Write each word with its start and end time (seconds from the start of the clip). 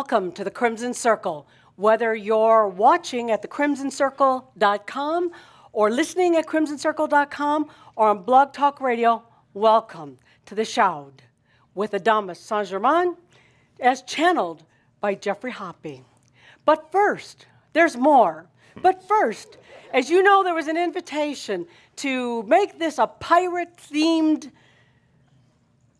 Welcome 0.00 0.32
to 0.32 0.44
the 0.44 0.50
Crimson 0.50 0.94
Circle. 0.94 1.46
Whether 1.76 2.14
you're 2.14 2.66
watching 2.66 3.30
at 3.30 3.42
thecrimsoncircle.com 3.42 5.30
or 5.72 5.90
listening 5.90 6.36
at 6.36 6.46
crimsoncircle.com 6.46 7.68
or 7.96 8.08
on 8.08 8.22
Blog 8.22 8.54
Talk 8.54 8.80
Radio, 8.80 9.22
welcome 9.52 10.16
to 10.46 10.54
the 10.54 10.64
Shoud 10.64 11.22
with 11.74 11.90
Adamus 11.90 12.38
Saint 12.38 12.68
Germain 12.68 13.14
as 13.78 14.00
channeled 14.00 14.64
by 15.02 15.14
Geoffrey 15.14 15.52
Hoppe. 15.52 16.02
But 16.64 16.90
first, 16.90 17.44
there's 17.74 17.94
more. 17.94 18.46
But 18.80 19.06
first, 19.06 19.58
as 19.92 20.08
you 20.08 20.22
know, 20.22 20.42
there 20.42 20.54
was 20.54 20.68
an 20.68 20.78
invitation 20.78 21.66
to 21.96 22.42
make 22.44 22.78
this 22.78 22.96
a 22.96 23.06
pirate 23.06 23.76
themed 23.76 24.50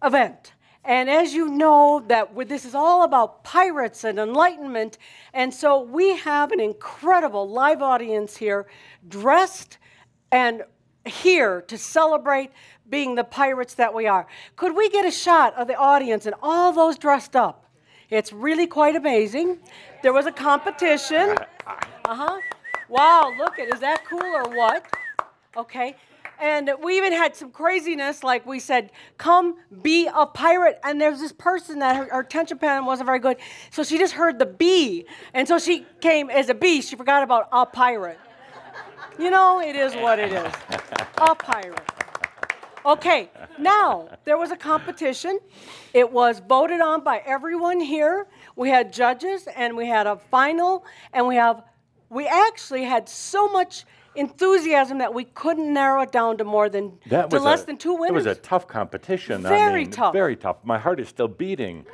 event. 0.03 0.55
And 0.85 1.11
as 1.11 1.35
you 1.35 1.49
know, 1.49 2.03
that 2.09 2.35
this 2.49 2.65
is 2.65 2.75
all 2.75 3.03
about 3.03 3.45
pirates 3.45 4.05
and 4.05 4.19
enlightenment. 4.19 4.99
And 5.35 5.53
so 5.53 5.83
we 5.83 6.17
have 6.17 6.53
an 6.53 6.61
incredible 6.61 7.49
live 7.49 7.83
audience 7.83 8.37
here, 8.37 8.67
dressed 9.07 9.79
and 10.33 10.63
here 11.05 11.63
to 11.63 11.77
celebrate 11.77 12.51
being 12.89 13.15
the 13.15 13.25
pirates 13.25 13.75
that 13.75 13.95
we 13.95 14.07
are. 14.07 14.27
Could 14.57 14.75
we 14.75 14.89
get 14.89 15.05
a 15.05 15.11
shot 15.11 15.55
of 15.55 15.69
the 15.69 15.77
audience 15.77 16.27
and 16.27 16.35
all 16.43 16.73
those 16.73 16.99
dressed 16.99 17.37
up? 17.37 17.67
It's 18.09 18.33
really 18.33 18.67
quite 18.67 18.97
amazing. 18.97 19.59
There 20.03 20.13
was 20.13 20.27
a 20.27 20.33
competition. 20.33 21.37
Uh 22.07 22.17
huh. 22.17 22.41
Wow, 22.89 23.33
look 23.39 23.61
at 23.61 23.73
is 23.73 23.79
that 23.79 24.05
cool 24.05 24.21
or 24.21 24.43
what? 24.57 24.85
Okay. 25.57 25.95
And 26.41 26.71
we 26.83 26.97
even 26.97 27.13
had 27.13 27.37
some 27.37 27.51
craziness, 27.51 28.25
like 28.25 28.47
we 28.47 28.61
said, 28.61 28.93
come 29.19 29.57
be 29.83 30.09
a 30.13 30.25
pirate. 30.27 30.81
And 30.83 31.01
there's 31.01 31.21
this 31.21 31.33
person 31.33 31.81
that 31.81 31.97
her, 31.97 32.05
her 32.11 32.21
attention 32.21 32.59
span 32.59 32.87
wasn't 32.87 33.07
very 33.07 33.19
good. 33.19 33.37
So 33.71 33.83
she 33.83 33.99
just 33.99 34.15
heard 34.15 34.39
the 34.39 34.47
B. 34.47 35.05
And 35.35 35.47
so 35.47 35.59
she 35.59 35.85
came 36.01 36.31
as 36.31 36.49
a 36.49 36.55
bee. 36.55 36.81
She 36.81 36.97
forgot 36.97 37.23
about 37.23 37.49
a 37.53 37.67
pirate. 37.67 38.19
You 39.19 39.31
know, 39.31 39.61
it 39.61 39.77
is 39.77 39.95
what 39.95 40.19
it 40.19 40.33
is. 40.33 40.53
A 41.19 41.35
pirate. 41.35 41.83
Okay, 42.87 43.29
now 43.59 44.09
there 44.25 44.39
was 44.39 44.51
a 44.51 44.57
competition. 44.57 45.39
It 45.93 46.11
was 46.11 46.41
voted 46.41 46.81
on 46.81 47.05
by 47.05 47.23
everyone 47.27 47.79
here. 47.79 48.27
We 48.57 48.71
had 48.71 48.91
judges 48.91 49.47
and 49.55 49.77
we 49.77 49.87
had 49.87 50.07
a 50.07 50.17
final, 50.17 50.87
and 51.13 51.27
we 51.27 51.37
have 51.37 51.63
we 52.09 52.27
actually 52.27 52.85
had 52.85 53.09
so 53.09 53.49
much 53.49 53.85
enthusiasm 54.15 54.99
that 54.99 55.15
we 55.15 55.25
couldn't 55.25 55.73
narrow 55.73 56.03
it 56.03 56.13
down 56.13 56.39
to 56.39 56.45
more 56.45 56.69
than 56.69 56.99
That 57.07 57.31
to 57.31 57.39
less 57.39 57.63
a, 57.63 57.67
than 57.67 57.77
two 57.77 58.03
It 58.05 58.13
was 58.13 58.27
a 58.27 58.35
tough 58.35 58.67
competition. 58.67 59.47
I 59.47 59.51
Very 59.51 59.85
mean, 59.85 59.93
tough. 59.93 60.13
Very 60.13 60.37
tough. 60.37 60.59
My 60.65 60.79
heart 60.79 61.01
is 61.01 61.09
still 61.09 61.29
beating. 61.29 61.87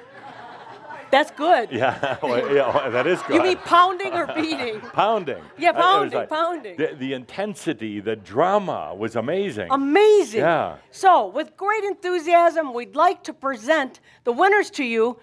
That's 1.11 1.31
good. 1.31 1.71
Yeah, 1.71 2.19
well, 2.23 2.53
yeah, 2.53 2.75
well, 2.75 2.91
that 2.91 3.07
is 3.07 3.23
good. 3.23 3.37
You 3.37 3.43
mean 3.43 3.59
pounding 3.59 4.13
or 4.13 4.27
beating? 4.27 4.81
pounding? 4.93 5.43
Yeah, 5.57 5.71
I- 5.71 5.81
pounding, 5.81 6.27
pounding. 6.27 6.77
The, 6.77 6.97
the 6.99 7.13
intensity, 7.13 8.01
the 8.01 8.17
drama 8.17 8.95
was 8.95 9.15
amazing. 9.15 9.69
Amazing. 9.71 10.41
Yeah. 10.41 10.77
So, 10.91 11.29
with 11.29 11.57
great 11.57 11.85
enthusiasm, 11.85 12.75
we'd 12.75 12.97
like 12.97 13.23
to 13.25 13.33
present 13.33 14.01
the 14.25 14.33
winners 14.33 14.69
to 14.71 14.85
you, 14.85 15.19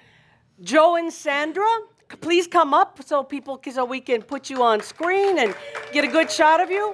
Joe 0.62 0.96
and 0.96 1.12
Sandra. 1.12 1.68
Please 2.22 2.48
come 2.48 2.74
up 2.74 3.00
so 3.04 3.24
people 3.24 3.60
so 3.72 3.86
we 3.86 4.00
can 4.00 4.22
put 4.22 4.50
you 4.50 4.64
on 4.64 4.82
screen 4.82 5.40
and 5.40 5.56
get 5.92 6.04
a 6.04 6.08
good 6.08 6.32
shot 6.32 6.62
of 6.62 6.70
you. 6.70 6.94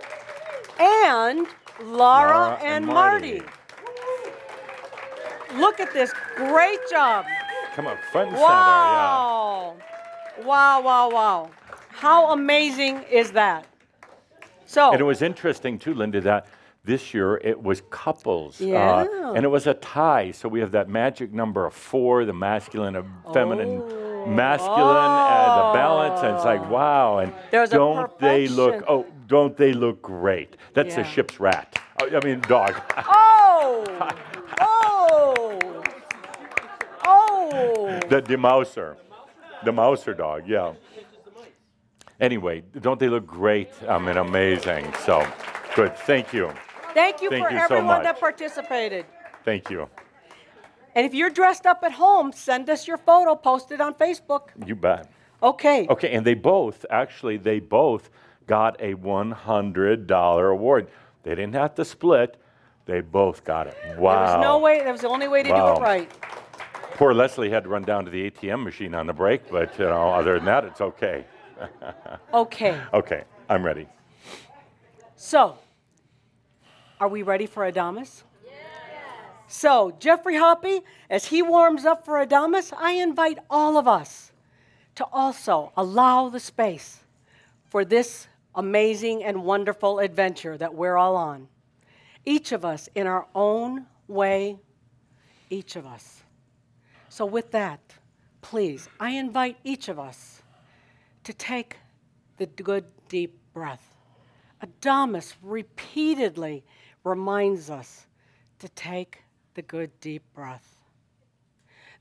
And 0.79 1.47
Laura, 1.83 2.37
Laura 2.37 2.59
and, 2.61 2.85
and 2.85 2.85
Marty. 2.85 3.39
Marty. 3.39 3.45
Look 5.55 5.79
at 5.79 5.93
this. 5.93 6.13
Great 6.35 6.79
job. 6.89 7.25
Come 7.75 7.87
on, 7.87 7.97
front 8.11 8.29
and 8.29 8.37
Wow. 8.37 9.75
Wow, 10.43 10.81
wow, 10.81 11.09
wow. 11.09 11.49
How 11.89 12.31
amazing 12.31 13.03
is 13.11 13.31
that? 13.31 13.65
So, 14.65 14.91
And 14.91 15.01
it 15.01 15.03
was 15.03 15.21
interesting 15.21 15.79
too, 15.79 15.93
Linda, 15.93 16.21
that 16.21 16.47
this 16.85 17.13
year 17.13 17.37
it 17.37 17.61
was 17.61 17.81
couples. 17.89 18.61
uh, 18.61 19.33
and 19.35 19.43
it 19.43 19.49
was 19.49 19.67
a 19.67 19.73
tie. 19.73 20.31
So 20.31 20.47
we 20.47 20.59
have 20.59 20.71
that 20.71 20.87
magic 20.87 21.33
number 21.33 21.65
of 21.65 21.73
four, 21.73 22.23
the 22.25 22.33
masculine 22.33 22.95
and 22.95 23.07
feminine. 23.33 23.81
Oh. 24.29 24.33
Masculine 24.33 24.77
as 24.77 25.57
a 25.57 25.73
balance, 25.73 26.21
and 26.21 26.35
it's 26.35 26.45
like 26.45 26.61
oh. 26.61 26.69
wow! 26.69 27.17
And 27.19 27.33
There's 27.51 27.69
don't 27.71 28.17
they 28.19 28.47
look? 28.47 28.83
Oh, 28.87 29.05
don't 29.27 29.57
they 29.57 29.73
look 29.73 30.01
great? 30.01 30.55
That's 30.73 30.95
Yeah. 30.95 31.01
a 31.01 31.03
ship's 31.03 31.39
rat. 31.39 31.79
Oh, 32.01 32.07
I 32.15 32.23
mean, 32.23 32.39
dog. 32.41 32.79
oh, 32.97 33.83
oh, 34.61 35.83
oh. 37.05 37.99
The, 38.07 38.21
the 38.21 38.37
mouser. 38.37 38.97
The 39.65 39.71
mouser 39.71 40.13
dog, 40.13 40.47
yeah. 40.47 40.73
Anyway, 42.21 42.63
don't 42.79 42.99
they 42.99 43.09
look 43.09 43.25
great? 43.25 43.69
I 43.87 43.97
mean, 43.97 44.17
amazing. 44.17 44.93
So, 45.05 45.25
good. 45.75 45.97
Thank 45.97 46.33
you. 46.33 46.51
Thank 46.93 47.21
you 47.21 47.29
Thank 47.29 47.45
for 47.47 47.51
you 47.51 47.59
everyone 47.59 47.87
much. 47.87 48.03
that 48.03 48.19
participated. 48.19 49.05
Thank 49.43 49.69
you. 49.69 49.89
And 50.95 51.05
if 51.05 51.13
you're 51.13 51.29
dressed 51.29 51.65
up 51.65 51.83
at 51.83 51.91
home, 51.93 52.31
send 52.31 52.69
us 52.69 52.87
your 52.87 52.97
photo, 52.97 53.35
post 53.35 53.71
it 53.71 53.81
on 53.81 53.93
Facebook. 53.93 54.49
You 54.65 54.75
bet. 54.75 55.11
Okay. 55.41 55.87
Okay, 55.87 56.11
and 56.11 56.25
they 56.25 56.33
both, 56.33 56.85
actually, 56.89 57.37
they 57.37 57.59
both 57.59 58.09
got 58.47 58.79
a 58.81 58.95
$100 58.95 60.51
award. 60.51 60.87
They 61.23 61.35
didn't 61.35 61.53
have 61.53 61.75
to 61.75 61.85
split, 61.85 62.37
they 62.85 63.01
both 63.01 63.43
got 63.43 63.67
it. 63.67 63.77
Wow. 63.97 64.25
There 64.25 64.37
was 64.37 64.43
no 64.43 64.57
way, 64.59 64.83
that 64.83 64.91
was 64.91 65.01
the 65.01 65.09
only 65.09 65.27
way 65.27 65.43
to 65.43 65.49
do 65.49 65.55
it 65.55 65.79
right. 65.79 66.09
Poor 66.95 67.13
Leslie 67.13 67.49
had 67.49 67.63
to 67.63 67.69
run 67.69 67.83
down 67.83 68.03
to 68.05 68.11
the 68.11 68.29
ATM 68.29 68.63
machine 68.63 68.93
on 68.95 69.07
the 69.07 69.13
break, 69.13 69.49
but, 69.49 69.77
you 69.79 69.85
know, 69.85 70.09
other 70.09 70.35
than 70.35 70.45
that, 70.45 70.65
it's 70.65 70.81
okay. 70.81 71.25
Okay. 72.33 72.79
Okay, 72.93 73.23
I'm 73.49 73.65
ready. 73.65 73.85
So, 75.17 75.57
are 76.99 77.09
we 77.09 77.21
ready 77.21 77.45
for 77.45 77.69
Adamus? 77.69 78.23
So, 79.51 79.91
Geoffrey 79.99 80.35
Hoppe, 80.35 80.83
as 81.09 81.25
he 81.25 81.41
warms 81.41 81.83
up 81.83 82.05
for 82.05 82.23
Adamus, 82.23 82.71
I 82.77 82.91
invite 82.91 83.39
all 83.49 83.77
of 83.77 83.87
us 83.87 84.31
to 84.93 85.05
also 85.05 85.71
allow 85.75 86.29
the 86.29 86.39
space 86.39 86.99
for 87.65 87.83
this 87.83 88.27
amazing 88.53 89.23
and 89.23 89.43
wonderful 89.43 89.97
adventure 89.97 90.55
that 90.55 90.75
we're 90.75 90.97
all 90.97 91.15
on. 91.15 91.47
Each 92.25 92.51
of 92.51 92.63
us 92.63 92.89
in 92.93 93.07
our 93.07 93.25
own 93.33 93.87
way, 94.07 94.59
each 95.49 95.75
of 95.75 95.83
us. 95.83 96.21
So, 97.09 97.25
with 97.25 97.49
that, 97.49 97.79
please, 98.41 98.87
I 98.99 99.11
invite 99.11 99.57
each 99.63 99.89
of 99.89 99.97
us 99.97 100.43
to 101.23 101.33
take 101.33 101.77
the 102.37 102.45
good 102.45 102.85
deep 103.07 103.39
breath. 103.55 103.95
Adamus 104.61 105.33
repeatedly 105.41 106.63
reminds 107.03 107.71
us 107.71 108.05
to 108.59 108.69
take 108.69 109.23
the 109.59 109.63
good 109.63 109.91
deep 109.99 110.23
breath. 110.33 110.77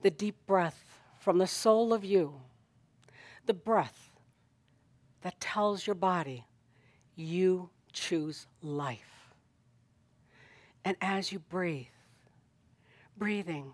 The 0.02 0.12
deep 0.12 0.36
breath 0.46 0.80
from 1.18 1.38
the 1.38 1.46
soul 1.48 1.92
of 1.92 2.04
you, 2.04 2.34
the 3.46 3.52
breath 3.52 4.10
that 5.22 5.40
tells 5.40 5.84
your 5.84 5.96
body 5.96 6.44
you 7.16 7.70
choose 7.92 8.46
life. 8.62 9.32
And 10.84 10.96
as 11.00 11.32
you 11.32 11.40
breathe, 11.40 11.86
breathing 13.16 13.72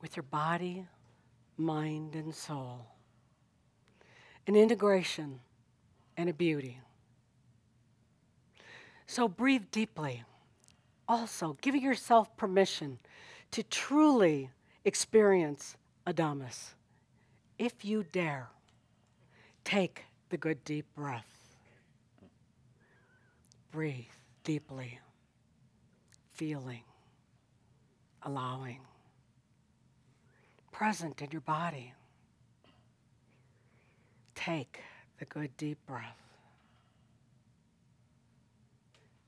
with 0.00 0.16
your 0.16 0.22
body, 0.22 0.86
mind, 1.58 2.14
and 2.14 2.34
soul, 2.34 2.86
an 4.46 4.56
integration 4.56 5.40
and 6.16 6.30
a 6.30 6.32
beauty. 6.32 6.80
So 9.06 9.28
breathe 9.28 9.64
deeply. 9.70 10.24
Also, 11.08 11.56
giving 11.60 11.82
yourself 11.82 12.36
permission 12.36 12.98
to 13.52 13.62
truly 13.62 14.50
experience 14.84 15.76
Adamus. 16.06 16.74
If 17.58 17.84
you 17.84 18.04
dare, 18.12 18.48
take 19.64 20.04
the 20.30 20.36
good 20.36 20.64
deep 20.64 20.86
breath. 20.94 21.56
Breathe 23.70 24.04
deeply, 24.42 24.98
feeling, 26.32 26.82
allowing, 28.22 28.80
present 30.72 31.22
in 31.22 31.30
your 31.30 31.40
body. 31.40 31.92
Take 34.34 34.80
the 35.18 35.24
good 35.24 35.56
deep 35.56 35.78
breath. 35.86 36.18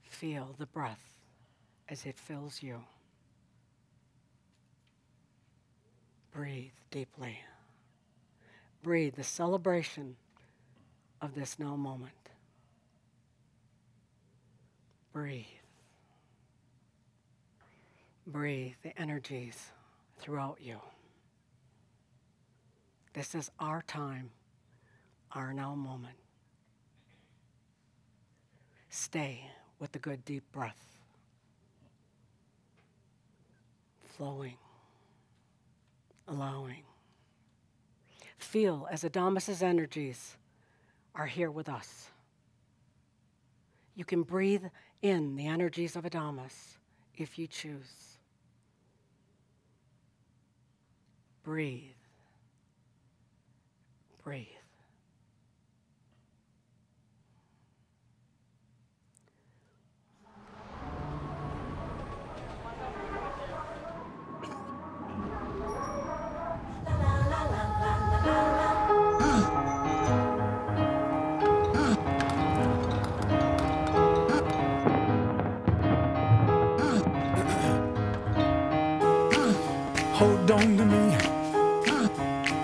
Feel 0.02 0.54
the 0.58 0.66
breath 0.66 1.17
as 1.88 2.06
it 2.06 2.18
fills 2.18 2.62
you. 2.62 2.82
breathe 6.38 6.70
deeply. 6.92 7.40
Breathe 8.80 9.16
the 9.16 9.24
celebration 9.24 10.14
of 11.20 11.34
this 11.34 11.58
now 11.58 11.74
moment. 11.74 12.12
Breathe. 15.12 15.46
Breathe 18.24 18.74
the 18.84 18.96
energies 18.96 19.72
throughout 20.20 20.58
you. 20.60 20.76
This 23.14 23.34
is 23.34 23.50
our 23.58 23.82
time, 23.82 24.30
our 25.32 25.52
now 25.52 25.74
moment. 25.74 26.18
Stay 28.90 29.50
with 29.80 29.90
the 29.90 29.98
good 29.98 30.24
deep 30.24 30.44
breath. 30.52 30.97
Flowing, 34.18 34.56
allowing. 36.26 36.82
Feel 38.36 38.88
as 38.90 39.04
Adamus's 39.04 39.62
energies 39.62 40.36
are 41.14 41.26
here 41.26 41.52
with 41.52 41.68
us. 41.68 42.10
You 43.94 44.04
can 44.04 44.24
breathe 44.24 44.64
in 45.02 45.36
the 45.36 45.46
energies 45.46 45.94
of 45.94 46.02
Adamus 46.02 46.78
if 47.16 47.38
you 47.38 47.46
choose. 47.46 48.18
Breathe. 51.44 51.92
Breathe. 54.24 54.57
On 80.58 80.76
to 80.76 80.84
me. 80.84 81.16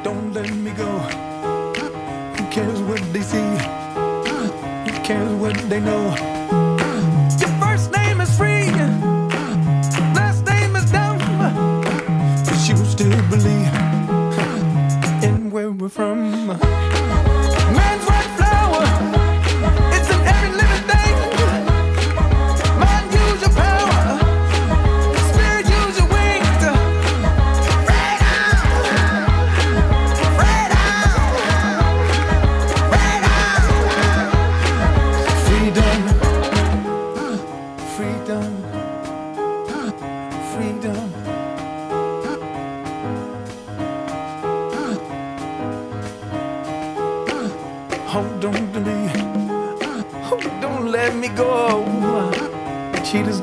Don't 0.02 0.32
let 0.32 0.50
me 0.50 0.72
go. 0.72 0.90
Who 2.36 2.44
cares 2.50 2.80
what 2.82 3.00
they 3.12 3.22
see? 3.22 3.50
Who 4.86 4.92
cares 5.04 5.32
what 5.42 5.56
they 5.70 5.80
know? 5.80 6.43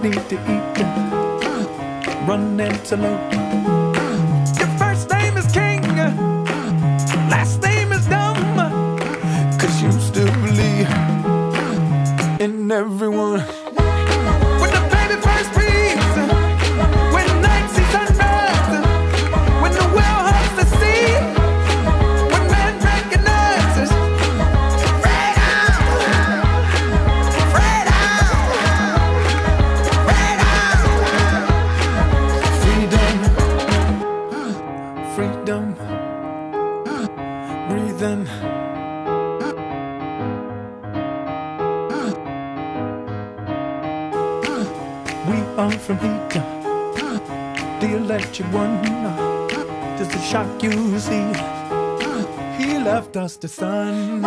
Need 0.02 0.30
to 0.30 0.36
eat, 0.36 0.84
uh, 0.84 2.26
run 2.28 2.60
antelope. 2.60 3.22
Uh, 3.34 4.46
your 4.58 4.68
first 4.80 5.08
name 5.12 5.38
is 5.38 5.46
King, 5.52 5.86
uh, 5.86 6.10
last 7.30 7.62
name 7.62 7.92
is 7.92 8.08
Dumb. 8.08 8.36
Cause 9.60 9.82
you 9.84 9.92
still 9.92 10.34
believe 10.42 10.90
in 12.42 12.72
everyone. 12.72 13.61
Electric 48.42 48.54
one. 48.54 48.80
Ah, 49.06 49.96
just 49.98 50.12
to 50.12 50.20
shock 50.20 50.64
you, 50.64 51.00
see. 51.00 51.32
Ah, 51.36 52.58
he 52.58 52.78
left 52.80 53.18
us 53.18 53.38
the 53.38 53.48
sun. 53.48 54.22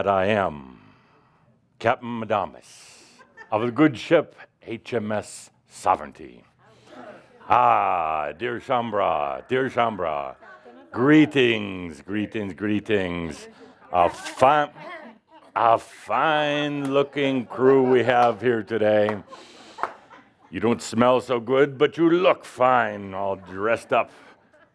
That 0.00 0.08
I 0.08 0.28
am, 0.28 0.78
Captain 1.78 2.20
Madamus 2.20 3.02
of 3.52 3.60
the 3.60 3.70
good 3.70 3.98
ship 3.98 4.34
HMS 4.66 5.50
Sovereignty. 5.68 6.42
Ah, 7.46 8.32
dear 8.32 8.60
Shaumbra, 8.60 9.46
dear 9.46 9.68
Shaumbra, 9.68 10.36
greetings, 10.90 12.00
greetings, 12.00 12.54
greetings. 12.54 13.48
A 13.92 14.08
fine, 14.08 14.70
a 15.54 15.76
fine-looking 15.76 17.44
crew 17.44 17.82
we 17.82 18.02
have 18.02 18.40
here 18.40 18.62
today. 18.62 19.18
You 20.50 20.60
don't 20.60 20.80
smell 20.80 21.20
so 21.20 21.40
good, 21.40 21.76
but 21.76 21.98
you 21.98 22.08
look 22.08 22.46
fine, 22.46 23.12
all 23.12 23.36
dressed 23.36 23.92
up 23.92 24.10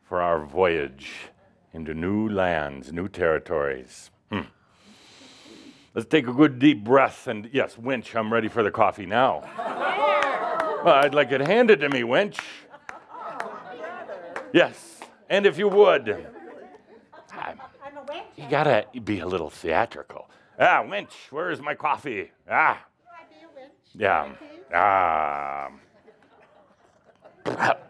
for 0.04 0.22
our 0.22 0.46
voyage 0.46 1.10
into 1.74 1.96
new 1.96 2.30
lands, 2.30 2.94
new 2.94 3.08
territories. 3.08 4.12
Let's 5.96 6.10
take 6.10 6.28
a 6.28 6.34
good 6.34 6.60
deep 6.60 6.84
breath 6.84 7.28
and, 7.28 7.50
yes, 7.54 7.78
Winch, 7.78 8.18
I'm 8.18 8.32
ready 8.32 8.50
for 8.50 8.62
the 8.64 8.70
coffee 8.70 9.06
now. 9.06 9.44
Well, 10.84 10.94
I'd 10.94 11.14
like 11.14 11.32
it 11.32 11.40
handed 11.40 11.80
to 11.80 11.90
me, 11.90 12.04
Winch. 12.04 12.38
Yes, 14.52 15.00
and 15.30 15.46
if 15.46 15.58
you 15.58 15.70
would, 15.70 16.28
ah, 17.32 17.54
you 18.36 18.44
gotta 18.50 18.86
be 19.06 19.22
a 19.22 19.26
little 19.26 19.50
theatrical. 19.50 20.30
Ah, 20.60 20.86
Winch, 20.86 21.14
where's 21.30 21.62
my 21.62 21.76
coffee? 21.76 22.30
Ah, 22.50 22.86
yeah. 23.94 24.34
Ah. 24.74 25.70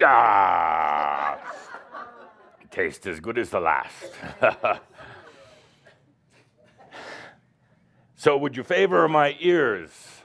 Ah. 0.04 1.40
Taste 2.72 3.08
as 3.08 3.20
good 3.20 3.40
as 3.40 3.50
the 3.50 3.60
last. 3.60 4.14
so, 8.18 8.38
would 8.38 8.56
you 8.56 8.64
favor 8.64 9.08
my 9.08 9.36
ears 9.40 10.22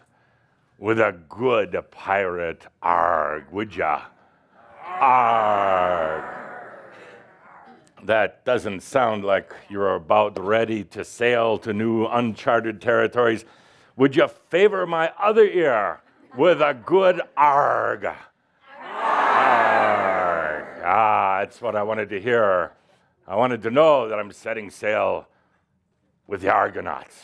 with 0.78 1.00
a 1.00 1.12
good 1.28 1.76
pirate 1.90 2.66
arg, 2.82 3.44
would 3.50 3.74
ya? 3.74 4.02
Arg. 4.86 6.24
That 8.04 8.44
doesn't 8.44 8.80
sound 8.80 9.24
like 9.24 9.52
you're 9.68 9.94
about 9.94 10.38
ready 10.38 10.84
to 10.84 11.04
sail 11.04 11.58
to 11.58 11.72
new 11.72 12.06
uncharted 12.06 12.80
territories. 12.80 13.44
Would 13.96 14.16
you 14.16 14.28
favor 14.48 14.86
my 14.86 15.12
other 15.18 15.44
ear 15.44 16.00
with 16.36 16.62
a 16.62 16.72
good 16.72 17.20
arg? 17.36 18.04
Arg. 18.04 18.16
Ah, 20.82 21.40
that's 21.40 21.60
what 21.60 21.76
I 21.76 21.82
wanted 21.82 22.08
to 22.10 22.20
hear. 22.20 22.72
I 23.26 23.36
wanted 23.36 23.62
to 23.62 23.70
know 23.70 24.08
that 24.08 24.18
I'm 24.18 24.32
setting 24.32 24.70
sail 24.70 25.26
with 26.26 26.40
the 26.40 26.50
Argonauts. 26.50 27.20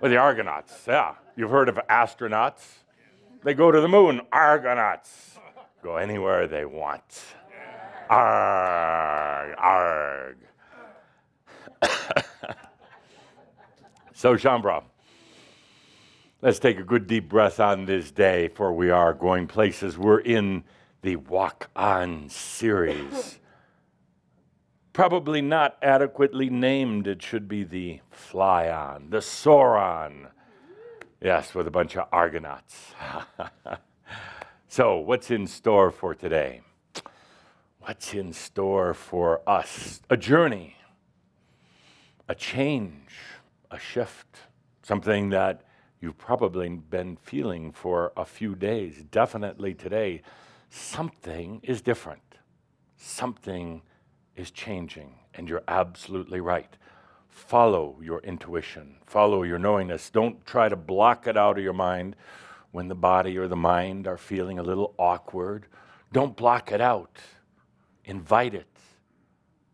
With 0.00 0.10
the 0.10 0.16
Argonauts, 0.16 0.84
yeah. 0.86 1.14
You've 1.36 1.50
heard 1.50 1.68
of 1.68 1.78
astronauts? 1.88 2.62
They 3.44 3.54
go 3.54 3.70
to 3.70 3.80
the 3.80 3.88
moon, 3.88 4.20
Argonauts. 4.32 5.38
Go 5.82 5.96
anywhere 5.96 6.46
they 6.46 6.64
want. 6.64 7.22
Arg, 8.10 9.54
arg. 9.58 10.36
so, 14.14 14.34
Shaumbra, 14.34 14.82
let's 16.42 16.58
take 16.58 16.78
a 16.78 16.82
good 16.82 17.06
deep 17.06 17.28
breath 17.28 17.60
on 17.60 17.84
this 17.84 18.10
day, 18.10 18.48
for 18.48 18.72
we 18.72 18.90
are 18.90 19.12
going 19.12 19.46
places. 19.46 19.96
We're 19.96 20.20
in 20.20 20.64
the 21.02 21.16
Walk 21.16 21.70
On 21.76 22.28
series. 22.28 23.38
Probably 24.98 25.40
not 25.40 25.76
adequately 25.80 26.50
named. 26.50 27.06
It 27.06 27.22
should 27.22 27.46
be 27.46 27.62
the 27.62 28.00
Fly 28.10 28.68
On, 28.68 29.10
the 29.10 29.22
Soar 29.22 29.78
On. 29.78 30.26
Yes, 31.20 31.54
with 31.54 31.68
a 31.68 31.70
bunch 31.70 31.96
of 31.96 32.08
Argonauts. 32.10 32.94
so, 34.68 34.96
what's 34.96 35.30
in 35.30 35.46
store 35.46 35.92
for 35.92 36.16
today? 36.16 36.62
what's 37.78 38.12
in 38.12 38.32
store 38.32 38.92
for 38.92 39.40
us 39.48 40.00
a 40.10 40.16
journey, 40.16 40.76
a 42.28 42.34
change, 42.34 43.12
a 43.70 43.78
shift, 43.78 44.38
something 44.82 45.30
that 45.30 45.62
you've 46.00 46.18
probably 46.18 46.68
been 46.70 47.16
feeling 47.22 47.70
for 47.70 48.12
a 48.16 48.24
few 48.24 48.56
days, 48.56 49.04
definitely 49.12 49.74
today. 49.74 50.22
Something 50.70 51.60
is 51.62 51.80
different, 51.82 52.34
something 52.96 53.82
is 54.38 54.50
changing, 54.50 55.14
and 55.34 55.48
you're 55.48 55.64
absolutely 55.68 56.40
right. 56.40 56.76
Follow 57.28 57.98
your 58.02 58.20
intuition, 58.20 58.96
follow 59.06 59.42
your 59.42 59.58
knowingness. 59.58 60.10
Don't 60.10 60.44
try 60.46 60.68
to 60.68 60.76
block 60.76 61.26
it 61.26 61.36
out 61.36 61.58
of 61.58 61.64
your 61.64 61.72
mind 61.72 62.16
when 62.70 62.88
the 62.88 62.94
body 62.94 63.36
or 63.36 63.48
the 63.48 63.56
mind 63.56 64.06
are 64.06 64.16
feeling 64.16 64.58
a 64.58 64.62
little 64.62 64.94
awkward. 64.98 65.66
Don't 66.12 66.36
block 66.36 66.72
it 66.72 66.80
out 66.80 67.18
Invite 68.08 68.54
it, 68.54 68.66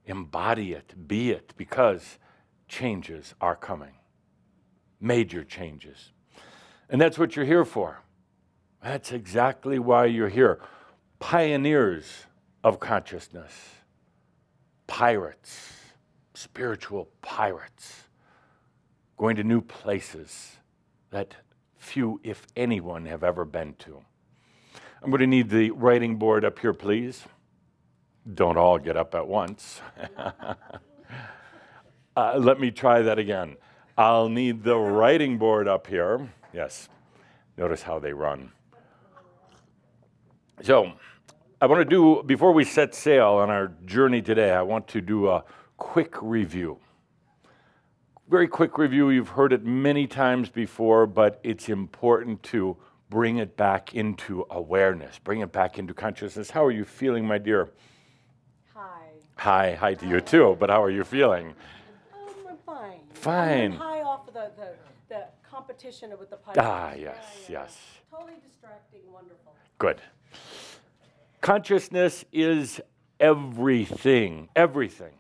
embody 0.07 0.73
it, 0.73 1.07
be 1.07 1.31
it, 1.31 1.55
because 1.57 2.19
changes 2.67 3.33
are 3.41 3.55
coming. 3.55 3.95
Major 5.01 5.45
changes. 5.45 6.11
And 6.91 7.01
that's 7.01 7.17
what 7.17 7.37
you're 7.37 7.45
here 7.45 7.65
for. 7.65 8.03
That's 8.83 9.13
exactly 9.13 9.79
why 9.79 10.07
you're 10.07 10.31
here. 10.31 10.61
Pioneers 11.21 12.25
of 12.65 12.81
consciousness, 12.81 13.53
pirates, 14.87 15.73
spiritual 16.35 17.09
pirates, 17.23 18.05
going 19.17 19.37
to 19.37 19.45
new 19.45 19.61
places 19.61 20.57
that 21.11 21.35
few, 21.77 22.21
if 22.23 22.47
anyone, 22.57 23.07
have 23.07 23.23
ever 23.23 23.45
been 23.45 23.75
to. 23.75 24.03
I'm 25.03 25.11
going 25.11 25.21
to 25.21 25.27
need 25.27 25.51
the 25.51 25.71
writing 25.71 26.17
board 26.17 26.45
up 26.45 26.59
here, 26.59 26.73
please 26.73 27.25
don't 28.33 28.57
all 28.57 28.79
get 28.79 28.97
up 28.97 29.15
at 29.15 29.27
once. 29.27 29.81
uh, 32.17 32.39
let 32.39 32.59
me 32.59 32.71
try 32.71 33.03
that 33.03 33.19
again. 33.19 33.57
I'll 33.99 34.29
need 34.29 34.65
the 34.65 34.77
writing 34.77 35.39
board 35.39 35.69
up 35.69 35.87
here. 35.87 36.29
Yes, 36.53 36.89
notice 37.57 37.83
how 37.83 37.99
they 37.99 38.13
run. 38.13 38.51
So, 40.63 40.93
I 41.61 41.67
want 41.67 41.81
to 41.81 41.85
do, 41.85 42.23
before 42.25 42.53
we 42.53 42.65
set 42.65 42.95
sail 42.95 43.35
on 43.35 43.49
our 43.49 43.69
journey 43.85 44.21
today, 44.21 44.51
I 44.53 44.63
want 44.63 44.89
to 44.89 45.01
do 45.01 45.29
a 45.29 45.45
quick 45.77 46.21
review. 46.21 46.79
Very 48.29 48.49
quick 48.49 48.77
review. 48.77 49.11
You've 49.11 49.29
heard 49.31 49.53
it 49.53 49.65
many 49.65 50.07
times 50.07 50.49
before, 50.49 51.07
but 51.07 51.41
it's 51.43 51.69
important 51.69 52.43
to 52.45 52.77
bring 53.09 53.39
it 53.39 53.57
back 53.57 53.95
into 53.95 54.45
awareness, 54.51 55.19
bring 55.19 55.41
it 55.41 55.53
back 55.53 55.79
into 55.79 55.95
consciousness. 55.95 56.51
How 56.51 56.65
are 56.65 56.71
you 56.71 56.85
feeling, 56.85 57.27
my 57.27 57.39
dear? 57.39 57.71
Hi, 58.75 59.03
hi 59.37 59.75
hi 59.75 59.95
to 59.95 60.09
you 60.09 60.21
too, 60.21 60.57
but 60.59 60.71
how 60.71 60.83
are 60.83 60.91
you 60.91 61.05
feeling? 61.05 61.55
Um, 62.13 62.29
I'm 62.51 62.57
fine. 62.67 63.01
Fine. 63.13 63.73
I'm 63.73 63.79
high 63.79 64.01
off 64.03 64.27
of 64.27 64.35
the, 64.35 64.51
the, 64.57 64.69
the 65.09 65.25
competition 65.49 66.11
with 66.19 66.31
the 66.31 66.37
pirates. 66.37 66.61
Ah, 66.63 66.95
yes, 66.95 66.99
Yeah, 66.99 67.13
yeah. 67.13 67.61
yes. 67.61 67.79
Totally 68.11 68.35
distracting, 68.45 69.01
wonderful. 69.13 69.55
Good. 69.79 70.01
Consciousness 71.45 72.25
is 72.33 72.81
everything, 73.21 74.49
everything. 74.57 75.13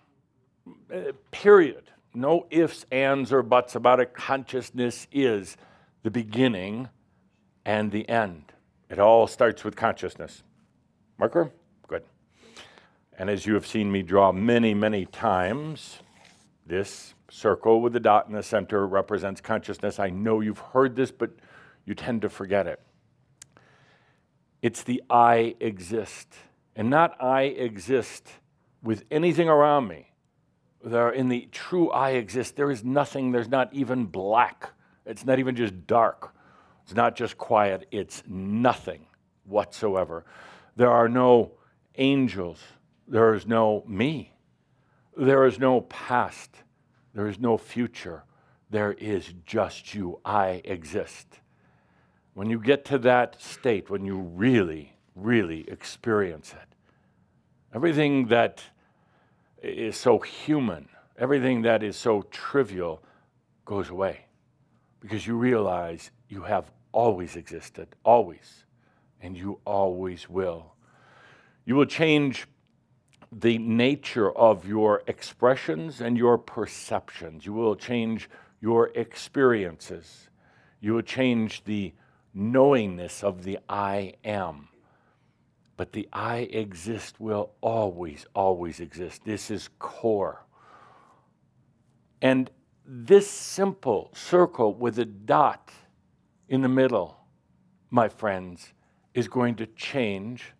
Uh, 0.90 1.12
period. 1.30 1.90
No 2.14 2.46
ifs, 2.48 2.86
ands, 2.90 3.30
or 3.30 3.42
buts 3.42 3.74
about 3.74 4.00
it. 4.00 4.14
Consciousness 4.14 5.06
is 5.12 5.58
the 6.02 6.10
beginning 6.10 6.88
and 7.66 7.92
the 7.92 8.08
end. 8.08 8.54
It 8.88 8.98
all 8.98 9.26
starts 9.26 9.64
with 9.64 9.76
consciousness. 9.76 10.42
Marker? 11.18 11.52
Good. 11.88 12.04
And 13.18 13.28
as 13.28 13.44
you 13.44 13.52
have 13.52 13.66
seen 13.66 13.92
me 13.92 14.00
draw 14.00 14.32
many, 14.32 14.72
many 14.72 15.04
times, 15.04 15.98
this 16.64 17.12
circle 17.28 17.82
with 17.82 17.92
the 17.92 18.00
dot 18.00 18.28
in 18.28 18.32
the 18.32 18.42
center 18.42 18.86
represents 18.86 19.42
consciousness. 19.42 19.98
I 19.98 20.08
know 20.08 20.40
you've 20.40 20.58
heard 20.58 20.96
this, 20.96 21.10
but 21.10 21.32
you 21.84 21.94
tend 21.94 22.22
to 22.22 22.30
forget 22.30 22.66
it. 22.66 22.80
It's 24.64 24.82
the 24.82 25.02
I 25.10 25.56
exist, 25.60 26.34
and 26.74 26.88
not 26.88 27.22
I 27.22 27.42
exist 27.42 28.30
with 28.82 29.04
anything 29.10 29.46
around 29.46 29.88
me. 29.88 30.14
There, 30.82 31.10
in 31.10 31.28
the 31.28 31.50
true 31.52 31.90
I 31.90 32.12
exist, 32.12 32.56
there 32.56 32.70
is 32.70 32.82
nothing, 32.82 33.30
there's 33.30 33.50
not 33.50 33.74
even 33.74 34.06
black. 34.06 34.70
It's 35.04 35.26
not 35.26 35.38
even 35.38 35.54
just 35.54 35.86
dark. 35.86 36.34
It's 36.82 36.94
not 36.94 37.14
just 37.14 37.36
quiet, 37.36 37.86
it's 37.90 38.22
nothing 38.26 39.04
whatsoever. 39.44 40.24
There 40.76 40.90
are 40.90 41.10
no 41.10 41.52
angels, 41.96 42.62
there 43.06 43.34
is 43.34 43.46
no 43.46 43.84
me. 43.86 44.32
There 45.14 45.44
is 45.44 45.58
no 45.58 45.82
past. 45.82 46.56
There 47.12 47.28
is 47.28 47.38
no 47.38 47.58
future. 47.58 48.24
There 48.70 48.94
is 48.94 49.34
just 49.44 49.94
you. 49.94 50.20
I 50.24 50.62
exist. 50.64 51.40
When 52.34 52.50
you 52.50 52.58
get 52.58 52.84
to 52.86 52.98
that 52.98 53.40
state, 53.40 53.88
when 53.88 54.04
you 54.04 54.18
really, 54.18 54.96
really 55.14 55.68
experience 55.68 56.52
it, 56.52 56.74
everything 57.72 58.26
that 58.26 58.62
is 59.62 59.96
so 59.96 60.18
human, 60.18 60.88
everything 61.16 61.62
that 61.62 61.82
is 61.82 61.96
so 61.96 62.22
trivial 62.30 63.02
goes 63.64 63.88
away 63.88 64.26
because 65.00 65.26
you 65.26 65.36
realize 65.36 66.10
you 66.28 66.42
have 66.42 66.70
always 66.92 67.36
existed, 67.36 67.88
always, 68.04 68.64
and 69.20 69.36
you 69.36 69.60
always 69.64 70.28
will. 70.28 70.74
You 71.64 71.76
will 71.76 71.86
change 71.86 72.46
the 73.30 73.58
nature 73.58 74.30
of 74.32 74.66
your 74.66 75.02
expressions 75.06 76.00
and 76.00 76.16
your 76.16 76.38
perceptions. 76.38 77.46
You 77.46 77.52
will 77.52 77.76
change 77.76 78.28
your 78.60 78.90
experiences. 78.94 80.28
You 80.80 80.94
will 80.94 81.02
change 81.02 81.64
the 81.64 81.94
knowingness 82.34 83.22
of 83.22 83.44
the 83.44 83.58
I 83.68 84.14
am. 84.24 84.68
But 85.76 85.92
the 85.92 86.08
I 86.12 86.38
exist 86.38 87.20
will 87.20 87.52
always, 87.60 88.26
always 88.34 88.80
exist. 88.80 89.24
This 89.24 89.50
is 89.50 89.68
core. 89.78 90.44
And 92.20 92.50
this 92.86 93.28
simple 93.28 94.10
circle 94.14 94.74
with 94.74 94.98
a 94.98 95.04
dot 95.04 95.70
in 96.48 96.62
the 96.62 96.68
middle, 96.68 97.16
my 97.90 98.08
friends, 98.08 98.72
is 99.14 99.28
going 99.28 99.54
to 99.56 99.66
change 99.66 100.52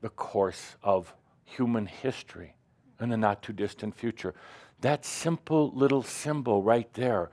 the 0.00 0.08
course 0.10 0.76
of 0.82 1.14
human 1.44 1.86
history 1.86 2.54
in 3.00 3.08
the 3.08 3.16
not 3.16 3.42
too 3.42 3.52
distant 3.52 3.94
future. 3.94 4.34
That 4.80 5.04
simple 5.04 5.70
little 5.74 6.02
symbol 6.02 6.62
right 6.62 6.92
there 6.94 7.30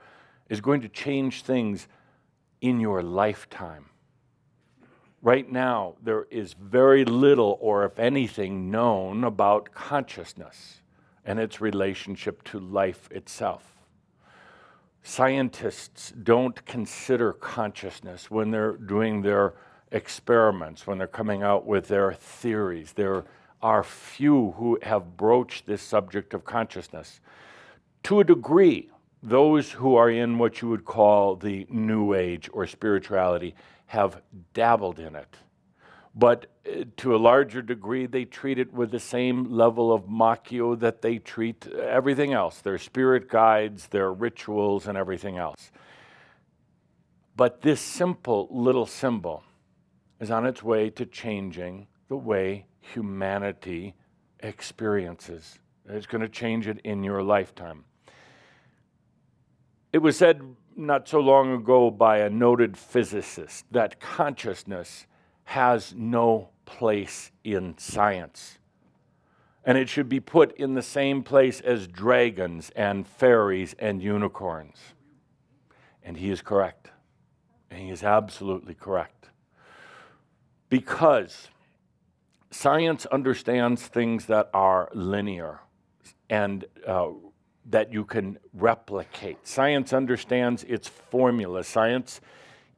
is 0.48 0.60
going 0.60 0.80
to 0.82 0.88
change 0.88 1.42
things 1.42 1.88
in 2.60 2.80
your 2.80 3.02
lifetime. 3.02 3.86
Right 5.22 5.50
now, 5.50 5.96
there 6.02 6.26
is 6.30 6.54
very 6.54 7.04
little, 7.04 7.58
or 7.60 7.84
if 7.84 7.98
anything, 7.98 8.70
known 8.70 9.24
about 9.24 9.72
consciousness 9.72 10.80
and 11.24 11.38
its 11.38 11.60
relationship 11.60 12.42
to 12.44 12.58
life 12.58 13.08
itself. 13.10 13.74
Scientists 15.02 16.12
don't 16.22 16.64
consider 16.64 17.32
consciousness 17.32 18.30
when 18.30 18.50
they're 18.50 18.76
doing 18.76 19.22
their 19.22 19.54
experiments, 19.92 20.86
when 20.86 20.98
they're 20.98 21.06
coming 21.06 21.42
out 21.42 21.66
with 21.66 21.88
their 21.88 22.12
theories, 22.12 22.92
There 22.92 23.24
are 23.62 23.82
few 23.82 24.52
who 24.52 24.78
have 24.82 25.16
broached 25.16 25.66
this 25.66 25.82
subject 25.82 26.32
of 26.32 26.44
consciousness. 26.44 27.20
To 28.04 28.20
a 28.20 28.24
degree, 28.24 28.90
those 29.22 29.72
who 29.72 29.96
are 29.96 30.10
in 30.10 30.38
what 30.38 30.62
you 30.62 30.68
would 30.68 30.84
call 30.84 31.36
the 31.36 31.66
New 31.68 32.14
Age 32.14 32.48
or 32.52 32.66
spirituality 32.66 33.54
have 33.86 34.22
dabbled 34.54 34.98
in 34.98 35.14
it. 35.14 35.36
But 36.14 36.46
uh, 36.66 36.84
to 36.98 37.14
a 37.14 37.18
larger 37.18 37.62
degree, 37.62 38.06
they 38.06 38.24
treat 38.24 38.58
it 38.58 38.72
with 38.72 38.90
the 38.90 39.00
same 39.00 39.44
level 39.52 39.92
of 39.92 40.04
machio 40.08 40.78
that 40.80 41.02
they 41.02 41.18
treat 41.18 41.66
everything 41.68 42.32
else 42.32 42.60
their 42.60 42.78
spirit 42.78 43.28
guides, 43.28 43.88
their 43.88 44.12
rituals, 44.12 44.86
and 44.86 44.98
everything 44.98 45.36
else. 45.38 45.70
But 47.36 47.62
this 47.62 47.80
simple 47.80 48.48
little 48.50 48.86
symbol 48.86 49.44
is 50.18 50.30
on 50.30 50.46
its 50.46 50.62
way 50.62 50.90
to 50.90 51.06
changing 51.06 51.86
the 52.08 52.16
way 52.16 52.66
humanity 52.80 53.94
experiences. 54.40 55.58
It's 55.88 56.06
going 56.06 56.22
to 56.22 56.28
change 56.28 56.66
it 56.66 56.80
in 56.84 57.02
your 57.02 57.22
lifetime. 57.22 57.84
It 59.92 59.98
was 59.98 60.16
said 60.16 60.56
not 60.76 61.08
so 61.08 61.20
long 61.20 61.52
ago 61.52 61.90
by 61.90 62.18
a 62.18 62.30
noted 62.30 62.76
physicist 62.76 63.64
that 63.72 64.00
consciousness 64.00 65.06
has 65.44 65.92
no 65.96 66.50
place 66.64 67.32
in 67.42 67.76
science. 67.76 68.58
And 69.64 69.76
it 69.76 69.88
should 69.88 70.08
be 70.08 70.20
put 70.20 70.56
in 70.56 70.74
the 70.74 70.82
same 70.82 71.22
place 71.22 71.60
as 71.60 71.86
dragons 71.86 72.70
and 72.76 73.06
fairies 73.06 73.74
and 73.78 74.02
unicorns. 74.02 74.76
And 76.02 76.16
he 76.16 76.30
is 76.30 76.40
correct. 76.40 76.90
And 77.70 77.80
he 77.80 77.90
is 77.90 78.02
absolutely 78.02 78.74
correct. 78.74 79.28
Because 80.68 81.48
science 82.50 83.06
understands 83.06 83.86
things 83.86 84.26
that 84.26 84.50
are 84.54 84.88
linear 84.94 85.60
and 86.28 86.64
uh, 86.86 87.08
that 87.70 87.92
you 87.92 88.04
can 88.04 88.38
replicate. 88.52 89.46
Science 89.46 89.92
understands 89.92 90.64
its 90.64 90.88
formula. 90.88 91.64
Science 91.64 92.20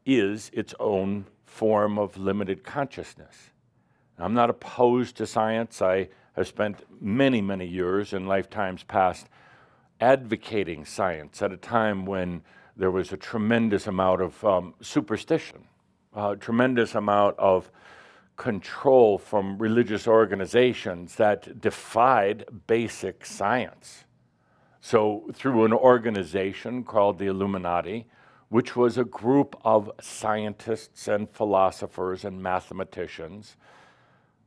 is 0.05 0.51
its 0.53 0.75
own 0.79 1.27
form 1.45 1.99
of 1.99 2.17
limited 2.17 2.63
consciousness. 2.63 3.51
I'm 4.19 4.35
not 4.35 4.51
opposed 4.51 5.17
to 5.17 5.27
science. 5.27 5.83
I 5.83 6.09
have 6.37 6.47
spent 6.47 6.85
many, 7.01 7.41
many 7.41 7.67
years 7.67 8.13
in 8.13 8.27
lifetimes 8.27 8.83
past 8.85 9.27
advocating 10.01 10.85
science 10.85 11.43
at 11.43 11.53
a 11.53 11.57
time 11.57 12.05
when 12.05 12.43
there 12.77 12.91
was 12.91 13.13
a 13.13 13.17
tremendous 13.17 13.87
amount 13.87 14.21
of 14.21 14.45
um, 14.45 14.75
superstition, 14.81 15.65
a 16.15 16.37
tremendous 16.37 16.95
amount 16.95 17.39
of 17.39 17.71
control 18.37 19.19
from 19.19 19.59
religious 19.59 20.09
organizations 20.09 21.17
that 21.17 21.61
defied 21.61 22.45
basic 22.67 23.25
science. 23.27 24.05
So, 24.85 25.31
through 25.33 25.65
an 25.65 25.73
organization 25.73 26.83
called 26.83 27.21
the 27.21 27.29
Illuminati, 27.29 28.09
which 28.49 28.75
was 28.75 28.99
a 28.99 29.05
group 29.05 29.55
of 29.65 29.93
scientists 30.01 31.07
and 31.07 31.31
philosophers 31.31 32.25
and 32.25 32.43
mathematicians, 32.43 33.57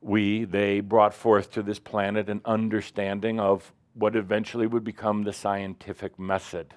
we, 0.02 0.44
they 0.44 0.82
brought 0.82 1.14
forth 1.14 1.52
to 1.52 1.64
this 1.64 1.80
planet 1.80 2.28
an 2.30 2.42
understanding 2.44 3.40
of 3.40 3.72
what 3.94 4.18
eventually 4.18 4.68
would 4.68 4.84
become 4.84 5.24
the 5.24 5.32
scientific 5.32 6.20
method, 6.20 6.74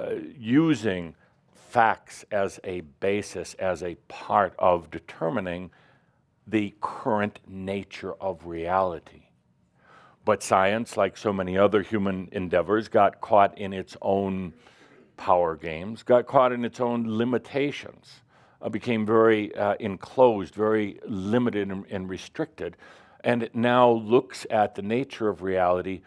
uh, 0.00 0.16
using 0.36 1.14
facts 1.54 2.24
as 2.32 2.58
a 2.64 2.80
basis, 2.98 3.54
as 3.54 3.84
a 3.84 3.94
part 4.08 4.52
of 4.58 4.90
determining 4.90 5.70
the 6.44 6.74
current 6.80 7.38
nature 7.46 8.14
of 8.14 8.46
reality. 8.46 9.27
But 10.28 10.42
science, 10.42 10.98
like 10.98 11.16
so 11.16 11.32
many 11.32 11.56
other 11.56 11.80
human 11.80 12.28
endeavors, 12.32 12.88
got 12.88 13.22
caught 13.22 13.56
in 13.56 13.72
its 13.72 13.96
own 14.02 14.52
power 15.16 15.56
games, 15.56 16.02
got 16.02 16.26
caught 16.26 16.52
in 16.52 16.66
its 16.66 16.80
own 16.80 17.16
limitations, 17.16 18.20
uh, 18.60 18.68
became 18.68 19.06
very 19.06 19.56
uh, 19.56 19.76
enclosed, 19.80 20.54
very 20.54 21.00
limited 21.06 21.70
and, 21.70 21.86
and 21.88 22.10
restricted, 22.10 22.76
and 23.24 23.42
it 23.42 23.54
now 23.54 23.90
looks 23.90 24.46
at 24.50 24.74
the 24.74 24.82
nature 24.82 25.30
of 25.30 25.40
reality 25.40 26.02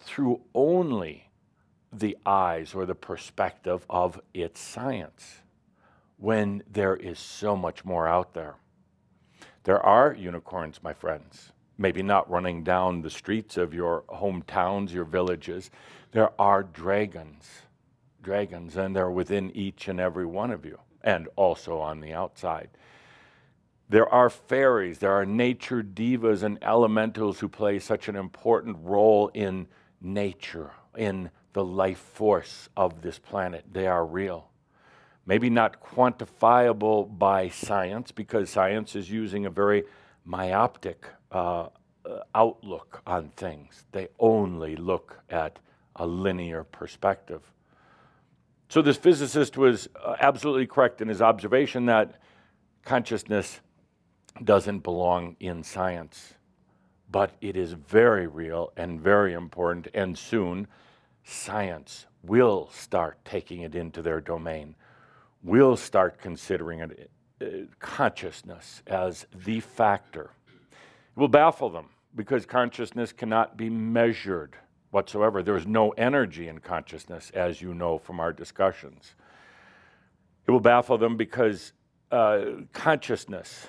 through 0.00 0.40
only 0.54 1.28
the 1.92 2.16
eyes 2.24 2.74
or 2.74 2.86
the 2.86 2.94
perspective 2.94 3.84
of 3.90 4.18
its 4.32 4.58
science, 4.58 5.42
when 6.16 6.62
there 6.72 6.96
is 6.96 7.18
so 7.18 7.54
much 7.54 7.84
more 7.84 8.08
out 8.08 8.32
there. 8.32 8.54
There 9.64 9.84
are 9.84 10.14
unicorns, 10.14 10.82
my 10.82 10.94
friends 10.94 11.52
maybe 11.78 12.02
not 12.02 12.30
running 12.30 12.64
down 12.64 13.02
the 13.02 13.10
streets 13.10 13.56
of 13.56 13.74
your 13.74 14.04
hometowns, 14.08 14.92
your 14.92 15.04
villages. 15.04 15.70
There 16.12 16.30
are 16.40 16.62
dragons, 16.62 17.48
dragons, 18.22 18.76
and 18.76 18.96
they're 18.96 19.10
within 19.10 19.50
each 19.50 19.88
and 19.88 20.00
every 20.00 20.26
one 20.26 20.50
of 20.50 20.64
you, 20.64 20.78
and 21.02 21.28
also 21.36 21.78
on 21.78 22.00
the 22.00 22.12
outside. 22.12 22.70
There 23.88 24.08
are 24.08 24.30
fairies, 24.30 24.98
there 24.98 25.12
are 25.12 25.26
nature 25.26 25.82
devas 25.82 26.42
and 26.42 26.58
elementals 26.62 27.38
who 27.38 27.48
play 27.48 27.78
such 27.78 28.08
an 28.08 28.16
important 28.16 28.78
role 28.80 29.28
in 29.34 29.68
nature, 30.00 30.72
in 30.96 31.30
the 31.52 31.64
life 31.64 31.98
force 31.98 32.68
of 32.76 33.02
this 33.02 33.18
planet. 33.18 33.64
They 33.70 33.86
are 33.86 34.04
real. 34.04 34.48
Maybe 35.24 35.50
not 35.50 35.80
quantifiable 35.80 37.18
by 37.18 37.48
science, 37.48 38.12
because 38.12 38.50
science 38.50 38.96
is 38.96 39.10
using 39.10 39.46
a 39.46 39.50
very 39.50 39.84
myopic 40.24 41.06
uh, 41.32 41.68
uh, 42.04 42.20
outlook 42.34 43.02
on 43.06 43.30
things. 43.30 43.84
They 43.92 44.08
only 44.18 44.76
look 44.76 45.18
at 45.28 45.58
a 45.96 46.06
linear 46.06 46.64
perspective. 46.64 47.42
So, 48.68 48.82
this 48.82 48.96
physicist 48.96 49.56
was 49.56 49.88
uh, 50.04 50.16
absolutely 50.20 50.66
correct 50.66 51.00
in 51.00 51.08
his 51.08 51.22
observation 51.22 51.86
that 51.86 52.20
consciousness 52.84 53.60
doesn't 54.44 54.80
belong 54.80 55.36
in 55.40 55.62
science, 55.62 56.34
but 57.10 57.32
it 57.40 57.56
is 57.56 57.72
very 57.72 58.26
real 58.26 58.72
and 58.76 59.00
very 59.00 59.32
important, 59.32 59.88
and 59.94 60.16
soon 60.16 60.66
science 61.24 62.06
will 62.22 62.68
start 62.72 63.24
taking 63.24 63.62
it 63.62 63.74
into 63.74 64.02
their 64.02 64.20
domain, 64.20 64.74
will 65.42 65.76
start 65.76 66.20
considering 66.20 66.80
it, 66.80 67.10
uh, 67.40 67.46
consciousness 67.78 68.82
as 68.86 69.26
the 69.44 69.60
factor 69.60 70.30
it 71.16 71.20
will 71.20 71.28
baffle 71.28 71.70
them 71.70 71.86
because 72.14 72.44
consciousness 72.44 73.12
cannot 73.12 73.56
be 73.56 73.70
measured 73.70 74.56
whatsoever. 74.90 75.42
There 75.42 75.56
is 75.56 75.66
no 75.66 75.90
energy 75.90 76.48
in 76.48 76.58
consciousness, 76.58 77.30
as 77.34 77.62
you 77.62 77.74
know 77.74 77.98
from 77.98 78.20
our 78.20 78.32
discussions. 78.32 79.14
It 80.46 80.50
will 80.50 80.60
baffle 80.60 80.98
them 80.98 81.16
because 81.16 81.72
uh, 82.10 82.44
consciousness 82.72 83.68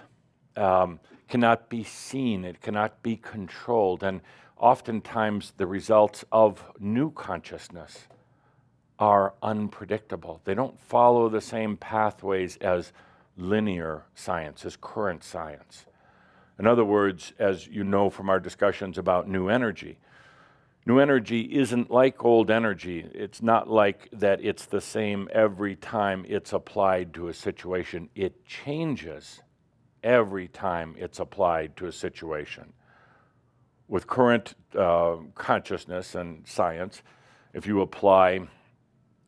um, 0.55 0.99
cannot 1.27 1.69
be 1.69 1.83
seen, 1.83 2.45
it 2.45 2.61
cannot 2.61 3.01
be 3.01 3.15
controlled, 3.15 4.03
and 4.03 4.21
oftentimes 4.57 5.53
the 5.57 5.67
results 5.67 6.25
of 6.31 6.63
new 6.79 7.11
consciousness 7.11 8.07
are 8.99 9.33
unpredictable. 9.41 10.41
They 10.43 10.53
don't 10.53 10.79
follow 10.79 11.29
the 11.29 11.41
same 11.41 11.77
pathways 11.77 12.57
as 12.57 12.91
linear 13.37 14.03
science, 14.15 14.65
as 14.65 14.75
current 14.75 15.23
science. 15.23 15.85
In 16.59 16.65
other 16.65 16.85
words, 16.85 17.33
as 17.37 17.67
you 17.67 17.83
know 17.83 18.09
from 18.09 18.29
our 18.29 18.39
discussions 18.39 18.97
about 18.97 19.27
new 19.27 19.47
energy, 19.47 19.99
new 20.85 20.99
energy 20.99 21.41
isn't 21.41 21.91
like 21.91 22.25
old 22.25 22.49
energy. 22.49 23.05
It's 23.13 23.41
not 23.41 23.69
like 23.69 24.09
that 24.11 24.43
it's 24.43 24.65
the 24.65 24.81
same 24.81 25.29
every 25.31 25.75
time 25.75 26.25
it's 26.27 26.53
applied 26.53 27.13
to 27.15 27.27
a 27.27 27.33
situation. 27.33 28.09
It 28.15 28.45
changes 28.45 29.41
every 30.03 30.47
time 30.47 30.95
it's 30.97 31.19
applied 31.19 31.75
to 31.77 31.87
a 31.87 31.91
situation. 31.91 32.73
With 33.87 34.07
current 34.07 34.55
uh, 34.77 35.17
consciousness 35.35 36.15
and 36.15 36.47
science, 36.47 37.03
if 37.53 37.67
you 37.67 37.81
apply 37.81 38.47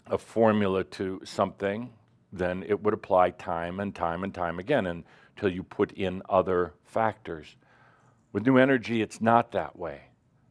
a 0.08 0.18
formula 0.18 0.84
to 0.84 1.22
something, 1.24 1.94
then 2.34 2.64
it 2.68 2.82
would 2.82 2.94
apply 2.94 3.32
time 3.32 3.80
and 3.80 3.94
time 3.94 4.24
and 4.24 4.34
time 4.34 4.60
again. 4.60 4.88
And 4.88 5.04
till 5.40 5.50
you 5.50 5.64
put 5.64 5.92
in 5.94 6.22
other 6.30 6.74
factors. 6.84 7.56
With 8.34 8.46
new 8.46 8.58
energy, 8.58 9.02
it's 9.02 9.22
not 9.22 9.54
that 9.54 9.80
way. 9.80 10.02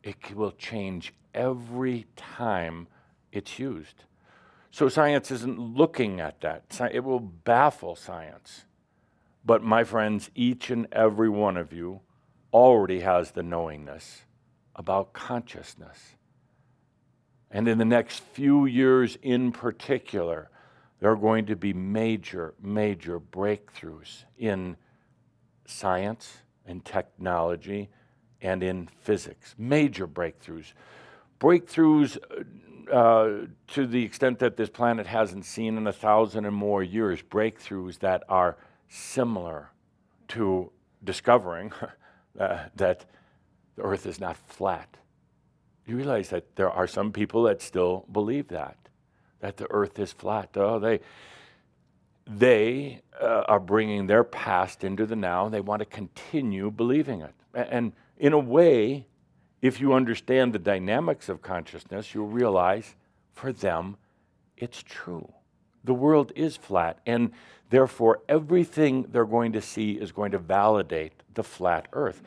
It 0.02 0.34
will 0.34 0.52
change 0.52 1.12
every 1.34 2.06
time 2.16 2.88
it's 3.30 3.58
used. 3.58 4.04
So 4.70 4.88
science 4.88 5.30
isn't 5.30 5.58
looking 5.58 6.20
at 6.20 6.40
that. 6.40 6.80
It 6.92 7.04
will 7.04 7.20
baffle 7.20 7.96
science. 7.96 8.64
But 9.44 9.62
my 9.62 9.84
friends, 9.84 10.30
each 10.34 10.70
and 10.70 10.86
every 10.92 11.28
one 11.28 11.56
of 11.56 11.72
you 11.72 12.00
already 12.52 13.00
has 13.00 13.32
the 13.32 13.42
knowingness 13.42 14.22
about 14.74 15.12
consciousness. 15.12 16.14
And 17.50 17.68
in 17.68 17.78
the 17.78 17.84
next 17.84 18.20
few 18.20 18.64
years 18.64 19.18
in 19.22 19.52
particular, 19.52 20.50
there 21.00 21.10
are 21.10 21.16
going 21.16 21.46
to 21.46 21.56
be 21.56 21.72
major, 21.72 22.54
major 22.60 23.20
breakthroughs 23.20 24.24
in 24.36 24.76
science 25.66 26.38
and 26.66 26.84
technology 26.84 27.88
and 28.40 28.62
in 28.62 28.88
physics. 29.00 29.54
Major 29.58 30.06
breakthroughs. 30.06 30.72
Breakthroughs 31.40 32.18
uh, 32.92 33.46
to 33.68 33.86
the 33.86 34.02
extent 34.02 34.38
that 34.38 34.56
this 34.56 34.70
planet 34.70 35.06
hasn't 35.06 35.44
seen 35.44 35.76
in 35.76 35.86
a 35.86 35.92
thousand 35.92 36.46
and 36.46 36.56
more 36.56 36.82
years, 36.82 37.22
breakthroughs 37.22 37.98
that 37.98 38.24
are 38.28 38.56
similar 38.88 39.70
to 40.28 40.70
discovering 41.04 41.72
uh, 42.40 42.64
that 42.74 43.04
the 43.76 43.82
earth 43.82 44.06
is 44.06 44.20
not 44.20 44.36
flat. 44.36 44.96
You 45.86 45.96
realize 45.96 46.30
that 46.30 46.56
there 46.56 46.70
are 46.70 46.86
some 46.86 47.12
people 47.12 47.44
that 47.44 47.62
still 47.62 48.06
believe 48.10 48.48
that, 48.48 48.87
that 49.40 49.56
the 49.56 49.66
earth 49.70 49.98
is 49.98 50.12
flat. 50.12 50.50
Oh, 50.56 50.78
they, 50.78 51.00
they 52.26 53.02
uh, 53.20 53.44
are 53.48 53.60
bringing 53.60 54.06
their 54.06 54.24
past 54.24 54.84
into 54.84 55.06
the 55.06 55.16
now. 55.16 55.48
They 55.48 55.60
want 55.60 55.80
to 55.80 55.86
continue 55.86 56.70
believing 56.70 57.22
it. 57.22 57.34
And 57.54 57.92
in 58.18 58.32
a 58.32 58.38
way, 58.38 59.06
if 59.62 59.80
you 59.80 59.92
understand 59.92 60.52
the 60.52 60.58
dynamics 60.58 61.28
of 61.28 61.42
consciousness, 61.42 62.14
you'll 62.14 62.26
realize 62.26 62.94
for 63.32 63.52
them 63.52 63.96
it's 64.56 64.82
true. 64.82 65.32
The 65.84 65.94
world 65.94 66.32
is 66.36 66.56
flat, 66.56 66.98
and 67.06 67.30
therefore 67.70 68.20
everything 68.28 69.06
they're 69.10 69.24
going 69.24 69.52
to 69.52 69.62
see 69.62 69.92
is 69.92 70.12
going 70.12 70.32
to 70.32 70.38
validate 70.38 71.12
the 71.34 71.44
flat 71.44 71.86
earth. 71.92 72.22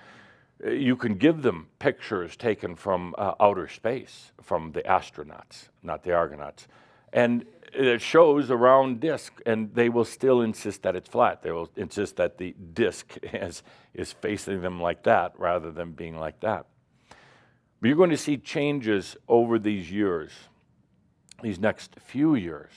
You 0.66 0.96
can 0.96 1.16
give 1.16 1.42
them 1.42 1.68
pictures 1.80 2.36
taken 2.36 2.76
from 2.76 3.14
uh, 3.18 3.34
outer 3.40 3.68
space, 3.68 4.32
from 4.42 4.72
the 4.72 4.82
astronauts, 4.82 5.70
not 5.84 6.04
the 6.04 6.14
Argonauts, 6.14 6.68
and 7.14 7.46
it 7.74 8.02
shows 8.02 8.50
a 8.50 8.58
round 8.58 9.00
disk, 9.00 9.42
and 9.46 9.74
they 9.74 9.90
will 9.90 10.06
still 10.06 10.42
insist 10.42 10.84
that 10.84 10.96
it's 10.96 11.10
flat. 11.10 11.42
They 11.42 11.52
will 11.52 11.70
insist 11.76 12.18
that 12.18 12.38
the 12.38 12.54
disk 12.74 13.18
is, 13.24 13.64
is 13.94 14.12
facing 14.12 14.62
them 14.62 14.82
like 14.82 15.04
that 15.04 15.34
rather 15.38 15.72
than 15.72 15.94
being 15.94 16.18
like 16.18 16.40
that. 16.42 16.66
But 17.80 17.88
you're 17.88 17.98
going 17.98 18.10
to 18.12 18.18
see 18.18 18.38
changes 18.38 19.16
over 19.28 19.58
these 19.58 19.92
years, 19.92 20.32
these 21.42 21.60
next 21.60 21.96
few 22.00 22.36
years. 22.36 22.72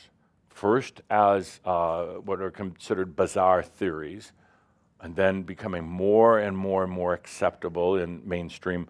First, 0.49 1.03
as 1.11 1.61
uh, 1.65 2.05
what 2.25 2.41
are 2.41 2.51
considered 2.51 3.17
bizarre 3.17 3.63
theories, 3.63 4.33
and 5.01 5.15
then 5.17 5.43
becoming 5.43 5.85
more 5.85 6.39
and 6.39 6.57
more 6.57 6.85
and 6.85 6.93
more 6.93 7.13
acceptable 7.13 7.97
in 7.97 8.27
mainstream 8.27 8.89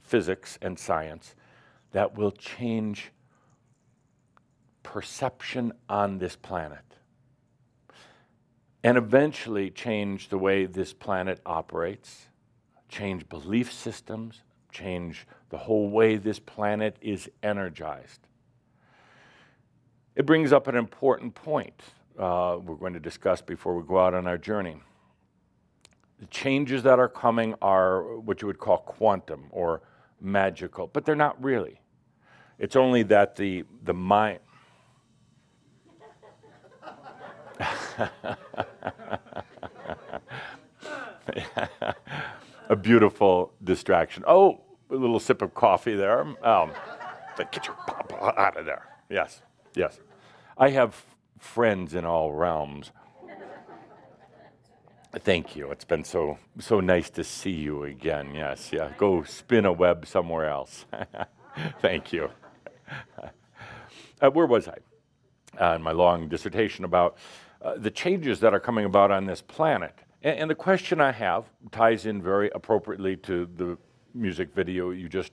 physics 0.00 0.58
and 0.62 0.78
science 0.78 1.34
that 1.90 2.16
will 2.16 2.30
change 2.30 3.10
perception 4.86 5.72
on 5.88 6.18
this 6.18 6.36
planet 6.36 6.78
and 8.84 8.96
eventually 8.96 9.68
change 9.68 10.28
the 10.28 10.38
way 10.38 10.64
this 10.64 10.92
planet 10.92 11.40
operates, 11.44 12.28
change 12.88 13.28
belief 13.28 13.72
systems, 13.72 14.44
change 14.70 15.26
the 15.50 15.58
whole 15.58 15.90
way 15.90 16.14
this 16.14 16.38
planet 16.38 16.96
is 17.00 17.28
energized. 17.42 18.20
It 20.14 20.24
brings 20.24 20.52
up 20.52 20.68
an 20.68 20.76
important 20.76 21.34
point 21.34 21.82
uh, 22.16 22.58
we're 22.64 22.76
going 22.76 22.94
to 22.94 23.00
discuss 23.00 23.42
before 23.42 23.76
we 23.76 23.82
go 23.82 23.98
out 23.98 24.14
on 24.14 24.28
our 24.28 24.38
journey. 24.38 24.76
The 26.20 26.26
changes 26.26 26.84
that 26.84 27.00
are 27.00 27.08
coming 27.08 27.56
are 27.60 28.16
what 28.18 28.40
you 28.40 28.46
would 28.46 28.60
call 28.60 28.78
quantum 28.78 29.48
or 29.50 29.82
magical, 30.20 30.86
but 30.86 31.04
they're 31.04 31.16
not 31.16 31.42
really. 31.42 31.80
It's 32.60 32.76
only 32.76 33.02
that 33.02 33.34
the, 33.34 33.64
the 33.82 33.92
mind, 33.92 34.38
a 42.68 42.76
beautiful 42.76 43.52
distraction. 43.62 44.24
Oh, 44.26 44.60
a 44.90 44.94
little 44.94 45.20
sip 45.20 45.42
of 45.42 45.54
coffee 45.54 45.94
there. 45.94 46.20
Um, 46.44 46.72
get 47.36 47.66
your 47.66 47.76
pop 47.86 48.12
out 48.36 48.56
of 48.56 48.66
there. 48.66 48.86
Yes, 49.08 49.42
yes. 49.74 50.00
I 50.58 50.70
have 50.70 51.04
friends 51.38 51.94
in 51.94 52.04
all 52.04 52.32
realms. 52.32 52.90
Thank 55.20 55.56
you. 55.56 55.70
It's 55.70 55.84
been 55.84 56.04
so 56.04 56.38
so 56.58 56.80
nice 56.80 57.08
to 57.10 57.24
see 57.24 57.50
you 57.50 57.84
again. 57.84 58.34
Yes, 58.34 58.70
yeah. 58.72 58.90
Go 58.98 59.22
spin 59.22 59.64
a 59.64 59.72
web 59.72 60.06
somewhere 60.06 60.48
else. 60.48 60.84
Thank 61.80 62.12
you. 62.12 62.30
Uh, 64.20 64.30
where 64.30 64.46
was 64.46 64.68
I? 64.68 64.76
Uh, 65.58 65.76
in 65.76 65.82
my 65.82 65.92
long 65.92 66.28
dissertation 66.28 66.84
about 66.84 67.16
uh, 67.66 67.74
the 67.76 67.90
changes 67.90 68.38
that 68.38 68.54
are 68.54 68.60
coming 68.60 68.84
about 68.84 69.10
on 69.10 69.26
this 69.26 69.42
planet. 69.42 69.92
And, 70.22 70.38
and, 70.38 70.50
the 70.50 70.54
question 70.54 71.00
I 71.00 71.10
have 71.10 71.46
ties 71.72 72.06
in 72.06 72.22
very 72.22 72.48
appropriately 72.54 73.16
to 73.16 73.48
the 73.56 73.76
music 74.14 74.54
video 74.54 74.90
you 74.90 75.08
just 75.08 75.32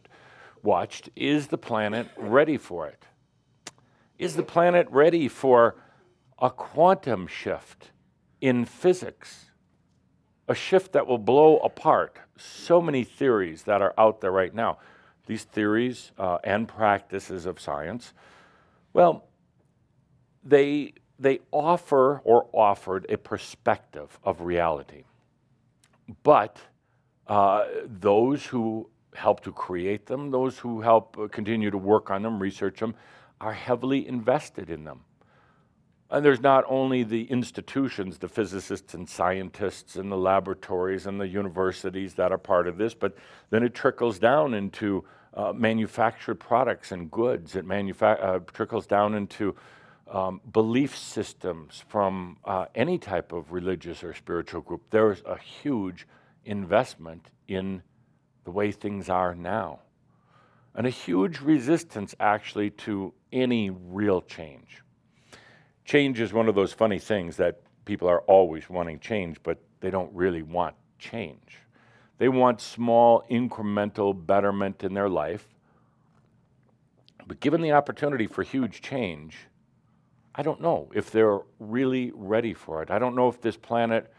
watched. 0.63 1.11
Is 1.15 1.47
the 1.47 1.59
planet 1.59 2.07
ready 2.17 2.57
for 2.57 2.87
it? 2.87 3.05
Is 4.17 4.35
the 4.35 4.41
planet 4.41 4.87
ready 4.89 5.27
for 5.27 5.75
a 6.39 6.49
quantum 6.49 7.27
shift 7.27 7.91
in 8.41 8.65
physics? 8.65 9.51
A 10.47 10.55
shift 10.55 10.91
that 10.93 11.05
will 11.05 11.19
blow 11.19 11.57
apart 11.59 12.17
so 12.35 12.81
many 12.81 13.03
theories 13.03 13.61
that 13.63 13.83
are 13.83 13.93
out 13.95 14.21
there 14.21 14.31
right 14.31 14.55
now. 14.55 14.79
These 15.27 15.43
theories 15.43 16.11
uh, 16.17 16.39
and 16.43 16.67
practices 16.67 17.45
of 17.45 17.61
science, 17.61 18.11
well, 18.91 19.27
they 20.43 20.93
they 21.19 21.39
offer 21.51 22.21
or 22.23 22.47
offered 22.53 23.05
a 23.09 23.17
perspective 23.17 24.19
of 24.23 24.41
reality. 24.41 25.03
But 26.23 26.57
uh, 27.27 27.65
those 27.85 28.45
who 28.45 28.89
help 29.15 29.41
to 29.41 29.51
create 29.51 30.05
them, 30.07 30.31
those 30.31 30.57
who 30.57 30.81
help 30.81 31.17
uh, 31.17 31.27
continue 31.27 31.71
to 31.71 31.77
work 31.77 32.09
on 32.09 32.23
them, 32.23 32.41
research 32.41 32.79
them, 32.79 32.95
are 33.39 33.53
heavily 33.53 34.07
invested 34.07 34.69
in 34.69 34.83
them. 34.83 35.01
And 36.09 36.23
there's 36.23 36.41
not 36.41 36.63
only 36.67 37.03
the 37.03 37.23
institutions, 37.25 38.19
the 38.19 38.27
physicists 38.27 38.93
and 38.93 39.09
scientists 39.09 39.95
and 39.95 40.11
the 40.11 40.17
laboratories 40.17 41.07
and 41.07 41.19
the 41.19 41.27
universities 41.27 42.13
that 42.15 42.31
are 42.31 42.37
part 42.37 42.67
of 42.67 42.77
this, 42.77 42.93
but 42.93 43.15
then 43.49 43.63
it 43.63 43.73
trickles 43.73 44.19
down 44.19 44.53
into 44.53 45.03
uh, 45.33 45.53
manufactured 45.53 46.35
products 46.35 46.91
and 46.91 47.09
goods. 47.09 47.55
It 47.55 47.65
manufa- 47.65 48.19
uh, 48.21 48.39
trickles 48.53 48.85
down 48.85 49.15
into 49.15 49.55
um, 50.11 50.41
belief 50.51 50.97
systems 50.97 51.83
from 51.87 52.37
uh, 52.45 52.65
any 52.75 52.97
type 52.97 53.31
of 53.31 53.51
religious 53.51 54.03
or 54.03 54.13
spiritual 54.13 54.61
group, 54.61 54.81
there's 54.89 55.21
a 55.25 55.37
huge 55.37 56.07
investment 56.45 57.29
in 57.47 57.81
the 58.43 58.51
way 58.51 58.71
things 58.71 59.09
are 59.09 59.33
now. 59.35 59.79
And 60.75 60.87
a 60.87 60.89
huge 60.89 61.39
resistance 61.39 62.15
actually 62.19 62.71
to 62.71 63.13
any 63.31 63.69
real 63.69 64.21
change. 64.21 64.83
Change 65.85 66.19
is 66.19 66.33
one 66.33 66.47
of 66.47 66.55
those 66.55 66.73
funny 66.73 66.99
things 66.99 67.37
that 67.37 67.61
people 67.85 68.07
are 68.07 68.21
always 68.21 68.69
wanting 68.69 68.99
change, 68.99 69.37
but 69.43 69.59
they 69.81 69.89
don't 69.89 70.13
really 70.13 70.41
want 70.41 70.75
change. 70.97 71.59
They 72.17 72.29
want 72.29 72.61
small 72.61 73.23
incremental 73.29 74.13
betterment 74.13 74.83
in 74.83 74.93
their 74.93 75.09
life. 75.09 75.47
But 77.27 77.39
given 77.39 77.61
the 77.61 77.73
opportunity 77.73 78.27
for 78.27 78.43
huge 78.43 78.81
change, 78.81 79.37
I 80.35 80.41
don't 80.41 80.61
know 80.61 80.89
if 80.93 81.11
they're 81.11 81.41
really 81.59 82.11
ready 82.15 82.53
for 82.53 82.81
it. 82.81 82.89
I 82.89 82.99
don't 82.99 83.15
know 83.15 83.27
if 83.27 83.39
this 83.41 83.55
planet 83.55 84.11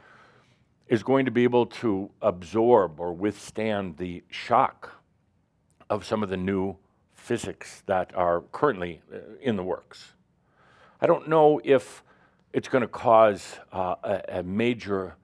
is 0.86 1.02
going 1.02 1.24
to 1.24 1.30
be 1.30 1.44
able 1.44 1.66
to 1.66 2.10
absorb 2.22 3.00
or 3.00 3.12
withstand 3.12 3.96
the 3.96 4.22
shock 4.28 4.92
of 5.90 6.04
some 6.04 6.22
of 6.22 6.28
the 6.28 6.36
new 6.36 6.76
physics 7.14 7.82
that 7.86 8.14
are 8.14 8.42
currently 8.52 9.00
uh, 9.12 9.18
in 9.40 9.56
the 9.56 9.62
works. 9.62 10.12
I 11.00 11.06
don't 11.06 11.28
know 11.28 11.60
if 11.64 12.02
it's 12.52 12.68
going 12.68 12.82
to 12.82 12.88
cause 12.88 13.56
uh, 13.72 13.96
a, 14.04 14.38
a 14.38 14.42
major 14.42 15.16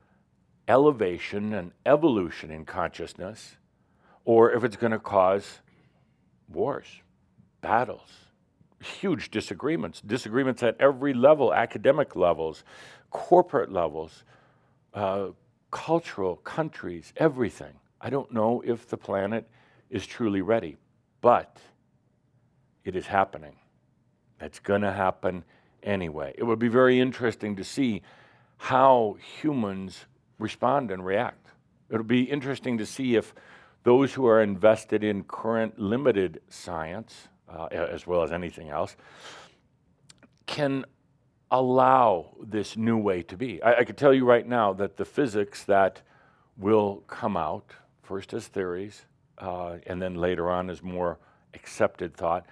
elevation 0.67 1.55
and 1.55 1.73
evolution 1.87 2.51
in 2.51 2.65
consciousness, 2.65 3.57
or 4.25 4.53
if 4.53 4.65
it's 4.65 4.77
going 4.77 4.93
to 4.93 4.99
cause 4.99 5.61
wars, 6.49 6.87
battles, 7.61 8.11
huge 8.81 9.31
disagreements, 9.31 10.01
disagreements 10.01 10.63
at 10.63 10.77
every 10.81 11.13
level, 11.15 11.53
academic 11.53 12.17
levels, 12.17 12.65
corporate 13.11 13.71
levels, 13.71 14.25
uh, 14.95 15.29
cultural, 15.71 16.37
countries, 16.37 17.13
everything. 17.17 17.75
I 18.01 18.11
don't 18.11 18.33
know 18.33 18.63
if 18.65 18.89
the 18.89 18.97
planet 18.97 19.49
is 19.91 20.07
truly 20.07 20.41
ready, 20.41 20.77
but 21.21 21.59
it 22.85 22.97
is 22.97 23.07
happening. 23.07 23.57
It's 24.41 24.59
going 24.59 24.83
to 24.83 24.93
happen 24.93 25.45
anyway. 25.83 26.35
It 26.39 26.45
would 26.45 26.59
be 26.59 26.69
very 26.69 26.99
interesting 26.99 27.57
to 27.57 27.65
see 27.65 28.03
how 28.57 29.17
humans 29.41 30.07
respond 30.39 30.91
and 30.91 31.05
react. 31.05 31.49
It'll 31.91 32.05
be 32.05 32.23
interesting 32.23 32.79
to 32.79 32.87
see 32.87 33.17
if 33.17 33.35
those 33.83 34.15
who 34.15 34.27
are 34.27 34.43
invested 34.43 35.03
in 35.05 35.25
current 35.25 35.79
limited 35.79 36.41
science 36.49 37.29
uh, 37.55 37.67
as 37.67 38.07
well 38.07 38.23
as 38.23 38.33
anything 38.33 38.69
else, 38.69 38.97
can 40.47 40.85
allow 41.51 42.35
this 42.43 42.77
new 42.77 42.97
way 42.97 43.23
to 43.23 43.37
be. 43.37 43.63
I, 43.63 43.79
I 43.79 43.85
tell 43.85 44.15
you 44.15 44.25
right 44.25 44.47
now 44.47 44.73
that 44.75 44.97
the 44.97 45.05
physics 45.05 45.65
that 45.65 46.03
will 46.57 47.03
come 47.07 47.37
out, 47.37 47.73
first 48.03 48.33
as 48.35 48.47
theories, 48.47 49.05
uh, 49.39 49.77
and 49.87 50.01
then 50.01 50.15
later 50.15 50.51
on 50.51 50.71
as 50.71 50.83
more 50.83 51.19
accepted 51.55 52.15
thought, 52.15 52.47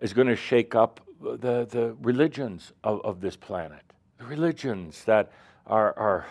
is 0.00 0.12
going 0.12 0.26
to 0.26 0.36
shake 0.36 0.74
up 0.74 1.00
the, 1.20 1.64
the 1.66 1.96
religions 2.02 2.72
of, 2.82 3.00
of 3.02 3.20
this 3.20 3.36
planet. 3.36 3.82
The 4.18 4.26
religions 4.26 5.04
that 5.04 5.30
are, 5.66 5.96
are, 5.98 6.26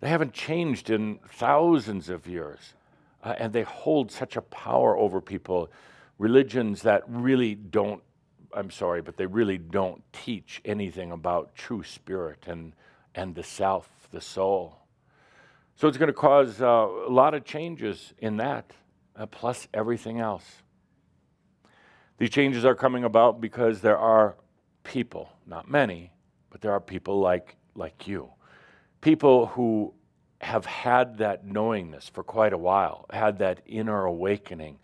they 0.00 0.08
haven't 0.08 0.32
changed 0.32 0.90
in 0.90 1.20
thousands 1.28 2.08
of 2.08 2.26
years, 2.26 2.74
uh, 3.22 3.34
and 3.38 3.52
they 3.52 3.62
hold 3.62 4.10
such 4.10 4.36
a 4.36 4.42
power 4.42 4.96
over 4.96 5.20
people. 5.20 5.70
Religions 6.18 6.82
that 6.82 7.02
really 7.06 7.54
don't, 7.54 8.02
I'm 8.54 8.70
sorry, 8.70 9.02
but 9.02 9.16
they 9.16 9.26
really 9.26 9.58
don't 9.58 10.02
teach 10.12 10.60
anything 10.64 11.12
about 11.12 11.54
true 11.54 11.82
spirit 11.82 12.44
and, 12.46 12.72
and 13.14 13.34
the 13.34 13.42
self, 13.42 13.88
the 14.10 14.20
soul. 14.20 14.78
So 15.76 15.88
it's 15.88 15.98
going 15.98 16.08
to 16.08 16.14
cause 16.14 16.62
uh, 16.62 16.66
a 16.66 17.10
lot 17.10 17.34
of 17.34 17.44
changes 17.44 18.14
in 18.18 18.38
that, 18.38 18.72
uh, 19.14 19.26
plus 19.26 19.68
everything 19.74 20.20
else. 20.20 20.62
These 22.18 22.30
changes 22.30 22.64
are 22.64 22.74
coming 22.74 23.04
about 23.04 23.40
because 23.42 23.82
there 23.82 23.98
are 23.98 24.36
people, 24.84 25.28
not 25.46 25.70
many, 25.70 26.12
but 26.48 26.62
there 26.62 26.72
are 26.72 26.80
people 26.80 27.20
like, 27.20 27.56
like 27.74 28.08
you. 28.08 28.30
People 29.02 29.46
who 29.48 29.92
have 30.40 30.64
had 30.64 31.18
that 31.18 31.46
knowingness 31.46 32.08
for 32.08 32.22
quite 32.22 32.54
a 32.54 32.58
while, 32.58 33.04
had 33.10 33.38
that 33.38 33.60
inner 33.66 34.04
awakening. 34.04 34.78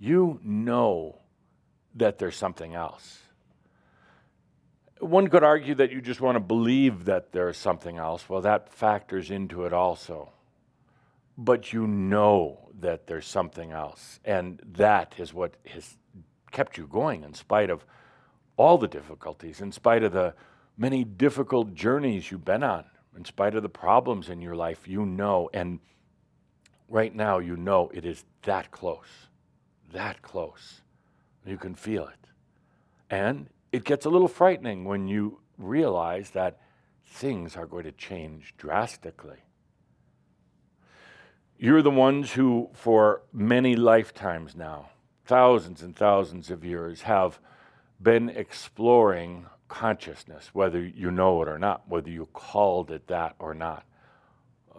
You 0.00 0.40
know 0.42 1.18
that 1.94 2.18
there's 2.18 2.36
something 2.36 2.74
else. 2.74 3.18
One 4.98 5.28
could 5.28 5.44
argue 5.44 5.74
that 5.76 5.92
you 5.92 6.00
just 6.00 6.20
want 6.20 6.36
to 6.36 6.40
believe 6.40 7.04
that 7.04 7.32
there's 7.32 7.58
something 7.58 7.98
else. 7.98 8.28
Well, 8.28 8.40
that 8.40 8.72
factors 8.72 9.30
into 9.30 9.66
it 9.66 9.72
also. 9.72 10.32
But 11.36 11.72
you 11.72 11.86
know 11.86 12.70
that 12.80 13.06
there's 13.06 13.26
something 13.26 13.72
else. 13.72 14.20
And 14.24 14.60
that 14.72 15.14
is 15.18 15.34
what 15.34 15.56
has 15.66 15.96
kept 16.50 16.78
you 16.78 16.86
going 16.86 17.22
in 17.22 17.34
spite 17.34 17.70
of 17.70 17.84
all 18.56 18.78
the 18.78 18.88
difficulties, 18.88 19.60
in 19.60 19.72
spite 19.72 20.02
of 20.02 20.12
the 20.12 20.34
many 20.76 21.04
difficult 21.04 21.74
journeys 21.74 22.30
you've 22.30 22.44
been 22.44 22.62
on, 22.62 22.84
in 23.16 23.24
spite 23.24 23.54
of 23.54 23.62
the 23.62 23.68
problems 23.68 24.28
in 24.28 24.40
your 24.40 24.56
life. 24.56 24.88
You 24.88 25.04
know, 25.04 25.50
and 25.52 25.80
right 26.88 27.14
now 27.14 27.38
you 27.38 27.56
know 27.56 27.90
it 27.92 28.04
is 28.04 28.24
that 28.42 28.70
close, 28.70 29.28
that 29.92 30.22
close. 30.22 30.80
You 31.44 31.56
can 31.56 31.74
feel 31.74 32.06
it. 32.06 32.28
And 33.08 33.48
it 33.72 33.84
gets 33.84 34.06
a 34.06 34.10
little 34.10 34.28
frightening 34.28 34.84
when 34.84 35.08
you 35.08 35.40
realize 35.58 36.30
that 36.30 36.60
things 37.04 37.56
are 37.56 37.66
going 37.66 37.84
to 37.84 37.92
change 37.92 38.54
drastically. 38.56 39.38
You're 41.58 41.82
the 41.82 41.90
ones 41.90 42.32
who, 42.32 42.70
for 42.72 43.22
many 43.32 43.76
lifetimes 43.76 44.56
now, 44.56 44.90
thousands 45.26 45.82
and 45.82 45.94
thousands 45.94 46.50
of 46.50 46.64
years, 46.64 47.02
have 47.02 47.38
been 48.00 48.30
exploring 48.30 49.46
consciousness, 49.68 50.50
whether 50.52 50.80
you 50.80 51.10
know 51.10 51.42
it 51.42 51.48
or 51.48 51.58
not, 51.58 51.88
whether 51.88 52.10
you 52.10 52.26
called 52.32 52.90
it 52.90 53.06
that 53.08 53.34
or 53.38 53.54
not. 53.54 53.84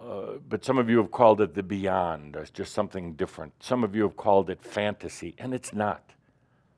Uh, 0.01 0.37
but 0.49 0.65
some 0.65 0.79
of 0.79 0.89
you 0.89 0.97
have 0.97 1.11
called 1.11 1.41
it 1.41 1.53
the 1.53 1.61
beyond, 1.61 2.35
or 2.35 2.45
just 2.45 2.73
something 2.73 3.13
different. 3.13 3.53
Some 3.59 3.83
of 3.83 3.95
you 3.95 4.01
have 4.03 4.17
called 4.17 4.49
it 4.49 4.63
fantasy, 4.63 5.35
and 5.37 5.53
it's 5.53 5.73
not. 5.73 6.03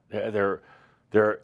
There, 0.10 0.62
there 1.12 1.40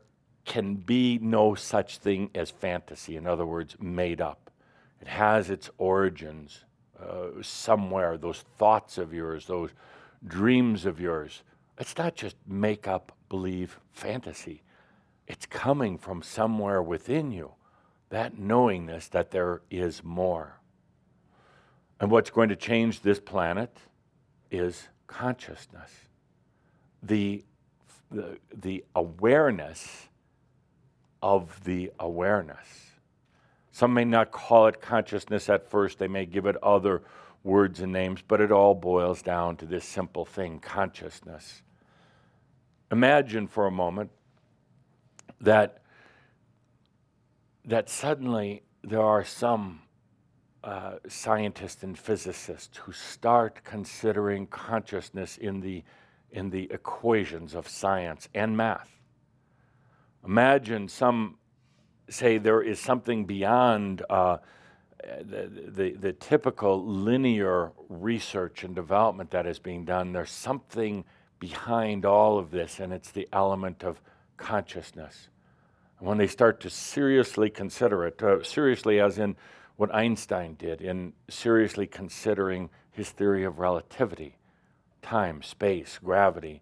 can 0.45 0.75
be 0.75 1.19
no 1.21 1.55
such 1.55 1.99
thing 1.99 2.31
as 2.35 2.51
fantasy, 2.51 3.15
in 3.15 3.25
other 3.25 3.45
words, 3.45 3.77
made 3.79 4.19
up. 4.19 4.51
It 5.01 5.07
has 5.07 5.49
its 5.49 5.69
origins 5.77 6.65
uh, 7.01 7.41
somewhere, 7.41 8.17
those 8.17 8.43
thoughts 8.57 8.97
of 8.97 9.13
yours, 9.13 9.45
those 9.45 9.69
dreams 10.27 10.85
of 10.85 10.99
yours. 10.99 11.43
It's 11.77 11.97
not 11.97 12.15
just 12.15 12.35
make 12.45 12.87
up, 12.87 13.13
believe, 13.29 13.79
fantasy. 13.93 14.63
It's 15.27 15.45
coming 15.45 15.97
from 15.97 16.21
somewhere 16.23 16.81
within 16.81 17.31
you, 17.31 17.53
that 18.09 18.37
knowingness 18.37 19.07
that 19.09 19.31
there 19.31 19.61
is 19.71 20.03
more. 20.03 20.58
And 21.99 22.09
what's 22.09 22.29
going 22.29 22.49
to 22.49 22.55
change 22.55 23.01
this 23.01 23.19
planet 23.19 23.75
is 24.51 24.87
consciousness. 25.07 25.91
The, 27.03 27.43
the, 28.09 28.37
the 28.53 28.85
awareness 28.95 30.07
of 31.21 31.63
the 31.65 31.91
awareness. 31.99 32.91
Some 33.71 33.93
may 33.93 34.05
not 34.05 34.31
call 34.31 34.67
it 34.67 34.81
consciousness 34.81 35.49
at 35.49 35.69
first, 35.69 35.99
they 35.99 36.07
may 36.07 36.25
give 36.25 36.45
it 36.45 36.55
other 36.63 37.01
words 37.43 37.79
and 37.79 37.91
names, 37.91 38.21
but 38.27 38.41
it 38.41 38.51
all 38.51 38.75
boils 38.75 39.21
down 39.21 39.55
to 39.57 39.65
this 39.65 39.85
simple 39.85 40.25
thing 40.25 40.59
consciousness. 40.59 41.61
Imagine 42.91 43.47
for 43.47 43.67
a 43.67 43.71
moment 43.71 44.11
that, 45.39 45.81
that 47.65 47.89
suddenly 47.89 48.63
there 48.83 49.01
are 49.01 49.23
some 49.23 49.81
uh, 50.63 50.95
scientists 51.07 51.83
and 51.83 51.97
physicists 51.97 52.77
who 52.77 52.91
start 52.91 53.63
considering 53.63 54.45
consciousness 54.47 55.37
in 55.37 55.61
the, 55.61 55.83
in 56.31 56.49
the 56.49 56.69
equations 56.71 57.55
of 57.55 57.67
science 57.67 58.27
and 58.33 58.57
math. 58.57 58.89
Imagine 60.25 60.89
some 60.89 61.37
say 62.09 62.37
there 62.37 62.61
is 62.61 62.79
something 62.79 63.25
beyond 63.25 64.01
uh, 64.09 64.37
the, 65.21 65.49
the, 65.67 65.91
the, 65.91 66.13
typical 66.13 66.83
linear 66.85 67.71
research 67.87 68.63
and 68.63 68.75
development 68.75 69.31
that 69.31 69.45
is 69.45 69.59
being 69.59 69.85
done. 69.85 70.11
There's 70.11 70.31
something 70.31 71.05
behind 71.39 72.05
all 72.05 72.37
of 72.37 72.51
this, 72.51 72.79
and 72.79 72.91
it's 72.91 73.11
the 73.11 73.29
element 73.31 73.83
of 73.83 74.01
consciousness. 74.35 75.29
And 75.99 76.07
when 76.07 76.17
they 76.17 76.27
start 76.27 76.59
to 76.61 76.69
seriously 76.69 77.49
consider 77.49 78.05
it, 78.05 78.21
uh, 78.21 78.43
seriously 78.43 78.99
as 78.99 79.19
in 79.19 79.35
what 79.79 79.95
Einstein 79.95 80.55
did, 80.55 80.81
in 80.81 81.13
seriously 81.29 81.87
considering 81.87 82.69
his 82.91 83.11
theory 83.11 83.45
of 83.45 83.59
relativity, 83.59 84.35
time, 85.01 85.41
space, 85.41 85.97
gravity, 86.03 86.61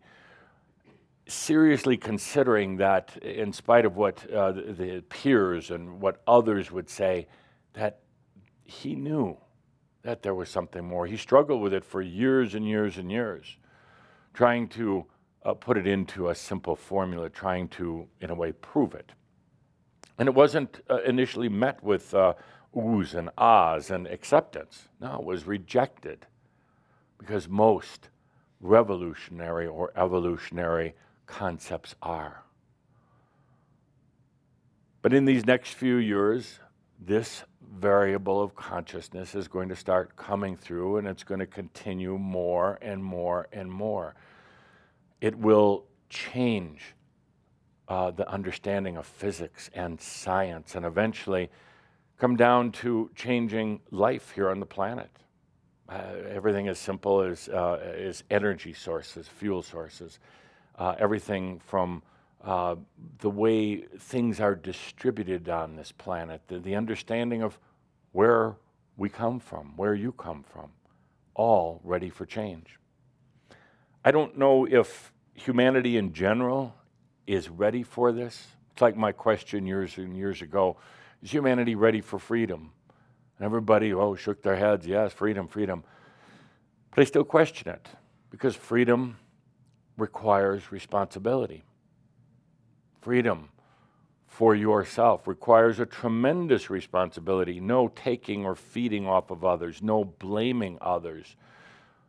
seriously 1.27 1.97
considering 1.97 2.77
that, 2.77 3.17
in 3.23 3.51
spite 3.51 3.85
of 3.85 3.97
what 3.97 4.31
uh, 4.31 4.51
the, 4.51 4.61
the 4.61 5.03
peers 5.09 5.71
and 5.71 5.99
what 5.99 6.21
others 6.27 6.69
would 6.69 6.87
say, 6.87 7.27
that 7.73 8.01
he 8.65 8.93
knew 8.93 9.35
that 10.03 10.21
there 10.21 10.35
was 10.35 10.47
something 10.47 10.87
more. 10.87 11.07
He 11.07 11.17
struggled 11.17 11.59
with 11.59 11.73
it 11.73 11.83
for 11.83 12.03
years 12.03 12.53
and 12.53 12.67
years 12.67 12.99
and 12.99 13.11
years, 13.11 13.57
trying 14.35 14.67
to 14.67 15.07
uh, 15.43 15.55
put 15.55 15.75
it 15.75 15.87
into 15.87 16.29
a 16.29 16.35
simple 16.35 16.75
formula, 16.75 17.31
trying 17.31 17.67
to, 17.69 18.07
in 18.21 18.29
a 18.29 18.35
way, 18.35 18.51
prove 18.51 18.93
it. 18.93 19.11
And 20.19 20.29
it 20.29 20.35
wasn't 20.35 20.81
uh, 20.87 21.01
initially 21.01 21.49
met 21.49 21.83
with 21.83 22.13
uh, 22.13 22.33
oohs 22.75 23.13
and 23.13 23.29
ahs 23.37 23.89
and 23.89 24.07
acceptance. 24.07 24.87
No, 24.99 25.15
it 25.15 25.23
was 25.23 25.47
rejected 25.47 26.25
because 27.17 27.47
most 27.47 28.09
revolutionary 28.59 29.67
or 29.67 29.91
evolutionary 29.95 30.93
concepts 31.25 31.95
are. 32.01 32.43
But 35.01 35.13
in 35.13 35.25
these 35.25 35.45
next 35.45 35.73
few 35.73 35.97
years, 35.97 36.59
this 36.99 37.43
variable 37.79 38.41
of 38.41 38.55
consciousness 38.55 39.35
is 39.35 39.47
going 39.47 39.69
to 39.69 39.75
start 39.75 40.15
coming 40.15 40.55
through 40.55 40.97
and 40.97 41.07
it's 41.07 41.23
going 41.23 41.39
to 41.39 41.45
continue 41.45 42.17
more 42.17 42.79
and 42.81 43.03
more 43.03 43.47
and 43.51 43.71
more. 43.71 44.15
It 45.21 45.37
will 45.37 45.85
change 46.09 46.95
uh, 47.87 48.11
the 48.11 48.27
understanding 48.29 48.97
of 48.97 49.05
physics 49.05 49.69
and 49.73 49.99
science 50.01 50.75
and 50.75 50.85
eventually 50.85 51.49
come 52.17 52.35
down 52.35 52.71
to 52.71 53.09
changing 53.15 53.79
life 53.91 54.31
here 54.31 54.49
on 54.49 54.59
the 54.59 54.65
planet. 54.65 55.09
Uh, 55.89 56.01
everything 56.29 56.67
as 56.67 56.77
simple 56.77 57.21
as, 57.21 57.47
uh, 57.49 57.75
as 57.97 58.23
energy 58.29 58.73
sources, 58.73 59.27
fuel 59.27 59.63
sources 59.63 60.19
uh, 60.77 60.95
everything 60.99 61.59
from 61.59 62.01
uh, 62.43 62.75
the 63.19 63.29
way 63.29 63.81
things 63.99 64.39
are 64.39 64.55
distributed 64.55 65.49
on 65.49 65.75
this 65.75 65.91
planet, 65.91 66.41
the, 66.47 66.59
the 66.59 66.75
understanding 66.75 67.41
of 67.41 67.57
where 68.11 68.55
we 68.95 69.09
come 69.09 69.39
from, 69.39 69.73
where 69.75 69.95
you 69.95 70.11
come 70.11 70.43
from, 70.43 70.69
all 71.33 71.81
ready 71.83 72.09
for 72.09 72.25
change. 72.25 72.79
I 74.05 74.11
don't 74.11 74.37
know 74.37 74.65
if 74.65 75.11
humanity 75.33 75.97
in 75.97 76.13
general 76.13 76.73
is 77.25 77.49
ready 77.49 77.83
for 77.83 78.11
this. 78.11 78.47
It's 78.71 78.81
like 78.81 78.95
my 78.95 79.11
question 79.11 79.65
years 79.65 79.97
and 79.97 80.15
years 80.15 80.41
ago 80.41 80.77
is 81.21 81.31
humanity 81.31 81.75
ready 81.75 82.01
for 82.01 82.19
freedom? 82.19 82.71
And 83.37 83.45
everybody, 83.45 83.93
oh, 83.93 84.15
shook 84.15 84.41
their 84.41 84.55
heads, 84.55 84.87
yes, 84.87 85.13
freedom, 85.13 85.47
freedom. 85.47 85.83
But 86.91 87.01
I 87.01 87.05
still 87.05 87.23
question 87.23 87.69
it 87.69 87.87
because 88.31 88.55
freedom 88.55 89.17
requires 89.97 90.71
responsibility. 90.71 91.63
Freedom 93.01 93.49
for 94.27 94.55
yourself 94.55 95.27
requires 95.27 95.79
a 95.79 95.85
tremendous 95.85 96.69
responsibility. 96.69 97.59
No 97.59 97.87
taking 97.87 98.45
or 98.45 98.55
feeding 98.55 99.07
off 99.07 99.31
of 99.31 99.43
others, 99.45 99.81
no 99.81 100.03
blaming 100.03 100.77
others. 100.81 101.35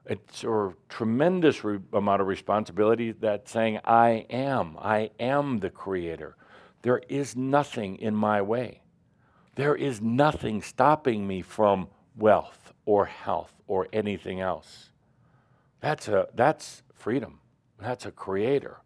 It's 0.07 0.43
a 0.45 0.75
tremendous 0.89 1.63
re- 1.65 1.81
amount 1.93 2.23
of 2.23 2.27
responsibility 2.27 3.13
that 3.13 3.49
saying, 3.49 3.81
I 3.85 4.27
am, 4.31 4.77
I 4.81 5.11
am 5.21 5.59
the 5.59 5.71
creator. 5.71 6.37
There 6.83 7.03
is 7.09 7.37
nothing 7.37 7.97
in 7.97 8.15
my 8.15 8.41
way. 8.41 8.81
There 9.59 9.75
is 9.75 10.01
nothing 10.01 10.63
stopping 10.63 11.27
me 11.27 11.43
from 11.43 11.89
wealth 12.17 12.73
or 12.87 13.07
health 13.07 13.53
or 13.67 13.89
anything 13.93 14.41
else. 14.41 14.91
That's, 15.81 16.07
a, 16.07 16.29
that's 16.33 16.85
freedom. 16.95 17.41
That's 17.81 18.07
a 18.07 18.13
creator. 18.13 18.77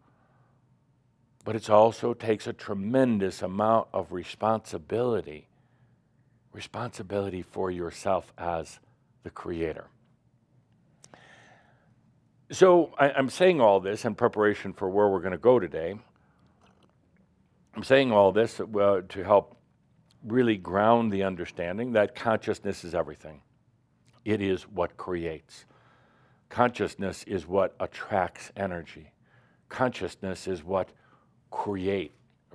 But 1.45 1.55
it 1.55 1.69
also 1.69 2.15
takes 2.15 2.47
a 2.47 2.53
tremendous 2.53 3.43
amount 3.43 3.89
of 3.93 4.11
responsibility 4.11 5.47
responsibility 6.53 7.43
for 7.43 7.69
yourself 7.69 8.33
as 8.39 8.79
the 9.21 9.29
creator. 9.29 9.85
So 12.49 12.95
I, 12.97 13.09
am 13.09 13.29
saying 13.29 13.61
all 13.61 13.79
this 13.79 14.05
in 14.05 14.15
preparation 14.15 14.73
for 14.73 14.89
where 14.89 15.07
we're 15.07 15.19
going 15.19 15.33
to 15.33 15.37
go 15.37 15.59
today. 15.59 15.93
I'm 17.75 17.83
saying 17.83 18.11
all 18.11 18.31
this 18.31 18.59
uh, 18.59 19.01
to 19.07 19.23
help 19.23 19.57
really 20.25 20.57
ground 20.57 21.11
the 21.11 21.23
understanding 21.23 21.93
that 21.93 22.15
consciousness 22.15 22.83
is 22.83 22.95
everything. 22.95 23.41
It 24.25 24.41
is 24.41 24.63
what 24.63 24.97
creates. 24.97 25.65
Consciousness 26.49 27.23
is 27.25 27.47
what 27.47 27.75
attracts 27.79 28.51
energy. 28.55 29.11
Consciousness 29.69 30.47
is 30.47 30.63
what 30.63 30.89
create 31.51 32.13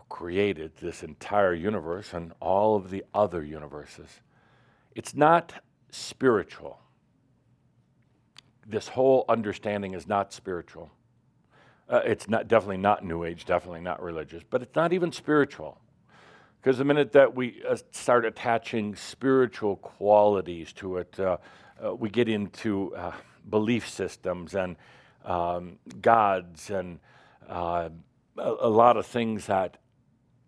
created 0.08 0.72
this 0.80 1.02
entire 1.02 1.54
universe 1.54 2.12
and 2.12 2.32
all 2.40 2.76
of 2.76 2.90
the 2.90 3.04
other 3.14 3.44
universes. 3.44 4.20
It's 4.94 5.14
not 5.14 5.52
spiritual. 5.90 6.80
This 8.66 8.88
whole 8.88 9.24
understanding 9.28 9.94
is 9.94 10.06
not 10.06 10.32
spiritual. 10.32 10.90
Uh, 11.88 12.02
it's 12.04 12.28
not 12.28 12.48
definitely 12.48 12.76
not 12.76 13.04
New 13.04 13.24
Age, 13.24 13.44
definitely 13.44 13.80
not 13.80 14.02
religious, 14.02 14.42
but 14.48 14.62
it's 14.62 14.74
not 14.74 14.92
even 14.92 15.10
spiritual. 15.10 15.80
Because 16.60 16.78
the 16.78 16.84
minute 16.84 17.12
that 17.12 17.34
we 17.34 17.62
uh, 17.68 17.76
start 17.92 18.24
attaching 18.24 18.96
spiritual 18.96 19.76
qualities 19.76 20.72
to 20.74 20.96
it, 20.98 21.18
uh, 21.18 21.36
uh 21.84 21.94
we 21.94 22.10
get 22.10 22.28
into 22.28 22.94
uh, 22.96 23.12
belief 23.48 23.88
systems 23.88 24.54
and 24.54 24.76
um, 25.24 25.78
gods 26.00 26.70
and 26.70 26.98
uh, 27.48 27.88
a, 28.36 28.54
a, 28.60 28.68
lot 28.68 28.96
of 28.96 29.06
things 29.06 29.46
that 29.46 29.76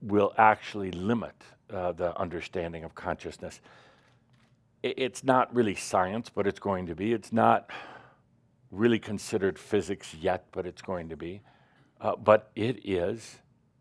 will 0.02 0.32
actually 0.36 0.90
limit 0.90 1.34
uh, 1.72 1.92
the 1.92 2.18
understanding 2.18 2.82
of 2.82 2.94
consciousness. 2.94 3.60
It's 4.82 5.22
not 5.22 5.54
really 5.54 5.74
science, 5.74 6.30
but 6.30 6.46
it's 6.46 6.58
going 6.58 6.86
to 6.86 6.94
be. 6.94 7.12
It's 7.12 7.32
not 7.32 7.70
really 8.70 8.98
considered 8.98 9.58
physics 9.58 10.14
yet, 10.14 10.46
but 10.52 10.66
it's 10.66 10.80
going 10.80 11.10
to 11.10 11.16
be. 11.16 11.42
But 12.24 12.50
it 12.56 12.80
is 12.88 13.40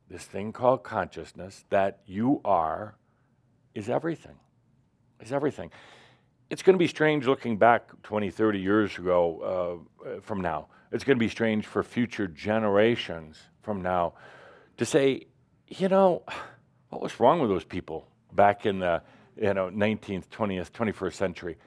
this 0.09 0.23
thing 0.23 0.51
called 0.51 0.83
consciousness 0.83 1.65
that 1.69 1.99
you 2.05 2.41
are 2.43 2.95
is 3.75 3.89
everything. 3.89 4.35
Is 5.19 5.31
everything. 5.31 5.71
It's 6.49 6.63
going 6.63 6.73
to 6.73 6.79
be 6.79 6.87
strange 6.87 7.27
looking 7.27 7.57
back 7.57 7.89
20, 8.03 8.31
30 8.31 8.59
years 8.59 8.97
ago 8.97 9.85
uh, 10.05 10.21
from 10.21 10.41
now. 10.41 10.67
It's 10.91 11.03
going 11.03 11.17
to 11.17 11.23
be 11.23 11.29
strange 11.29 11.67
for 11.67 11.83
future 11.83 12.27
generations 12.27 13.37
from 13.61 13.81
now 13.81 14.13
to 14.77 14.85
say 14.85 15.27
you 15.69 15.87
know, 15.87 16.23
what 16.89 17.01
was 17.01 17.19
wrong 17.19 17.39
with 17.39 17.49
those 17.49 17.63
people 17.63 18.07
back 18.33 18.65
in 18.65 18.79
the 18.79 19.01
you 19.39 19.53
know 19.53 19.69
19th, 19.69 20.27
20th, 20.27 20.71
21st 20.71 21.13
century? 21.13 21.57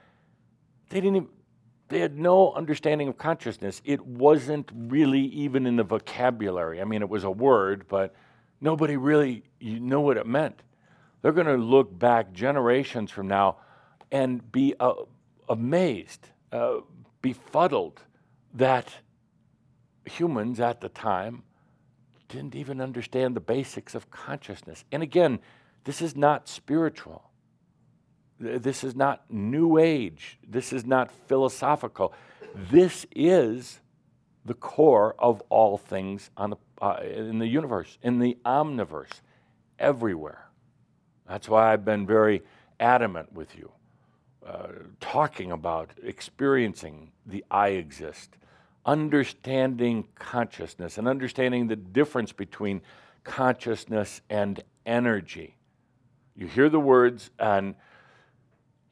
They 0.91 1.01
didn't. 1.01 1.17
Even, 1.17 1.29
they 1.89 2.01
had 2.01 2.19
no 2.19 2.53
understanding 2.55 3.09
of 3.09 3.19
consciousness. 3.19 3.83
It 3.85 4.05
wasn't 4.07 4.71
really 4.75 5.21
even 5.21 5.67
in 5.67 5.77
the 5.77 5.83
vocabulary. 5.83 6.81
I 6.81 6.85
mean, 6.85 7.03
it 7.03 7.09
was 7.09 7.25
a 7.25 7.31
word, 7.31 7.85
but 7.87 8.15
nobody 8.63 8.97
really 8.97 9.43
know 9.61 10.01
what 10.01 10.17
it 10.17 10.27
meant. 10.27 10.63
They're 11.21 11.33
going 11.33 11.47
to 11.47 11.57
look 11.57 11.99
back 11.99 12.33
generations 12.33 13.11
from 13.11 13.29
now 13.29 13.59
and 14.11 14.51
be 14.51 14.75
uh, 14.81 14.95
amazed, 15.49 16.29
uh, 16.53 16.79
befuddled 17.21 18.01
that 18.55 18.89
humans 20.05 20.61
at 20.61 20.81
the 20.81 20.89
time 20.89 21.43
didn't 22.29 22.55
even 22.55 22.81
understand 22.81 23.37
the 23.37 23.41
basics 23.41 23.95
of 23.95 24.11
consciousness. 24.11 24.85
And 24.91 25.03
again, 25.03 25.39
this 25.85 26.01
is 26.01 26.17
not 26.17 26.49
spiritual. 26.49 27.31
This 28.41 28.83
is 28.83 28.97
not 28.97 29.31
new 29.31 29.79
age. 29.79 30.39
This 30.47 30.73
is 30.73 30.85
not 30.85 31.11
philosophical. 31.29 32.13
This 32.55 33.07
is 33.15 33.81
the 34.45 34.55
core 34.55 35.15
of 35.19 35.41
all 35.49 35.79
things 35.79 36.31
on 36.37 36.51
the, 36.51 36.57
uh, 36.83 36.97
in 37.01 37.39
the 37.39 37.47
universe, 37.47 37.97
in 38.03 38.19
the 38.19 38.37
omniverse, 38.45 39.21
everywhere. 39.79 40.49
That's 41.29 41.49
why 41.49 41.73
I've 41.73 41.85
been 41.85 42.07
very 42.07 42.43
adamant 42.81 43.33
with 43.33 43.57
you, 43.57 43.71
uh, 44.45 44.67
talking 45.01 45.53
about 45.53 45.93
experiencing 46.03 47.13
the 47.25 47.45
I 47.53 47.69
exist, 47.69 48.37
understanding 48.85 50.09
consciousness 50.17 50.99
and 50.99 51.07
understanding 51.07 51.69
the 51.69 51.77
difference 51.77 52.33
between 52.33 52.83
consciousness 53.23 54.21
and 54.29 54.61
energy. 54.85 55.57
You 56.35 56.49
hear 56.49 56.69
the 56.69 56.81
words 56.81 57.31
and 57.39 57.77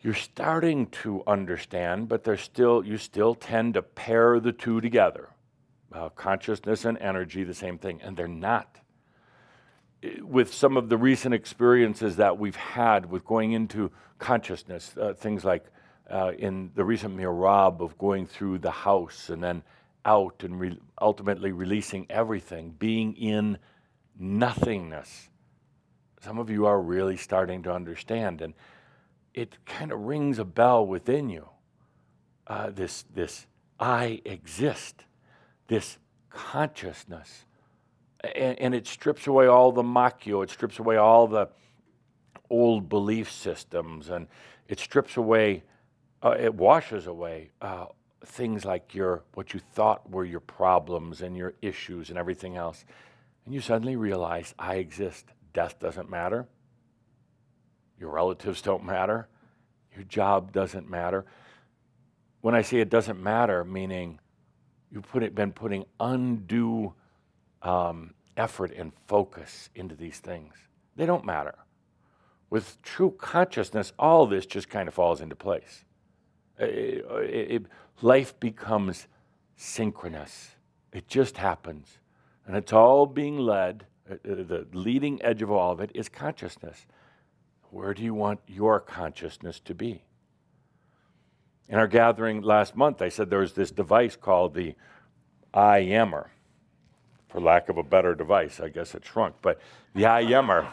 you're 0.01 0.15
starting 0.15 0.87
to 0.87 1.25
understand, 1.27 2.09
but 2.09 2.23
there's 2.23 2.41
still 2.41 2.85
you 2.87 2.97
still 2.97 3.35
tend 3.35 3.75
to 3.75 3.83
pair 3.83 4.39
the 4.39 4.53
two 4.53 4.81
together. 4.81 5.31
Uh, 5.93 6.09
consciousness 6.11 6.85
and 6.85 6.97
energy, 6.99 7.43
the 7.43 7.55
same 7.55 7.77
thing, 7.77 8.01
and 8.03 8.17
they're 8.17 8.29
not. 8.29 8.79
With 10.21 10.55
some 10.55 10.77
of 10.77 10.89
the 10.89 10.97
recent 10.97 11.35
experiences 11.35 12.17
that 12.17 12.39
we've 12.39 12.57
had 12.57 13.11
with 13.11 13.25
going 13.25 13.53
into 13.53 13.91
consciousness, 14.19 14.95
uh, 14.97 15.15
things 15.15 15.45
like 15.45 15.65
uh, 16.09 16.33
in 16.39 16.71
the 16.75 16.85
recent 16.85 17.17
merabh 17.17 17.81
of 17.81 17.99
going 17.99 18.27
through 18.27 18.59
the 18.59 18.71
house 18.71 19.31
and 19.31 19.43
then 19.43 19.63
out 20.05 20.43
and 20.45 20.59
re- 20.59 20.79
ultimately 21.01 21.53
releasing 21.53 22.07
everything, 22.09 22.75
being 22.79 23.15
in 23.15 23.59
nothingness. 24.19 25.29
Some 26.21 26.39
of 26.39 26.51
you 26.51 26.67
are 26.67 26.81
really 26.81 27.17
starting 27.17 27.63
to 27.65 27.73
understand, 27.73 28.43
and 28.43 28.55
it 29.35 29.57
kind 29.65 29.93
of 29.93 30.01
rings 30.01 30.39
a 30.39 30.45
bell 30.45 30.87
within 30.87 31.31
you. 31.31 31.49
Uh, 32.47 32.71
this, 32.71 33.05
this 33.15 33.47
I 33.79 34.21
exist, 34.25 35.05
this 35.71 35.99
consciousness. 36.31 37.45
And, 38.23 38.59
and, 38.59 38.75
it 38.75 38.87
strips 38.87 39.29
away 39.29 39.47
all 39.47 39.73
the 39.73 39.85
makyo, 39.85 40.43
it 40.43 40.51
strips 40.51 40.79
away 40.81 40.97
all 40.97 41.29
the 41.29 41.49
old 42.51 42.89
belief 42.89 43.31
systems, 43.31 44.11
and 44.11 44.27
it 44.69 44.81
strips 44.81 45.17
away, 45.17 45.63
uh, 46.23 46.35
it 46.39 46.55
washes 46.55 47.07
away 47.07 47.51
uh, 47.63 47.87
things 48.27 48.65
like 48.65 48.95
your 48.95 49.23
what 49.35 49.55
you 49.55 49.61
thought 49.73 50.11
were 50.11 50.25
your 50.25 50.41
problems 50.41 51.23
and 51.23 51.37
your 51.37 51.55
issues 51.63 52.11
and 52.11 52.19
everything 52.19 52.57
else. 52.57 52.85
And 53.47 53.55
you 53.55 53.61
suddenly 53.61 53.97
realize 53.97 54.55
I 54.59 54.75
exist. 54.75 55.27
Death 55.55 55.79
doesn't 55.79 56.11
matter. 56.11 56.47
Your 57.99 58.11
relatives 58.11 58.61
don't 58.61 58.85
matter. 58.85 59.29
Your 59.95 60.05
job 60.05 60.53
doesn't 60.53 60.91
matter. 60.91 61.25
When 62.41 62.55
I 62.55 62.63
say 62.63 62.81
it 62.81 62.91
doesn't 62.91 63.23
matter, 63.23 63.65
meaning 63.65 64.19
you've 64.91 65.09
put 65.09 65.35
been 65.35 65.53
putting 65.53 65.85
undue 65.99 66.93
um, 67.63 68.15
effort 68.37 68.73
and 68.77 68.93
focus 69.07 69.69
into 69.75 69.95
these 69.95 70.19
things. 70.19 70.55
They 70.97 71.07
don't 71.07 71.25
matter. 71.25 71.55
With 72.49 72.83
true 72.83 73.13
consciousness, 73.13 73.93
all 73.99 74.27
this 74.27 74.47
just 74.47 74.69
kind 74.69 74.89
of 74.89 74.95
falls 74.95 75.21
into 75.21 75.37
place. 75.37 75.85
It, 76.59 77.05
it, 77.09 77.67
life 78.03 78.39
becomes 78.41 79.07
synchronous. 79.57 80.51
It 80.93 81.07
just 81.07 81.37
happens. 81.37 81.99
And 82.47 82.57
it's 82.57 82.73
all 82.73 83.07
being 83.07 83.39
led, 83.39 83.87
uh, 84.11 84.15
uh, 84.15 84.17
the 84.25 84.67
leading 84.73 85.23
edge 85.23 85.43
of 85.43 85.51
all 85.51 85.71
of 85.71 85.81
it 85.81 85.93
is 85.95 86.09
consciousness. 86.09 86.87
Where 87.71 87.95
do 87.95 88.03
you 88.03 88.15
want 88.15 88.41
your 88.49 88.81
consciousness 88.81 89.61
to 89.61 89.75
be? 89.75 90.03
In 91.71 91.79
our 91.79 91.87
gathering 91.87 92.43
last 92.43 92.75
month, 92.75 93.01
I 93.01 93.09
said 93.09 93.31
there 93.31 93.39
was 93.39 93.53
this 93.53 93.71
device 93.71 94.17
called 94.17 94.55
the 94.55 94.75
I 95.55 95.79
Ammer. 95.83 96.27
For 97.29 97.41
lack 97.41 97.69
of 97.69 97.79
a 97.79 97.85
better 97.85 98.17
device, 98.17 98.59
I 98.59 98.71
guess 98.71 98.93
it 98.97 99.05
shrunk, 99.05 99.37
but 99.41 99.61
the 99.95 100.07
I 100.07 100.25
Ammer 100.25 100.67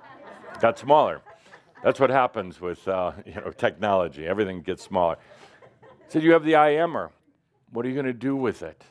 got 0.60 0.78
smaller. 0.78 1.22
That's 1.82 1.98
what 1.98 2.10
happens 2.10 2.60
with 2.60 2.86
uh, 2.86 3.12
you 3.26 3.36
know, 3.36 3.52
technology. 3.52 4.26
Everything 4.26 4.60
gets 4.60 4.82
smaller. 4.82 5.16
Said, 6.08 6.22
You 6.22 6.32
have 6.32 6.44
the 6.44 6.56
I 6.56 6.72
Ammer. 6.72 7.10
What 7.70 7.86
are 7.86 7.88
you 7.88 7.94
going 7.94 8.04
to 8.04 8.12
do 8.12 8.36
with 8.36 8.62
it? 8.62 8.84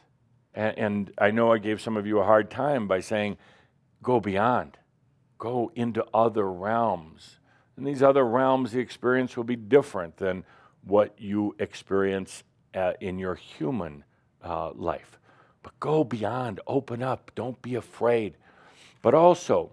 And, 0.55 0.77
and 0.79 1.13
I 1.19 1.29
know 1.29 1.53
I 1.53 1.59
gave 1.59 1.81
some 1.81 1.97
of 1.97 2.07
you 2.07 2.17
a 2.17 2.23
hard 2.23 2.49
time 2.49 2.87
by 2.87 2.99
saying, 2.99 3.37
Go 4.01 4.19
beyond, 4.19 4.79
go 5.37 5.71
into 5.75 6.03
other 6.15 6.51
realms. 6.51 7.39
In 7.77 7.83
these 7.83 8.01
other 8.01 8.25
realms, 8.25 8.71
the 8.71 8.79
experience 8.79 9.37
will 9.37 9.43
be 9.43 9.55
different 9.55 10.17
than 10.17 10.45
what 10.85 11.13
you 11.17 11.55
experience 11.59 12.43
uh, 12.75 12.93
in 12.99 13.19
your 13.19 13.35
human 13.35 14.03
uh, 14.43 14.71
life. 14.73 15.19
But 15.61 15.79
go 15.79 16.03
beyond, 16.03 16.59
open 16.67 17.01
up, 17.01 17.31
don't 17.35 17.61
be 17.61 17.75
afraid. 17.75 18.35
But 19.01 19.13
also, 19.13 19.71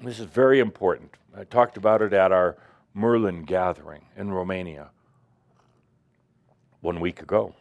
this 0.00 0.18
is 0.18 0.26
very 0.26 0.60
important. 0.60 1.16
I 1.36 1.44
talked 1.44 1.76
about 1.76 2.02
it 2.02 2.12
at 2.12 2.32
our 2.32 2.56
Merlin 2.94 3.42
gathering 3.42 4.06
in 4.16 4.32
Romania 4.32 4.90
one 6.80 7.00
week 7.00 7.20
ago. 7.20 7.54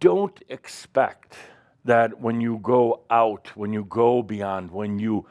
Don't 0.00 0.42
expect 0.48 1.36
that 1.84 2.20
when 2.20 2.40
you 2.40 2.58
go 2.62 3.02
out, 3.10 3.48
when 3.54 3.72
you 3.72 3.84
go 3.84 4.22
beyond, 4.22 4.70
when 4.70 4.98
you 4.98 5.26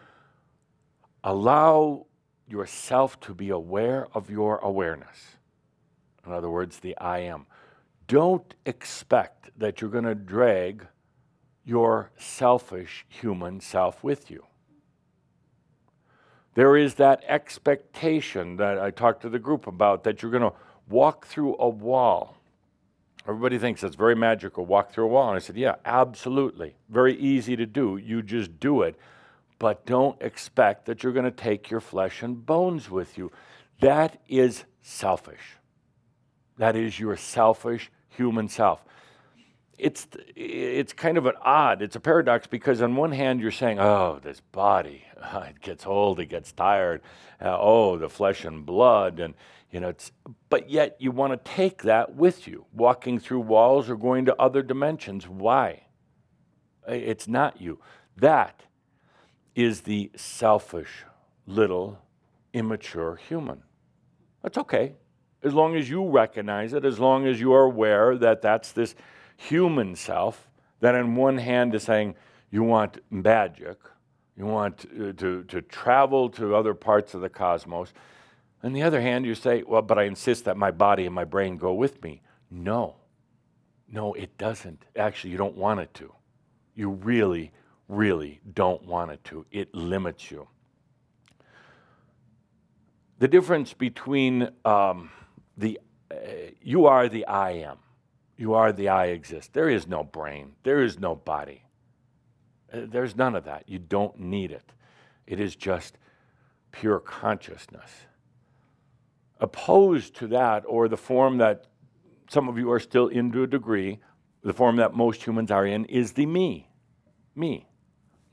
allow 1.23 2.05
yourself 2.51 3.19
to 3.21 3.33
be 3.33 3.49
aware 3.49 4.07
of 4.13 4.29
your 4.29 4.57
awareness, 4.59 5.37
in 6.25 6.31
other 6.31 6.49
words, 6.49 6.79
the 6.79 6.97
I 6.97 7.19
am, 7.19 7.45
don't 8.07 8.53
expect 8.65 9.49
that 9.57 9.81
you're 9.81 9.89
going 9.89 10.03
to 10.03 10.15
drag 10.15 10.85
your 11.63 12.11
selfish 12.17 13.05
human 13.07 13.61
self 13.61 14.03
with 14.03 14.29
you. 14.29 14.45
There 16.53 16.75
is 16.75 16.95
that 16.95 17.23
expectation 17.27 18.57
that 18.57 18.77
I 18.77 18.91
talked 18.91 19.21
to 19.21 19.29
the 19.29 19.39
group 19.39 19.67
about 19.67 20.03
that 20.03 20.21
you're 20.21 20.31
going 20.31 20.43
to 20.43 20.53
walk 20.89 21.25
through 21.25 21.55
a 21.59 21.69
wall. 21.69 22.35
Everybody 23.27 23.57
thinks 23.57 23.81
that's 23.81 23.95
very 23.95 24.15
magical, 24.15 24.65
walk 24.65 24.91
through 24.91 25.05
a 25.05 25.07
wall. 25.07 25.29
And 25.29 25.37
I 25.37 25.39
said, 25.39 25.55
Yeah, 25.55 25.75
absolutely. 25.85 26.75
Very 26.89 27.15
easy 27.15 27.55
to 27.55 27.65
do. 27.65 27.97
You 27.97 28.21
just 28.21 28.59
do 28.59 28.81
it. 28.81 28.97
But 29.61 29.85
don't 29.85 30.19
expect 30.23 30.87
that 30.87 31.03
you're 31.03 31.13
going 31.13 31.25
to 31.25 31.29
take 31.29 31.69
your 31.69 31.81
flesh 31.81 32.23
and 32.23 32.43
bones 32.43 32.89
with 32.89 33.15
you. 33.15 33.31
That 33.79 34.19
is 34.27 34.63
selfish. 34.81 35.57
That 36.57 36.75
is 36.75 36.99
your 36.99 37.15
selfish 37.15 37.91
human 38.09 38.49
self. 38.49 38.83
It's, 39.77 40.07
it's 40.35 40.93
kind 40.93 41.15
of 41.15 41.27
an 41.27 41.35
odd, 41.43 41.83
it's 41.83 41.95
a 41.95 41.99
paradox 41.99 42.47
because 42.47 42.81
on 42.81 42.95
one 42.95 43.11
hand 43.11 43.39
you're 43.39 43.51
saying, 43.51 43.79
oh, 43.79 44.19
this 44.23 44.39
body, 44.51 45.03
it 45.47 45.61
gets 45.61 45.85
old, 45.85 46.19
it 46.19 46.25
gets 46.25 46.51
tired, 46.51 47.03
uh, 47.39 47.55
oh, 47.59 47.99
the 47.99 48.09
flesh 48.09 48.43
and 48.43 48.65
blood, 48.65 49.19
and 49.19 49.35
you 49.69 49.79
know, 49.79 49.89
it's, 49.89 50.11
but 50.49 50.71
yet 50.71 50.95
you 50.97 51.11
want 51.11 51.33
to 51.33 51.51
take 51.51 51.83
that 51.83 52.15
with 52.15 52.47
you, 52.47 52.65
walking 52.73 53.19
through 53.19 53.41
walls 53.41 53.91
or 53.91 53.95
going 53.95 54.25
to 54.25 54.41
other 54.41 54.63
dimensions. 54.63 55.27
Why? 55.27 55.83
It's 56.87 57.27
not 57.27 57.61
you. 57.61 57.77
That 58.17 58.63
is 59.55 59.81
the 59.81 60.11
selfish, 60.15 61.03
little, 61.45 61.99
immature 62.53 63.15
human. 63.15 63.63
That's 64.41 64.57
okay. 64.57 64.93
As 65.43 65.53
long 65.53 65.75
as 65.75 65.89
you 65.89 66.07
recognize 66.07 66.73
it, 66.73 66.85
as 66.85 66.99
long 66.99 67.25
as 67.27 67.39
you 67.39 67.53
are 67.53 67.63
aware 67.63 68.17
that 68.17 68.41
that's 68.41 68.71
this 68.71 68.95
human 69.37 69.95
self 69.95 70.47
that, 70.79 70.95
on 70.95 71.15
one 71.15 71.37
hand, 71.37 71.75
is 71.75 71.83
saying 71.83 72.15
you 72.49 72.63
want 72.63 72.99
magic, 73.09 73.77
you 74.37 74.45
want 74.45 74.85
uh, 74.93 75.13
to, 75.13 75.43
to 75.43 75.61
travel 75.61 76.29
to 76.29 76.55
other 76.55 76.73
parts 76.73 77.13
of 77.13 77.21
the 77.21 77.29
cosmos 77.29 77.93
on 78.63 78.73
the 78.73 78.83
other 78.83 79.01
hand, 79.01 79.25
you 79.25 79.35
say, 79.35 79.63
well, 79.63 79.81
but 79.81 79.97
I 79.97 80.03
insist 80.03 80.45
that 80.45 80.57
my 80.57 80.71
body 80.71 81.05
and 81.05 81.15
my 81.15 81.23
brain 81.23 81.57
go 81.57 81.73
with 81.73 82.03
me. 82.03 82.21
No, 82.49 82.95
no, 83.91 84.13
it 84.13 84.37
doesn't. 84.37 84.85
Actually, 84.95 85.31
you 85.31 85.37
don't 85.37 85.57
want 85.57 85.79
it 85.79 85.93
to. 85.95 86.13
You 86.75 86.91
really, 86.91 87.51
really 87.91 88.39
don't 88.53 88.85
want 88.85 89.11
it 89.11 89.23
to. 89.25 89.45
It 89.51 89.73
limits 89.75 90.31
you. 90.31 90.47
The 93.19 93.27
difference 93.27 93.73
between 93.73 94.49
um, 94.65 95.11
the 95.57 95.79
uh, 96.09 96.15
you 96.61 96.87
are 96.87 97.07
the 97.07 97.25
I 97.27 97.51
am, 97.51 97.77
you 98.37 98.53
are 98.53 98.71
the 98.71 98.89
I 98.89 99.07
exist. 99.07 99.53
There 99.53 99.69
is 99.69 99.87
no 99.87 100.03
brain, 100.03 100.53
there 100.63 100.81
is 100.81 100.97
no 100.99 101.15
body. 101.15 101.63
Uh, 102.73 102.81
there's 102.87 103.15
none 103.15 103.35
of 103.35 103.43
that. 103.43 103.65
You 103.67 103.77
don't 103.77 104.19
need 104.19 104.51
it. 104.51 104.73
It 105.27 105.39
is 105.39 105.55
just 105.55 105.97
pure 106.71 106.99
consciousness 106.99 107.91
opposed 109.41 110.15
to 110.15 110.27
that, 110.27 110.63
or 110.67 110.87
the 110.87 110.95
form 110.95 111.39
that 111.39 111.65
some 112.29 112.47
of 112.47 112.57
you 112.57 112.71
are 112.71 112.79
still 112.79 113.07
in 113.07 113.31
to 113.31 113.43
a 113.43 113.47
degree, 113.47 113.99
the 114.43 114.53
form 114.53 114.77
that 114.77 114.93
most 114.93 115.25
humans 115.25 115.51
are 115.51 115.65
in, 115.65 115.83
is 115.85 116.13
the 116.13 116.25
me. 116.25 116.69
Me. 117.35 117.67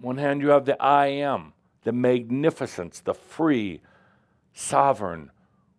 One 0.00 0.18
hand, 0.18 0.40
you 0.40 0.48
have 0.50 0.64
the 0.64 0.80
I 0.80 1.06
am, 1.06 1.52
the 1.82 1.92
magnificence, 1.92 3.00
the 3.00 3.14
free, 3.14 3.80
sovereign, 4.52 5.30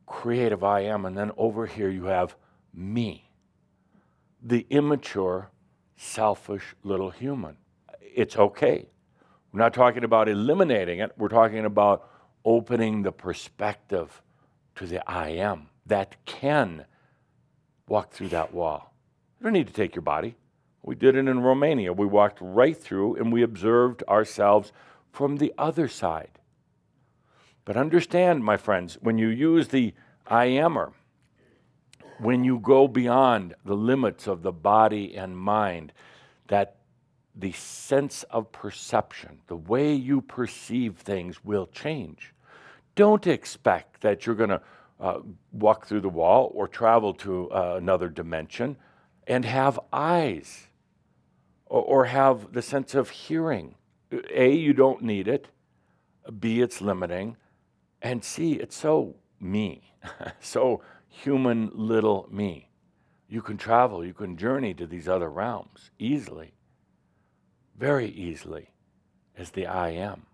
creative 0.06 0.64
I 0.64 0.82
am. 0.82 1.06
And 1.06 1.18
then 1.18 1.32
over 1.38 1.66
here, 1.66 1.90
you 1.90 2.06
have 2.06 2.36
me, 2.74 3.30
the 4.42 4.66
immature, 4.70 5.50
selfish 5.96 6.76
little 6.84 7.12
human. 7.12 7.58
It's 8.02 8.36
okay. 8.38 8.88
We're 9.52 9.60
not 9.60 9.74
talking 9.74 10.04
about 10.04 10.30
eliminating 10.30 11.00
it, 11.00 11.12
we're 11.18 11.30
talking 11.30 11.66
about 11.66 12.08
opening 12.46 13.04
the 13.04 13.12
perspective 13.12 14.22
to 14.76 14.86
the 14.86 15.08
I 15.10 15.30
am 15.30 15.68
that 15.86 16.16
can 16.26 16.86
walk 17.88 18.12
through 18.12 18.30
that 18.30 18.54
wall. 18.54 18.94
You 19.40 19.46
don't 19.46 19.54
need 19.54 19.68
to 19.68 19.74
take 19.74 19.96
your 19.96 20.04
body. 20.04 20.36
We 20.82 20.96
did 20.96 21.16
it 21.16 21.28
in 21.28 21.42
Romania. 21.42 21.94
We 21.94 22.06
walked 22.06 22.40
right 22.42 22.78
through 22.78 23.16
and 23.16 23.32
we 23.32 23.44
observed 23.44 24.04
ourselves 24.08 24.72
from 25.12 25.38
the 25.38 25.54
other 25.58 25.88
side. 25.88 26.40
But 27.66 27.78
understand, 27.78 28.44
my 28.44 28.58
friends, 28.58 28.98
when 29.02 29.18
you 29.18 29.28
use 29.28 29.68
the 29.68 29.94
I 30.26 30.46
amer, 30.46 30.94
when 32.20 32.44
you 32.44 32.60
go 32.60 32.88
beyond 32.88 33.56
the 33.66 33.76
limits 33.76 34.28
of 34.28 34.42
the 34.42 34.52
body 34.52 35.16
and 35.16 35.38
mind, 35.38 35.94
that 36.48 36.78
the 37.36 37.52
sense 37.52 38.24
of 38.24 38.52
perception, 38.52 39.40
the 39.48 39.56
way 39.56 39.94
you 39.94 40.22
perceive 40.22 40.98
things 40.98 41.44
will 41.44 41.68
change. 41.68 42.34
Don't 42.96 43.28
expect 43.28 44.02
that 44.02 44.26
you're 44.26 44.36
going 44.36 44.50
to 44.50 44.62
uh, 45.00 45.20
walk 45.54 45.86
through 45.86 46.02
the 46.02 46.10
wall 46.10 46.52
or 46.54 46.68
travel 46.68 47.14
to 47.14 47.50
uh, 47.52 47.76
another 47.78 48.10
dimension 48.10 48.76
and 49.28 49.46
have 49.46 49.80
eyes 49.94 50.69
or, 51.70 51.82
or 51.84 52.06
have 52.06 52.52
the 52.52 52.62
sense 52.62 52.94
of 52.96 53.10
hearing. 53.10 53.76
A, 54.34 54.52
you 54.54 54.74
don't 54.74 55.02
need 55.02 55.28
it. 55.28 55.48
B, 56.40 56.62
it's 56.62 56.82
limiting. 56.82 57.38
And 58.02 58.24
C, 58.24 58.54
it's 58.54 58.76
so 58.76 59.16
me, 59.40 59.94
so 60.40 60.82
human 61.08 61.72
little 61.74 62.28
me. 62.32 62.70
You 63.28 63.42
can 63.42 63.58
travel, 63.58 64.04
you 64.04 64.14
can 64.14 64.38
journey 64.38 64.74
to 64.74 64.88
these 64.88 65.08
other 65.08 65.30
realms 65.30 65.92
easily, 66.00 66.54
very 67.78 68.08
easily, 68.10 68.74
as 69.38 69.52
the 69.52 69.68
I 69.68 69.90
am. 69.92 70.26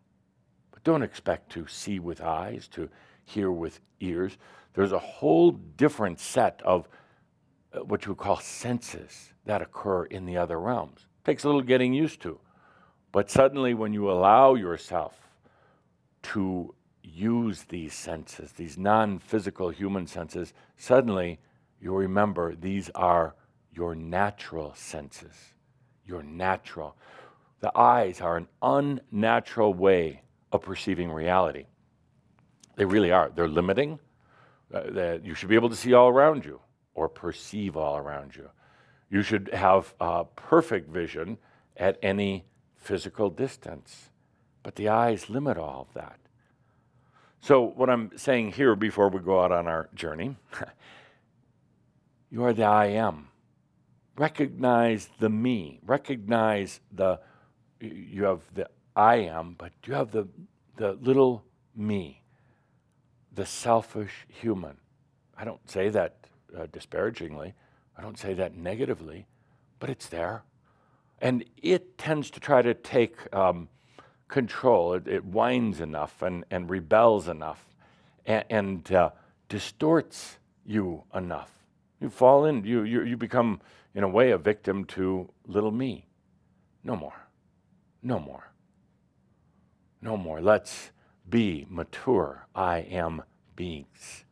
But 0.71 0.83
don't 0.83 1.03
expect 1.03 1.51
to 1.53 1.67
see 1.67 1.99
with 1.99 2.21
eyes, 2.21 2.67
to 2.69 2.89
hear 3.25 3.51
with 3.51 3.81
ears. 3.99 4.37
There's 4.73 4.93
a 4.93 4.99
whole 4.99 5.51
different 5.51 6.19
set 6.19 6.61
of 6.63 6.87
uh, 7.73 7.79
what 7.79 8.05
you 8.05 8.11
would 8.11 8.19
call 8.19 8.39
senses 8.39 9.33
that 9.45 9.61
occur 9.61 10.05
in 10.05 10.25
the 10.25 10.37
other 10.37 10.59
realms. 10.59 11.07
Takes 11.25 11.43
a 11.43 11.47
little 11.47 11.61
getting 11.61 11.93
used 11.93 12.21
to. 12.21 12.39
But 13.11 13.29
suddenly, 13.29 13.73
when 13.73 13.93
you 13.93 14.09
allow 14.09 14.55
yourself 14.55 15.19
to 16.23 16.73
use 17.01 17.63
these 17.63 17.93
senses, 17.93 18.51
these 18.53 18.77
non 18.77 19.19
physical 19.19 19.69
human 19.69 20.07
senses, 20.07 20.53
suddenly 20.77 21.39
you 21.81 21.95
remember 21.95 22.55
these 22.55 22.89
are 22.95 23.35
your 23.73 23.95
natural 23.95 24.73
senses. 24.75 25.33
Your 26.05 26.23
natural. 26.23 26.95
The 27.59 27.75
eyes 27.77 28.21
are 28.21 28.37
an 28.37 28.47
unnatural 28.61 29.73
way 29.73 30.21
of 30.51 30.61
perceiving 30.61 31.11
reality. 31.11 31.65
They 32.75 32.85
really 32.85 33.11
are. 33.11 33.31
They're 33.33 33.47
limiting. 33.47 33.99
Uh, 34.73 34.81
that 34.89 35.23
you 35.23 35.35
should 35.35 35.47
be 35.47 35.55
able 35.55 35.69
to 35.69 35.75
see 35.75 35.93
all 35.93 36.09
around 36.09 36.43
you 36.43 36.59
or 36.95 37.07
perceive 37.07 37.77
all 37.77 37.97
around 37.97 38.35
you. 38.35 38.49
You 39.09 39.21
should 39.21 39.49
have 39.53 39.93
uh, 39.99 40.23
perfect 40.35 40.89
vision 40.89 41.37
at 41.77 41.97
any 42.01 42.45
physical 42.75 43.29
distance. 43.29 44.09
But 44.63 44.75
the 44.75 44.89
eyes 44.89 45.29
limit 45.29 45.57
all 45.57 45.87
of 45.87 45.93
that. 45.93 46.19
So, 47.39 47.61
what 47.61 47.89
I'm 47.89 48.09
saying 48.17 48.53
here 48.53 48.75
before 48.75 49.09
we 49.09 49.19
go 49.19 49.43
out 49.43 49.51
on 49.51 49.67
our 49.67 49.89
journey, 49.93 50.35
you 52.31 52.43
are 52.43 52.53
the 52.53 52.63
I 52.63 52.87
am. 52.87 53.27
Recognize 54.17 55.09
the 55.19 55.29
me. 55.29 55.79
Recognize 55.85 56.79
the, 56.91 57.19
you 57.79 58.23
have 58.23 58.41
the 58.55 58.67
I 58.95 59.17
am, 59.17 59.55
but 59.57 59.73
you 59.85 59.93
have 59.93 60.11
the, 60.11 60.27
the 60.77 60.93
little 60.93 61.43
me, 61.75 62.23
the 63.31 63.45
selfish 63.45 64.25
human. 64.27 64.77
I 65.37 65.43
don't 65.43 65.69
say 65.69 65.89
that 65.89 66.15
uh, 66.57 66.65
disparagingly, 66.71 67.53
I 67.97 68.01
don't 68.01 68.19
say 68.19 68.33
that 68.33 68.55
negatively, 68.55 69.27
but 69.79 69.89
it's 69.89 70.07
there. 70.07 70.43
And 71.19 71.45
it 71.61 71.97
tends 71.97 72.29
to 72.31 72.39
try 72.39 72.61
to 72.61 72.73
take 72.73 73.33
um, 73.33 73.69
control. 74.27 74.93
It, 74.93 75.07
it, 75.07 75.25
whines 75.25 75.79
enough 75.79 76.21
and, 76.21 76.43
and 76.51 76.69
rebels 76.69 77.27
enough 77.27 77.65
and, 78.25 78.43
and 78.49 78.91
uh, 78.91 79.09
distorts 79.47 80.37
you 80.65 81.03
enough. 81.13 81.51
You 82.01 82.09
fall 82.09 82.45
in, 82.45 82.65
you, 82.65 82.83
you, 82.83 83.03
you 83.03 83.17
become, 83.17 83.61
in 83.93 84.03
a 84.03 84.07
way, 84.09 84.31
a 84.31 84.37
victim 84.37 84.85
to 84.85 85.29
little 85.47 85.71
me. 85.71 86.05
No 86.83 86.95
more. 86.95 87.27
No 88.03 88.19
more. 88.19 88.51
No 90.01 90.17
more. 90.17 90.41
Let's 90.41 90.91
be 91.27 91.65
mature. 91.69 92.45
I 92.53 92.79
am 92.79 93.23
beings. 93.55 94.25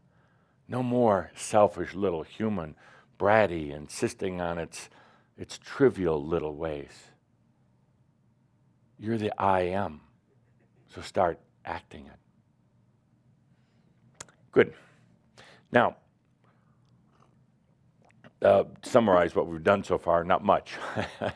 No 0.67 0.83
more 0.83 1.31
selfish 1.35 1.93
little 1.93 2.23
human, 2.23 2.75
bratty, 3.17 3.71
insisting 3.71 4.41
on 4.41 4.57
its, 4.57 4.89
its 5.37 5.57
trivial 5.57 6.23
little 6.23 6.55
ways. 6.55 6.91
You're 8.99 9.17
the 9.17 9.33
I 9.41 9.61
am. 9.61 10.01
So 10.93 11.01
start 11.01 11.39
acting 11.65 12.05
it. 12.05 12.19
Good. 14.51 14.73
Now, 15.71 15.95
uh, 18.43 18.65
summarize 18.83 19.35
what 19.35 19.47
we've 19.47 19.63
done 19.63 19.83
so 19.83 19.97
far, 19.97 20.23
not 20.23 20.43
much. 20.43 20.73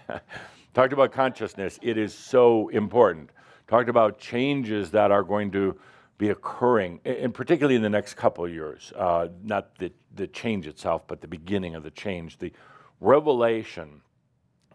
Talked 0.74 0.94
about 0.94 1.12
consciousness, 1.12 1.80
it 1.82 1.98
is 1.98 2.14
so 2.14 2.68
important. 2.70 3.32
Talked 3.68 3.90
about 3.90 4.20
changes 4.20 4.92
that 4.92 5.12
are 5.12 5.24
going 5.24 5.52
to 5.52 5.78
be 6.18 6.30
occurring, 6.30 7.00
and 7.06 7.34
particularly 7.34 7.76
in 7.76 7.82
the 7.82 7.90
next 7.90 8.16
couple 8.16 8.44
of 8.44 8.52
years. 8.52 8.92
Uh, 8.96 9.28
not 9.44 9.78
the, 9.78 9.92
the 10.16 10.28
change 10.28 10.66
itself, 10.66 11.04
but 11.08 11.22
the 11.22 11.28
beginning 11.28 11.76
of 11.76 11.84
the 11.84 11.92
change. 11.92 12.38
The 12.40 12.52
revelation 13.00 14.02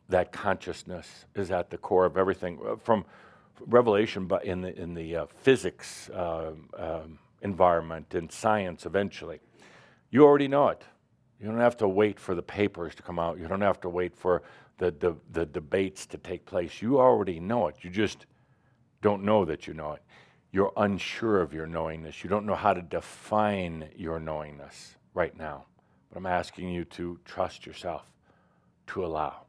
that 0.08 0.30
consciousness 0.30 1.24
is 1.34 1.50
at 1.50 1.70
the 1.70 1.78
core 1.78 2.04
of 2.04 2.16
everything, 2.16 2.60
uh, 2.66 2.76
from 2.76 3.04
revelation 3.66 4.26
but 4.26 4.44
in 4.44 4.60
the, 4.60 4.78
in 4.80 4.94
the 4.94 5.16
uh, 5.16 5.26
physics 5.26 6.10
uh, 6.10 6.52
um, 6.78 7.18
environment 7.42 8.14
and 8.14 8.30
science 8.30 8.86
eventually. 8.86 9.40
You 10.10 10.24
already 10.24 10.48
know 10.48 10.68
it. 10.68 10.82
You 11.40 11.48
don't 11.48 11.58
have 11.58 11.76
to 11.78 11.88
wait 11.88 12.20
for 12.20 12.36
the 12.36 12.42
papers 12.42 12.94
to 12.94 13.02
come 13.02 13.18
out. 13.18 13.38
You 13.38 13.48
don't 13.48 13.62
have 13.62 13.80
to 13.80 13.88
wait 13.88 14.14
for 14.16 14.42
the, 14.78 14.92
the, 14.92 15.16
the 15.32 15.46
debates 15.46 16.06
to 16.06 16.18
take 16.18 16.46
place. 16.46 16.80
You 16.80 17.00
already 17.00 17.40
know 17.40 17.66
it. 17.66 17.76
You 17.82 17.90
just 17.90 18.26
don't 19.00 19.24
know 19.24 19.44
that 19.44 19.66
you 19.66 19.74
know 19.74 19.92
it. 19.92 20.02
You're 20.52 20.72
unsure 20.76 21.40
of 21.40 21.54
your 21.54 21.66
knowingness. 21.66 22.22
You 22.22 22.28
don't 22.28 22.44
know 22.44 22.54
how 22.54 22.74
to 22.74 22.82
define 22.82 23.88
your 23.96 24.20
knowingness 24.20 24.96
right 25.14 25.36
now. 25.36 25.64
But 26.10 26.18
I'm 26.18 26.26
asking 26.26 26.68
you 26.68 26.84
to 26.84 27.18
trust 27.24 27.64
yourself, 27.64 28.04
to 28.88 29.04
allow, 29.04 29.46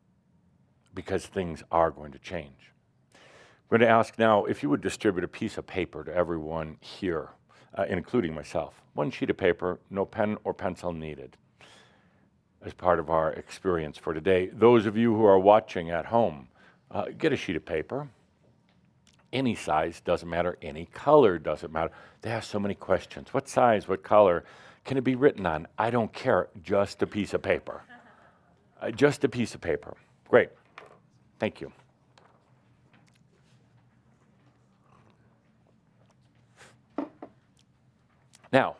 because 0.95 1.25
things 1.25 1.61
are 1.71 1.91
going 1.91 2.13
to 2.13 2.19
change. 2.19 2.71
I'm 3.13 3.79
going 3.79 3.81
to 3.81 3.89
ask 3.89 4.17
now 4.17 4.45
if 4.45 4.63
you 4.63 4.69
would 4.69 4.79
distribute 4.79 5.25
a 5.25 5.27
piece 5.27 5.57
of 5.57 5.67
paper 5.67 6.05
to 6.05 6.13
everyone 6.13 6.77
here, 6.79 7.31
uh, 7.77 7.83
including 7.89 8.33
myself. 8.33 8.81
One 8.93 9.11
sheet 9.11 9.29
of 9.29 9.35
paper, 9.35 9.79
no 9.89 10.05
pen 10.05 10.37
or 10.45 10.53
pencil 10.53 10.93
needed, 10.93 11.35
as 12.61 12.73
part 12.73 12.99
of 12.99 13.09
our 13.09 13.33
experience 13.33 13.97
for 13.97 14.13
today. 14.13 14.49
Those 14.53 14.85
of 14.85 14.95
you 14.95 15.13
who 15.13 15.25
are 15.25 15.39
watching 15.39 15.89
at 15.89 16.05
home, 16.05 16.47
uh, 16.91 17.07
get 17.17 17.33
a 17.33 17.35
sheet 17.35 17.57
of 17.57 17.65
paper 17.65 18.07
any 19.33 19.55
size, 19.55 19.99
doesn't 19.99 20.29
matter. 20.29 20.57
Any 20.61 20.85
color, 20.85 21.37
doesn't 21.37 21.73
matter. 21.73 21.91
They 22.21 22.31
ask 22.31 22.49
so 22.49 22.59
many 22.59 22.75
questions. 22.75 23.33
What 23.33 23.49
size, 23.49 23.87
what 23.87 24.03
color 24.03 24.45
can 24.85 24.97
it 24.97 25.03
be 25.03 25.15
written 25.15 25.45
on? 25.45 25.67
I 25.77 25.89
don't 25.89 26.13
care. 26.13 26.47
Just 26.63 27.01
a 27.01 27.07
piece 27.07 27.33
of 27.33 27.41
paper. 27.41 27.81
Uh, 28.81 28.91
just 28.91 29.23
a 29.23 29.29
piece 29.29 29.55
of 29.55 29.61
paper. 29.61 29.97
Great. 30.29 30.49
Thank 31.39 31.59
you. 31.59 31.71
Now, 38.51 38.75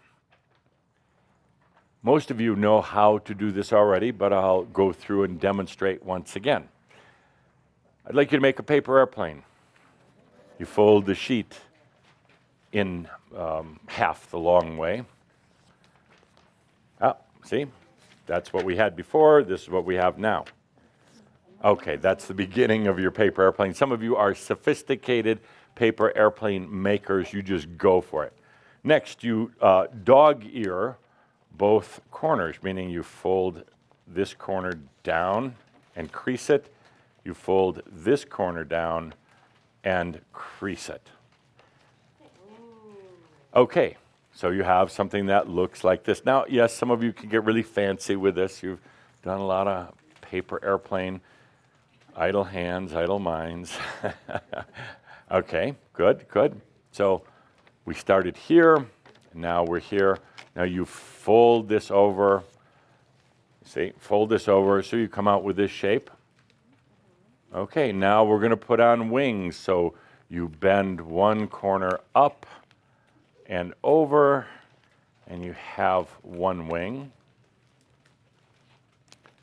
most 2.04 2.30
of 2.30 2.40
you 2.40 2.56
know 2.56 2.82
how 2.82 3.18
to 3.20 3.34
do 3.34 3.52
this 3.52 3.74
already, 3.74 4.12
but 4.12 4.32
I'll 4.32 4.64
go 4.64 4.94
through 4.94 5.24
and 5.24 5.40
demonstrate 5.40 6.04
once 6.04 6.36
again. 6.36 6.68
I'd 8.06 8.14
like 8.14 8.32
you 8.32 8.38
to 8.38 8.42
make 8.42 8.60
a 8.60 8.64
paper 8.64 9.00
airplane. 9.00 9.44
You 10.60 10.66
fold 10.66 11.06
the 11.06 11.16
sheet 11.16 11.60
in 12.72 13.08
um, 13.36 13.80
half 13.88 14.30
the 14.30 14.40
long 14.40 14.78
way. 14.78 15.04
Ah, 17.02 17.16
see? 17.44 17.66
That's 18.26 18.54
what 18.54 18.64
we 18.64 18.76
had 18.76 18.96
before. 18.96 19.44
This 19.44 19.64
is 19.64 19.70
what 19.70 19.86
we 19.86 19.96
have 19.96 20.18
now. 20.18 20.46
Okay, 21.64 21.96
that's 21.96 22.26
the 22.26 22.34
beginning 22.34 22.88
of 22.88 23.00
your 23.00 23.12
paper 23.12 23.42
airplane. 23.42 23.74
Some 23.74 23.92
of 23.92 24.04
you 24.04 24.16
are 24.16 24.36
sophisticated 24.36 25.40
paper 25.76 26.16
airplane 26.16 26.68
makers. 26.70 27.34
You 27.34 27.42
just 27.42 27.78
go 27.78 28.02
for 28.02 28.26
it. 28.26 28.34
Next, 28.84 29.24
you 29.24 29.52
uh, 29.62 29.88
dog 30.04 30.44
ear 30.52 30.98
both 31.58 32.02
corners, 32.12 32.58
meaning 32.62 32.90
you 32.90 33.02
fold 33.02 33.64
this 34.08 34.34
corner 34.34 34.74
down 35.04 35.56
and 35.96 36.12
crease 36.12 36.50
it. 36.50 36.74
You 37.24 37.34
fold 37.34 37.82
this 37.90 38.26
corner 38.26 38.64
down 38.64 39.14
and 39.84 40.22
crease 40.32 40.90
it. 40.90 41.10
Okay, 43.56 43.98
so 44.34 44.50
you 44.50 44.64
have 44.64 44.92
something 44.92 45.28
that 45.28 45.48
looks 45.48 45.84
like 45.84 46.04
this. 46.04 46.26
Now, 46.26 46.46
yes, 46.50 46.74
some 46.74 46.90
of 46.90 47.04
you 47.04 47.14
can 47.14 47.30
get 47.30 47.44
really 47.44 47.62
fancy 47.62 48.16
with 48.16 48.36
this. 48.36 48.64
You've 48.64 48.82
done 49.22 49.40
a 49.40 49.46
lot 49.46 49.68
of 49.68 49.94
paper 50.22 50.60
airplane, 50.64 51.22
idle 52.16 52.44
hands, 52.44 52.94
idle 52.94 53.20
minds. 53.20 53.78
okay, 55.32 55.76
good, 55.94 56.28
good. 56.30 56.60
So 56.92 57.24
we 57.86 57.94
started 57.94 58.36
here, 58.36 58.86
now 59.34 59.64
we're 59.64 59.80
here. 59.80 60.18
Now 60.56 60.64
you 60.64 60.86
fold 60.86 61.68
this 61.68 61.90
over. 61.92 62.44
See, 63.66 63.94
fold 63.98 64.30
this 64.30 64.48
over 64.48 64.84
so 64.84 64.98
you 64.98 65.08
come 65.08 65.28
out 65.28 65.44
with 65.44 65.56
this 65.56 65.72
shape. 65.72 66.10
Okay, 67.54 67.92
now 67.92 68.24
we're 68.24 68.40
going 68.40 68.50
to 68.50 68.58
put 68.58 68.80
on 68.80 69.12
wings. 69.12 69.56
So 69.56 69.94
you 70.28 70.50
bend 70.50 71.00
one 71.00 71.48
corner 71.48 72.00
up 72.16 72.48
and 73.46 73.76
over, 73.84 74.48
and 75.28 75.46
you 75.46 75.54
have 75.54 76.08
one 76.24 76.68
wing. 76.68 77.12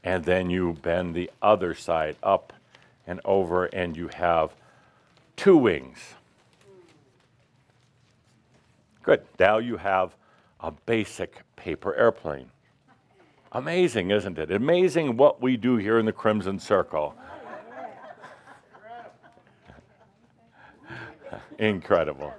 And 0.03 0.25
then 0.25 0.51
you 0.51 0.77
bend 0.83 1.15
the 1.15 1.31
other 1.41 1.75
side 1.75 2.17
up 2.21 2.53
and 3.07 3.21
over, 3.25 3.67
and 3.67 3.97
you 3.97 4.09
have 4.09 4.55
two 5.37 5.57
wings. 5.57 6.15
Good. 9.05 9.23
Now 9.39 9.59
you 9.59 9.77
have 9.77 10.17
a 10.59 10.73
basic 10.73 11.43
paper 11.55 11.95
airplane. 11.95 12.51
Amazing, 13.53 14.11
isn't 14.11 14.39
it? 14.39 14.51
Amazing 14.51 15.17
what 15.17 15.41
we 15.41 15.57
do 15.57 15.77
here 15.77 15.99
in 15.99 16.07
the 16.07 16.13
Crimson 16.13 16.59
Circle. 16.59 17.15
Incredible. 21.59 22.33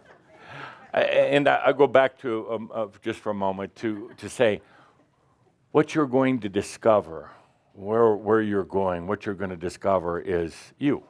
And 0.93 1.47
I 1.47 1.71
go 1.71 1.87
back 1.87 2.17
to 2.19 2.51
um, 2.51 2.71
uh, 2.73 2.87
just 3.01 3.19
for 3.19 3.29
a 3.29 3.33
moment 3.33 3.75
to, 3.77 4.11
to 4.17 4.27
say 4.27 4.61
what 5.71 5.95
you're 5.95 6.05
going 6.07 6.39
to 6.39 6.49
discover, 6.49 7.31
where, 7.73 8.13
where 8.15 8.41
you're 8.41 8.65
going, 8.65 9.07
what 9.07 9.25
you're 9.25 9.35
going 9.35 9.51
to 9.51 9.57
discover 9.57 10.19
is 10.19 10.53
you, 10.79 11.03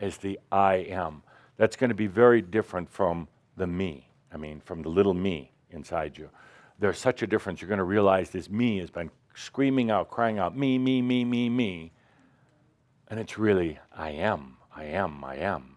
is 0.00 0.16
the 0.16 0.40
I 0.50 0.76
am. 0.88 1.22
That's 1.56 1.76
going 1.76 1.90
to 1.90 1.94
be 1.94 2.08
very 2.08 2.42
different 2.42 2.90
from 2.90 3.28
the 3.56 3.68
me, 3.68 4.08
I 4.32 4.36
mean, 4.36 4.60
from 4.64 4.82
the 4.82 4.88
little 4.88 5.14
me 5.14 5.52
inside 5.70 6.18
you. 6.18 6.28
There's 6.80 6.98
such 6.98 7.22
a 7.22 7.26
difference. 7.28 7.60
You're 7.60 7.68
going 7.68 7.78
to 7.78 7.84
realize 7.84 8.30
this 8.30 8.50
me 8.50 8.78
has 8.78 8.90
been 8.90 9.10
screaming 9.36 9.92
out, 9.92 10.10
crying 10.10 10.40
out, 10.40 10.56
me, 10.56 10.76
me, 10.76 11.00
me, 11.02 11.24
me, 11.24 11.48
me. 11.48 11.92
And 13.06 13.20
it's 13.20 13.38
really, 13.38 13.78
I 13.96 14.10
am, 14.10 14.56
I 14.74 14.86
am, 14.86 15.22
I 15.22 15.36
am. 15.36 15.73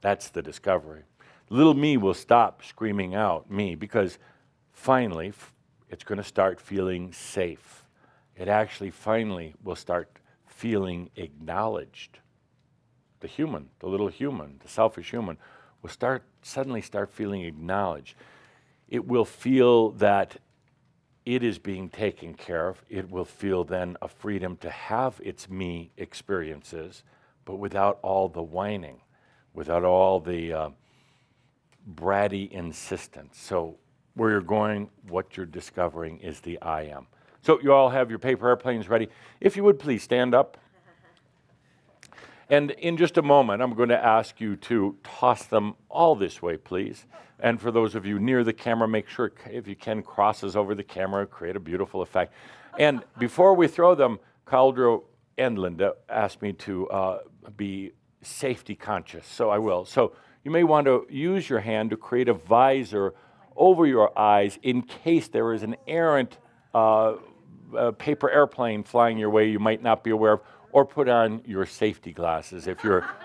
That's 0.00 0.28
the 0.28 0.42
discovery. 0.42 1.02
Little 1.50 1.74
me 1.74 1.96
will 1.96 2.14
stop 2.14 2.62
screaming 2.64 3.14
out, 3.14 3.50
me, 3.50 3.74
because 3.74 4.18
finally 4.72 5.32
it's 5.88 6.04
going 6.04 6.18
to 6.18 6.24
start 6.24 6.60
feeling 6.60 7.12
safe. 7.12 7.84
It 8.36 8.48
actually 8.48 8.90
finally 8.90 9.54
will 9.62 9.76
start 9.76 10.18
feeling 10.46 11.10
acknowledged. 11.16 12.18
The 13.20 13.28
human, 13.28 13.70
the 13.80 13.88
little 13.88 14.08
human, 14.08 14.60
the 14.62 14.68
selfish 14.68 15.10
human, 15.10 15.38
will 15.82 15.90
start 15.90 16.22
suddenly 16.42 16.82
start 16.82 17.10
feeling 17.10 17.42
acknowledged. 17.42 18.14
It 18.88 19.06
will 19.06 19.24
feel 19.24 19.90
that 19.92 20.36
it 21.24 21.42
is 21.42 21.58
being 21.58 21.88
taken 21.88 22.34
care 22.34 22.68
of. 22.68 22.84
It 22.88 23.10
will 23.10 23.24
feel 23.24 23.64
then 23.64 23.96
a 24.00 24.08
freedom 24.08 24.56
to 24.58 24.70
have 24.70 25.20
its 25.22 25.48
me 25.48 25.90
experiences, 25.96 27.02
but 27.44 27.56
without 27.56 27.98
all 28.02 28.28
the 28.28 28.42
whining 28.42 29.00
without 29.54 29.84
all 29.84 30.20
the 30.20 30.52
uh, 30.52 30.70
bratty 31.94 32.50
insistence. 32.50 33.38
So, 33.38 33.76
where 34.14 34.30
you're 34.30 34.40
going, 34.40 34.90
what 35.08 35.36
you're 35.36 35.46
discovering 35.46 36.18
is 36.18 36.40
the 36.40 36.60
I 36.60 36.82
am. 36.82 37.06
So, 37.42 37.60
you 37.60 37.72
all 37.72 37.90
have 37.90 38.10
your 38.10 38.18
paper 38.18 38.48
airplanes 38.48 38.88
ready. 38.88 39.08
If 39.40 39.56
you 39.56 39.64
would 39.64 39.78
please 39.78 40.02
stand 40.02 40.34
up. 40.34 40.58
And 42.50 42.70
in 42.72 42.96
just 42.96 43.18
a 43.18 43.22
moment, 43.22 43.60
I'm 43.60 43.74
going 43.74 43.90
to 43.90 44.04
ask 44.04 44.40
you 44.40 44.56
to 44.56 44.96
toss 45.04 45.44
them 45.44 45.74
all 45.90 46.16
this 46.16 46.40
way, 46.40 46.56
please. 46.56 47.04
And 47.40 47.60
for 47.60 47.70
those 47.70 47.94
of 47.94 48.06
you 48.06 48.18
near 48.18 48.42
the 48.42 48.54
camera, 48.54 48.88
make 48.88 49.08
sure, 49.08 49.32
if 49.50 49.68
you 49.68 49.76
can, 49.76 50.02
crosses 50.02 50.56
over 50.56 50.74
the 50.74 50.82
camera, 50.82 51.26
create 51.26 51.56
a 51.56 51.60
beautiful 51.60 52.00
effect. 52.00 52.32
And 52.78 53.02
before 53.18 53.54
we 53.54 53.68
throw 53.68 53.94
them, 53.94 54.18
Cauldre 54.46 55.02
and 55.36 55.58
Linda 55.58 55.94
asked 56.08 56.42
me 56.42 56.52
to 56.54 56.88
uh, 56.88 57.18
be 57.56 57.92
safety 58.22 58.74
conscious, 58.74 59.26
so 59.26 59.50
I 59.50 59.58
will. 59.58 59.84
So 59.84 60.12
you 60.44 60.50
may 60.50 60.64
want 60.64 60.86
to 60.86 61.06
use 61.10 61.48
your 61.48 61.60
hand 61.60 61.90
to 61.90 61.96
create 61.96 62.28
a 62.28 62.34
visor 62.34 63.14
over 63.56 63.86
your 63.86 64.16
eyes 64.18 64.58
in 64.62 64.82
case 64.82 65.28
there 65.28 65.52
is 65.52 65.62
an 65.62 65.76
errant 65.86 66.38
uh, 66.74 67.14
uh, 67.76 67.90
paper 67.92 68.30
airplane 68.30 68.82
flying 68.82 69.18
your 69.18 69.30
way 69.30 69.48
you 69.48 69.58
might 69.58 69.82
not 69.82 70.04
be 70.04 70.10
aware 70.10 70.34
of, 70.34 70.40
or 70.72 70.84
put 70.84 71.08
on 71.08 71.42
your 71.44 71.66
safety 71.66 72.12
glasses 72.12 72.66
if 72.66 72.82
you're. 72.84 73.08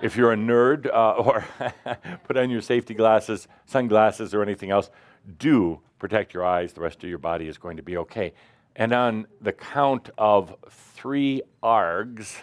if 0.00 0.16
you're 0.16 0.32
a 0.32 0.36
nerd, 0.36 0.86
uh, 0.86 1.12
or 1.12 1.44
put 2.24 2.36
on 2.36 2.50
your 2.50 2.62
safety 2.62 2.94
glasses, 2.94 3.48
sunglasses, 3.66 4.34
or 4.34 4.42
anything 4.42 4.70
else, 4.70 4.90
do 5.38 5.80
protect 5.98 6.32
your 6.32 6.44
eyes. 6.44 6.72
The 6.72 6.80
rest 6.80 7.02
of 7.02 7.08
your 7.08 7.18
body 7.18 7.48
is 7.48 7.58
going 7.58 7.76
to 7.76 7.82
be 7.82 7.96
okay. 7.98 8.32
And 8.76 8.92
on 8.92 9.26
the 9.40 9.52
count 9.52 10.10
of 10.16 10.54
three 10.70 11.42
args, 11.62 12.36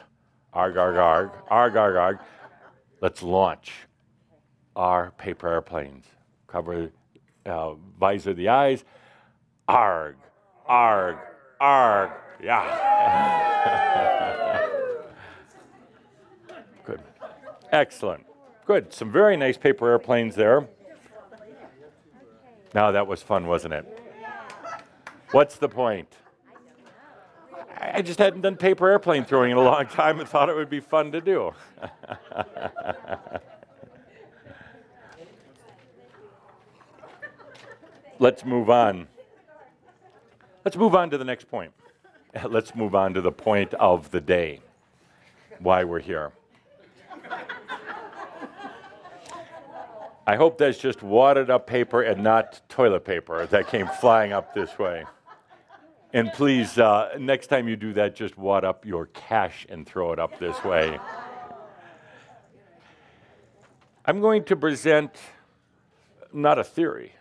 arg, 0.57 0.75
arg, 0.75 0.97
arg, 0.97 1.31
arg, 1.49 1.75
arg, 1.77 1.95
arg, 1.95 2.19
let's 2.99 3.21
launch 3.21 3.73
our 4.75 5.11
paper 5.11 5.47
airplanes. 5.47 6.05
Cover, 6.47 6.89
uh, 7.45 7.75
visor 7.99 8.33
the 8.33 8.49
eyes. 8.49 8.83
Arg, 9.67 10.15
arg, 10.65 11.17
arg. 11.61 12.09
Yeah. 12.41 12.65
Good. 16.85 17.01
Excellent. 17.71 18.25
Good. 18.65 18.91
Some 18.91 19.11
very 19.11 19.37
nice 19.37 19.57
paper 19.57 19.87
airplanes 19.87 20.33
there. 20.33 20.67
Now 22.73 22.89
that 22.91 23.05
was 23.05 23.21
fun, 23.21 23.45
wasn't 23.45 23.75
it? 23.75 23.99
What's 25.31 25.57
the 25.57 25.69
point? 25.69 26.15
I 27.79 28.01
just 28.01 28.17
hadn't 28.17 28.41
done 28.41 28.57
paper 28.57 28.89
airplane 28.89 29.23
throwing 29.23 29.51
in 29.51 29.57
a 29.57 29.61
long 29.61 29.85
time 29.85 30.19
and 30.19 30.27
thought 30.27 30.49
it 30.49 30.55
would 30.55 30.69
be 30.69 30.79
fun 30.79 31.11
to 31.11 31.21
do. 31.21 31.53
Let's 38.19 38.43
move 38.43 38.71
on. 38.71 39.07
Let's 40.65 40.75
move 40.75 40.95
on 40.95 41.11
to 41.11 41.19
the 41.19 41.25
next 41.25 41.47
point. 41.49 41.71
Let's 42.49 42.73
move 42.73 42.95
on 42.95 43.13
to 43.13 43.21
the 43.21 43.31
point 43.31 43.75
of 43.75 44.09
the 44.11 44.19
day 44.21 44.61
why 45.59 45.83
we're 45.83 45.99
here. 45.99 46.31
I 50.25 50.35
hope 50.35 50.57
that's 50.57 50.77
just 50.77 51.03
wadded 51.03 51.49
up 51.49 51.67
paper 51.67 52.01
and 52.01 52.21
not 52.21 52.59
toilet 52.67 53.05
paper 53.05 53.45
that 53.45 53.67
came 53.67 53.87
flying 53.87 54.33
up 54.33 54.53
this 54.53 54.77
way. 54.77 55.05
And 56.13 56.31
please, 56.31 56.77
uh, 56.77 57.09
next 57.19 57.47
time 57.47 57.67
you 57.67 57.75
do 57.75 57.91
that, 57.93 58.15
just 58.15 58.37
wad 58.37 58.63
up 58.63 58.85
your 58.85 59.07
cash 59.07 59.65
and 59.69 59.85
throw 59.85 60.13
it 60.13 60.19
up 60.19 60.39
this 60.39 60.63
way. 60.63 60.97
I'm 64.05 64.21
going 64.21 64.45
to 64.45 64.55
present 64.55 65.11
not 66.31 66.59
a 66.59 66.63
theory, 66.63 67.13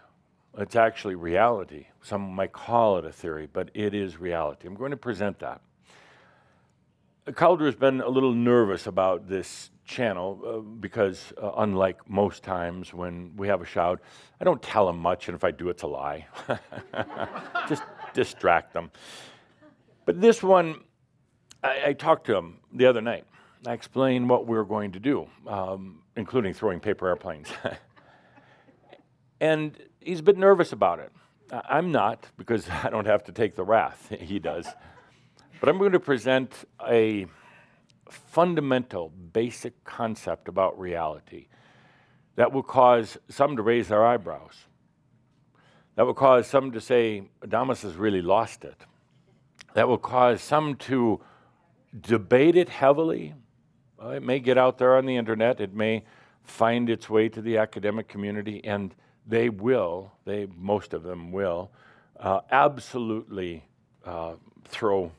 it's 0.56 0.76
actually 0.76 1.16
reality. 1.16 1.86
Some 2.02 2.22
might 2.34 2.52
call 2.52 2.98
it 2.98 3.04
a 3.04 3.12
theory, 3.12 3.48
but 3.52 3.70
it 3.74 3.94
is 3.94 4.18
reality. 4.18 4.66
I'm 4.66 4.74
going 4.74 4.92
to 4.92 4.96
present 4.96 5.38
that. 5.40 5.60
Cauldre 7.26 7.66
has 7.66 7.74
been 7.74 8.00
a 8.00 8.08
little 8.08 8.32
nervous 8.32 8.86
about 8.86 9.28
this 9.28 9.70
channel 9.84 10.40
uh, 10.46 10.58
because, 10.58 11.32
uh, 11.42 11.50
unlike 11.58 12.08
most 12.08 12.44
times 12.44 12.94
when 12.94 13.32
we 13.36 13.48
have 13.48 13.60
a 13.60 13.64
Shoud, 13.64 13.98
I 14.40 14.44
don't 14.44 14.62
tell 14.62 14.88
him 14.88 14.98
much, 14.98 15.28
and 15.28 15.34
if 15.34 15.42
I 15.42 15.50
do, 15.50 15.68
it's 15.68 15.82
a 15.82 15.88
lie. 15.88 16.26
Just 17.68 17.82
distract 18.16 18.72
them. 18.72 18.90
But 20.06 20.20
this 20.20 20.42
one, 20.42 20.80
I, 21.62 21.88
I, 21.88 21.92
talked 21.92 22.26
to 22.26 22.36
him 22.36 22.58
the 22.72 22.86
other 22.86 23.02
night. 23.02 23.24
I 23.66 23.72
explained 23.72 24.28
what 24.28 24.46
we 24.46 24.56
were 24.56 24.64
going 24.64 24.92
to 24.92 25.00
do, 25.00 25.28
um, 25.46 26.02
including 26.16 26.54
throwing 26.54 26.80
paper 26.80 27.08
airplanes. 27.08 27.48
and 29.40 29.76
he's 30.00 30.20
a 30.20 30.22
bit 30.22 30.38
nervous 30.38 30.72
about 30.72 30.98
it. 30.98 31.12
I'm 31.50 31.92
not, 31.92 32.26
because 32.36 32.68
I 32.84 32.88
don't 32.90 33.06
have 33.06 33.24
to 33.24 33.32
take 33.32 33.54
the 33.54 33.64
wrath. 33.64 34.12
he 34.20 34.38
does. 34.38 34.66
But 35.60 35.68
I'm 35.68 35.78
going 35.78 35.92
to 35.92 36.00
present 36.00 36.64
a 36.88 37.26
fundamental, 38.08 39.10
basic 39.10 39.84
concept 39.84 40.48
about 40.48 40.78
reality 40.78 41.48
that 42.36 42.52
will 42.52 42.62
cause 42.62 43.18
some 43.28 43.56
to 43.56 43.62
raise 43.62 43.88
their 43.88 44.06
eyebrows 44.06 44.66
that 45.96 46.06
will 46.06 46.14
cause 46.14 46.46
some 46.46 46.72
to 46.72 46.80
say, 46.80 47.22
Adamus 47.40 47.82
has 47.82 47.96
really 47.96 48.22
lost 48.22 48.64
it. 48.64 48.76
That 49.74 49.88
will 49.88 49.98
cause 49.98 50.40
some 50.40 50.76
to 50.76 51.20
debate 51.98 52.56
it 52.56 52.68
heavily. 52.68 53.34
Well, 53.98 54.10
it 54.10 54.22
may 54.22 54.38
get 54.38 54.58
out 54.58 54.78
there 54.78 54.96
on 54.96 55.06
the 55.06 55.16
internet, 55.16 55.60
it 55.60 55.74
may 55.74 56.04
find 56.44 56.88
its 56.88 57.10
way 57.10 57.28
to 57.30 57.40
the 57.42 57.58
academic 57.58 58.08
community, 58.08 58.62
and 58.62 58.94
they 59.26 59.48
will, 59.48 60.12
they, 60.24 60.46
most 60.56 60.94
of 60.94 61.02
them 61.02 61.32
will, 61.32 61.72
uh, 62.20 62.40
absolutely 62.50 63.64
uh, 64.04 64.34
throw 64.64 65.10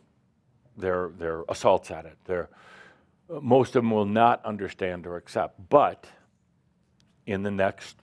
their, 0.78 1.09
their 1.17 1.43
assaults 1.49 1.91
at 1.91 2.05
it. 2.05 2.17
Their, 2.25 2.49
most 3.41 3.75
of 3.75 3.84
them 3.84 3.91
will 3.91 4.05
not 4.05 4.45
understand 4.45 5.05
or 5.05 5.17
accept. 5.17 5.69
But 5.69 6.07
in 7.25 7.43
the 7.43 7.51
next 7.51 7.97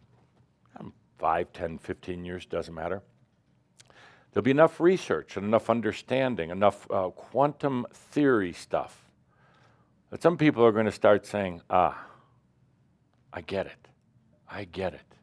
5, 1.25 1.55
10, 1.55 1.79
15 1.79 2.23
years, 2.27 2.45
doesn't 2.45 2.75
matter. 2.75 3.01
There'll 4.31 4.45
be 4.45 4.51
enough 4.51 4.79
research 4.79 5.39
and 5.39 5.47
enough 5.47 5.71
understanding, 5.71 6.51
enough 6.51 6.87
uh, 6.91 7.09
quantum 7.09 7.87
theory 7.91 8.53
stuff 8.53 9.11
that 10.11 10.21
some 10.21 10.37
people 10.37 10.63
are 10.67 10.71
going 10.71 10.85
to 10.85 10.93
start 10.93 11.25
saying, 11.25 11.63
ah, 11.71 11.99
I 13.33 13.41
get 13.41 13.65
it. 13.65 13.89
I 14.51 14.65
get 14.65 14.93
it. 14.93 15.15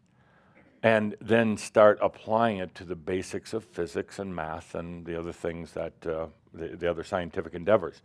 And 0.81 1.15
then 1.21 1.55
start 1.55 1.99
applying 2.01 2.57
it 2.57 2.73
to 2.73 2.83
the 2.83 2.95
basics 2.95 3.53
of 3.53 3.63
physics 3.63 4.17
and 4.17 4.35
math 4.35 4.73
and 4.73 5.05
the 5.05 5.19
other 5.19 5.31
things 5.31 5.73
that, 5.73 5.93
uh, 6.07 6.25
the, 6.51 6.69
the 6.77 6.89
other 6.89 7.03
scientific 7.03 7.53
endeavors. 7.53 8.01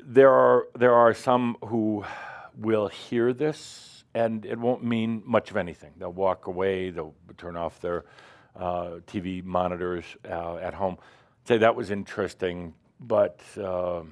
There 0.00 0.32
are, 0.32 0.66
there 0.74 0.94
are 0.94 1.14
some 1.14 1.58
who 1.64 2.04
will 2.56 2.88
hear 2.88 3.32
this 3.32 3.93
and 4.14 4.46
it 4.46 4.58
won't 4.58 4.84
mean 4.84 5.22
much 5.26 5.50
of 5.50 5.56
anything. 5.56 5.92
They'll 5.98 6.12
walk 6.12 6.46
away, 6.46 6.90
they'll 6.90 7.14
turn 7.36 7.56
off 7.56 7.80
their 7.80 8.04
uh, 8.56 9.00
TV 9.06 9.42
monitors 9.44 10.04
uh, 10.30 10.56
at 10.56 10.74
home, 10.74 10.98
say 11.44 11.58
that 11.58 11.74
was 11.74 11.90
interesting, 11.90 12.74
but 13.00 13.40
uh, 13.60 14.02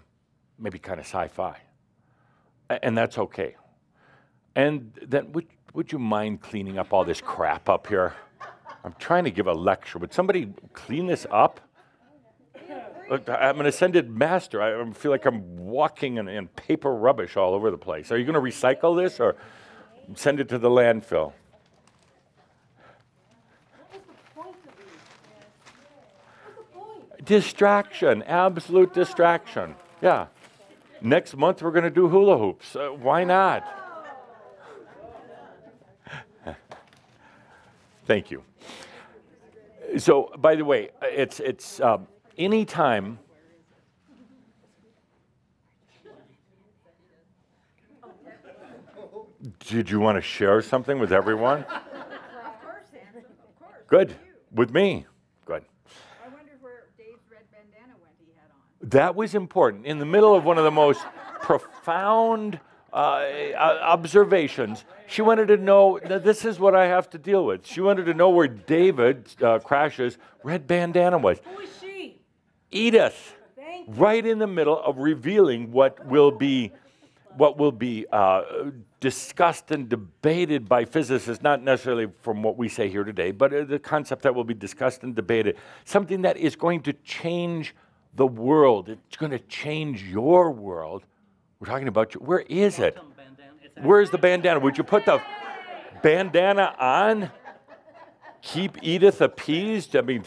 maybe 0.58 0.78
kind 0.78 0.98
of 0.98 1.06
sci 1.06 1.28
fi. 1.28 1.56
And 2.68 2.98
that's 2.98 3.18
okay. 3.18 3.54
And 4.56 4.92
then, 5.06 5.32
would, 5.32 5.46
would 5.74 5.92
you 5.92 5.98
mind 5.98 6.40
cleaning 6.40 6.78
up 6.78 6.92
all 6.92 7.04
this 7.04 7.20
crap 7.20 7.68
up 7.68 7.86
here? 7.86 8.14
I'm 8.84 8.94
trying 8.98 9.24
to 9.24 9.30
give 9.30 9.46
a 9.46 9.52
lecture. 9.52 9.98
Would 9.98 10.12
somebody 10.12 10.52
clean 10.72 11.06
this 11.06 11.26
up? 11.30 11.60
I'm 13.10 13.60
an 13.60 13.66
ascended 13.66 14.10
master. 14.10 14.62
I 14.62 14.90
feel 14.92 15.10
like 15.10 15.26
I'm 15.26 15.56
walking 15.56 16.16
in, 16.16 16.28
in 16.28 16.48
paper 16.48 16.92
rubbish 16.94 17.36
all 17.36 17.54
over 17.54 17.70
the 17.70 17.78
place. 17.78 18.10
Are 18.10 18.16
you 18.16 18.24
going 18.24 18.34
to 18.34 18.40
recycle 18.40 19.00
this 19.00 19.20
or? 19.20 19.36
Send 20.14 20.40
it 20.40 20.48
to 20.48 20.58
the 20.58 20.68
landfill. 20.68 21.32
Distraction, 27.24 28.22
absolute 28.24 28.92
distraction. 28.92 29.76
Yeah. 30.00 30.26
Next 31.00 31.36
month 31.36 31.62
we're 31.62 31.70
going 31.70 31.84
to 31.84 31.90
do 31.90 32.08
hula 32.08 32.36
hoops. 32.36 32.74
Uh, 32.74 32.88
why 32.88 33.24
not? 33.24 33.64
Thank 38.06 38.30
you. 38.30 38.42
So, 39.98 40.32
by 40.38 40.56
the 40.56 40.64
way, 40.64 40.90
it's 41.02 41.38
it's 41.38 41.80
um, 41.80 42.06
anytime 42.38 43.18
Did 49.66 49.90
you 49.90 49.98
want 49.98 50.16
to 50.16 50.22
share 50.22 50.62
something 50.62 50.98
with 50.98 51.12
everyone? 51.12 51.64
Of 51.74 52.60
course, 52.62 52.84
Anna. 52.92 53.18
Of 53.18 53.58
course. 53.58 53.82
Good. 53.88 54.14
With 54.52 54.72
me. 54.72 55.06
Good. 55.46 55.64
I 56.24 56.28
wonder 56.28 56.52
where 56.60 56.84
Dave's 56.96 57.22
red 57.30 57.42
bandana 57.50 57.94
went 58.00 58.14
he 58.20 58.26
had 58.36 58.50
on. 58.50 58.88
That 58.90 59.16
was 59.16 59.34
important. 59.34 59.86
In 59.86 59.98
the 59.98 60.06
middle 60.06 60.34
of 60.34 60.44
one 60.44 60.58
of 60.58 60.64
the 60.64 60.70
most 60.70 61.04
profound 61.42 62.60
uh, 62.92 62.96
observations, 63.56 64.84
she 65.08 65.22
wanted 65.22 65.48
to 65.48 65.56
know 65.56 65.98
that 66.06 66.22
this 66.22 66.44
is 66.44 66.60
what 66.60 66.74
I 66.76 66.86
have 66.86 67.10
to 67.10 67.18
deal 67.18 67.44
with. 67.44 67.66
She 67.66 67.80
wanted 67.80 68.04
to 68.06 68.14
know 68.14 68.30
where 68.30 68.48
David 68.48 69.28
uh, 69.42 69.58
crashes 69.58 70.18
red 70.44 70.66
bandana 70.66 71.18
was. 71.18 71.38
Who 71.44 71.60
is 71.60 71.70
she? 71.80 72.20
Edith. 72.70 73.36
Thank 73.56 73.88
right 73.88 74.24
in 74.24 74.38
the 74.38 74.46
middle 74.46 74.78
of 74.80 74.98
revealing 74.98 75.72
what 75.72 76.06
will 76.06 76.30
be 76.30 76.72
what 77.36 77.58
will 77.58 77.72
be 77.72 78.06
uh, 78.12 78.42
discussed 79.00 79.70
and 79.70 79.88
debated 79.88 80.68
by 80.68 80.84
physicists, 80.84 81.42
not 81.42 81.62
necessarily 81.62 82.08
from 82.22 82.42
what 82.42 82.56
we 82.56 82.68
say 82.68 82.88
here 82.88 83.04
today, 83.04 83.30
but 83.30 83.52
uh, 83.52 83.64
the 83.64 83.78
concept 83.78 84.22
that 84.22 84.34
will 84.34 84.44
be 84.44 84.54
discussed 84.54 85.02
and 85.02 85.14
debated, 85.14 85.56
something 85.84 86.22
that 86.22 86.36
is 86.36 86.56
going 86.56 86.80
to 86.82 86.92
change 87.04 87.74
the 88.14 88.26
world. 88.26 88.88
It's 88.88 89.16
going 89.16 89.32
to 89.32 89.38
change 89.38 90.04
your 90.04 90.50
world. 90.50 91.04
We're 91.58 91.68
talking 91.68 91.88
about 91.88 92.14
you. 92.14 92.20
Where 92.20 92.40
is 92.40 92.78
it? 92.78 92.98
Where's 93.82 94.10
the 94.10 94.18
bandana? 94.18 94.60
Would 94.60 94.76
you 94.76 94.84
put 94.84 95.06
the 95.06 95.20
bandana 96.02 96.74
on? 96.78 97.30
Keep 98.42 98.78
Edith 98.82 99.20
appeased? 99.20 99.96
I 99.96 100.00
mean, 100.02 100.24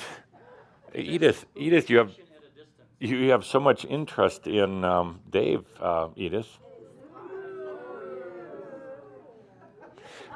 Edith, 0.93 1.45
Edith, 1.55 1.89
you 1.89 1.97
have 1.97 2.11
you 2.99 3.29
have 3.29 3.45
so 3.45 3.59
much 3.59 3.85
interest 3.85 4.47
in 4.47 4.83
um, 4.83 5.19
Dave, 5.29 5.65
uh, 5.79 6.07
Edith. 6.15 6.47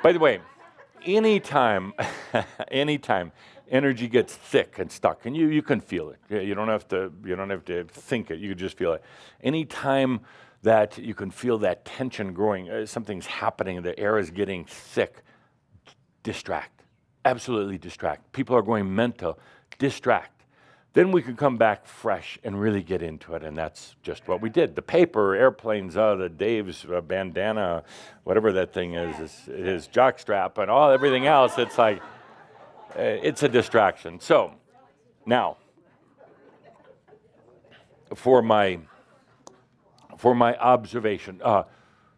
By 0.02 0.14
the 0.14 0.20
way, 0.20 0.40
anytime, 1.04 1.94
anytime 2.72 3.34
energy 3.70 4.08
gets 4.08 4.34
thick 4.34 4.80
and 4.80 4.90
stuck, 4.90 5.26
and 5.26 5.36
you, 5.36 5.48
you 5.48 5.62
can 5.62 5.82
feel 5.82 6.12
it. 6.12 6.46
You 6.46 6.56
don't 6.56 6.70
have 6.70 6.88
to 6.90 7.12
you 7.26 7.36
don't 7.36 7.50
have 7.50 7.66
to 7.66 7.84
think 7.84 8.32
it. 8.32 8.40
You 8.40 8.50
can 8.50 8.58
just 8.58 8.78
feel 8.78 8.94
it. 8.94 9.04
Anytime 9.44 10.22
that 10.62 10.98
you 10.98 11.14
can 11.14 11.32
feel 11.32 11.58
that 11.60 11.84
tension 11.84 12.34
growing, 12.34 12.70
uh, 12.70 12.86
something's 12.86 13.26
happening, 13.26 13.82
the 13.82 13.98
air 14.00 14.18
is 14.18 14.32
getting 14.32 14.66
thick. 14.66 15.22
Distract, 16.24 16.84
absolutely 17.26 17.78
distract. 17.78 18.32
People 18.32 18.56
are 18.56 18.62
going 18.62 18.94
mental. 18.94 19.38
Distract 19.80 20.39
then 20.94 21.12
we 21.12 21.22
could 21.22 21.38
come 21.38 21.58
back 21.58 21.86
fresh 21.86 22.40
and 22.44 22.60
really 22.60 22.82
get 22.82 23.04
into 23.04 23.36
it, 23.36 23.44
and 23.44 23.56
that's 23.56 23.96
just 24.02 24.28
what 24.28 24.42
we 24.42 24.50
did. 24.50 24.76
The 24.76 24.82
paper, 24.82 25.36
airplanes, 25.36 25.96
uh, 25.96 26.16
the 26.16 26.30
Dave's 26.30 26.86
uh, 26.86 27.02
bandana, 27.02 27.84
whatever 28.24 28.52
that 28.54 28.74
thing 28.74 28.96
is, 28.96 29.16
his, 29.18 29.46
his 29.46 29.88
jockstrap, 29.88 30.58
and 30.58 30.72
all 30.72 30.92
everything 30.92 31.28
else. 31.28 31.58
It's 31.58 31.78
like 31.78 32.02
uh, 32.98 33.02
it's 33.02 33.44
a 33.44 33.50
distraction. 33.50 34.20
So 34.20 34.52
now, 35.26 35.58
for 38.16 38.42
my 38.42 38.80
for 40.18 40.34
my 40.34 40.58
observation, 40.58 41.40
uh, 41.44 41.64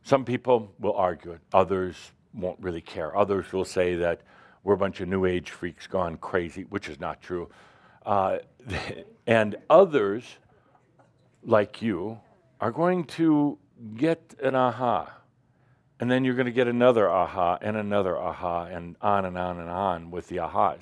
some 0.01 0.23
people 0.23 0.73
will 0.79 0.95
argue 0.95 1.33
it, 1.33 1.41
others 1.53 2.13
won't 2.33 2.57
really 2.61 2.81
care. 2.81 3.15
Others 3.15 3.51
will 3.51 3.65
say 3.65 3.95
that 3.95 4.21
we're 4.63 4.73
a 4.75 4.77
bunch 4.77 5.01
of 5.01 5.09
New 5.09 5.25
Age 5.25 5.51
freaks 5.51 5.87
gone 5.87 6.17
crazy, 6.17 6.63
which 6.63 6.87
is 6.87 6.99
not 6.99 7.21
true. 7.21 7.49
Uh, 8.05 8.39
and 9.27 9.55
others, 9.69 10.23
like 11.43 11.81
you, 11.81 12.19
are 12.59 12.71
going 12.71 13.03
to 13.05 13.57
get 13.95 14.35
an 14.41 14.55
aha. 14.55 15.17
And 15.99 16.09
then 16.09 16.23
you're 16.23 16.35
going 16.35 16.45
to 16.45 16.51
get 16.51 16.67
another 16.67 17.09
aha 17.09 17.57
and 17.61 17.77
another 17.77 18.17
aha 18.17 18.65
and 18.65 18.95
on 19.01 19.25
and 19.25 19.37
on 19.37 19.59
and 19.59 19.69
on 19.69 20.11
with 20.11 20.27
the 20.27 20.37
ahas. 20.37 20.81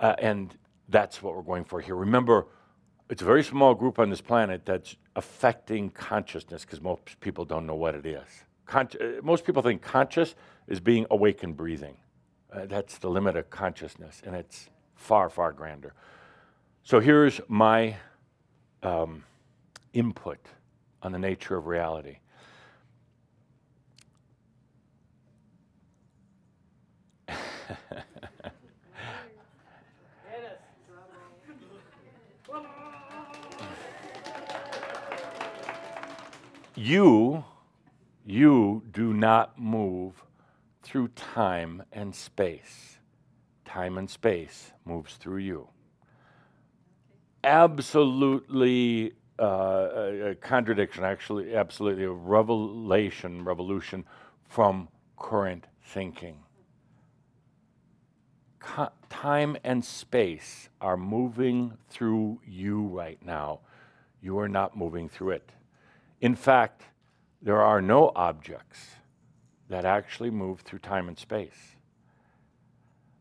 Uh, 0.00 0.14
and 0.18 0.56
that's 0.88 1.22
what 1.22 1.34
we're 1.34 1.42
going 1.42 1.64
for 1.64 1.80
here. 1.80 1.94
Remember, 1.94 2.46
it's 3.10 3.22
a 3.22 3.24
very 3.24 3.42
small 3.42 3.74
group 3.74 3.98
on 3.98 4.10
this 4.10 4.20
planet 4.20 4.64
that's 4.64 4.96
affecting 5.16 5.90
consciousness 5.90 6.64
because 6.64 6.80
most 6.80 7.18
people 7.20 7.44
don't 7.44 7.66
know 7.66 7.74
what 7.74 7.94
it 7.94 8.06
is. 8.06 8.44
Con- 8.66 8.88
uh, 9.00 9.22
most 9.22 9.44
people 9.44 9.62
think 9.62 9.80
conscious 9.80 10.34
is 10.66 10.80
being 10.80 11.06
awake 11.10 11.42
and 11.42 11.56
breathing. 11.56 11.96
Uh, 12.52 12.66
that's 12.66 12.98
the 12.98 13.08
limit 13.08 13.36
of 13.36 13.50
consciousness, 13.50 14.22
and 14.24 14.34
it's 14.34 14.68
far, 14.98 15.30
far 15.30 15.52
grander. 15.52 15.94
So 16.82 17.00
here's 17.00 17.40
my 17.48 17.96
um, 18.82 19.24
input 19.94 20.38
on 21.02 21.12
the 21.12 21.18
nature 21.18 21.56
of 21.56 21.66
reality. 21.66 22.18
you, 36.74 37.44
you 38.26 38.82
do 38.92 39.14
not 39.14 39.58
move 39.58 40.22
through 40.82 41.08
time 41.08 41.82
and 41.92 42.14
space. 42.14 42.97
Time 43.68 43.98
and 43.98 44.08
space 44.08 44.72
moves 44.86 45.16
through 45.16 45.36
you. 45.36 45.68
Absolutely 47.44 49.12
uh, 49.38 49.44
a, 50.30 50.34
contradiction, 50.36 51.04
actually, 51.04 51.54
absolutely 51.54 52.04
a 52.04 52.10
revelation, 52.10 53.44
revolution 53.44 54.06
from 54.48 54.88
current 55.18 55.66
thinking. 55.84 56.38
Co- 58.58 58.88
time 59.10 59.56
and 59.62 59.84
space 59.84 60.70
are 60.80 60.96
moving 60.96 61.74
through 61.90 62.40
you 62.46 62.86
right 62.86 63.22
now. 63.22 63.60
You 64.22 64.38
are 64.38 64.48
not 64.48 64.78
moving 64.78 65.10
through 65.10 65.32
it. 65.32 65.52
In 66.22 66.34
fact, 66.34 66.84
there 67.42 67.60
are 67.60 67.82
no 67.82 68.12
objects 68.16 68.96
that 69.68 69.84
actually 69.84 70.30
move 70.30 70.60
through 70.60 70.78
time 70.78 71.06
and 71.06 71.18
space. 71.18 71.76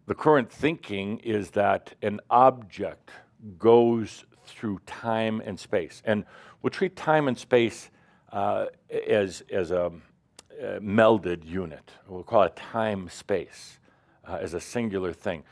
The 0.08 0.16
current 0.16 0.50
thinking 0.50 1.20
is 1.20 1.52
that 1.52 1.94
an 2.02 2.22
object 2.30 3.12
goes 3.60 4.24
through 4.46 4.80
time 4.86 5.42
and 5.46 5.60
space. 5.60 6.02
And 6.06 6.24
we'll 6.62 6.72
treat 6.72 6.96
time 6.96 7.28
and 7.28 7.38
space 7.38 7.90
uh, 8.32 8.68
as, 9.10 9.44
as 9.52 9.72
a, 9.72 9.92
a, 10.62 10.80
melded 10.80 11.46
unit. 11.46 11.92
We'll 12.08 12.24
call 12.24 12.44
it 12.44 12.56
time 12.56 13.10
space 13.10 13.80
uh, 14.26 14.38
as 14.40 14.54
a 14.54 14.62
singular 14.62 15.12
thing. 15.12 15.44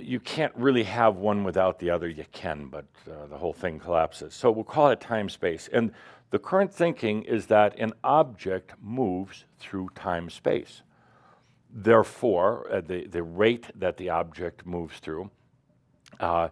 You 0.00 0.20
can't 0.20 0.54
really 0.54 0.84
have 0.84 1.16
one 1.16 1.42
without 1.42 1.80
the 1.80 1.90
other. 1.90 2.08
You 2.08 2.24
can, 2.30 2.68
but 2.68 2.86
uh, 3.10 3.26
the 3.26 3.36
whole 3.36 3.52
thing 3.52 3.80
collapses. 3.80 4.32
So 4.32 4.52
we'll 4.52 4.62
call 4.62 4.90
it 4.90 5.00
time 5.00 5.28
space. 5.28 5.68
And 5.72 5.90
the 6.30 6.38
current 6.38 6.72
thinking 6.72 7.24
is 7.24 7.46
that 7.46 7.76
an 7.80 7.94
object 8.04 8.74
moves 8.80 9.44
through 9.58 9.90
time 9.96 10.30
space. 10.30 10.82
Therefore, 11.72 12.66
uh, 12.70 12.80
the, 12.80 13.06
the 13.06 13.22
rate 13.22 13.66
that 13.74 13.96
the 13.96 14.10
object 14.10 14.66
moves 14.66 14.98
through 14.98 15.30
uh, 16.18 16.48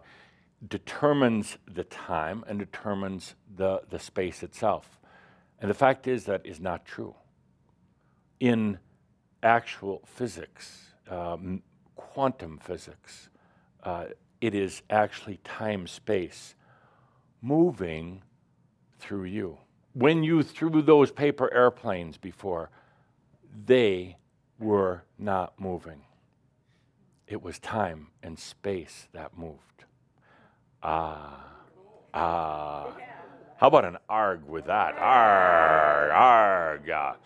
determines 0.67 1.57
the 1.71 1.83
time 1.83 2.43
and 2.47 2.59
determines 2.59 3.35
the, 3.55 3.81
the 3.89 3.99
space 3.99 4.43
itself. 4.43 4.99
And 5.59 5.69
the 5.69 5.75
fact 5.75 6.07
is 6.07 6.25
that 6.25 6.45
is 6.45 6.59
not 6.59 6.85
true. 6.85 7.15
In 8.39 8.79
actual 9.43 10.01
physics, 10.05 10.93
um, 11.09 11.63
quantum 11.95 12.57
physics, 12.59 13.29
uh, 13.83 14.05
it 14.39 14.55
is 14.55 14.81
actually 14.89 15.39
time 15.43 15.85
space 15.87 16.55
moving 17.41 18.21
through 18.99 19.25
you. 19.25 19.57
When 19.93 20.23
you 20.23 20.43
threw 20.43 20.81
those 20.81 21.11
paper 21.11 21.53
airplanes 21.53 22.17
before, 22.17 22.69
they 23.65 24.17
were 24.59 25.03
not 25.17 25.59
moving. 25.59 26.01
It 27.27 27.41
was 27.41 27.59
time 27.59 28.07
and 28.21 28.37
space 28.37 29.07
that 29.13 29.37
moved. 29.37 29.85
Ah, 30.83 31.45
ah. 32.13 32.95
How 33.57 33.67
about 33.67 33.85
an 33.85 33.97
arg 34.07 34.45
with 34.45 34.65
that? 34.65 34.95
Arg, 34.97 36.11
arg. 36.11 37.17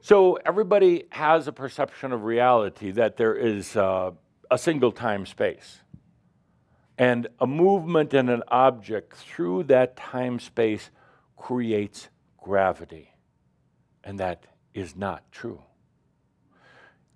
So 0.00 0.36
everybody 0.44 1.04
has 1.10 1.46
a 1.46 1.52
perception 1.52 2.12
of 2.12 2.24
reality 2.24 2.90
that 2.90 3.16
there 3.16 3.34
is 3.34 3.76
uh, 3.76 4.10
a 4.50 4.58
single 4.58 4.90
time 4.90 5.26
space. 5.26 5.78
And 6.98 7.28
a 7.40 7.46
movement 7.46 8.12
in 8.12 8.28
an 8.28 8.42
object 8.48 9.16
through 9.16 9.64
that 9.64 9.96
time 9.96 10.38
space 10.40 10.90
creates 11.36 12.08
gravity. 12.36 13.14
And 14.04 14.18
that 14.18 14.44
is 14.74 14.96
not 14.96 15.30
true. 15.30 15.62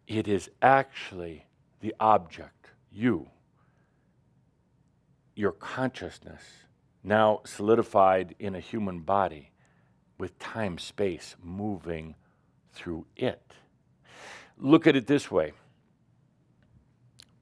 It 0.06 0.28
is 0.28 0.50
actually 0.62 1.46
the 1.80 1.94
object, 1.98 2.70
you, 2.92 3.28
your 5.34 5.52
consciousness, 5.52 6.42
now 7.02 7.40
solidified 7.44 8.34
in 8.38 8.54
a 8.54 8.60
human 8.60 9.00
body 9.00 9.50
with 10.18 10.38
time 10.38 10.78
space 10.78 11.36
moving 11.42 12.14
through 12.72 13.06
it. 13.16 13.42
Look 14.58 14.86
at 14.86 14.96
it 14.96 15.06
this 15.06 15.30
way. 15.30 15.52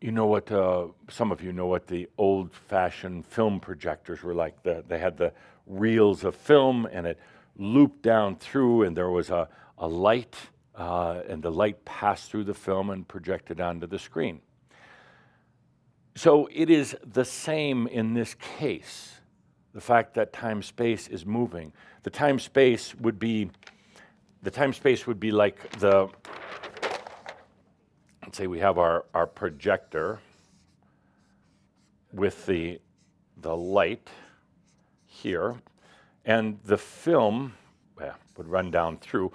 You 0.01 0.13
know 0.13 0.27
what, 0.27 0.51
uh, 0.51 0.89
some 1.09 1.33
of 1.33 1.43
you 1.43 1.53
know 1.53 1.67
what 1.67 1.87
the 1.87 2.09
old 2.19 2.53
fashioned 2.53 3.27
film 3.27 3.61
projectors 3.61 4.23
were 4.23 4.35
like. 4.35 4.63
The, 4.63 4.85
they 4.87 4.99
had 4.99 5.17
the 5.17 5.33
reels 5.67 6.25
of 6.25 6.35
film 6.35 6.87
and 6.91 7.07
it 7.07 7.19
looped 7.57 8.03
down 8.03 8.37
through, 8.37 8.83
and 8.83 8.97
there 8.97 9.11
was 9.11 9.31
a, 9.31 9.49
a 9.79 9.87
light 9.87 10.37
uh, 10.77 11.21
and 11.29 11.43
the 11.43 11.51
light 11.53 11.85
passed 11.85 12.31
through 12.31 12.45
the 12.45 12.55
film 12.55 12.91
and 12.91 13.07
projected 13.07 13.61
onto 13.61 13.87
the 13.87 13.99
screen. 13.99 14.41
So 16.17 16.49
it 16.53 16.71
is 16.71 16.97
the 17.05 17.25
same 17.25 17.87
in 17.89 18.15
this 18.15 18.35
case. 18.35 19.11
the 19.73 19.81
fact 19.81 20.15
that 20.15 20.33
time 20.33 20.63
space 20.63 21.09
is 21.09 21.27
moving. 21.27 21.73
The 22.05 22.11
time 22.11 22.39
space 22.39 22.95
would 22.95 23.19
be 23.19 23.51
the 24.43 24.51
time 24.51 24.73
space 24.73 25.07
would 25.07 25.19
be 25.19 25.33
like 25.33 25.79
the 25.81 26.09
let's 28.23 28.39
say 28.39 28.47
we 28.47 28.61
have 28.61 28.79
our, 28.79 29.05
our 29.15 29.27
projector 29.27 30.21
with 32.13 32.47
the 32.47 32.81
the 33.39 33.57
light 33.57 34.09
here 35.07 35.57
and 36.25 36.59
the 36.65 36.79
film 36.79 37.55
well, 37.99 38.15
would 38.37 38.49
run 38.49 38.71
down 38.71 38.99
through. 38.99 39.33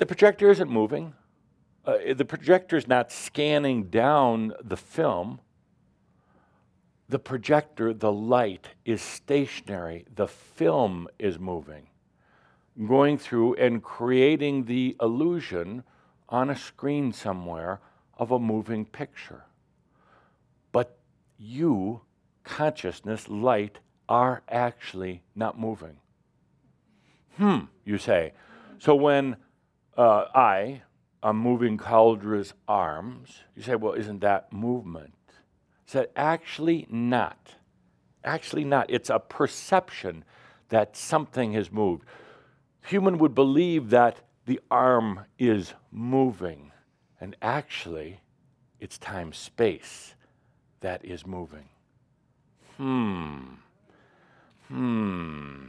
The 0.00 0.06
projector 0.06 0.50
isn't 0.50 0.70
moving. 0.70 1.12
Uh, 1.84 2.14
the 2.16 2.24
projector 2.24 2.78
is 2.78 2.88
not 2.88 3.12
scanning 3.12 3.90
down 3.90 4.54
the 4.64 4.78
film. 4.78 5.40
The 7.10 7.18
projector, 7.18 7.92
the 7.92 8.10
light, 8.10 8.68
is 8.86 9.02
stationary. 9.02 10.06
The 10.14 10.26
film 10.26 11.06
is 11.18 11.38
moving, 11.38 11.88
going 12.88 13.18
through 13.18 13.56
and 13.56 13.82
creating 13.82 14.64
the 14.64 14.96
illusion 15.02 15.84
on 16.30 16.48
a 16.48 16.56
screen 16.56 17.12
somewhere 17.12 17.82
of 18.16 18.30
a 18.30 18.38
moving 18.38 18.86
picture. 18.86 19.44
But 20.72 20.96
you, 21.36 22.00
consciousness, 22.42 23.28
light, 23.28 23.80
are 24.08 24.42
actually 24.48 25.20
not 25.34 25.60
moving. 25.60 25.98
Hmm, 27.36 27.64
you 27.84 27.98
say. 27.98 28.32
So 28.78 28.94
when 28.94 29.36
uh, 29.96 30.24
I 30.34 30.82
am 31.22 31.36
moving 31.36 31.76
Cauldre's 31.76 32.54
arms, 32.66 33.44
you 33.54 33.62
say, 33.62 33.74
well, 33.74 33.94
isn't 33.94 34.20
that 34.20 34.52
movement? 34.52 35.14
He 35.84 35.90
said, 35.92 36.08
actually 36.16 36.86
not. 36.88 37.54
Actually 38.24 38.64
not. 38.64 38.86
It's 38.88 39.10
a 39.10 39.18
perception 39.18 40.24
that 40.68 40.96
something 40.96 41.52
has 41.52 41.70
moved. 41.70 42.04
Human 42.86 43.18
would 43.18 43.34
believe 43.34 43.90
that 43.90 44.20
the 44.46 44.60
arm 44.70 45.26
is 45.38 45.74
moving, 45.92 46.72
and 47.20 47.36
actually, 47.42 48.20
it's 48.80 48.98
time 48.98 49.32
space 49.32 50.14
that 50.80 51.04
is 51.04 51.26
moving. 51.26 51.68
Hmm. 52.78 53.38
Hmm. 54.68 55.66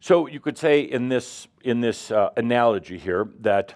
So 0.00 0.26
you 0.26 0.40
could 0.40 0.56
say 0.56 0.80
in 0.80 1.10
this, 1.10 1.46
in 1.62 1.80
this 1.80 2.10
uh, 2.10 2.30
analogy 2.36 2.96
here 2.96 3.28
that 3.40 3.74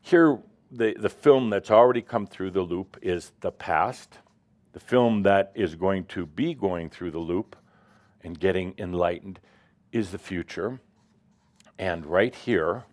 here 0.00 0.38
the, 0.70 0.94
the 0.98 1.10
film 1.10 1.50
that's 1.50 1.70
already 1.70 2.00
come 2.00 2.26
through 2.26 2.52
the 2.52 2.62
loop 2.62 2.98
is 3.02 3.32
the 3.40 3.52
past. 3.52 4.18
The 4.72 4.80
film 4.80 5.22
that 5.24 5.52
is 5.54 5.74
going 5.74 6.04
to 6.06 6.24
be 6.24 6.54
going 6.54 6.88
through 6.88 7.10
the 7.10 7.18
loop 7.18 7.54
and 8.22 8.38
getting 8.38 8.74
enlightened 8.78 9.40
is 9.92 10.10
the 10.10 10.18
future. 10.18 10.80
And 11.78 12.06
right 12.06 12.34
here, 12.34 12.84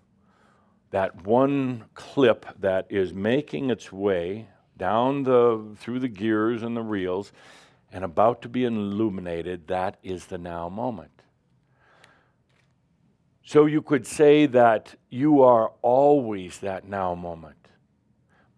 that 0.91 1.25
one 1.25 1.85
clip 1.93 2.45
that 2.59 2.87
is 2.89 3.13
making 3.13 3.69
its 3.69 3.91
way 3.91 4.47
down 4.77 5.23
the 5.23 5.75
through 5.77 5.99
the 5.99 6.07
gears 6.07 6.61
and 6.61 6.75
the 6.75 6.81
reels 6.81 7.31
and 7.91 8.03
about 8.03 8.41
to 8.41 8.49
be 8.49 8.65
illuminated, 8.65 9.67
that 9.67 9.97
is 10.03 10.25
the 10.25 10.37
now 10.37 10.67
moment. 10.67 11.14
So 13.47 13.67
you 13.67 13.83
could 13.83 14.07
say 14.07 14.47
that 14.47 14.95
you 15.11 15.43
are 15.43 15.71
always 15.83 16.57
that 16.59 16.87
now 16.87 17.13
moment. 17.13 17.55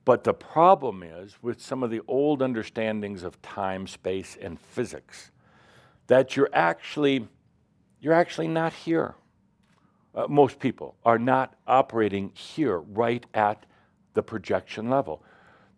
But 0.05 0.23
the 0.23 0.33
problem 0.33 1.03
is 1.03 1.35
with 1.41 1.61
some 1.61 1.83
of 1.83 1.91
the 1.91 1.99
old 2.07 2.41
understandings 2.41 3.23
of 3.23 3.41
time, 3.41 3.85
space, 3.85 4.37
and 4.41 4.57
physics, 4.57 5.31
that 6.07 6.37
you're 6.37 6.49
actually, 6.53 7.27
you're 7.99 8.13
actually 8.13 8.47
not 8.47 8.71
here. 8.71 9.15
Uh, 10.15 10.25
most 10.29 10.57
people 10.57 10.95
are 11.03 11.19
not 11.19 11.55
operating 11.67 12.31
here, 12.33 12.79
right 12.79 13.25
at 13.33 13.65
the 14.13 14.23
projection 14.23 14.89
level. 14.89 15.21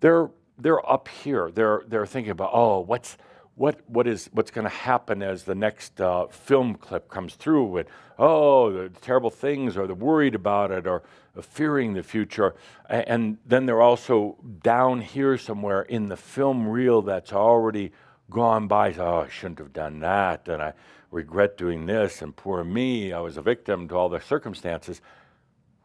They're, 0.01 0.29
they're 0.59 0.87
up 0.87 1.07
here. 1.07 1.49
They're, 1.49 1.81
they're 1.87 2.05
thinking 2.05 2.31
about, 2.31 2.51
oh, 2.53 2.81
what's, 2.81 3.17
what, 3.59 3.77
what 3.89 4.07
is, 4.07 4.29
what's 4.31 4.51
going 4.51 4.63
to 4.63 4.73
happen 4.73 5.21
as 5.21 5.43
the 5.43 5.53
next 5.53 5.99
uh, 5.99 6.27
film 6.27 6.75
clip 6.75 7.09
comes 7.09 7.35
through 7.35 7.75
and, 7.75 7.89
oh, 8.17 8.71
the 8.71 8.89
terrible 9.01 9.29
things, 9.29 9.75
or 9.75 9.85
they're 9.85 9.97
worried 9.97 10.33
about 10.33 10.71
it, 10.71 10.87
or 10.87 11.03
fearing 11.41 11.93
the 11.93 12.01
future. 12.01 12.55
And 12.87 13.37
then 13.45 13.65
they're 13.65 13.81
also 13.81 14.37
down 14.63 15.01
here 15.01 15.37
somewhere 15.37 15.81
in 15.81 16.07
the 16.07 16.15
film 16.15 16.69
reel 16.69 17.01
that's 17.01 17.33
already 17.33 17.91
gone 18.29 18.69
by. 18.69 18.93
Oh, 18.93 19.25
I 19.25 19.29
shouldn't 19.29 19.59
have 19.59 19.73
done 19.73 19.99
that, 19.99 20.47
and 20.47 20.61
I 20.61 20.71
regret 21.11 21.57
doing 21.57 21.85
this, 21.85 22.21
and 22.21 22.33
poor 22.33 22.63
me, 22.63 23.11
I 23.11 23.19
was 23.19 23.35
a 23.35 23.41
victim 23.41 23.89
to 23.89 23.95
all 23.95 24.07
the 24.07 24.21
circumstances. 24.21 25.01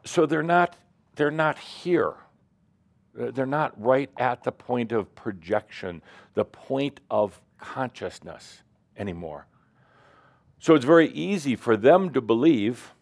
So 0.05 0.27
they're 0.27 0.45
not, 0.45 0.77
they're 1.17 1.33
not 1.33 1.59
here. 1.59 2.15
They're 3.15 3.47
not 3.47 3.81
right 3.81 4.11
at 4.17 4.45
the 4.45 4.53
point 4.53 4.93
of 4.93 5.13
projection, 5.17 6.03
the 6.35 6.45
point 6.45 7.01
of 7.11 7.41
consciousness 7.73 8.63
anymore. 8.97 9.47
So 10.59 10.75
it's 10.75 10.85
very 10.85 11.09
easy 11.09 11.57
for 11.57 11.77
them 11.77 12.13
to 12.13 12.21
believe, 12.21 12.93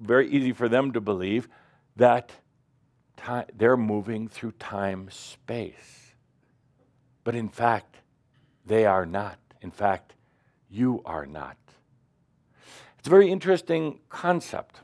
very 0.00 0.28
easy 0.28 0.52
for 0.52 0.68
them 0.68 0.92
to 0.92 1.00
believe 1.00 1.48
that 1.96 2.32
time, 3.16 3.46
they're 3.54 3.76
moving 3.76 4.28
through 4.28 4.52
time 4.52 5.08
space. 5.10 6.14
But 7.24 7.34
in 7.34 7.48
fact, 7.48 7.96
they 8.64 8.86
are 8.86 9.06
not. 9.06 9.38
In 9.60 9.70
fact, 9.70 10.14
you 10.70 11.02
are 11.04 11.26
not. 11.26 11.56
It's 12.98 13.08
a 13.08 13.10
very 13.10 13.30
interesting 13.30 14.00
concept, 14.08 14.80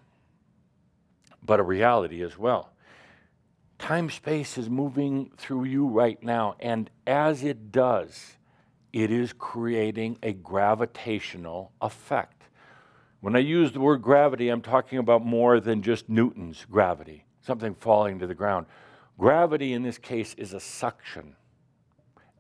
but 1.45 1.61
a 1.61 1.62
reality 1.62 2.23
as 2.23 2.37
well. 2.37 2.73
Time 3.79 4.11
space 4.11 4.59
is 4.59 4.68
moving 4.70 5.33
through 5.37 5.64
you 5.64 5.87
right 5.87 6.23
now, 6.23 6.57
and 6.61 6.89
as 7.07 7.43
it 7.43 7.73
does, 7.73 8.37
it 8.93 9.11
is 9.11 9.32
creating 9.32 10.18
a 10.22 10.32
gravitational 10.32 11.72
effect. 11.80 12.43
When 13.20 13.36
I 13.36 13.38
use 13.38 13.72
the 13.72 13.80
word 13.80 14.03
gravity, 14.03 14.49
I'm 14.49 14.62
talking 14.62 14.99
about 14.99 15.24
more 15.24 15.61
than 15.61 15.82
just 15.82 16.09
Newton's 16.09 16.66
gravity, 16.70 17.24
something 17.40 17.74
falling 17.74 18.18
to 18.18 18.26
the 18.26 18.34
ground. 18.34 18.66
Gravity 19.18 19.72
in 19.72 19.82
this 19.82 19.99
case 19.99 20.34
is 20.34 20.53
a 20.53 20.61
suction. 20.61 21.36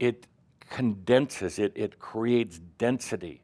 It 0.00 0.26
condenses, 0.68 1.58
it, 1.58 1.72
it 1.76 1.98
creates 1.98 2.58
density. 2.78 3.42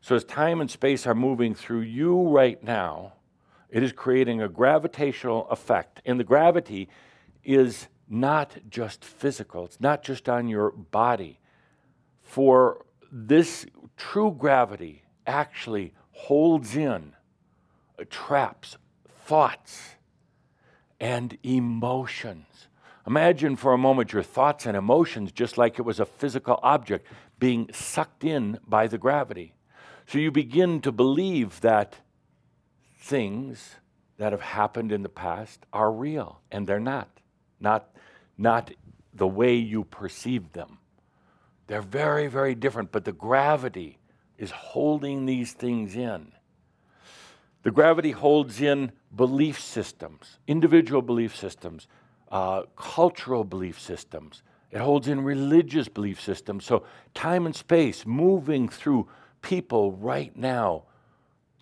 So, 0.00 0.14
as 0.14 0.24
time 0.24 0.60
and 0.60 0.70
space 0.70 1.06
are 1.06 1.14
moving 1.14 1.54
through 1.54 1.80
you 1.80 2.28
right 2.28 2.62
now, 2.62 3.14
it 3.70 3.82
is 3.82 3.92
creating 3.92 4.42
a 4.42 4.48
gravitational 4.48 5.48
effect. 5.48 6.00
And 6.04 6.20
the 6.20 6.24
gravity 6.24 6.88
is 7.44 7.88
not 8.08 8.56
just 8.70 9.04
physical, 9.04 9.64
it's 9.64 9.80
not 9.80 10.02
just 10.02 10.28
on 10.28 10.48
your 10.48 10.70
body, 10.70 11.40
for 12.28 12.84
this 13.10 13.64
true 13.96 14.36
gravity 14.38 15.02
actually 15.26 15.94
holds 16.10 16.76
in, 16.76 17.14
uh, 17.98 18.04
traps 18.10 18.76
thoughts 19.24 19.94
and 21.00 21.38
emotions. 21.42 22.68
Imagine 23.06 23.56
for 23.56 23.72
a 23.72 23.78
moment 23.78 24.12
your 24.12 24.22
thoughts 24.22 24.66
and 24.66 24.76
emotions 24.76 25.32
just 25.32 25.56
like 25.56 25.78
it 25.78 25.82
was 25.82 26.00
a 26.00 26.04
physical 26.04 26.60
object 26.62 27.06
being 27.38 27.70
sucked 27.72 28.24
in 28.24 28.58
by 28.66 28.86
the 28.86 28.98
gravity. 28.98 29.54
So 30.06 30.18
you 30.18 30.30
begin 30.30 30.82
to 30.82 30.92
believe 30.92 31.62
that 31.62 31.96
things 32.98 33.76
that 34.18 34.32
have 34.32 34.42
happened 34.42 34.92
in 34.92 35.02
the 35.02 35.08
past 35.08 35.64
are 35.72 35.90
real, 35.90 36.42
and 36.52 36.66
they're 36.66 36.78
not. 36.78 37.08
Not, 37.58 37.88
not 38.36 38.70
the 39.14 39.26
way 39.26 39.54
you 39.54 39.84
perceive 39.84 40.52
them. 40.52 40.77
They're 41.68 41.82
very, 41.82 42.26
very 42.26 42.54
different, 42.54 42.90
but 42.90 43.04
the 43.04 43.12
gravity 43.12 43.98
is 44.38 44.50
holding 44.50 45.26
these 45.26 45.52
things 45.52 45.94
in. 45.94 46.32
The 47.62 47.70
gravity 47.70 48.12
holds 48.12 48.60
in 48.60 48.92
belief 49.14 49.60
systems, 49.60 50.38
individual 50.46 51.02
belief 51.02 51.36
systems, 51.36 51.86
uh, 52.30 52.62
cultural 52.76 53.44
belief 53.44 53.78
systems. 53.78 54.42
It 54.70 54.78
holds 54.78 55.08
in 55.08 55.22
religious 55.22 55.88
belief 55.88 56.20
systems. 56.20 56.64
So, 56.64 56.84
time 57.14 57.46
and 57.46 57.54
space 57.54 58.06
moving 58.06 58.68
through 58.68 59.08
people 59.42 59.92
right 59.92 60.34
now 60.36 60.84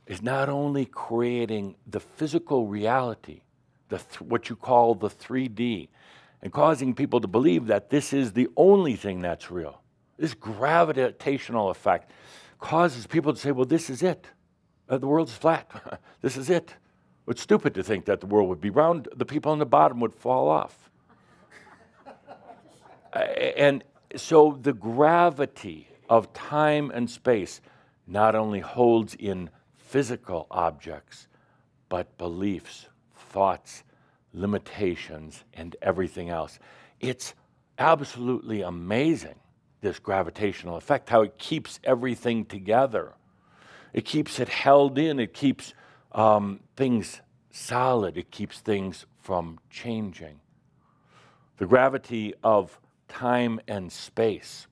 is 0.06 0.22
not 0.22 0.48
only 0.48 0.86
creating 0.86 1.74
the 1.86 2.00
physical 2.00 2.66
reality, 2.66 3.40
the 3.88 3.98
th- 3.98 4.20
what 4.20 4.48
you 4.48 4.56
call 4.56 4.94
the 4.94 5.08
3D, 5.10 5.88
and 6.42 6.52
causing 6.52 6.94
people 6.94 7.20
to 7.20 7.28
believe 7.28 7.66
that 7.66 7.90
this 7.90 8.12
is 8.12 8.32
the 8.32 8.48
only 8.56 8.94
thing 8.94 9.20
that's 9.20 9.50
real. 9.50 9.80
This 10.18 10.34
gravitational 10.34 11.70
effect 11.70 12.10
causes 12.58 13.06
people 13.06 13.32
to 13.32 13.38
say, 13.38 13.52
well, 13.52 13.66
this 13.66 13.90
is 13.90 14.02
it. 14.02 14.26
Uh, 14.88 14.98
the 14.98 15.06
world's 15.06 15.34
flat. 15.34 16.00
this 16.22 16.36
is 16.36 16.48
it. 16.48 16.74
It's 17.28 17.42
stupid 17.42 17.74
to 17.74 17.82
think 17.82 18.04
that 18.04 18.20
the 18.20 18.26
world 18.26 18.48
would 18.48 18.60
be 18.60 18.70
round. 18.70 19.08
The 19.16 19.26
people 19.26 19.52
on 19.52 19.58
the 19.58 19.66
bottom 19.66 20.00
would 20.00 20.14
fall 20.14 20.48
off. 20.48 20.90
uh, 23.12 23.18
and 23.18 23.82
so 24.14 24.58
the 24.62 24.72
gravity 24.72 25.88
of 26.08 26.32
time 26.32 26.90
and 26.90 27.10
space 27.10 27.60
not 28.06 28.34
only 28.34 28.60
holds 28.60 29.14
in 29.14 29.50
physical 29.74 30.46
objects, 30.50 31.26
but 31.88 32.16
beliefs, 32.18 32.86
thoughts, 33.14 33.82
limitations, 34.32 35.44
and 35.54 35.74
everything 35.82 36.28
else. 36.28 36.58
It's 37.00 37.34
absolutely 37.78 38.62
amazing, 38.62 39.36
this 39.86 39.98
gravitational 40.00 40.76
effect, 40.76 41.08
how 41.10 41.22
it 41.22 41.38
keeps 41.38 41.78
everything 41.84 42.44
together. 42.44 43.14
It 43.92 44.04
keeps 44.04 44.40
it 44.40 44.48
held 44.48 44.98
in, 44.98 45.20
it 45.20 45.32
keeps 45.32 45.74
um, 46.10 46.60
things 46.74 47.20
solid, 47.52 48.18
it 48.18 48.32
keeps 48.32 48.58
things 48.58 49.06
from 49.22 49.60
changing. 49.70 50.40
The 51.58 51.66
gravity 51.66 52.34
of 52.42 52.80
time 53.06 53.60
and 53.68 53.92
space 53.92 54.66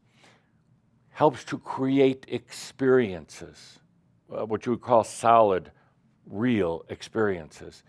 helps 1.11 1.45
to 1.45 1.59
create 1.59 2.27
experiences, 2.29 3.79
uh, 4.37 4.45
what 4.45 4.67
you 4.67 4.73
would 4.73 4.83
call 4.83 5.05
solid, 5.05 5.71
real 6.27 6.85
experiences. 6.89 7.85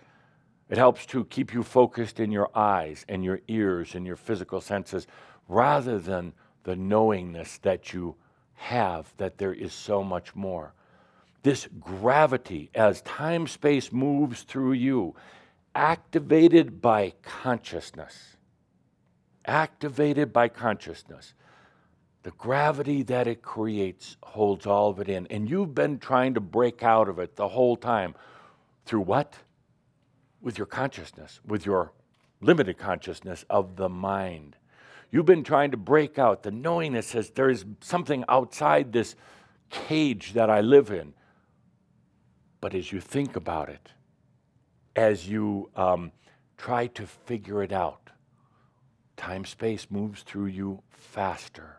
It 0.69 0.77
helps 0.77 1.07
to 1.07 1.25
keep 1.25 1.55
you 1.55 1.63
focused 1.63 2.19
in 2.19 2.31
your 2.31 2.55
eyes 2.55 3.03
and 3.09 3.25
your 3.25 3.39
ears 3.47 3.95
and 3.95 4.05
your 4.05 4.15
physical 4.15 4.61
senses 4.61 5.07
rather 5.47 5.97
than 5.97 6.33
the 6.65 6.75
knowingness 6.75 7.57
that 7.59 7.93
you 7.93 8.15
have 8.55 9.11
that 9.17 9.37
there 9.37 9.53
is 9.53 9.73
so 9.73 10.03
much 10.03 10.35
more. 10.35 10.73
This 11.41 11.67
gravity, 11.79 12.69
as 12.75 13.01
time 13.03 13.47
space 13.47 13.91
moves 13.91 14.43
through 14.43 14.73
you, 14.73 15.15
activated 15.73 16.81
by 16.81 17.13
consciousness, 17.23 18.35
activated 19.45 20.33
by 20.33 20.49
consciousness 20.49 21.33
the 22.25 22.31
gravity 22.31 23.03
that 23.03 23.27
it 23.27 23.43
creates 23.43 24.17
holds 24.23 24.65
all 24.65 24.89
of 24.89 24.99
it 24.99 25.07
in. 25.07 25.27
And 25.27 25.47
you've 25.47 25.75
been 25.75 25.99
trying 25.99 26.33
to 26.33 26.39
break 26.39 26.81
out 26.81 27.07
of 27.07 27.19
it 27.19 27.35
the 27.35 27.49
whole 27.49 27.75
time. 27.75 28.15
Through 28.87 29.01
what? 29.01 29.35
With 30.41 30.57
your 30.57 30.65
consciousness, 30.65 31.39
with 31.45 31.67
your 31.67 31.91
limited 32.41 32.79
consciousness 32.79 33.45
of 33.47 33.75
the 33.75 33.89
mind. 33.89 34.55
You've 35.11 35.25
been 35.25 35.43
trying 35.43 35.71
to 35.71 35.77
break 35.77 36.19
out 36.19 36.43
the 36.43 36.51
knowingness 36.51 37.07
says 37.07 37.29
there 37.31 37.49
is 37.49 37.65
something 37.81 38.23
outside 38.27 38.91
this 38.91 39.15
cage 39.69 40.33
that 40.33 40.49
I 40.49 40.61
live 40.61 40.91
in. 40.91 41.13
But 42.61 42.73
as 42.73 42.91
you 42.91 42.99
think 42.99 43.35
about 43.35 43.69
it, 43.69 43.89
as 44.95 45.27
you 45.27 45.69
um, 45.75 46.11
try 46.57 46.87
to 46.87 47.05
figure 47.05 47.61
it 47.61 47.71
out, 47.71 48.09
time 49.17 49.45
space 49.45 49.87
moves 49.89 50.23
through 50.23 50.47
you 50.47 50.81
faster 50.89 51.77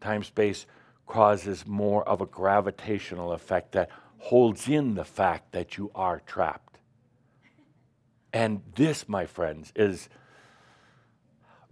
time 0.00 0.22
space 0.22 0.66
causes 1.06 1.66
more 1.66 2.06
of 2.08 2.20
a 2.20 2.26
gravitational 2.26 3.32
effect 3.32 3.72
that 3.72 3.88
holds 4.18 4.68
in 4.68 4.94
the 4.94 5.04
fact 5.04 5.52
that 5.52 5.76
you 5.76 5.90
are 5.94 6.20
trapped. 6.20 6.78
And 8.32 8.62
this, 8.74 9.08
my 9.08 9.24
friends, 9.24 9.72
is 9.74 10.08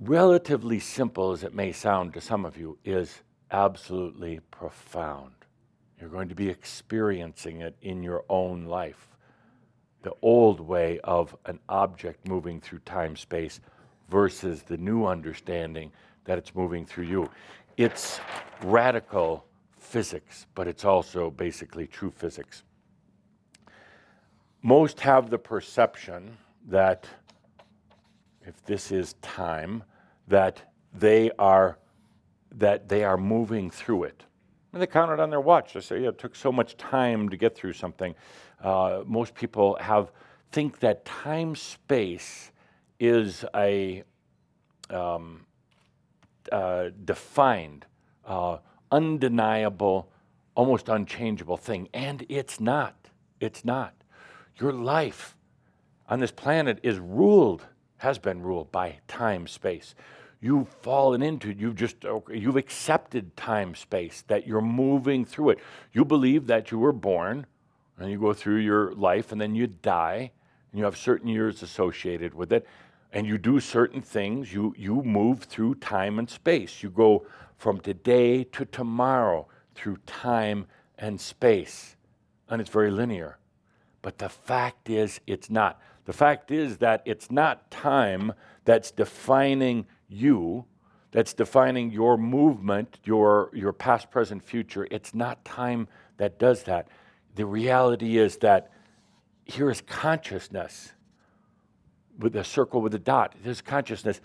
relatively 0.00 0.78
simple 0.78 1.32
as 1.32 1.42
it 1.42 1.54
may 1.54 1.72
sound 1.72 2.14
to 2.14 2.20
some 2.20 2.44
of 2.44 2.56
you, 2.56 2.78
is 2.84 3.22
absolutely 3.50 4.40
profound. 4.50 5.32
You're 6.00 6.10
going 6.10 6.28
to 6.28 6.34
be 6.34 6.48
experiencing 6.48 7.60
it 7.60 7.76
in 7.80 8.02
your 8.02 8.24
own 8.28 8.66
life. 8.66 9.08
The 10.02 10.12
old 10.22 10.60
way 10.60 11.00
of 11.04 11.34
an 11.46 11.58
object 11.68 12.28
moving 12.28 12.60
through 12.60 12.80
time 12.80 13.16
space 13.16 13.60
versus 14.08 14.62
the 14.62 14.76
new 14.76 15.06
understanding 15.06 15.90
that 16.24 16.38
it's 16.38 16.54
moving 16.54 16.84
through 16.84 17.04
you. 17.04 17.30
It's 17.76 18.20
radical 18.62 19.44
physics, 19.78 20.46
but 20.54 20.66
it's 20.66 20.84
also 20.84 21.30
basically 21.30 21.86
true 21.86 22.10
physics. 22.10 22.62
Most 24.62 25.00
have 25.00 25.30
the 25.30 25.38
perception 25.38 26.36
that 26.68 27.06
if 28.46 28.64
this 28.64 28.92
is 28.92 29.14
time, 29.22 29.82
that 30.28 30.62
they 30.92 31.30
are 31.38 31.78
that 32.52 32.88
they 32.88 33.04
are 33.04 33.18
moving 33.18 33.70
through 33.70 34.04
it. 34.04 34.24
And 34.72 34.80
they 34.80 34.86
count 34.86 35.10
it 35.10 35.20
on 35.20 35.30
their 35.30 35.40
watch. 35.40 35.74
They 35.74 35.80
say, 35.80 36.02
yeah, 36.02 36.08
it 36.08 36.18
took 36.18 36.34
so 36.34 36.50
much 36.50 36.76
time 36.76 37.28
to 37.28 37.36
get 37.36 37.54
through 37.54 37.74
something. 37.74 38.14
Uh, 38.62 39.02
most 39.04 39.34
people 39.34 39.76
have 39.80 40.10
think 40.52 40.78
that 40.80 41.04
time 41.04 41.54
space 41.54 42.50
is 42.98 43.44
a 43.54 44.02
um, 44.90 45.44
uh, 46.50 46.90
defined, 47.04 47.84
uh, 48.24 48.58
undeniable, 48.90 50.10
almost 50.54 50.88
unchangeable 50.88 51.56
thing. 51.56 51.88
And 51.92 52.24
it's 52.28 52.60
not. 52.60 52.94
It's 53.40 53.64
not. 53.64 53.94
Your 54.58 54.72
life 54.72 55.36
on 56.08 56.20
this 56.20 56.30
planet 56.30 56.78
is 56.82 56.98
ruled, 56.98 57.66
has 57.98 58.18
been 58.18 58.42
ruled 58.42 58.70
by 58.72 58.98
time 59.08 59.46
space. 59.46 59.94
You've 60.40 60.68
fallen 60.68 61.22
into. 61.22 61.50
You've 61.50 61.76
just 61.76 61.96
you've 62.30 62.56
accepted 62.56 63.36
time 63.36 63.74
space 63.74 64.22
that 64.28 64.46
you're 64.46 64.60
moving 64.60 65.24
through 65.24 65.50
it. 65.50 65.58
You 65.92 66.04
believe 66.04 66.46
that 66.46 66.70
you 66.70 66.78
were 66.78 66.92
born, 66.92 67.46
and 67.98 68.10
you 68.10 68.18
go 68.18 68.32
through 68.32 68.58
your 68.58 68.92
life, 68.92 69.32
and 69.32 69.40
then 69.40 69.54
you 69.54 69.66
die, 69.66 70.30
and 70.70 70.78
you 70.78 70.84
have 70.84 70.96
certain 70.96 71.28
years 71.28 71.62
associated 71.62 72.34
with 72.34 72.52
it 72.52 72.66
and 73.16 73.26
you 73.26 73.38
do 73.38 73.60
certain 73.60 74.02
things, 74.02 74.52
you, 74.52 74.74
you 74.76 75.02
move 75.02 75.44
through 75.44 75.76
time 75.76 76.18
and 76.18 76.28
space. 76.28 76.82
You 76.82 76.90
go 76.90 77.26
from 77.56 77.80
today 77.80 78.44
to 78.44 78.66
tomorrow 78.66 79.48
through 79.74 79.96
time 80.04 80.66
and 80.98 81.18
space. 81.18 81.96
And 82.50 82.60
it's 82.60 82.68
very 82.68 82.90
linear. 82.90 83.38
But 84.02 84.18
the 84.18 84.28
fact 84.28 84.90
is, 84.90 85.20
it's 85.26 85.48
not. 85.48 85.80
The 86.06 86.12
fact 86.12 86.50
is 86.50 86.78
that 86.78 87.02
it's 87.04 87.30
not 87.30 87.70
time 87.70 88.32
that's 88.64 88.90
defining 88.90 89.86
you, 90.08 90.64
that's 91.10 91.34
defining 91.34 91.90
your 91.90 92.16
movement, 92.16 92.98
your, 93.04 93.50
your 93.52 93.72
past, 93.72 94.10
present, 94.10 94.42
future. 94.42 94.86
It's 94.90 95.14
not 95.14 95.44
time 95.44 95.88
that 96.16 96.38
does 96.38 96.62
that. 96.64 96.88
The 97.34 97.44
reality 97.44 98.18
is 98.18 98.38
that 98.38 98.70
here 99.44 99.70
is 99.70 99.80
consciousness 99.80 100.92
with 102.18 102.34
a 102.36 102.44
circle 102.44 102.80
with 102.80 102.94
a 102.94 102.98
dot. 102.98 103.34
There's 103.42 103.60
consciousness. 103.60 104.20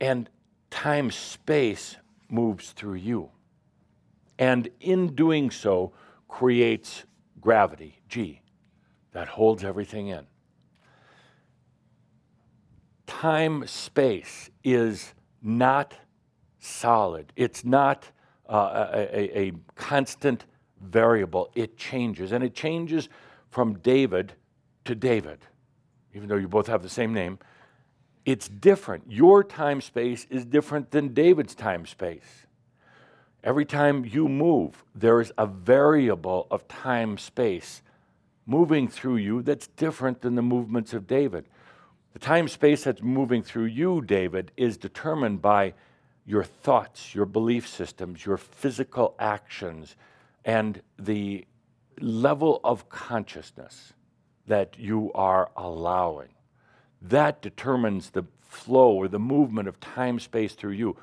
And 0.00 0.28
time 0.70 1.10
space 1.10 1.96
moves 2.30 2.72
through 2.72 2.94
you. 2.94 3.30
And 4.38 4.68
in 4.80 5.14
doing 5.14 5.50
so, 5.50 5.92
creates 6.28 7.04
gravity, 7.40 8.00
G, 8.08 8.40
that 9.12 9.28
holds 9.28 9.62
everything 9.64 10.08
in. 10.08 10.26
Time 13.20 13.66
space 13.66 14.50
is 14.62 15.14
not 15.42 15.94
solid, 16.58 17.32
it's 17.36 17.64
not 17.64 18.10
uh, 18.48 18.88
a, 18.92 19.18
a, 19.18 19.38
a 19.48 19.52
constant 19.74 20.44
variable. 20.80 21.50
It 21.54 21.76
changes, 21.76 22.32
and 22.32 22.44
it 22.44 22.54
changes 22.54 23.08
from 23.50 23.74
David 23.78 24.34
to 24.84 24.94
David 24.94 25.40
even 26.14 26.28
though 26.28 26.36
you 26.36 26.48
both 26.48 26.68
have 26.68 26.82
the 26.82 26.88
same 26.88 27.12
name, 27.12 27.38
it's 28.24 28.48
different. 28.48 29.04
Your 29.08 29.44
time 29.44 29.80
space 29.80 30.26
is 30.30 30.44
different 30.44 30.92
than 30.92 31.12
David's 31.12 31.54
time 31.54 31.84
space. 31.84 32.46
Every 33.42 33.66
time 33.66 34.04
you 34.06 34.28
move, 34.28 34.84
there 34.94 35.20
is 35.20 35.32
a 35.36 35.46
variable 35.46 36.46
of 36.50 36.66
time 36.66 37.18
space 37.18 37.82
moving 38.46 38.88
through 38.88 39.16
you 39.16 39.42
that's 39.42 39.66
different 39.66 40.22
than 40.22 40.34
the 40.34 40.42
movements 40.42 40.94
of 40.94 41.06
David. 41.06 41.46
The 42.14 42.20
time 42.20 42.46
space 42.46 42.84
that's 42.84 43.02
moving 43.02 43.42
through 43.42 43.64
you, 43.64 44.00
David, 44.00 44.52
is 44.56 44.76
determined 44.76 45.42
by 45.42 45.74
your 46.24 46.44
thoughts, 46.44 47.12
your 47.12 47.26
belief 47.26 47.66
systems, 47.66 48.24
your 48.24 48.36
physical 48.36 49.16
actions, 49.18 49.96
and 50.44 50.80
the 50.96 51.44
level 52.00 52.60
of 52.62 52.88
consciousness 52.88 53.92
that 54.46 54.78
you 54.78 55.10
are 55.12 55.50
allowing. 55.56 56.28
That 57.02 57.42
determines 57.42 58.10
the 58.10 58.24
flow 58.40 58.92
or 58.92 59.08
the 59.08 59.18
movement 59.18 59.66
of 59.66 59.80
time 59.80 60.20
space 60.20 60.54
through 60.54 60.72
you. 60.72 60.96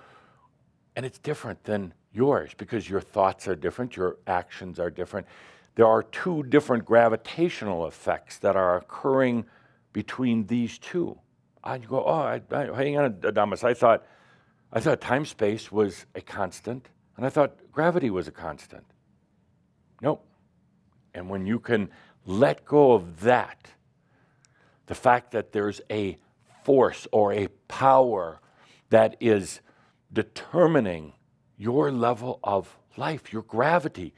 And 0.96 1.06
it's 1.06 1.20
different 1.20 1.66
than 1.66 1.94
yours 2.14 2.52
because 2.58 2.90
your 2.90 3.02
thoughts 3.02 3.50
are 3.50 3.56
different, 3.56 3.98
your 3.98 4.16
actions 4.28 4.80
are 4.80 4.90
different. 4.90 5.28
There 5.76 5.88
are 5.88 6.04
two 6.04 6.44
different 6.44 6.86
gravitational 6.86 7.86
effects 7.86 8.38
that 8.38 8.56
are 8.56 8.78
occurring 8.78 9.46
between 9.94 10.48
these 10.48 10.78
two. 10.80 11.18
I'd 11.64 11.88
go, 11.88 12.04
oh, 12.04 12.12
I, 12.12 12.42
I, 12.52 12.66
hang 12.76 12.98
on, 12.98 13.14
Adamus. 13.16 13.64
I 13.64 13.74
thought, 13.74 14.06
I 14.74 14.80
thought 14.80 15.02
time 15.02 15.26
space 15.26 15.72
was 15.72 16.06
a 16.16 16.22
constant, 16.22 16.90
and 17.18 17.26
I 17.26 17.30
thought 17.30 17.72
gravity 17.72 18.10
was 18.10 18.28
a 18.28 18.32
constant. 18.32 18.86
Nope. 20.02 20.26
And 21.14 21.30
when 21.30 21.46
you 21.46 21.60
can 21.60 21.90
let 22.26 22.66
go 22.66 22.94
of 22.94 23.22
that, 23.22 23.68
the 24.88 24.96
fact 24.96 25.32
that 25.32 25.52
there's 25.52 25.82
a 25.90 26.18
force 26.64 27.08
or 27.12 27.34
a 27.34 27.48
power 27.68 28.40
that 28.90 29.16
is 29.20 29.62
determining 30.12 31.14
your 31.58 31.92
level 31.92 32.40
of 32.44 32.78
life, 32.98 33.32
your 33.32 33.44
gravity, 33.44 34.14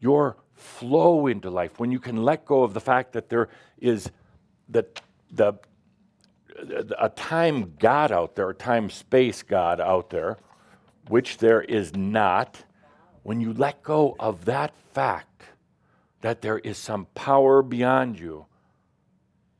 your 0.00 0.36
flow 0.54 1.26
into 1.26 1.50
life. 1.50 1.78
When 1.78 1.92
you 1.92 2.00
can 2.00 2.22
let 2.22 2.44
go 2.44 2.62
of 2.62 2.74
the 2.74 2.80
fact 2.80 3.12
that 3.12 3.28
there 3.28 3.48
is 3.78 4.10
the, 4.68 4.86
the, 5.30 5.54
a 6.98 7.08
time 7.08 7.74
God 7.78 8.12
out 8.12 8.34
there, 8.36 8.50
a 8.50 8.54
time 8.54 8.90
space 8.90 9.42
God 9.42 9.80
out 9.80 10.10
there, 10.10 10.38
which 11.08 11.38
there 11.38 11.62
is 11.62 11.94
not, 11.94 12.64
when 13.22 13.40
you 13.40 13.52
let 13.52 13.82
go 13.82 14.16
of 14.18 14.44
that 14.46 14.74
fact 14.92 15.42
that 16.20 16.42
there 16.42 16.58
is 16.58 16.76
some 16.76 17.06
power 17.14 17.62
beyond 17.62 18.18
you, 18.18 18.46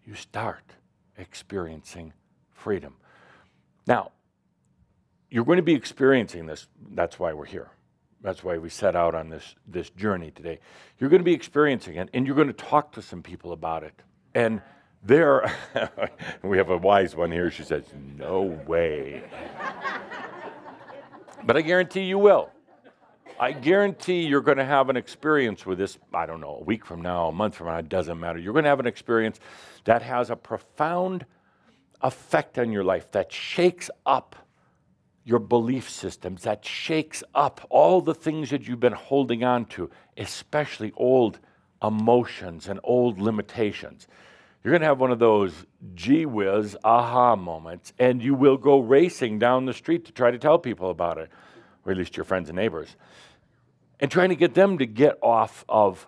you 0.04 0.14
start 0.14 0.64
experiencing 1.16 2.12
freedom. 2.50 2.94
Now, 3.86 4.12
you're 5.30 5.44
going 5.44 5.56
to 5.58 5.62
be 5.62 5.74
experiencing 5.74 6.46
this. 6.46 6.66
That's 6.92 7.18
why 7.18 7.32
we're 7.32 7.44
here. 7.44 7.70
That's 8.20 8.42
why 8.42 8.58
we 8.58 8.68
set 8.68 8.96
out 8.96 9.14
on 9.14 9.28
this, 9.28 9.54
this 9.66 9.90
journey 9.90 10.30
today. 10.30 10.58
You're 10.98 11.10
going 11.10 11.20
to 11.20 11.24
be 11.24 11.34
experiencing 11.34 11.96
it, 11.96 12.08
and 12.12 12.26
you're 12.26 12.34
going 12.34 12.48
to 12.48 12.52
talk 12.52 12.92
to 12.92 13.02
some 13.02 13.22
people 13.22 13.52
about 13.52 13.84
it. 13.84 13.94
And 14.34 14.60
there, 15.02 15.52
we 16.42 16.58
have 16.58 16.70
a 16.70 16.76
wise 16.76 17.14
one 17.14 17.30
here. 17.32 17.50
She 17.50 17.62
says, 17.62 17.84
No 18.16 18.42
way. 18.66 19.22
but 21.44 21.56
I 21.56 21.62
guarantee 21.62 22.02
you 22.02 22.18
will. 22.18 22.50
I 23.40 23.52
guarantee 23.52 24.26
you're 24.26 24.40
going 24.40 24.58
to 24.58 24.64
have 24.64 24.90
an 24.90 24.96
experience 24.96 25.64
with 25.64 25.78
this, 25.78 25.96
I 26.12 26.26
don't 26.26 26.40
know, 26.40 26.56
a 26.56 26.64
week 26.64 26.84
from 26.84 27.02
now, 27.02 27.28
a 27.28 27.32
month 27.32 27.54
from 27.54 27.68
now, 27.68 27.76
it 27.76 27.88
doesn't 27.88 28.18
matter. 28.18 28.38
You're 28.38 28.52
going 28.52 28.64
to 28.64 28.68
have 28.68 28.80
an 28.80 28.86
experience 28.86 29.38
that 29.84 30.02
has 30.02 30.30
a 30.30 30.36
profound 30.36 31.24
effect 32.02 32.58
on 32.58 32.72
your 32.72 32.82
life, 32.82 33.10
that 33.12 33.32
shakes 33.32 33.90
up 34.04 34.34
your 35.24 35.38
belief 35.38 35.88
systems, 35.88 36.42
that 36.42 36.64
shakes 36.64 37.22
up 37.34 37.64
all 37.70 38.00
the 38.00 38.14
things 38.14 38.50
that 38.50 38.66
you've 38.66 38.80
been 38.80 38.92
holding 38.92 39.44
on 39.44 39.66
to, 39.66 39.88
especially 40.16 40.92
old 40.96 41.38
emotions 41.82 42.66
and 42.66 42.80
old 42.82 43.20
limitations. 43.20 44.08
You're 44.62 44.72
going 44.72 44.80
to 44.80 44.86
have 44.86 44.98
one 44.98 45.12
of 45.12 45.18
those 45.18 45.52
gee 45.94 46.26
whiz 46.26 46.76
aha 46.82 47.36
moments, 47.36 47.92
and 47.98 48.22
you 48.22 48.34
will 48.34 48.56
go 48.56 48.80
racing 48.80 49.38
down 49.38 49.66
the 49.66 49.72
street 49.72 50.04
to 50.06 50.12
try 50.12 50.30
to 50.30 50.38
tell 50.38 50.58
people 50.58 50.90
about 50.90 51.18
it, 51.18 51.30
or 51.84 51.92
at 51.92 51.98
least 51.98 52.16
your 52.16 52.24
friends 52.24 52.48
and 52.48 52.56
neighbors, 52.56 52.96
and 54.00 54.10
trying 54.10 54.30
to 54.30 54.36
get 54.36 54.54
them 54.54 54.78
to 54.78 54.86
get 54.86 55.18
off 55.22 55.64
of 55.68 56.06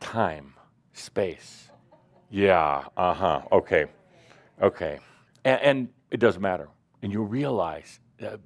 time, 0.00 0.54
space. 0.92 1.70
Yeah, 2.30 2.84
uh 2.96 3.14
huh, 3.14 3.42
okay, 3.52 3.86
okay. 4.60 4.98
And, 5.44 5.60
and, 5.60 5.88
it 6.10 6.20
doesn't 6.20 6.42
matter. 6.42 6.68
And 7.02 7.12
you 7.12 7.22
realize 7.22 7.98
that, 8.18 8.38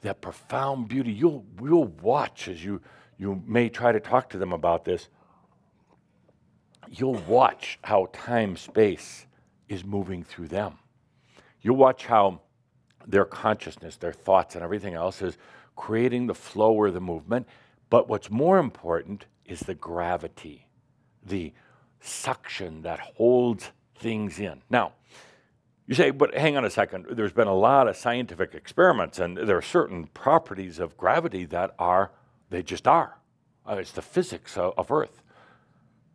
that 0.00 0.22
profound 0.22 0.88
beauty. 0.88 1.12
You'll, 1.12 1.44
you'll 1.62 1.88
watch 1.88 2.48
as 2.48 2.64
you, 2.64 2.80
you 3.18 3.42
may 3.46 3.68
try 3.68 3.92
to 3.92 4.00
talk 4.00 4.30
to 4.30 4.38
them 4.38 4.54
about 4.54 4.86
this. 4.86 5.08
You'll 6.88 7.22
watch 7.26 7.78
how 7.82 8.08
time 8.12 8.56
space 8.56 9.26
is 9.68 9.84
moving 9.84 10.22
through 10.22 10.48
them. 10.48 10.78
You'll 11.60 11.76
watch 11.76 12.06
how 12.06 12.40
their 13.06 13.24
consciousness, 13.24 13.96
their 13.96 14.12
thoughts, 14.12 14.54
and 14.54 14.64
everything 14.64 14.94
else 14.94 15.22
is 15.22 15.38
creating 15.76 16.26
the 16.26 16.34
flow 16.34 16.72
or 16.72 16.90
the 16.90 17.00
movement. 17.00 17.46
But 17.90 18.08
what's 18.08 18.30
more 18.30 18.58
important 18.58 19.26
is 19.44 19.60
the 19.60 19.74
gravity, 19.74 20.66
the 21.24 21.52
suction 22.00 22.82
that 22.82 23.00
holds 23.00 23.70
things 23.96 24.38
in. 24.38 24.62
Now, 24.70 24.92
you 25.86 25.94
say, 25.94 26.10
but 26.10 26.34
hang 26.34 26.56
on 26.56 26.64
a 26.64 26.70
second, 26.70 27.06
there's 27.10 27.32
been 27.32 27.48
a 27.48 27.54
lot 27.54 27.88
of 27.88 27.96
scientific 27.96 28.54
experiments, 28.54 29.18
and 29.18 29.36
there 29.36 29.56
are 29.56 29.62
certain 29.62 30.06
properties 30.08 30.78
of 30.78 30.96
gravity 30.96 31.44
that 31.46 31.74
are, 31.78 32.12
they 32.50 32.62
just 32.62 32.86
are. 32.86 33.18
Uh, 33.68 33.76
it's 33.76 33.92
the 33.92 34.02
physics 34.02 34.56
of, 34.56 34.74
of, 34.76 34.90
Earth. 34.90 35.22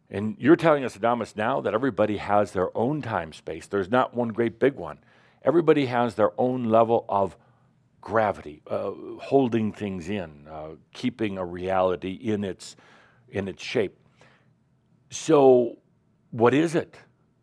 And 0.09 0.35
you're 0.39 0.55
telling 0.55 0.85
us, 0.85 0.97
Adamus, 0.97 1.35
now 1.35 1.59
that 1.61 1.73
everybody 1.73 2.17
has 2.17 2.51
their 2.51 2.75
own 2.77 3.01
time 3.01 3.33
space. 3.33 3.67
There's 3.67 3.91
not 3.91 4.13
one 4.13 4.29
great 4.29 4.59
big 4.59 4.75
one. 4.75 4.99
Everybody 5.43 5.85
has 5.87 6.15
their 6.15 6.31
own 6.39 6.65
level 6.65 7.05
of 7.09 7.37
gravity, 7.99 8.61
uh, 8.67 8.91
holding 9.19 9.73
things 9.73 10.09
in, 10.09 10.47
uh, 10.49 10.69
keeping 10.93 11.37
a 11.37 11.45
reality 11.45 12.13
in 12.13 12.43
its, 12.43 12.77
in 13.29 13.47
its 13.47 13.61
shape. 13.61 13.97
So, 15.09 15.77
what 16.31 16.53
is 16.53 16.75
it? 16.75 16.95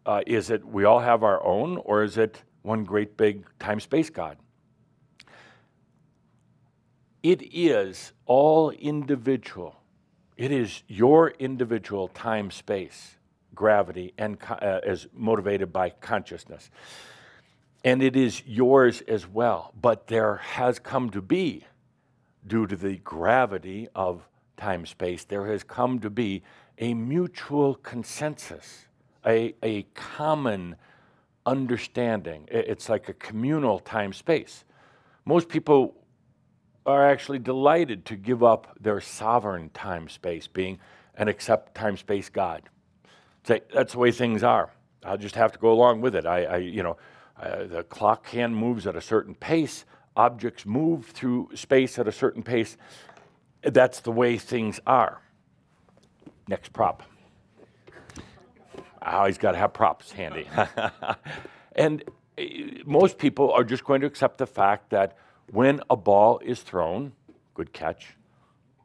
Uh, 0.07 0.23
is 0.27 0.51
it 0.51 0.65
we 0.65 0.85
all 0.85 1.01
have 1.01 1.23
our 1.23 1.43
own, 1.45 1.79
or 1.79 2.03
is 2.03 2.19
it 2.19 2.43
one 2.63 2.85
great 2.85 3.17
big 3.17 3.47
time 3.59 3.81
space 3.81 4.11
God? 4.11 4.37
It 7.23 7.43
is 7.55 8.13
all 8.27 8.71
individual. 8.71 9.81
It 10.37 10.51
is 10.51 10.83
your 10.89 11.31
individual 11.39 12.09
time 12.09 12.51
space, 12.51 13.17
gravity, 13.55 14.13
and 14.19 14.39
uh, 14.49 14.81
is 14.85 15.07
motivated 15.15 15.73
by 15.73 15.91
consciousness. 15.91 16.71
And 17.85 18.03
it 18.03 18.17
is 18.17 18.43
yours 18.47 19.03
as 19.03 19.27
well. 19.27 19.73
But 19.81 20.07
there 20.09 20.37
has 20.37 20.79
come 20.79 21.11
to 21.11 21.23
be, 21.23 21.65
due 22.47 22.67
to 22.67 22.77
the 22.77 22.97
gravity 22.97 23.89
of 23.95 24.23
time 24.57 24.87
space, 24.87 25.25
there 25.25 25.47
has 25.47 25.63
come 25.63 26.01
to 26.01 26.11
be 26.11 26.43
a 26.79 26.95
mutual 26.95 27.75
consensus 27.77 28.87
a, 29.27 29.55
a 29.63 29.83
common 29.95 30.77
understanding. 31.47 32.49
It's 32.51 32.89
like 32.89 33.09
a 33.09 33.15
communal 33.15 33.79
time 33.79 34.13
space. 34.13 34.65
Most 35.25 35.49
people 35.49 35.95
are 36.87 37.09
actually 37.09 37.39
delighted 37.39 38.05
to 38.07 38.17
give 38.17 38.43
up 38.43 38.77
their 38.81 39.01
sovereign 39.01 39.71
time 39.71 40.09
space, 40.09 40.47
being 40.47 40.79
and 41.15 41.29
accept 41.29 41.75
time 41.75 41.97
space 41.97 42.29
God. 42.29 42.63
Say, 43.45 43.63
that's 43.73 43.93
the 43.93 43.99
way 43.99 44.11
things 44.11 44.43
are. 44.43 44.71
I'll 45.05 45.19
just 45.19 45.35
have 45.35 45.53
to 45.53 45.59
go 45.59 45.71
along 45.71 46.01
with 46.01 46.15
it. 46.15 46.27
I, 46.27 46.45
I 46.45 46.57
you 46.59 46.83
know, 46.83 46.97
uh, 47.41 47.65
the 47.65 47.83
clock 47.85 48.29
hand 48.29 48.57
moves 48.57 48.87
at 48.87 48.97
a 48.97 49.01
certain 49.01 49.35
pace, 49.35 49.85
objects 50.17 50.65
move 50.65 51.07
through 51.07 51.51
space 51.55 51.99
at 51.99 52.09
a 52.09 52.13
certain 52.13 52.43
pace. 52.43 52.77
That's 53.63 54.01
the 54.01 54.13
way 54.13 54.39
things 54.39 54.81
are. 54.87 55.21
Next 56.49 56.73
prop. 56.73 57.03
Oh, 59.07 59.27
he's 59.27 59.39
got 59.39 59.53
to 59.53 59.59
have 59.59 59.73
props 59.73 60.13
handy. 60.13 60.49
and 61.77 62.03
eh, 62.39 62.83
most 62.87 63.19
people 63.19 63.53
are 63.53 63.65
just 63.65 63.85
going 63.85 64.01
to 64.01 64.07
accept 64.07 64.39
the 64.39 64.47
fact 64.47 64.91
that 64.91 65.17
when 65.51 65.81
a 65.91 65.97
ball 65.97 66.41
is 66.45 66.63
thrown, 66.63 67.13
good 67.55 67.73
catch, 67.73 68.17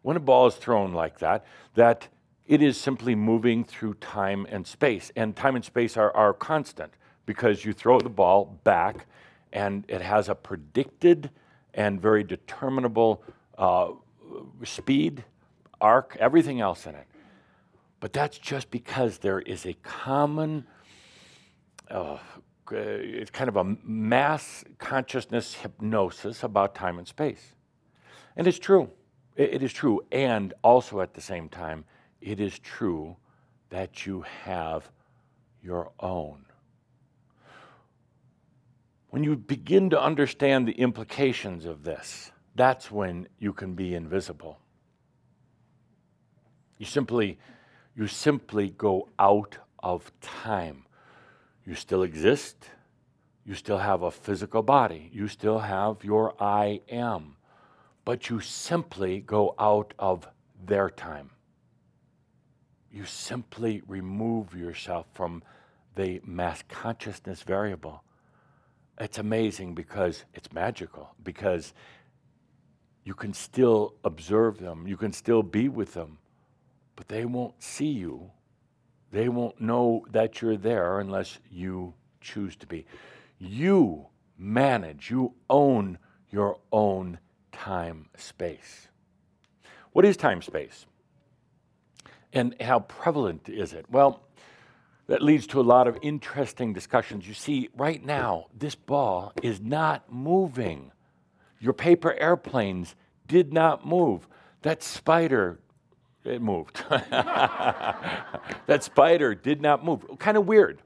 when 0.02 0.18
a 0.18 0.20
ball 0.20 0.48
is 0.48 0.56
thrown 0.56 0.94
like 0.94 1.20
that, 1.20 1.46
that 1.76 2.08
it 2.48 2.62
is 2.62 2.80
simply 2.80 3.16
moving 3.16 3.64
through 3.64 3.94
time 3.96 4.48
and 4.50 4.66
space. 4.66 5.12
And 5.16 5.36
time 5.36 5.56
and 5.56 5.64
space 5.64 5.98
are, 5.98 6.12
are 6.16 6.34
constant 6.34 6.94
because 7.26 7.64
you 7.64 7.74
throw 7.74 8.00
the 8.00 8.10
ball 8.10 8.60
back 8.64 9.06
and 9.54 9.84
it 9.88 10.02
has 10.02 10.30
a 10.30 10.36
predicted 10.36 11.30
and 11.74 12.02
very 12.02 12.24
determinable 12.24 13.24
uh, 13.58 13.90
speed, 14.64 15.24
arc, 15.80 16.18
everything 16.20 16.60
else 16.60 16.86
in 16.86 16.96
it. 16.96 17.06
But 18.00 18.14
that's 18.14 18.38
just 18.38 18.72
because 18.72 19.20
there 19.20 19.40
is 19.42 19.66
a 19.66 19.74
common, 19.84 20.66
uh, 21.90 22.18
Uh, 22.72 22.78
it's 22.78 23.32
kind 23.32 23.50
of 23.50 23.56
a 23.56 23.64
mass 23.84 24.64
consciousness 24.78 25.56
hypnosis 25.56 26.44
about 26.44 26.76
time 26.76 26.98
and 26.98 27.08
space. 27.08 27.54
And 28.36 28.48
it's 28.48 28.60
true. 28.60 28.90
It, 29.36 29.56
it 29.56 29.64
is 29.64 29.74
true. 29.74 30.02
And 30.12 30.54
also 30.64 31.02
at 31.02 31.14
the 31.14 31.22
same 31.22 31.50
time, 31.50 31.86
it 32.22 32.40
is 32.40 32.60
true 32.60 33.16
that 33.70 34.06
you 34.06 34.24
have 34.44 34.90
your 35.62 35.92
own. 36.00 36.46
When 39.10 39.24
you 39.24 39.36
begin 39.36 39.90
to 39.90 40.02
understand 40.02 40.68
the 40.68 40.74
implications 40.74 41.66
of 41.66 41.84
this, 41.84 42.32
that's 42.56 42.92
when 42.92 43.28
you 43.40 43.54
can 43.54 43.74
be 43.74 43.96
invisible. 43.96 44.60
You 46.78 46.86
simply 46.86 47.40
you 47.96 48.08
simply 48.08 48.70
go 48.70 49.10
out 49.20 49.58
of 49.80 50.12
time. 50.22 50.86
You 51.70 51.76
still 51.76 52.02
exist. 52.02 52.72
You 53.46 53.54
still 53.54 53.78
have 53.78 54.02
a 54.02 54.10
physical 54.10 54.64
body. 54.64 55.12
You 55.14 55.28
still 55.28 55.60
have 55.60 56.04
your 56.04 56.34
I 56.42 56.82
am. 56.90 57.36
But 58.06 58.28
you 58.28 58.40
simply 58.40 59.20
go 59.20 59.54
out 59.60 59.94
of 60.00 60.28
their 60.66 60.90
time. 60.90 61.30
You 62.92 63.06
simply 63.06 63.84
remove 63.86 64.56
yourself 64.56 65.06
from 65.14 65.44
the 65.94 66.20
mass 66.26 66.64
consciousness 66.68 67.44
variable. 67.44 68.04
It's 69.00 69.20
amazing 69.20 69.76
because 69.76 70.26
it's 70.34 70.52
magical, 70.52 71.14
because 71.22 71.76
you 73.04 73.14
can 73.14 73.32
still 73.32 73.94
observe 74.04 74.58
them, 74.58 74.88
you 74.88 74.98
can 74.98 75.14
still 75.14 75.44
be 75.44 75.70
with 75.70 75.94
them, 75.94 76.18
but 76.96 77.10
they 77.10 77.26
won't 77.26 77.62
see 77.62 77.92
you. 77.92 78.32
They 79.12 79.30
won't 79.30 79.60
know 79.60 80.06
that 80.12 80.42
you're 80.42 80.58
there 80.58 81.00
unless 81.00 81.40
you 81.52 81.94
choose 82.22 82.56
to 82.58 82.68
be. 82.68 82.86
You 83.40 84.08
manage, 84.38 85.10
you 85.10 85.34
own 85.50 85.98
your 86.30 86.60
own 86.72 87.20
time 87.52 88.08
space. 88.18 88.88
What 89.94 90.06
is 90.06 90.18
time 90.18 90.42
space? 90.42 90.86
And 92.32 92.56
how 92.62 92.82
prevalent 92.82 93.50
is 93.50 93.74
it? 93.74 93.86
Well, 93.90 94.22
that 95.08 95.24
leads 95.24 95.48
to 95.48 95.60
a 95.60 95.64
lot 95.64 95.88
of 95.88 95.98
interesting 96.04 96.72
discussions. 96.72 97.28
You 97.28 97.34
see, 97.34 97.70
right 97.76 98.06
now, 98.06 98.46
this 98.56 98.76
ball 98.76 99.34
is 99.42 99.60
not 99.60 100.12
moving. 100.14 100.92
Your 101.60 101.74
paper 101.74 102.14
airplanes 102.14 102.96
did 103.28 103.52
not 103.52 103.86
move. 103.86 104.28
That 104.62 104.84
spider, 104.84 105.60
it 106.30 106.42
moved. 106.42 106.84
that 106.90 108.24
spider 108.82 109.36
did 109.36 109.62
not 109.62 109.84
move. 109.84 110.06
Kind 110.20 110.38
of 110.38 110.46
weird. 110.48 110.82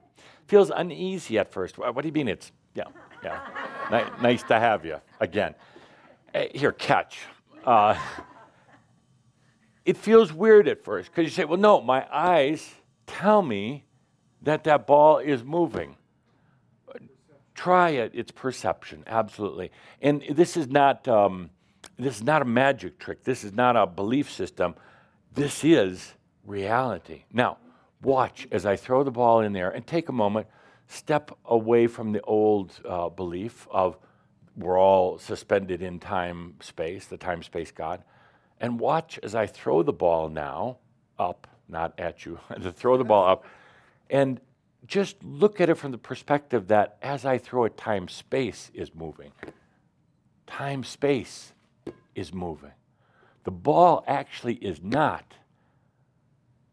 Feels 0.47 0.69
uneasy 0.69 1.37
at 1.37 1.51
first. 1.51 1.77
What 1.77 2.01
do 2.01 2.07
you 2.07 2.13
mean 2.13 2.27
it's, 2.27 2.51
yeah, 2.73 2.85
yeah. 3.23 3.39
Ni- 3.91 4.21
nice 4.21 4.43
to 4.43 4.59
have 4.59 4.85
you 4.85 4.97
again. 5.19 5.55
Hey, 6.33 6.51
here, 6.53 6.71
catch. 6.71 7.19
Uh, 7.65 7.95
it 9.85 9.97
feels 9.97 10.33
weird 10.33 10.67
at 10.67 10.83
first 10.83 11.11
because 11.11 11.25
you 11.25 11.31
say, 11.31 11.45
well, 11.45 11.59
no, 11.59 11.81
my 11.81 12.05
eyes 12.11 12.73
tell 13.05 13.41
me 13.41 13.85
that 14.41 14.63
that 14.65 14.87
ball 14.87 15.19
is 15.19 15.43
moving. 15.43 15.95
Try 17.55 17.91
it. 17.91 18.11
It's 18.13 18.31
perception, 18.31 19.03
absolutely. 19.07 19.71
And 20.01 20.23
this 20.29 20.57
is 20.57 20.67
not 20.67 21.07
um, 21.07 21.49
this 21.97 22.15
is 22.15 22.23
not 22.23 22.41
a 22.41 22.45
magic 22.45 22.97
trick. 22.97 23.23
This 23.23 23.43
is 23.43 23.53
not 23.53 23.75
a 23.75 23.85
belief 23.85 24.31
system. 24.31 24.75
This 25.33 25.63
is 25.63 26.13
reality. 26.45 27.23
Now, 27.33 27.57
watch 28.03 28.47
as 28.51 28.67
I 28.67 28.75
throw 28.75 29.03
the 29.03 29.09
ball 29.09 29.39
in 29.39 29.51
there 29.51 29.71
and 29.71 29.85
take 29.85 30.09
a 30.09 30.11
moment, 30.11 30.45
step 30.87 31.31
away 31.45 31.87
from 31.87 32.11
the 32.11 32.21
old 32.21 32.79
uh, 32.87 33.09
belief 33.09 33.67
of 33.71 33.97
we're 34.55 34.79
all 34.79 35.17
suspended 35.17 35.81
in 35.81 35.99
time 35.99 36.53
space, 36.59 37.07
the 37.07 37.17
time 37.17 37.41
space 37.41 37.71
God, 37.71 38.03
and 38.61 38.79
watch 38.79 39.19
as 39.23 39.33
I 39.33 39.47
throw 39.47 39.81
the 39.81 39.91
ball 39.91 40.29
now 40.29 40.77
up, 41.17 41.47
not 41.67 41.93
at 41.97 42.27
you, 42.27 42.37
to 42.61 42.71
throw 42.71 42.97
the 42.97 43.03
ball 43.03 43.27
up, 43.27 43.45
and 44.11 44.39
just 44.85 45.23
look 45.23 45.59
at 45.59 45.67
it 45.67 45.75
from 45.75 45.91
the 45.91 45.97
perspective 45.97 46.67
that 46.67 46.97
as 47.01 47.25
I 47.25 47.39
throw 47.39 47.63
it, 47.63 47.75
time 47.75 48.07
space 48.07 48.69
is 48.75 48.93
moving. 48.93 49.31
Time 50.45 50.83
space 50.83 51.53
is 52.13 52.31
moving. 52.31 52.73
The 53.43 53.51
ball 53.51 54.03
actually 54.07 54.55
is 54.55 54.81
not, 54.81 55.35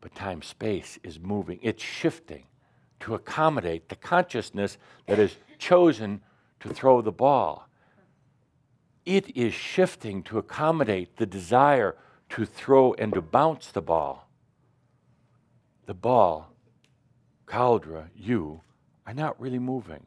but 0.01 0.14
time 0.14 0.42
space 0.42 0.98
is 1.02 1.18
moving. 1.18 1.59
It's 1.62 1.82
shifting 1.82 2.44
to 3.01 3.14
accommodate 3.14 3.88
the 3.88 3.97
consciousness 3.97 4.78
that 5.06 5.18
has 5.18 5.36
chosen 5.59 6.20
to 6.60 6.68
throw 6.68 7.01
the 7.01 7.12
ball. 7.12 7.66
It 9.05 9.36
is 9.36 9.55
shifting 9.55 10.22
to 10.24 10.38
accommodate 10.38 11.16
the 11.16 11.26
desire 11.26 11.97
to 12.30 12.44
throw 12.44 12.94
and 12.94 13.12
to 13.14 13.22
bounce 13.22 13.68
the 13.68 13.82
ball. 13.82 14.28
The 15.86 15.94
ball, 15.94 16.52
Cauldre, 17.47 18.09
you, 18.14 18.60
are 19.06 19.14
not 19.14 19.40
really 19.40 19.59
moving. 19.59 20.06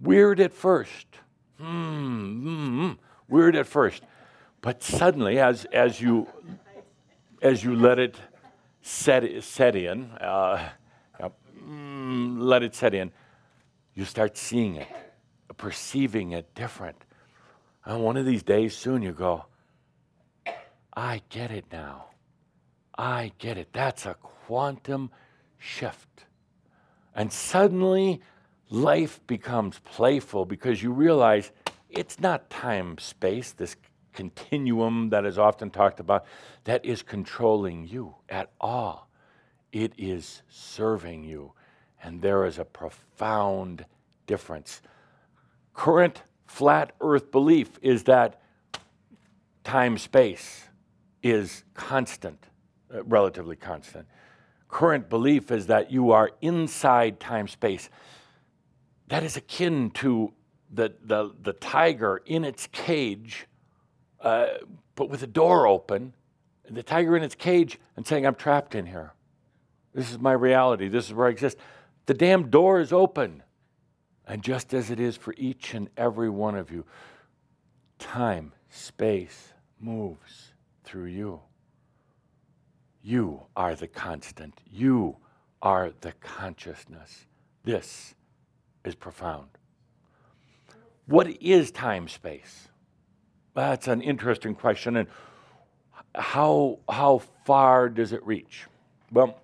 Weird 0.00 0.40
at 0.40 0.52
first. 0.52 1.06
Hmm, 1.56 2.40
hmm, 2.40 2.80
hmm. 2.80 2.92
weird 3.28 3.56
at 3.56 3.66
first. 3.66 4.02
But 4.60 4.82
suddenly, 4.82 5.38
as, 5.38 5.64
as, 5.66 6.00
you, 6.00 6.26
as 7.40 7.62
you 7.62 7.76
let 7.76 7.98
it 7.98 8.16
set, 8.82 9.42
set 9.42 9.76
in, 9.76 10.10
uh, 10.12 10.68
mm, 11.64 12.36
let 12.40 12.62
it 12.62 12.74
set 12.74 12.94
in, 12.94 13.12
you 13.94 14.04
start 14.04 14.36
seeing 14.36 14.76
it, 14.76 14.88
perceiving 15.56 16.32
it 16.32 16.54
different. 16.54 17.04
And 17.84 18.02
one 18.02 18.16
of 18.16 18.26
these 18.26 18.42
days 18.42 18.76
soon 18.76 19.02
you 19.02 19.12
go, 19.12 19.46
I 20.92 21.22
get 21.28 21.50
it 21.50 21.66
now. 21.70 22.06
I 22.96 23.32
get 23.38 23.56
it. 23.56 23.68
That's 23.72 24.06
a 24.06 24.14
quantum 24.14 25.10
shift. 25.58 26.26
And 27.14 27.32
suddenly 27.32 28.20
life 28.70 29.20
becomes 29.26 29.78
playful 29.78 30.44
because 30.44 30.82
you 30.82 30.92
realize 30.92 31.52
it's 31.88 32.20
not 32.20 32.50
time 32.50 32.98
space, 32.98 33.52
this 33.52 33.76
continuum 34.12 35.10
that 35.10 35.24
is 35.24 35.38
often 35.38 35.70
talked 35.70 36.00
about, 36.00 36.24
that 36.64 36.84
is 36.84 37.02
controlling 37.02 37.86
you 37.86 38.14
at 38.28 38.50
all. 38.60 39.08
It 39.72 39.92
is 39.96 40.42
serving 40.48 41.24
you. 41.24 41.52
And 42.02 42.22
there 42.22 42.44
is 42.44 42.58
a 42.58 42.64
profound 42.64 43.84
difference. 44.26 44.80
Current 45.74 46.22
flat 46.46 46.92
earth 47.00 47.30
belief 47.30 47.78
is 47.82 48.04
that 48.04 48.40
time 49.64 49.98
space 49.98 50.64
is 51.22 51.64
constant, 51.74 52.46
uh, 52.94 53.04
relatively 53.04 53.56
constant. 53.56 54.06
Current 54.68 55.08
belief 55.08 55.50
is 55.50 55.66
that 55.66 55.90
you 55.90 56.12
are 56.12 56.30
inside 56.40 57.20
time 57.20 57.48
space. 57.48 57.90
That 59.08 59.22
is 59.22 59.36
akin 59.36 59.90
to 59.92 60.32
the, 60.70 60.94
the, 61.02 61.34
the 61.42 61.54
tiger 61.54 62.22
in 62.26 62.44
its 62.44 62.66
cage 62.68 63.46
uh, 64.20 64.46
but 64.94 65.08
with 65.08 65.20
the 65.20 65.26
door 65.26 65.66
open, 65.66 66.14
and 66.66 66.76
the 66.76 66.82
tiger 66.82 67.16
in 67.16 67.22
its 67.22 67.34
cage, 67.34 67.78
and 67.96 68.06
saying, 68.06 68.26
I'm 68.26 68.34
trapped 68.34 68.74
in 68.74 68.86
here. 68.86 69.12
This 69.94 70.10
is 70.10 70.18
my 70.18 70.32
reality. 70.32 70.88
This 70.88 71.06
is 71.06 71.14
where 71.14 71.28
I 71.28 71.30
exist. 71.30 71.56
The 72.06 72.14
damn 72.14 72.50
door 72.50 72.80
is 72.80 72.92
open. 72.92 73.42
And 74.26 74.42
just 74.42 74.74
as 74.74 74.90
it 74.90 75.00
is 75.00 75.16
for 75.16 75.34
each 75.38 75.72
and 75.72 75.88
every 75.96 76.28
one 76.28 76.54
of 76.54 76.70
you, 76.70 76.84
time, 77.98 78.52
space 78.68 79.54
moves 79.80 80.52
through 80.84 81.06
you. 81.06 81.40
You 83.02 83.42
are 83.56 83.74
the 83.74 83.88
constant. 83.88 84.60
You 84.70 85.16
are 85.62 85.92
the 86.02 86.12
consciousness. 86.20 87.24
This 87.64 88.14
is 88.84 88.94
profound. 88.94 89.48
What 91.06 91.28
is 91.42 91.70
time 91.70 92.06
space? 92.08 92.67
That's 93.58 93.88
an 93.88 94.02
interesting 94.02 94.54
question. 94.54 94.96
And 94.98 95.08
how, 96.14 96.78
how 96.88 97.22
far 97.44 97.88
does 97.88 98.12
it 98.12 98.24
reach? 98.24 98.66
Well, 99.10 99.40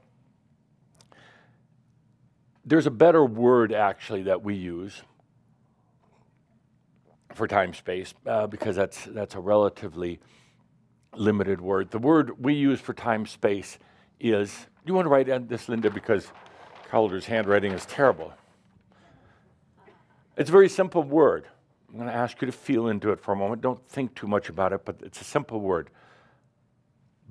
there's 2.65 2.87
a 2.87 2.93
better 2.93 3.25
word 3.25 3.73
actually 3.73 4.23
that 4.23 4.41
we 4.45 4.55
use 4.55 5.03
for 7.35 7.49
time 7.49 7.75
space 7.75 8.15
uh, 8.25 8.47
because 8.47 8.77
that's, 8.77 9.05
that's 9.07 9.35
a 9.35 9.41
relatively 9.41 10.21
limited 11.17 11.61
word. 11.61 11.91
The 11.91 11.99
word 11.99 12.41
we 12.41 12.55
use 12.55 12.81
for 12.81 12.95
time 12.95 13.27
space 13.27 13.81
is, 14.21 14.69
you 14.87 14.95
want 14.95 15.07
to 15.07 15.11
write 15.11 15.49
this, 15.49 15.69
Linda? 15.69 15.91
Because 15.91 16.29
Cauldre's 16.89 17.27
handwriting 17.27 17.73
is 17.73 17.85
terrible. 17.85 18.33
It's 20.37 20.51
a 20.51 20.53
very 20.53 20.69
simple 20.69 21.03
word. 21.03 21.47
I'm 21.95 22.01
going 22.01 22.11
to 22.11 22.17
ask 22.17 22.43
you 22.43 22.47
to 22.47 22.53
feel 22.53 22.89
into 22.89 23.13
it 23.13 23.21
for 23.21 23.31
a 23.31 23.37
moment. 23.37 23.63
Don't 23.63 23.87
think 23.89 24.17
too 24.17 24.27
much 24.27 24.49
about 24.49 24.73
it, 24.73 24.85
but 24.85 24.97
it's 25.05 25.21
a 25.21 25.25
simple 25.25 25.61
word. 25.61 25.91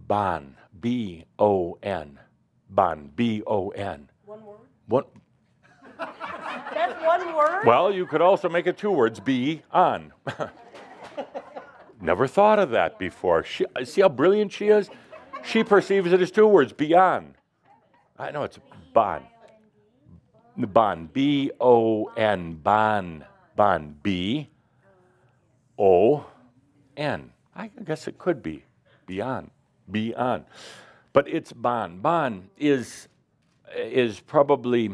Bon. 0.07 0.55
B 0.79 1.25
O 1.37 1.77
N. 1.83 2.17
Bon. 2.69 3.11
B 3.13 3.43
O 3.45 3.71
N. 3.71 4.09
One 4.25 4.45
word? 4.45 4.59
What? 4.87 5.09
That's 5.99 7.05
one 7.05 7.35
word? 7.35 7.65
Well, 7.65 7.93
you 7.93 8.05
could 8.05 8.21
also 8.21 8.47
make 8.47 8.65
it 8.65 8.77
two 8.77 8.91
words. 8.91 9.19
Be 9.19 9.63
on. 9.69 10.13
Never 12.01 12.25
thought 12.25 12.57
of 12.57 12.69
that 12.69 12.97
before. 12.97 13.43
She, 13.43 13.65
see 13.83 13.99
how 13.99 14.07
brilliant 14.07 14.53
she 14.53 14.69
is? 14.69 14.89
She 15.43 15.65
perceives 15.65 16.13
it 16.13 16.21
as 16.21 16.31
two 16.31 16.47
words. 16.47 16.71
Be 16.71 16.93
on. 16.93 17.35
I 18.17 18.31
know 18.31 18.43
it's 18.43 18.59
bon. 18.93 19.23
Bon. 20.55 21.09
B 21.11 21.51
O 21.59 22.05
N. 22.15 22.53
Bon. 22.63 23.25
Bon. 23.57 23.95
B 24.01 24.47
O 25.83 26.25
N. 26.95 27.31
I 27.53 27.67
guess 27.83 28.07
it 28.07 28.17
could 28.17 28.41
be 28.41 28.63
beyond, 29.05 29.51
beyond. 29.91 30.45
But 31.11 31.27
it's 31.27 31.51
Bon. 31.51 31.99
Bon 31.99 32.49
is, 32.57 33.09
is 33.75 34.21
probably, 34.21 34.91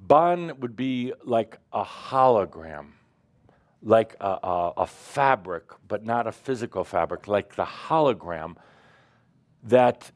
Bon 0.00 0.58
would 0.60 0.74
be 0.74 1.12
like 1.22 1.58
a 1.70 1.84
hologram, 1.84 2.92
like 3.82 4.16
a, 4.20 4.38
a, 4.42 4.72
a 4.78 4.86
fabric, 4.86 5.64
but 5.86 6.06
not 6.06 6.26
a 6.26 6.32
physical 6.32 6.82
fabric, 6.82 7.28
like 7.28 7.54
the 7.56 7.66
hologram 7.66 8.56
that 9.64 10.10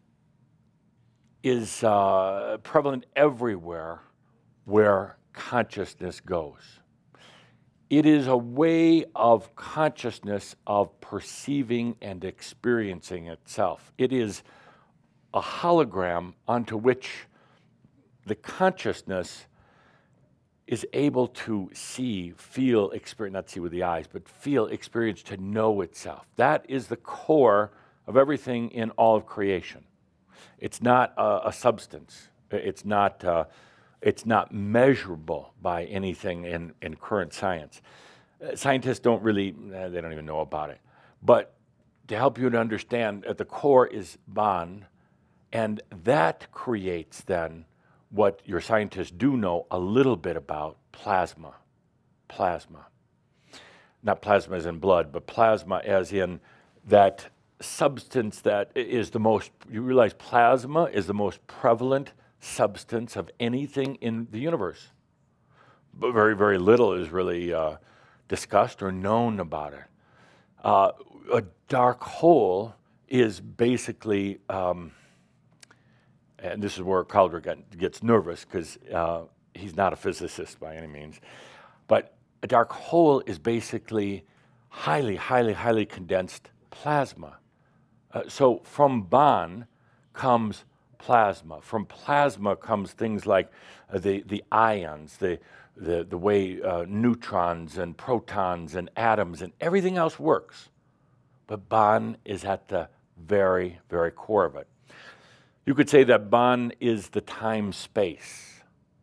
is 1.43 1.85
uh, 1.85 2.57
prevalent 2.63 3.05
everywhere 3.15 4.01
where 4.65 5.19
consciousness 5.35 6.21
goes. 6.21 6.81
It 7.93 8.07
is 8.07 8.27
a 8.27 8.39
way 8.39 9.05
of 9.15 9.55
consciousness 9.55 10.57
of 10.67 10.99
perceiving 11.03 11.97
and 12.01 12.25
experiencing 12.25 13.27
itself. 13.27 13.93
It 13.99 14.15
is 14.15 14.43
a 15.35 15.43
hologram 15.43 16.33
onto 16.49 16.79
which 16.79 17.27
the 18.25 18.35
consciousness 18.35 19.45
is 20.67 20.87
able 20.95 21.29
to 21.45 21.69
see, 21.75 22.33
feel, 22.35 22.89
experience, 22.93 23.35
not 23.35 23.51
see 23.51 23.61
with 23.61 23.73
the 23.73 23.83
eyes, 23.83 24.07
but 24.11 24.27
feel, 24.27 24.69
experience, 24.69 25.23
to 25.25 25.37
know 25.37 25.83
itself. 25.83 26.27
That 26.37 26.65
is 26.71 26.87
the 26.87 26.97
core 26.97 27.73
of 28.07 28.17
everything 28.17 28.71
in 28.71 28.89
all 28.93 29.17
of 29.17 29.27
creation. 29.27 29.85
It's 30.57 30.81
not 30.81 31.13
a, 31.19 31.49
a 31.49 31.53
substance. 31.53 32.31
It's 32.51 32.87
not, 32.87 33.23
uh, 33.23 33.45
it's 34.03 34.27
not 34.27 34.53
measurable 34.53 35.55
by 35.63 35.85
anything 35.85 36.45
in, 36.45 36.73
in 36.83 36.97
current 36.97 37.33
science. 37.33 37.81
Uh, 38.43 38.57
scientists 38.57 38.99
don't 38.99 39.23
really, 39.23 39.55
uh, 39.75 39.89
they 39.89 40.01
don't 40.01 40.13
even 40.13 40.27
know 40.27 40.41
about 40.41 40.71
it. 40.71 40.81
But 41.23 41.55
to 42.09 42.17
help 42.17 42.39
you 42.39 42.51
to 42.51 42.59
understand, 42.59 43.25
at 43.25 43.39
the 43.39 43.45
core 43.45 43.87
is 43.87 44.19
Bon, 44.27 44.87
and 45.53 45.81
that 46.05 46.51
creates 46.51 47.21
then 47.21 47.65
what 48.11 48.43
your 48.45 48.61
scientists 48.61 49.13
do 49.13 49.37
know 49.37 49.67
a 49.71 49.79
little 49.79 50.17
bit 50.17 50.37
about 50.37 50.77
plasma. 50.91 51.55
Plasma. 52.29 52.87
Not 54.03 54.21
plasma 54.21 54.57
as 54.57 54.67
in 54.67 54.79
blood, 54.79 55.13
but 55.13 55.27
plasma 55.27 55.81
as 55.85 56.13
in 56.13 56.41
that 56.85 57.29
substance 57.61 58.41
that 58.41 58.73
is 58.75 59.11
the 59.11 59.21
most, 59.21 59.53
you 59.71 59.83
realize 59.83 60.13
plasma 60.15 60.85
is 60.85 61.07
the 61.07 61.15
most 61.15 61.47
prevalent 61.47 62.13
substance 62.43 63.15
of 63.17 63.31
anything 63.39 63.95
in 63.97 64.27
the 64.31 64.39
universe. 64.39 64.89
But 65.95 66.13
very, 66.13 66.35
very 66.37 66.59
little 66.59 66.93
is 66.93 67.11
really 67.11 67.55
uh, 67.55 67.77
discussed 68.29 68.83
or 68.83 68.91
known 68.91 69.39
about 69.41 69.75
it. 69.75 69.85
Uh, 70.63 70.93
a 71.33 71.45
dark 71.69 72.03
hole 72.03 72.75
is 73.09 73.41
basically, 73.41 74.41
um, 74.49 74.93
and 76.39 76.61
this 76.61 76.77
is 76.77 76.83
where 76.83 77.05
Cauldre 77.05 77.57
gets 77.79 78.03
nervous 78.03 78.45
because 78.45 78.77
uh, 78.93 79.23
he's 79.55 79.77
not 79.77 79.93
a 79.93 79.97
physicist 79.97 80.59
by 80.59 80.75
any 80.75 80.89
means, 80.89 81.21
but 81.87 82.17
a 82.43 82.47
dark 82.49 82.73
hole 82.73 83.23
is 83.27 83.39
basically 83.39 84.25
highly, 84.69 85.15
highly, 85.15 85.53
highly 85.53 85.87
condensed 85.87 86.51
plasma. 86.71 87.37
Uh, 88.13 88.23
so 88.29 88.61
from 88.65 89.03
Bon 89.03 89.67
comes 90.13 90.65
plasma. 91.03 91.61
From 91.61 91.85
plasma 91.85 92.57
comes 92.57 92.93
things 92.93 93.27
like 93.27 93.51
uh, 93.93 93.99
the, 93.99 94.23
the 94.27 94.45
ions, 94.53 95.17
the, 95.17 95.39
the, 95.77 96.05
the 96.05 96.17
way 96.17 96.63
uh, 96.63 96.85
neutrons 96.89 97.79
and 97.79 97.97
protons 97.97 98.75
and 98.77 98.89
atoms 98.97 99.43
and 99.43 99.53
everything 99.61 99.97
else 99.97 100.19
works. 100.19 100.69
But 101.49 101.69
Bon 101.69 102.17
is 102.25 102.45
at 102.45 102.69
the 102.69 102.89
very, 103.19 103.79
very 103.91 104.13
core 104.13 104.45
of 104.45 104.57
it. 104.57 104.69
You 105.67 105.75
could 105.75 105.89
say 105.89 106.05
that 106.05 106.31
Bon 106.31 106.73
is 106.81 107.09
the 107.09 107.21
time 107.21 107.73
space, 107.73 108.63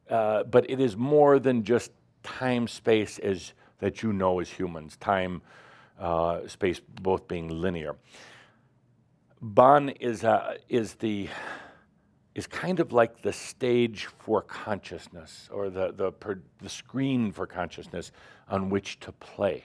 uh, 0.10 0.44
but 0.44 0.70
it 0.70 0.80
is 0.80 0.96
more 0.96 1.40
than 1.40 1.64
just 1.64 1.92
time 2.24 2.68
space 2.68 3.20
as 3.20 3.54
that 3.80 4.04
you 4.04 4.14
know 4.14 4.40
as 4.40 4.50
humans, 4.50 4.98
time, 4.98 5.42
uh, 6.00 6.48
space 6.48 6.82
both 7.02 7.28
being 7.28 7.50
linear. 7.50 7.96
Bon 9.42 9.90
is, 9.90 10.24
uh, 10.26 10.58
is, 10.68 10.96
the, 10.96 11.30
is 12.40 12.48
kind 12.48 12.80
of 12.80 12.94
like 12.94 13.22
the 13.22 13.34
stage 13.34 14.08
for 14.18 14.42
consciousness 14.42 15.50
or 15.52 15.70
the, 15.70 15.92
the, 15.92 16.14
the 16.62 16.70
screen 16.70 17.34
for 17.34 17.46
consciousness 17.46 18.14
on 18.48 18.70
which 18.70 18.98
to 19.02 19.12
play. 19.12 19.62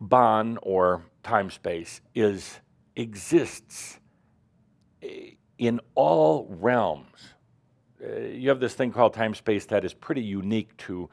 Bon 0.00 0.56
or 0.62 1.04
time 1.24 1.50
space 1.50 2.00
is 2.14 2.60
exists 2.94 3.98
in 5.58 5.80
all 5.96 6.46
realms. 6.48 7.18
Uh, 8.00 8.20
you 8.20 8.48
have 8.48 8.60
this 8.60 8.74
thing 8.74 8.92
called 8.92 9.14
time 9.14 9.34
space 9.34 9.66
that 9.66 9.84
is 9.84 9.92
pretty 9.92 10.22
unique 10.22 10.76
to 10.76 11.10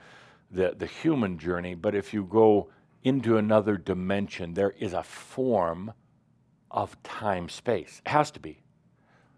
the, 0.51 0.75
the 0.77 0.85
human 0.85 1.39
journey, 1.39 1.73
but 1.73 1.95
if 1.95 2.13
you 2.13 2.23
go 2.23 2.69
into 3.03 3.37
another 3.37 3.77
dimension, 3.77 4.53
there 4.53 4.75
is 4.77 4.93
a 4.93 5.01
form 5.01 5.91
of 6.69 7.01
time 7.01 7.49
space. 7.49 7.99
It 8.05 8.09
has 8.09 8.29
to 8.31 8.39
be. 8.39 8.61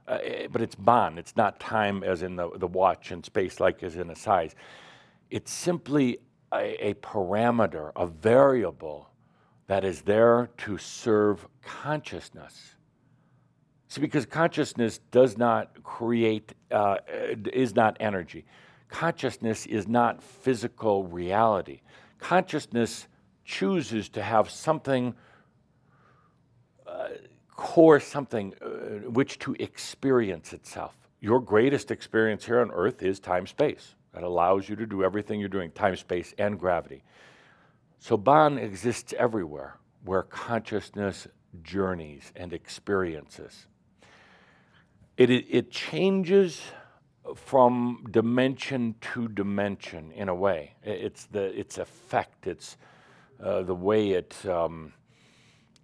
Uh, 0.08 0.20
eh, 0.24 0.48
but 0.52 0.62
it's 0.62 0.76
Bon. 0.76 1.18
It's 1.18 1.36
not 1.36 1.60
time 1.60 2.04
as 2.04 2.24
in 2.24 2.36
the, 2.36 2.50
the 2.58 2.68
watch 2.68 3.12
and 3.12 3.26
space 3.26 3.60
like 3.60 3.84
as 3.84 3.96
in 3.96 4.10
a 4.10 4.16
size. 4.16 4.56
It's 5.30 5.52
simply 5.52 6.20
a, 6.54 6.90
a 6.90 6.94
parameter, 6.96 7.92
a 7.96 8.08
variable 8.08 9.10
that 9.68 9.84
is 9.86 10.02
there 10.02 10.50
to 10.58 10.78
serve 10.78 11.48
consciousness. 11.62 12.76
See, 13.88 14.02
because 14.02 14.26
consciousness 14.26 15.00
does 15.12 15.38
not 15.38 15.84
create, 15.84 16.54
uh, 16.72 16.98
is 17.54 17.76
not 17.76 17.96
energy. 18.00 18.46
Consciousness 18.90 19.66
is 19.66 19.88
not 19.88 20.22
physical 20.22 21.06
reality. 21.06 21.82
Consciousness 22.20 23.08
chooses 23.46 24.10
to 24.10 24.22
have 24.22 24.50
something 24.50 25.16
core 27.64 27.98
something 27.98 28.54
uh, 28.62 29.10
which 29.10 29.40
to 29.40 29.56
experience 29.58 30.52
itself. 30.52 30.98
Your 31.22 31.40
greatest 31.40 31.92
experience 31.92 32.46
here 32.46 32.60
on 32.60 32.70
earth 32.72 33.02
is 33.02 33.22
time 33.22 33.48
space. 33.48 33.96
That 34.14 34.24
allows 34.24 34.68
you 34.68 34.76
to 34.76 34.86
do 34.86 35.02
everything 35.02 35.40
you're 35.40 35.48
doing, 35.48 35.72
time 35.72 35.96
space 35.96 36.36
and 36.38 36.60
gravity. 36.60 37.04
So 38.00 38.18
Bon 38.18 38.58
exists 38.58 39.14
everywhere 39.18 39.78
where 40.04 40.24
consciousness 40.24 41.26
journeys 41.64 42.34
and 42.36 42.52
experiences. 42.52 43.66
It, 45.16 45.30
it, 45.30 45.46
it 45.50 45.72
changes 45.72 46.62
from 47.34 48.04
dimension 48.12 48.96
to 49.14 49.30
dimension 49.30 50.12
in 50.12 50.28
a 50.28 50.36
way. 50.36 50.74
It's 50.84 51.28
the 51.28 51.58
its 51.58 51.78
effect. 51.78 52.46
It's 52.46 52.76
uh, 53.42 53.62
the 53.64 53.76
way 53.76 54.12
it 54.12 54.36
um, 54.46 54.92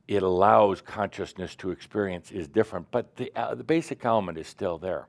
it 0.09 0.23
allows 0.23 0.81
consciousness 0.81 1.55
to 1.55 1.69
experience 1.69 2.31
is 2.31 2.47
different, 2.47 2.89
but 2.89 3.15
the, 3.17 3.31
uh, 3.35 3.53
the 3.53 3.63
basic 3.63 4.03
element 4.03 4.39
is 4.39 4.47
still 4.47 4.79
there. 4.79 5.07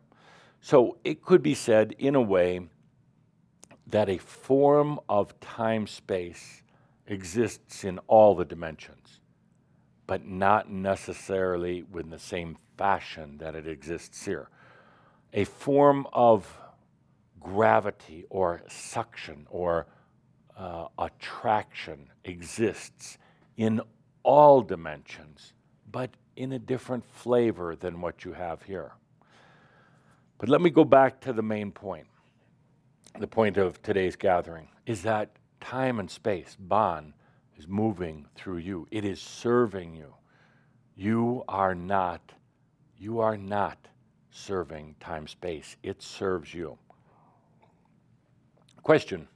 So 0.60 0.98
it 1.04 1.24
could 1.24 1.42
be 1.42 1.54
said, 1.54 1.94
in 1.98 2.14
a 2.14 2.20
way, 2.20 2.60
that 3.86 4.10
a 4.10 4.18
form 4.18 5.00
of 5.08 5.40
time 5.40 5.86
space 5.86 6.62
exists 7.06 7.82
in 7.82 7.98
all 8.08 8.34
the 8.34 8.44
dimensions, 8.44 9.20
but 10.06 10.26
not 10.26 10.70
necessarily 10.70 11.82
in 11.98 12.10
the 12.10 12.18
same 12.18 12.58
fashion 12.76 13.38
that 13.38 13.54
it 13.54 13.66
exists 13.66 14.26
here. 14.26 14.50
A 15.32 15.44
form 15.44 16.06
of 16.12 16.58
gravity 17.40 18.26
or 18.28 18.60
suction 18.68 19.46
or 19.48 19.86
uh, 20.58 20.88
attraction 20.98 22.10
exists 22.22 23.16
in 23.56 23.80
all 24.22 24.62
dimensions, 24.62 25.52
but 25.90 26.10
in 26.36 26.52
a 26.52 26.58
different 26.58 27.04
flavor 27.04 27.76
than 27.76 28.00
what 28.00 28.24
you 28.24 28.32
have 28.32 28.62
here. 28.62 28.92
But 30.38 30.48
let 30.48 30.60
me 30.60 30.70
go 30.70 30.84
back 30.84 31.20
to 31.22 31.32
the 31.32 31.42
main 31.42 31.70
point. 31.70 32.06
The 33.18 33.26
point 33.26 33.56
of 33.56 33.82
today's 33.82 34.16
gathering 34.16 34.68
is 34.86 35.02
that 35.02 35.30
time 35.60 35.98
and 35.98 36.10
space, 36.10 36.56
Bon, 36.58 37.12
is 37.56 37.68
moving 37.68 38.26
through 38.34 38.58
you. 38.58 38.86
It 38.90 39.04
is 39.04 39.20
serving 39.20 39.94
you. 39.94 40.14
You 40.96 41.44
are 41.48 41.74
not, 41.74 42.32
you 42.96 43.20
are 43.20 43.36
not 43.36 43.88
serving 44.30 44.94
time 45.00 45.26
space. 45.26 45.76
It 45.82 46.02
serves 46.02 46.54
you. 46.54 46.78
Question. 48.82 49.28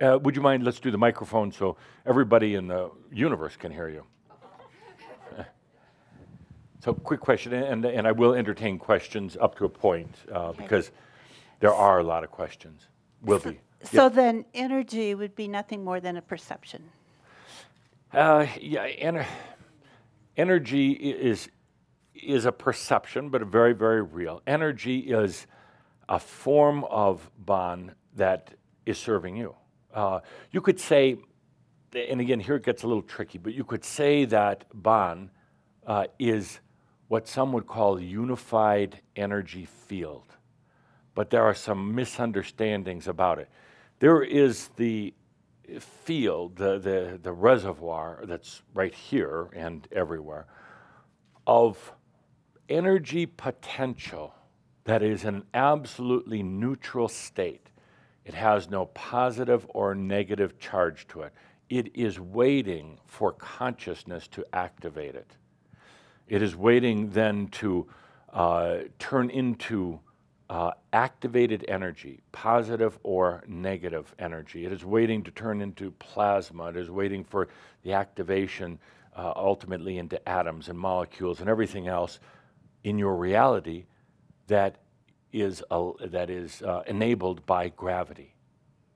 Uh, 0.00 0.18
would 0.22 0.34
you 0.34 0.42
mind? 0.42 0.64
Let's 0.64 0.80
do 0.80 0.90
the 0.90 0.98
microphone 0.98 1.52
so 1.52 1.76
everybody 2.06 2.54
in 2.54 2.68
the 2.68 2.90
universe 3.12 3.56
can 3.56 3.70
hear 3.70 3.88
you. 3.88 4.04
so, 6.80 6.94
quick 6.94 7.20
question, 7.20 7.52
and, 7.52 7.84
and 7.84 8.06
I 8.06 8.12
will 8.12 8.34
entertain 8.34 8.78
questions 8.78 9.36
up 9.40 9.56
to 9.58 9.64
a 9.64 9.68
point 9.68 10.14
uh, 10.32 10.52
because 10.52 10.90
there 11.60 11.74
are 11.74 11.98
a 11.98 12.02
lot 12.02 12.24
of 12.24 12.30
questions. 12.30 12.88
Will 13.22 13.40
so, 13.40 13.50
be. 13.50 13.60
So 13.84 14.08
then, 14.08 14.44
energy 14.54 15.14
would 15.14 15.34
be 15.34 15.48
nothing 15.48 15.84
more 15.84 16.00
than 16.00 16.16
a 16.16 16.22
perception. 16.22 16.82
Uh, 18.12 18.46
yeah, 18.60 18.88
ener- 18.88 19.26
energy 20.36 20.92
is 20.92 21.48
is 22.14 22.44
a 22.44 22.52
perception, 22.52 23.30
but 23.30 23.42
a 23.42 23.44
very, 23.44 23.72
very 23.72 24.02
real. 24.02 24.42
Energy 24.46 24.98
is 24.98 25.46
a 26.08 26.18
form 26.18 26.84
of 26.84 27.30
Bon 27.38 27.92
that 28.16 28.50
is 28.84 28.98
serving 28.98 29.36
you. 29.36 29.54
Uh, 29.94 30.20
you 30.50 30.60
could 30.60 30.78
say, 30.78 31.16
and 31.94 32.20
again, 32.20 32.40
here 32.40 32.56
it 32.56 32.64
gets 32.64 32.82
a 32.82 32.86
little 32.86 33.02
tricky, 33.02 33.38
but 33.38 33.54
you 33.54 33.64
could 33.64 33.84
say 33.84 34.24
that 34.26 34.64
Bon 34.72 35.30
uh, 35.86 36.04
is 36.18 36.60
what 37.08 37.26
some 37.26 37.52
would 37.52 37.66
call 37.66 37.98
a 37.98 38.02
unified 38.02 39.00
energy 39.16 39.64
field. 39.64 40.36
But 41.14 41.30
there 41.30 41.42
are 41.42 41.54
some 41.54 41.94
misunderstandings 41.94 43.08
about 43.08 43.40
it. 43.40 43.48
There 43.98 44.22
is 44.22 44.68
the 44.76 45.12
field, 45.78 46.56
the, 46.56 46.78
the, 46.78 47.18
the 47.20 47.32
reservoir 47.32 48.22
that's 48.24 48.62
right 48.74 48.94
here 48.94 49.48
and 49.52 49.86
everywhere, 49.92 50.46
of 51.46 51.92
energy 52.68 53.26
potential 53.26 54.34
that 54.84 55.02
is 55.02 55.24
an 55.24 55.44
absolutely 55.52 56.42
neutral 56.42 57.08
state 57.08 57.69
It 58.24 58.34
has 58.34 58.68
no 58.68 58.86
positive 58.86 59.66
or 59.70 59.94
negative 59.94 60.58
charge 60.58 61.06
to 61.08 61.22
it. 61.22 61.32
It 61.68 61.96
is 61.96 62.18
waiting 62.18 62.98
for 63.06 63.32
consciousness 63.32 64.28
to 64.28 64.44
activate 64.52 65.14
it. 65.14 65.36
It 66.28 66.42
is 66.42 66.54
waiting 66.54 67.10
then 67.10 67.48
to 67.48 67.88
uh, 68.32 68.78
turn 68.98 69.30
into 69.30 70.00
uh, 70.48 70.72
activated 70.92 71.64
energy, 71.68 72.20
positive 72.32 72.98
or 73.04 73.44
negative 73.46 74.12
energy. 74.18 74.66
It 74.66 74.72
is 74.72 74.84
waiting 74.84 75.22
to 75.22 75.30
turn 75.30 75.60
into 75.60 75.92
plasma. 75.92 76.70
It 76.70 76.76
is 76.76 76.90
waiting 76.90 77.22
for 77.22 77.48
the 77.84 77.92
activation 77.92 78.78
uh, 79.16 79.32
ultimately 79.36 79.98
into 79.98 80.28
atoms 80.28 80.68
and 80.68 80.78
molecules 80.78 81.40
and 81.40 81.48
everything 81.48 81.86
else 81.86 82.18
in 82.82 82.98
your 82.98 83.14
reality 83.14 83.84
that 84.48 84.76
is, 85.32 85.62
that 85.70 86.30
is 86.30 86.62
uh, 86.62 86.82
enabled 86.86 87.44
by 87.46 87.68
gravity. 87.68 88.34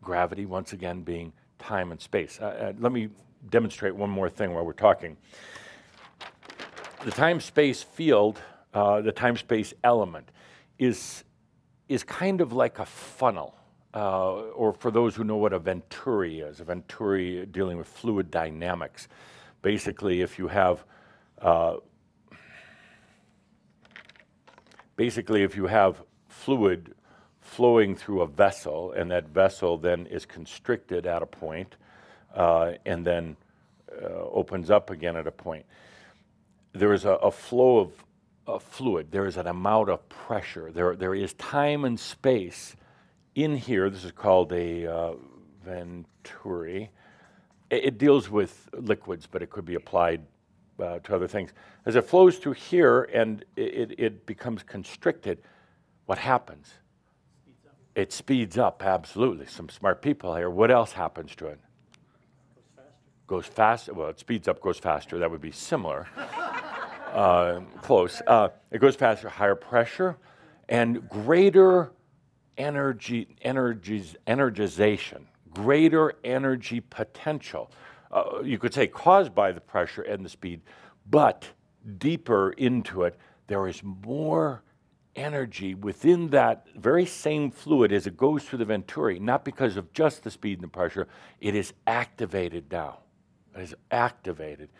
Gravity, 0.02 0.47
once 0.47 0.73
again, 0.73 1.02
being 1.02 1.32
time 1.59 1.93
and 1.93 2.01
space. 2.01 2.39
Uh, 2.40 2.44
uh, 2.44 2.73
let 2.78 2.93
me 2.93 3.09
demonstrate 3.51 3.94
one 3.94 4.11
more 4.11 4.28
thing 4.28 4.52
while 4.52 4.65
we're 4.65 4.73
talking. 4.73 5.16
The 7.05 7.11
time 7.11 7.40
space 7.40 7.82
field, 7.82 8.40
uh, 8.73 9.01
the 9.01 9.12
time 9.12 9.36
space 9.36 9.74
element, 9.82 10.31
is, 10.78 11.24
is 11.89 12.02
kind 12.02 12.40
of 12.40 12.52
like 12.52 12.78
a 12.78 12.86
funnel. 12.86 13.55
Uh, 13.94 14.40
or 14.56 14.73
for 14.73 14.90
those 14.90 15.15
who 15.15 15.23
know 15.23 15.36
what 15.36 15.52
a 15.52 15.59
venturi 15.59 16.40
is, 16.40 16.59
a 16.59 16.65
venturi 16.65 17.47
dealing 17.47 17.78
with 17.78 17.86
fluid 17.86 18.28
dynamics. 18.28 19.06
Basically, 19.62 20.20
if 20.20 20.36
you 20.36 20.48
have 20.48 20.85
uh, 21.40 21.77
basically 24.97 25.43
if 25.43 25.56
you 25.56 25.66
have 25.66 26.02
fluid 26.44 26.94
flowing 27.40 27.96
through 27.96 28.20
a 28.20 28.26
vessel, 28.26 28.92
and 28.92 29.10
that 29.10 29.28
vessel 29.28 29.78
then 29.78 30.06
is 30.06 30.26
constricted 30.26 31.06
at 31.06 31.22
a 31.22 31.26
point, 31.26 31.76
uh, 32.34 32.72
and 32.84 33.06
then 33.06 33.36
uh, 34.02 34.08
opens 34.30 34.70
up 34.70 34.90
again 34.90 35.16
at 35.16 35.26
a 35.26 35.30
point. 35.30 35.64
There 36.72 36.92
is 36.92 37.06
a, 37.06 37.12
a 37.12 37.30
flow 37.30 37.78
of, 37.78 37.92
of, 38.46 38.62
fluid. 38.62 39.10
There 39.10 39.26
is 39.26 39.36
an 39.36 39.46
amount 39.46 39.88
of 39.88 40.06
pressure. 40.08 40.70
There, 40.70 40.96
there 40.96 41.14
is 41.14 41.32
time 41.34 41.84
and 41.84 41.98
space 41.98 42.76
in 43.34 43.56
here. 43.56 43.88
This 43.88 44.04
is 44.04 44.12
called 44.12 44.52
a 44.52 44.86
uh, 44.86 45.12
venturi. 45.64 46.90
It, 47.70 47.96
deals 47.96 48.28
with 48.28 48.68
liquids, 48.74 49.26
but 49.30 49.42
it 49.42 49.50
could 49.50 49.64
be 49.64 49.76
applied 49.76 50.22
uh, 50.78 50.98
to 51.00 51.14
other 51.14 51.28
things. 51.28 51.52
As 51.86 51.96
it 51.96 52.04
flows 52.04 52.36
through 52.36 52.52
here 52.52 53.04
and 53.14 53.44
it, 53.56 53.94
it 53.98 54.26
becomes 54.26 54.62
constricted, 54.62 55.38
what 56.06 56.18
happens? 56.18 56.72
It 57.94 58.12
speeds 58.12 58.59
up, 58.59 58.82
absolutely. 58.85 59.47
Some 59.47 59.68
smart 59.68 60.02
people 60.02 60.35
here. 60.35 60.51
What 60.51 60.70
else 60.70 60.93
happens 60.93 61.35
to 61.36 61.47
it? 61.47 61.60
Goes 62.47 62.66
faster. 62.76 62.93
It 63.22 63.26
goes 63.26 63.47
faster. 63.47 63.94
Well, 63.94 64.09
it 64.09 64.18
speeds 64.18 64.48
up, 64.48 64.60
goes 64.60 64.78
faster. 64.78 65.18
That 65.18 65.31
would 65.31 65.40
be 65.40 65.52
similar. 65.52 66.09
uh, 67.12 67.60
close. 67.82 68.20
Uh, 68.26 68.48
it 68.70 68.81
goes 68.81 68.97
faster, 68.97 69.28
higher 69.28 69.55
pressure, 69.55 70.16
and 70.68 71.09
greater 71.09 71.93
energy, 72.59 73.28
energies, 73.43 74.16
energization, 74.26 75.22
greater 75.52 76.14
energy 76.24 76.81
potential. 76.81 77.70
Uh, 78.10 78.40
you 78.43 78.59
could 78.59 78.74
say 78.74 78.86
caused 78.86 79.35
by 79.35 79.52
the 79.52 79.60
pressure 79.60 80.02
and 80.02 80.24
the 80.24 80.28
speed, 80.28 80.60
but 81.10 81.47
deeper 81.98 82.51
into 82.52 83.02
it, 83.02 83.16
there 83.47 83.68
is 83.68 83.82
more 83.82 84.62
energy 85.16 85.74
within 85.74 86.28
that 86.31 86.66
very 86.77 87.07
same 87.07 87.51
fluid 87.51 87.93
as 87.93 88.07
it 88.07 88.16
goes 88.16 88.45
through 88.45 88.59
the 88.59 88.65
venturi, 88.65 89.19
not 89.19 89.45
because 89.45 89.77
of 89.77 89.93
just 89.93 90.23
the 90.23 90.31
speed 90.31 90.59
and 90.59 90.65
the 90.65 90.69
pressure, 90.69 91.09
it 91.41 91.55
is 91.55 91.73
activated 91.86 92.70
now. 92.70 92.99
It 93.55 93.62
is 93.62 93.74
activated. 93.91 94.70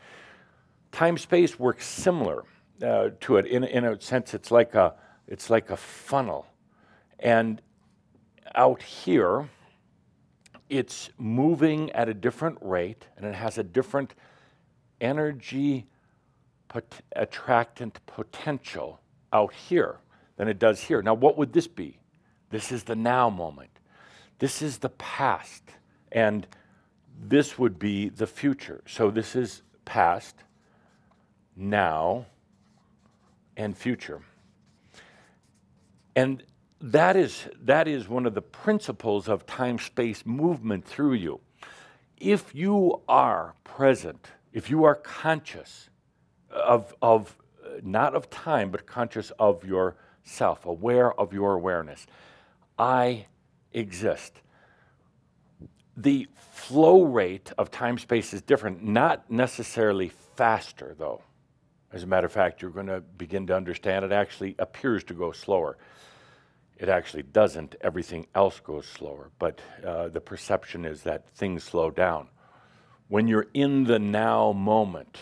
Time 0.93 1.19
space 1.19 1.59
works 1.59 1.87
similar 1.87 2.45
uh, 2.83 3.11
to 3.21 3.37
it. 3.37 3.47
In, 3.47 3.65
in 3.65 3.85
a 3.85 4.01
sense, 4.01 4.35
it's 4.35 4.51
like 4.51 4.75
a, 4.75 4.95
it's 5.29 5.51
like 5.51 5.71
a 5.71 5.77
funnel. 5.77 6.47
And 7.19 7.61
out 8.55 8.83
here, 8.83 9.49
it's 10.69 11.11
moving 11.19 11.91
at 11.93 12.09
a 12.09 12.15
different 12.15 12.59
rate 12.61 13.07
and 13.17 13.27
it 13.27 13.35
has 13.35 13.59
a 13.59 13.63
different 13.63 14.15
energy 15.01 15.87
pot- 16.69 17.01
attractant 17.15 18.01
potential 18.07 19.01
out 19.33 19.53
here 19.53 19.99
than 20.37 20.49
it 20.49 20.59
does 20.59 20.81
here. 20.81 21.03
Now, 21.03 21.15
what 21.15 21.39
would 21.39 21.53
this 21.53 21.67
be? 21.67 21.99
This 22.51 22.73
is 22.73 22.85
the 22.85 22.97
now 22.97 23.31
moment. 23.31 23.71
This 24.39 24.63
is 24.63 24.79
the 24.79 24.89
past. 24.91 25.63
And 26.13 26.47
this 27.21 27.59
would 27.59 27.79
be 27.79 28.09
the 28.09 28.27
future. 28.27 28.83
So 28.87 29.11
this 29.11 29.37
is 29.37 29.63
past, 29.85 30.37
now, 31.57 32.27
and 33.57 33.77
future. 33.77 34.21
And 36.17 36.43
that 36.81 37.17
is, 37.17 37.49
that 37.63 37.89
is 37.89 38.09
one 38.09 38.27
of 38.27 38.35
the 38.35 38.43
principles 38.43 39.29
of 39.29 39.47
time 39.47 39.79
space 39.79 40.27
movement 40.27 40.85
through 40.85 41.15
you. 41.15 41.41
If 42.19 42.55
you 42.55 43.01
are 43.09 43.55
present, 43.65 44.29
if 44.53 44.71
you 44.71 44.85
are 44.85 44.95
conscious 44.95 45.89
of, 46.51 46.95
of 47.03 47.37
not 47.83 48.15
of 48.15 48.31
time, 48.31 48.71
but 48.71 48.87
conscious 48.87 49.33
of 49.39 49.65
your 49.65 49.97
self, 50.25 50.67
aware 50.67 51.13
of 51.13 51.33
your 51.33 51.55
awareness. 51.55 52.07
I 52.79 53.27
exist. 53.73 54.41
The 55.97 56.27
flow 56.35 57.03
rate 57.03 57.53
of 57.57 57.71
time 57.71 57.99
space 57.99 58.35
is 58.35 58.43
different, 58.43 58.83
not 58.83 59.31
necessarily 59.31 60.11
faster, 60.37 60.97
though. 60.99 61.23
As 61.93 62.03
a 62.03 62.07
matter 62.07 62.27
of 62.27 62.33
fact, 62.33 62.61
you're 62.61 62.73
going 62.73 62.89
to 62.89 63.01
begin 63.01 63.47
to 63.47 63.57
understand 63.57 64.05
it 64.05 64.11
actually 64.11 64.57
appears 64.59 65.05
to 65.05 65.15
go 65.15 65.31
slower. 65.31 65.79
It 66.77 66.89
actually 66.89 67.23
doesn't. 67.23 67.77
Everything 67.83 68.27
else 68.35 68.59
goes 68.59 68.87
slower, 68.87 69.31
but 69.39 69.61
uh, 69.87 70.09
the 70.09 70.21
perception 70.21 70.85
is 70.85 71.03
that 71.03 71.29
things 71.31 71.63
slow 71.63 71.91
down. 71.91 72.29
When 73.07 73.29
you're 73.29 73.47
in 73.55 73.85
the 73.85 74.01
now 74.01 74.51
moment, 74.53 75.19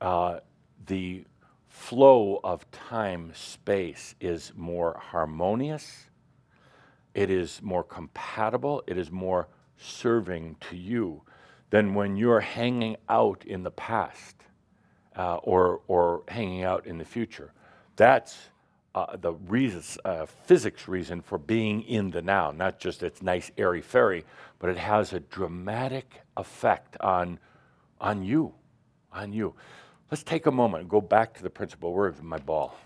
uh, 0.00 0.38
the 0.86 1.24
flow 1.74 2.38
of 2.44 2.70
time 2.70 3.32
space 3.34 4.14
is 4.20 4.52
more 4.54 4.96
harmonious, 5.10 6.06
it 7.14 7.30
is 7.30 7.60
more 7.62 7.82
compatible, 7.82 8.82
it 8.86 8.96
is 8.96 9.10
more 9.10 9.48
serving 9.76 10.54
to 10.60 10.76
you 10.76 11.20
than 11.70 11.92
when 11.92 12.16
you're 12.16 12.40
hanging 12.40 12.96
out 13.08 13.44
in 13.44 13.64
the 13.64 13.72
past 13.72 14.36
uh, 15.16 15.34
or, 15.38 15.80
or 15.88 16.22
hanging 16.28 16.62
out 16.62 16.86
in 16.86 16.96
the 16.96 17.04
future. 17.04 17.52
That's 17.96 18.38
uh, 18.94 19.16
the 19.16 19.32
reason, 19.32 19.82
uh, 20.04 20.26
physics 20.26 20.86
reason 20.86 21.20
for 21.20 21.38
being 21.38 21.82
in 21.82 22.12
the 22.12 22.22
now, 22.22 22.52
not 22.52 22.78
just 22.78 23.02
it's 23.02 23.20
nice, 23.20 23.50
airy 23.58 23.82
fairy, 23.82 24.24
but 24.60 24.70
it 24.70 24.78
has 24.78 25.12
a 25.12 25.18
dramatic 25.18 26.20
effect 26.36 26.96
on, 27.00 27.40
on 28.00 28.22
you, 28.22 28.54
on 29.12 29.32
you. 29.32 29.54
Let's 30.14 30.22
take 30.22 30.46
a 30.46 30.52
moment 30.52 30.82
and 30.82 30.88
go 30.88 31.00
back 31.00 31.34
to 31.34 31.42
the 31.42 31.50
principle. 31.50 31.92
Where's 31.92 32.22
my 32.22 32.38
ball? 32.38 32.76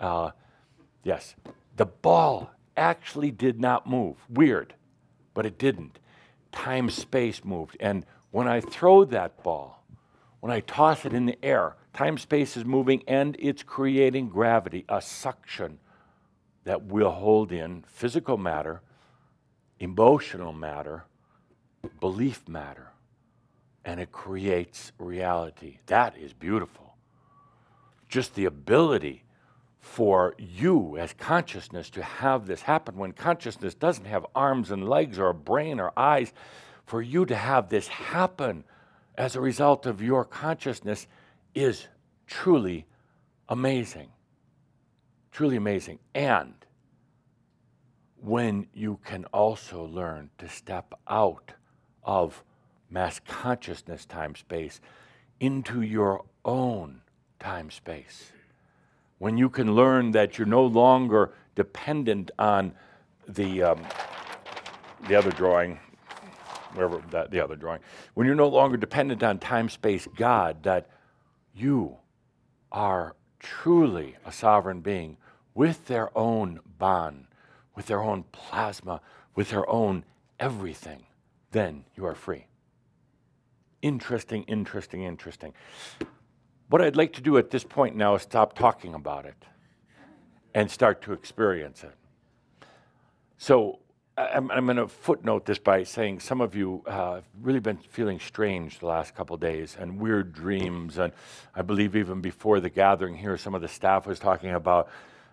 Uh, 0.00 0.30
yes. 1.04 1.34
The 1.76 1.84
ball 1.84 2.50
actually 2.78 3.30
did 3.30 3.60
not 3.60 3.86
move. 3.86 4.16
Weird, 4.30 4.72
but 5.34 5.44
it 5.44 5.58
didn't. 5.58 5.98
Time 6.50 6.88
space 6.88 7.44
moved. 7.44 7.76
And 7.78 8.06
when 8.30 8.48
I 8.48 8.62
throw 8.62 9.04
that 9.04 9.42
ball, 9.42 9.84
when 10.40 10.50
I 10.50 10.60
toss 10.60 11.04
it 11.04 11.12
in 11.12 11.26
the 11.26 11.36
air, 11.44 11.76
time 11.92 12.16
space 12.16 12.56
is 12.56 12.64
moving 12.64 13.02
and 13.06 13.36
it's 13.38 13.62
creating 13.62 14.30
gravity, 14.30 14.86
a 14.88 15.02
suction 15.02 15.80
that 16.64 16.84
will 16.84 17.10
hold 17.10 17.52
in 17.52 17.84
physical 17.86 18.38
matter, 18.38 18.80
emotional 19.78 20.54
matter, 20.54 21.04
belief 22.00 22.48
matter 22.48 22.92
and 23.88 24.00
it 24.00 24.12
creates 24.12 24.92
reality. 24.98 25.78
That 25.86 26.14
is 26.18 26.34
beautiful. 26.34 26.94
Just 28.06 28.34
the 28.34 28.44
ability 28.44 29.24
for 29.80 30.34
you 30.36 30.98
as 30.98 31.14
consciousness 31.14 31.88
to 31.88 32.02
have 32.02 32.46
this 32.46 32.60
happen 32.60 32.98
when 32.98 33.12
consciousness 33.12 33.72
doesn't 33.72 34.04
have 34.04 34.26
arms 34.34 34.70
and 34.70 34.86
legs 34.86 35.18
or 35.18 35.30
a 35.30 35.34
brain 35.34 35.80
or 35.80 35.90
eyes, 35.96 36.34
for 36.84 37.00
you 37.00 37.24
to 37.24 37.34
have 37.34 37.70
this 37.70 37.88
happen 37.88 38.62
as 39.16 39.34
a 39.34 39.40
result 39.40 39.86
of 39.86 40.02
your 40.02 40.22
consciousness 40.22 41.06
is 41.54 41.86
truly 42.26 42.84
amazing. 43.48 44.10
Truly 45.32 45.56
amazing. 45.56 45.98
And 46.14 46.52
when 48.20 48.66
you 48.74 49.00
can 49.02 49.24
also 49.32 49.82
learn 49.86 50.28
to 50.36 50.46
step 50.46 50.92
out 51.08 51.52
of 52.04 52.44
mass 52.90 53.20
consciousness 53.26 54.04
time 54.06 54.34
space 54.34 54.80
into 55.40 55.82
your 55.82 56.24
own 56.44 57.02
time 57.38 57.70
space. 57.70 58.32
When 59.18 59.36
you 59.36 59.48
can 59.48 59.74
learn 59.74 60.12
that 60.12 60.38
you're 60.38 60.46
no 60.46 60.64
longer 60.64 61.32
dependent 61.54 62.30
on 62.38 62.72
the, 63.26 63.62
um, 63.62 63.86
the 65.08 65.16
other 65.16 65.30
drawing, 65.30 65.80
wherever 66.74 67.02
that 67.10 67.30
the 67.30 67.40
other 67.40 67.56
drawing, 67.56 67.80
when 68.14 68.26
you're 68.26 68.36
no 68.36 68.48
longer 68.48 68.76
dependent 68.76 69.22
on 69.22 69.38
time, 69.38 69.68
space, 69.68 70.06
God, 70.16 70.62
that 70.62 70.88
you 71.54 71.96
are 72.70 73.16
truly 73.40 74.16
a 74.24 74.32
sovereign 74.32 74.80
being 74.80 75.16
with 75.54 75.86
their 75.86 76.16
own 76.16 76.60
Bon, 76.78 77.26
with 77.74 77.86
their 77.86 78.02
own 78.02 78.24
plasma, 78.30 79.00
with 79.34 79.50
their 79.50 79.68
own 79.68 80.04
everything, 80.38 81.02
then 81.50 81.84
you 81.96 82.06
are 82.06 82.14
free. 82.14 82.46
Interesting, 83.82 84.42
interesting, 84.44 85.02
interesting. 85.02 85.52
What 86.68 86.82
I'd 86.82 86.96
like 86.96 87.12
to 87.14 87.22
do 87.22 87.38
at 87.38 87.50
this 87.50 87.64
point 87.64 87.96
now 87.96 88.14
is 88.14 88.22
stop 88.22 88.54
talking 88.54 88.94
about 88.94 89.24
it 89.24 89.44
and 90.54 90.70
start 90.70 91.02
to 91.02 91.12
experience 91.12 91.84
it. 91.84 91.94
So 93.38 93.78
I'm, 94.18 94.50
I'm 94.50 94.64
going 94.64 94.78
to 94.78 94.88
footnote 94.88 95.46
this 95.46 95.58
by 95.58 95.84
saying 95.84 96.20
some 96.20 96.40
of 96.40 96.56
you 96.56 96.82
uh, 96.86 97.16
have 97.16 97.24
really 97.40 97.60
been 97.60 97.76
feeling 97.76 98.18
strange 98.18 98.80
the 98.80 98.86
last 98.86 99.14
couple 99.14 99.36
days 99.36 99.76
and 99.78 100.00
weird 100.00 100.32
dreams. 100.32 100.98
And 100.98 101.12
I 101.54 101.62
believe 101.62 101.94
even 101.94 102.20
before 102.20 102.58
the 102.58 102.70
gathering 102.70 103.16
here, 103.16 103.36
some 103.38 103.54
of 103.54 103.62
the 103.62 103.68
staff 103.68 104.06
was 104.06 104.18
talking 104.18 104.50
about 104.50 104.88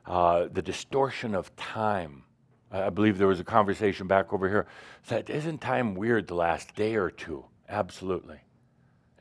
uh, 0.05 0.47
the 0.53 0.61
distortion 0.61 1.33
of 1.33 1.53
time. 1.55 2.23
I 2.71 2.89
believe 2.89 3.17
there 3.17 3.27
was 3.27 3.39
a 3.39 3.45
conversation 3.45 4.05
back 4.05 4.33
over 4.33 4.47
here 4.49 4.67
that 5.07 5.29
isn't 5.29 5.61
time 5.61 5.95
weird 5.95 6.27
the 6.27 6.35
last 6.35 6.75
day 6.75 6.95
or 6.95 7.09
two? 7.09 7.45
Absolutely. 7.69 8.39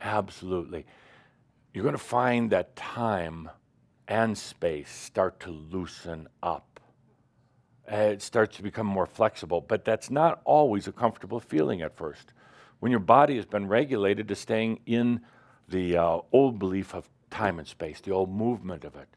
Absolutely. 0.01 0.85
You're 1.73 1.83
going 1.83 1.95
to 1.95 1.99
find 2.03 2.51
that 2.51 2.75
time 2.75 3.49
and 4.07 4.37
space 4.37 4.91
start 4.91 5.39
to 5.41 5.49
loosen 5.49 6.27
up 6.43 6.75
uh, 7.91 7.95
it 7.97 8.21
starts 8.21 8.57
to 8.57 8.63
become 8.63 8.87
more 8.87 9.05
flexible. 9.05 9.61
But 9.61 9.85
that's 9.85 10.09
not 10.09 10.41
always 10.43 10.87
a 10.87 10.91
comfortable 10.91 11.39
feeling 11.39 11.81
at 11.81 11.95
first. 11.95 12.33
When 12.79 12.91
your 12.91 12.99
body 12.99 13.35
has 13.35 13.45
been 13.45 13.67
regulated 13.67 14.27
to 14.27 14.35
staying 14.35 14.79
in 14.85 15.21
the 15.67 15.97
uh, 15.97 16.19
old 16.31 16.59
belief 16.59 16.93
of 16.93 17.09
time 17.29 17.59
and 17.59 17.67
space, 17.67 18.01
the 18.01 18.11
old 18.11 18.31
movement 18.31 18.83
of 18.85 18.95
it, 18.95 19.07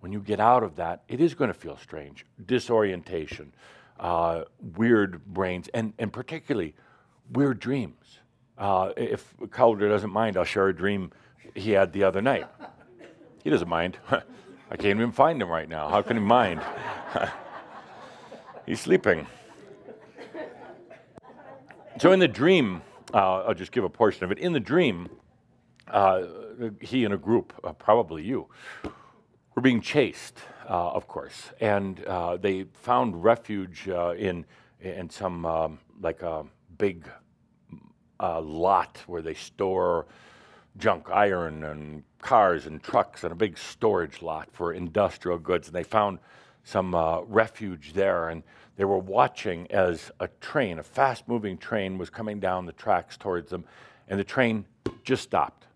when 0.00 0.12
you 0.12 0.20
get 0.20 0.40
out 0.40 0.62
of 0.62 0.76
that, 0.76 1.02
it 1.08 1.20
is 1.20 1.34
going 1.34 1.48
to 1.48 1.54
feel 1.54 1.76
strange, 1.76 2.26
disorientation, 2.44 3.52
uh, 4.00 4.42
weird 4.76 5.24
brains, 5.26 5.68
and, 5.74 5.92
and 5.98 6.12
particularly 6.12 6.74
weird 7.32 7.60
dreams. 7.60 8.18
Uh, 8.62 8.92
if 8.96 9.34
Cauldre 9.48 9.88
doesn't 9.88 10.12
mind, 10.12 10.36
I'll 10.36 10.44
share 10.44 10.68
a 10.68 10.72
dream 10.72 11.10
he 11.52 11.72
had 11.72 11.92
the 11.92 12.04
other 12.04 12.22
night. 12.22 12.46
He 13.42 13.50
doesn't 13.50 13.68
mind. 13.68 13.98
I 14.10 14.76
can't 14.76 15.00
even 15.00 15.10
find 15.10 15.42
him 15.42 15.48
right 15.48 15.68
now. 15.68 15.88
How 15.88 16.00
can 16.00 16.16
he 16.16 16.22
mind? 16.22 16.62
He's 18.66 18.78
sleeping. 18.78 19.26
So 21.98 22.12
in 22.12 22.20
the 22.20 22.28
dream, 22.28 22.82
uh, 23.12 23.42
I'll 23.42 23.54
just 23.54 23.72
give 23.72 23.82
a 23.82 23.90
portion 23.90 24.22
of 24.22 24.30
it. 24.30 24.38
In 24.38 24.52
the 24.52 24.60
dream, 24.60 25.08
uh, 25.88 26.22
he 26.80 27.04
and 27.04 27.12
a 27.12 27.18
group, 27.18 27.52
uh, 27.64 27.72
probably 27.72 28.22
you, 28.22 28.46
were 29.56 29.62
being 29.62 29.80
chased, 29.80 30.38
uh, 30.70 30.92
of 30.92 31.08
course, 31.08 31.50
and 31.60 32.04
uh, 32.04 32.36
they 32.36 32.66
found 32.74 33.24
refuge 33.24 33.88
uh, 33.88 34.14
in 34.16 34.46
in 34.80 35.10
some 35.10 35.44
um, 35.46 35.80
like 36.00 36.22
a 36.22 36.44
big 36.78 37.08
lot 38.20 39.02
where 39.06 39.22
they 39.22 39.34
store 39.34 40.06
junk 40.78 41.10
iron 41.10 41.64
and 41.64 42.02
cars 42.20 42.66
and 42.66 42.82
trucks 42.82 43.24
and 43.24 43.32
a 43.32 43.36
big 43.36 43.58
storage 43.58 44.22
lot 44.22 44.48
for 44.52 44.72
industrial 44.72 45.38
goods. 45.38 45.68
And 45.68 45.74
they 45.74 45.82
found 45.82 46.18
some 46.64 46.94
uh, 46.94 47.22
refuge 47.22 47.92
there, 47.92 48.28
and 48.28 48.42
they 48.76 48.84
were 48.84 48.98
watching 48.98 49.70
as 49.70 50.10
a 50.20 50.28
train, 50.40 50.78
a 50.78 50.82
fast 50.82 51.26
moving 51.26 51.58
train, 51.58 51.98
was 51.98 52.08
coming 52.08 52.40
down 52.40 52.66
the 52.66 52.72
tracks 52.72 53.16
towards 53.16 53.50
them, 53.50 53.64
and 54.08 54.18
the 54.18 54.24
train 54.24 54.64
just 55.02 55.24
stopped. 55.24 55.66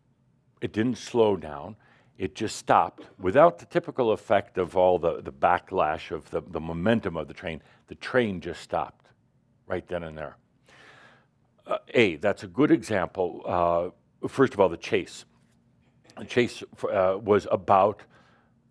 It 0.61 0.73
didn't 0.73 0.99
slow 0.99 1.37
down, 1.37 1.77
it 2.19 2.35
just 2.35 2.57
stopped 2.57 3.05
without 3.19 3.59
the 3.59 3.67
typical 3.67 4.13
effect 4.13 4.57
of 4.59 4.77
all 4.77 4.99
the, 4.99 5.21
the 5.21 5.33
backlash 5.33 6.11
of 6.11 6.31
the, 6.31 6.41
the 6.51 6.61
momentum 6.61 7.17
of 7.17 7.29
the 7.29 7.35
train. 7.35 7.61
The 7.89 7.95
train 7.97 8.41
just 8.41 8.63
stopped 8.63 9.11
right 9.67 9.87
then 9.87 10.03
and 10.05 10.17
there. 10.17 10.37
Uh, 11.67 11.79
a, 11.95 12.17
that's 12.17 12.45
a 12.45 12.47
good 12.47 12.71
example. 12.71 13.43
Uh, 13.45 14.29
first 14.29 14.55
of 14.55 14.61
all, 14.61 14.69
the 14.69 14.77
chase. 14.77 15.25
The 16.17 16.25
chase 16.25 16.63
uh, 16.91 17.19
was 17.21 17.47
about 17.51 18.03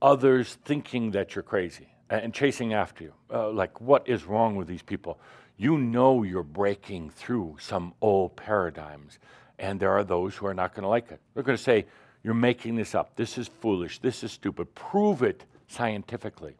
others 0.01 0.57
thinking 0.65 1.11
that 1.11 1.35
you're 1.35 1.43
crazy 1.43 1.89
and 2.09 2.33
chasing 2.33 2.73
after 2.73 3.03
you. 3.03 3.13
Uh, 3.31 3.49
like, 3.51 3.81
what 3.81 4.07
is 4.07 4.25
wrong 4.25 4.55
with 4.55 4.67
these 4.67 4.81
people? 4.81 5.19
You 5.57 5.77
know 5.77 6.23
you're 6.23 6.43
breaking 6.43 7.09
through 7.09 7.57
some 7.59 7.93
old 8.01 8.35
paradigms, 8.35 9.19
and 9.59 9.79
there 9.79 9.91
are 9.91 10.03
those 10.03 10.35
who 10.35 10.45
are 10.47 10.53
not 10.53 10.73
going 10.73 10.83
to 10.83 10.89
like 10.89 11.11
it. 11.11 11.19
They're 11.33 11.43
going 11.43 11.57
to 11.57 11.63
say, 11.63 11.85
You're 12.23 12.33
making 12.33 12.75
this 12.75 12.95
up. 12.95 13.15
This 13.15 13.37
is 13.37 13.47
foolish. 13.47 13.99
This 13.99 14.23
is 14.23 14.31
stupid. 14.31 14.73
Prove 14.75 15.23
it 15.23 15.45
scientifically. 15.67 16.55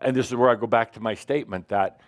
And 0.00 0.16
this 0.16 0.26
is 0.26 0.34
where 0.34 0.50
I 0.50 0.56
go 0.56 0.66
back 0.66 0.92
to 0.94 1.00
my 1.00 1.14
statement 1.14 1.68
that 1.68 2.00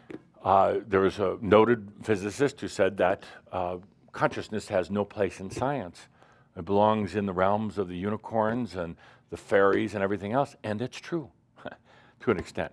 uh, 0.44 0.80
there 0.86 1.00
was 1.00 1.18
a 1.18 1.38
noted 1.40 1.90
physicist 2.02 2.60
who 2.60 2.68
said 2.68 2.98
that 2.98 3.24
uh, 3.50 3.78
consciousness 4.12 4.68
has 4.68 4.90
no 4.90 5.04
place 5.04 5.40
in 5.40 5.50
science. 5.50 6.08
It 6.56 6.66
belongs 6.66 7.16
in 7.16 7.26
the 7.26 7.32
realms 7.32 7.78
of 7.78 7.88
the 7.88 7.96
unicorns 7.96 8.76
and 8.76 8.96
the 9.30 9.36
fairies 9.38 9.94
and 9.94 10.04
everything 10.04 10.32
else, 10.32 10.54
and 10.62 10.80
it's 10.82 11.00
true 11.00 11.30
to 12.20 12.30
an 12.30 12.38
extent. 12.38 12.72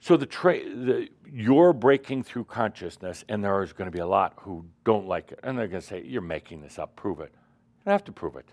So 0.00 0.16
the, 0.16 0.26
tra- 0.26 0.62
the 0.62 1.08
you're 1.32 1.72
breaking 1.72 2.22
through 2.22 2.44
consciousness, 2.44 3.24
and 3.28 3.42
there 3.42 3.62
is 3.62 3.72
going 3.72 3.90
to 3.90 3.90
be 3.90 3.98
a 3.98 4.06
lot 4.06 4.34
who 4.36 4.64
don't 4.84 5.08
like 5.08 5.32
it, 5.32 5.40
and 5.42 5.58
they're 5.58 5.66
going 5.66 5.80
to 5.80 5.86
say, 5.86 6.04
"You're 6.04 6.22
making 6.22 6.60
this 6.60 6.78
up. 6.78 6.94
Prove 6.94 7.18
it." 7.18 7.32
You 7.32 7.86
don't 7.86 7.94
have 7.94 8.04
to 8.04 8.12
prove 8.12 8.36
it. 8.36 8.46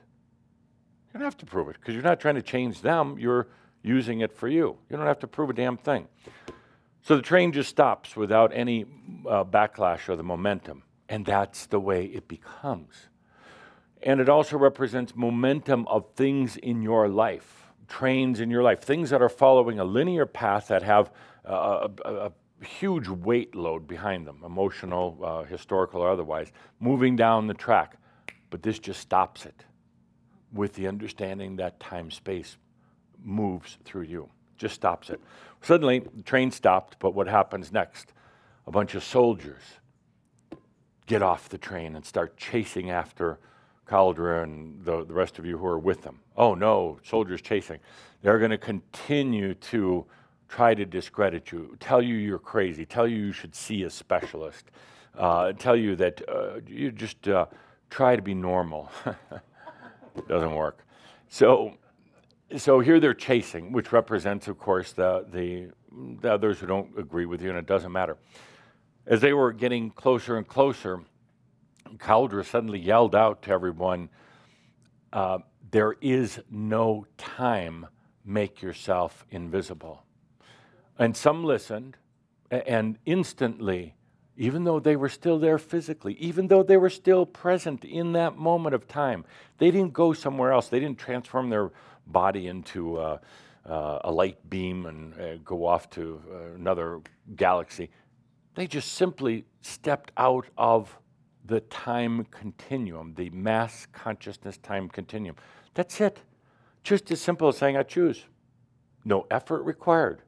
You 1.13 1.19
don't 1.19 1.25
have 1.25 1.37
to 1.37 1.45
prove 1.45 1.69
it 1.69 1.75
because 1.79 1.93
you're 1.93 2.03
not 2.03 2.19
trying 2.19 2.35
to 2.35 2.41
change 2.41 2.81
them. 2.81 3.19
You're 3.19 3.47
using 3.83 4.21
it 4.21 4.33
for 4.33 4.47
you. 4.47 4.77
You 4.89 4.97
don't 4.97 5.05
have 5.05 5.19
to 5.19 5.27
prove 5.27 5.51
a 5.51 5.53
damn 5.53 5.77
thing. 5.77 6.07
So 7.05 7.15
the 7.15 7.21
train 7.21 7.51
just 7.51 7.69
stops 7.69 8.15
without 8.15 8.51
any 8.53 8.83
uh, 9.29 9.43
backlash 9.43 10.09
or 10.09 10.15
the 10.15 10.23
momentum, 10.23 10.83
and 11.07 11.25
that's 11.25 11.67
the 11.67 11.79
way 11.79 12.05
it 12.05 12.27
becomes. 12.27 12.93
And 14.03 14.19
it 14.19 14.27
also 14.27 14.57
represents 14.57 15.15
momentum 15.15 15.87
of 15.87 16.05
things 16.15 16.57
in 16.57 16.81
your 16.81 17.07
life 17.07 17.65
trains 17.87 18.39
in 18.39 18.49
your 18.49 18.63
life, 18.63 18.81
things 18.81 19.09
that 19.09 19.21
are 19.21 19.29
following 19.29 19.79
a 19.79 19.83
linear 19.83 20.25
path 20.25 20.67
that 20.67 20.83
have 20.83 21.11
a, 21.43 21.89
a, 22.05 22.13
a 22.13 22.31
huge 22.65 23.07
weight 23.07 23.55
load 23.55 23.87
behind 23.87 24.25
them, 24.25 24.41
emotional, 24.45 25.17
uh, 25.23 25.43
historical, 25.43 26.01
or 26.01 26.09
otherwise, 26.09 26.51
moving 26.79 27.15
down 27.15 27.47
the 27.47 27.53
track. 27.53 27.97
But 28.49 28.63
this 28.63 28.79
just 28.79 29.01
stops 29.01 29.45
it 29.45 29.65
with 30.53 30.73
the 30.73 30.87
understanding 30.87 31.57
that 31.57 31.79
time 31.79 32.11
space 32.11 32.57
moves 33.23 33.77
through 33.83 34.03
you, 34.03 34.29
just 34.57 34.75
stops 34.75 35.09
it. 35.09 35.19
Suddenly, 35.65 35.97
the 35.97 36.21
train 36.21 36.51
stopped, 36.51 36.99
but 36.99 37.15
what 37.15 37.27
happens 37.27 37.71
next? 37.71 38.13
A 38.67 38.71
bunch 38.71 38.93
of 38.93 39.03
soldiers 39.03 39.63
get 41.07 41.23
off 41.23 41.49
the 41.49 41.57
train 41.57 41.95
and 41.95 42.05
start 42.05 42.37
chasing 42.37 42.91
after 42.91 43.39
Cauldre 43.87 44.43
and 44.43 44.85
the, 44.85 45.03
the 45.05 45.13
rest 45.13 45.39
of 45.39 45.45
you 45.45 45.57
who 45.57 45.65
are 45.65 45.79
with 45.79 46.03
them. 46.03 46.19
Oh 46.37 46.53
no, 46.53 46.99
soldiers 47.03 47.41
chasing. 47.41 47.79
They're 48.21 48.37
going 48.37 48.51
to 48.51 48.59
continue 48.59 49.55
to 49.55 50.05
try 50.49 50.75
to 50.75 50.85
discredit 50.85 51.51
you, 51.51 51.75
tell 51.79 51.99
you 51.99 52.13
you're 52.13 52.37
crazy, 52.37 52.85
tell 52.85 53.07
you 53.07 53.17
you 53.17 53.31
should 53.31 53.55
see 53.55 53.81
a 53.85 53.89
specialist, 53.89 54.65
uh, 55.17 55.53
tell 55.53 55.75
you 55.75 55.95
that 55.95 56.21
uh, 56.29 56.59
you 56.67 56.91
just 56.91 57.27
uh, 57.27 57.47
try 57.89 58.15
to 58.15 58.21
be 58.21 58.35
normal. 58.35 58.91
Doesn't 60.27 60.53
work. 60.53 60.85
So, 61.27 61.73
so 62.57 62.79
here 62.79 62.99
they're 62.99 63.13
chasing, 63.13 63.71
which 63.71 63.91
represents, 63.91 64.47
of 64.47 64.57
course, 64.57 64.93
the, 64.93 65.25
the, 65.31 65.71
the 66.21 66.31
others 66.31 66.59
who 66.59 66.67
don't 66.67 66.97
agree 66.97 67.25
with 67.25 67.41
you, 67.41 67.49
and 67.49 67.57
it 67.57 67.65
doesn't 67.65 67.91
matter. 67.91 68.17
As 69.07 69.21
they 69.21 69.33
were 69.33 69.51
getting 69.51 69.91
closer 69.91 70.37
and 70.37 70.47
closer, 70.47 71.01
Cauldre 71.97 72.45
suddenly 72.45 72.79
yelled 72.79 73.15
out 73.15 73.41
to 73.43 73.51
everyone, 73.51 74.09
uh, 75.13 75.39
There 75.71 75.95
is 76.01 76.39
no 76.49 77.05
time, 77.17 77.87
make 78.23 78.61
yourself 78.61 79.25
invisible. 79.29 80.03
And 80.97 81.15
some 81.15 81.43
listened, 81.43 81.97
and 82.49 82.97
instantly, 83.05 83.95
even 84.37 84.65
though 84.65 84.79
they 84.79 84.95
were 84.95 85.09
still 85.09 85.39
there 85.39 85.57
physically, 85.57 86.13
even 86.13 86.47
though 86.47 86.63
they 86.63 86.77
were 86.77 86.89
still 86.89 87.25
present 87.25 87.85
in 87.85 88.13
that 88.13 88.37
moment 88.37 88.75
of 88.75 88.87
time, 88.87 89.25
they 89.57 89.71
didn't 89.71 89.93
go 89.93 90.13
somewhere 90.13 90.51
else. 90.51 90.67
They 90.67 90.79
didn't 90.79 90.99
transform 90.99 91.49
their 91.49 91.71
body 92.07 92.47
into 92.47 92.97
uh, 92.97 93.17
a 94.03 94.11
light 94.11 94.37
beam 94.49 94.85
and 94.85 95.19
uh, 95.19 95.37
go 95.43 95.65
off 95.65 95.89
to 95.91 96.21
uh, 96.31 96.55
another 96.55 97.01
galaxy. 97.35 97.89
They 98.55 98.67
just 98.67 98.93
simply 98.93 99.45
stepped 99.61 100.11
out 100.17 100.45
of 100.57 100.95
the 101.45 101.59
time 101.61 102.25
continuum, 102.31 103.13
the 103.15 103.29
mass 103.31 103.87
consciousness 103.91 104.57
time 104.57 104.89
continuum. 104.89 105.35
That's 105.73 105.99
it. 106.01 106.19
Just 106.83 107.11
as 107.11 107.19
simple 107.21 107.47
as 107.47 107.57
saying, 107.57 107.77
I 107.77 107.83
choose. 107.83 108.23
No 109.03 109.27
effort 109.29 109.63
required, 109.63 110.21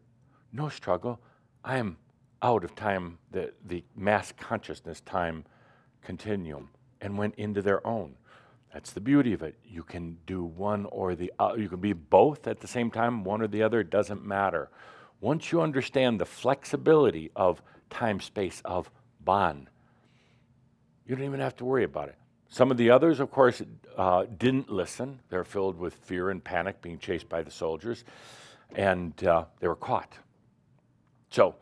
no 0.52 0.70
struggle. 0.70 1.20
I 1.64 1.78
am 1.78 1.98
out 2.41 2.64
of 2.64 2.76
time, 2.76 3.18
the, 3.32 3.52
the 3.66 3.84
mass 3.95 4.32
consciousness 4.32 5.02
time 5.02 5.44
continuum, 6.02 6.70
and 7.02 7.18
went 7.18 7.36
into 7.36 7.62
their 7.62 7.86
own. 7.86 8.16
That's 8.73 8.91
the 8.91 9.02
beauty 9.02 9.34
of 9.34 9.41
it. 9.44 9.56
You 9.65 9.84
can 9.84 10.18
do 10.26 10.44
one 10.44 10.85
or 10.85 11.15
the 11.15 11.31
other. 11.39 11.60
You 11.60 11.69
can 11.69 11.80
be 11.80 11.94
both 11.94 12.48
at 12.48 12.60
the 12.60 12.68
same 12.68 12.91
time, 12.91 13.23
one 13.23 13.41
or 13.41 13.48
the 13.48 13.64
other, 13.64 13.80
it 13.80 13.89
doesn't 13.89 14.26
matter. 14.26 14.69
Once 15.19 15.52
you 15.52 15.61
understand 15.61 16.19
the 16.19 16.26
flexibility 16.26 17.31
of 17.35 17.61
time 17.89 18.19
space 18.19 18.61
of 18.65 18.91
Bon, 19.22 19.68
you 21.06 21.15
don't 21.15 21.26
even 21.26 21.39
have 21.39 21.56
to 21.57 21.65
worry 21.65 21.84
about 21.84 22.10
it. 22.10 22.15
Some 22.49 22.72
of 22.72 22.77
the 22.77 22.91
others, 22.91 23.19
of 23.19 23.31
course, 23.31 23.61
uh, 23.98 24.26
didn't 24.38 24.69
listen. 24.69 25.19
They're 25.30 25.44
filled 25.44 25.77
with 25.77 25.94
fear 25.95 26.30
and 26.30 26.44
panic, 26.44 26.81
being 26.81 26.98
chased 26.98 27.27
by 27.27 27.41
the 27.41 27.52
soldiers, 27.52 28.03
and 28.76 29.22
uh, 29.23 29.45
they 29.60 29.68
were 29.68 29.76
caught. 29.76 30.14
So, 31.30 31.56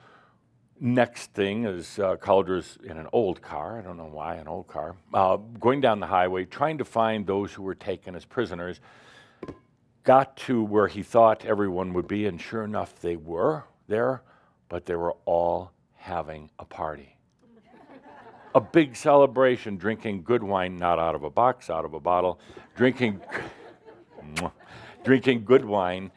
next 0.79 1.33
thing 1.33 1.65
is 1.65 1.99
uh, 1.99 2.15
Cauldre's 2.17 2.77
in 2.83 2.97
an 2.97 3.07
old 3.11 3.41
car. 3.41 3.79
I 3.79 3.81
don't 3.81 3.97
know 3.97 4.09
why, 4.11 4.35
an 4.35 4.47
old 4.47 4.67
car, 4.67 4.95
uh, 5.13 5.37
going 5.59 5.81
down 5.81 5.99
the 5.99 6.07
highway, 6.07 6.45
trying 6.45 6.77
to 6.79 6.85
find 6.85 7.25
those 7.25 7.53
who 7.53 7.63
were 7.63 7.75
taken 7.75 8.15
as 8.15 8.25
prisoners. 8.25 8.79
Got 10.03 10.37
to 10.37 10.63
where 10.63 10.87
he 10.87 11.01
thought 11.01 11.45
everyone 11.45 11.93
would 11.93 12.07
be, 12.07 12.27
and 12.27 12.39
sure 12.39 12.63
enough, 12.63 12.99
they 12.99 13.15
were 13.15 13.63
there, 13.87 14.21
but 14.69 14.85
they 14.85 14.95
were 14.95 15.15
all 15.25 15.71
having 15.95 16.49
a 16.59 16.65
party 16.65 17.15
a 18.55 18.61
big 18.61 18.95
celebration, 18.95 19.75
drinking 19.75 20.23
good 20.23 20.41
wine, 20.41 20.77
not 20.77 20.97
out 20.97 21.13
of 21.13 21.23
a 21.23 21.29
box, 21.29 21.69
out 21.69 21.83
of 21.83 21.93
a 21.93 21.99
bottle, 21.99 22.39
drinking, 22.77 23.19
drinking 25.03 25.43
good 25.43 25.65
wine. 25.65 26.09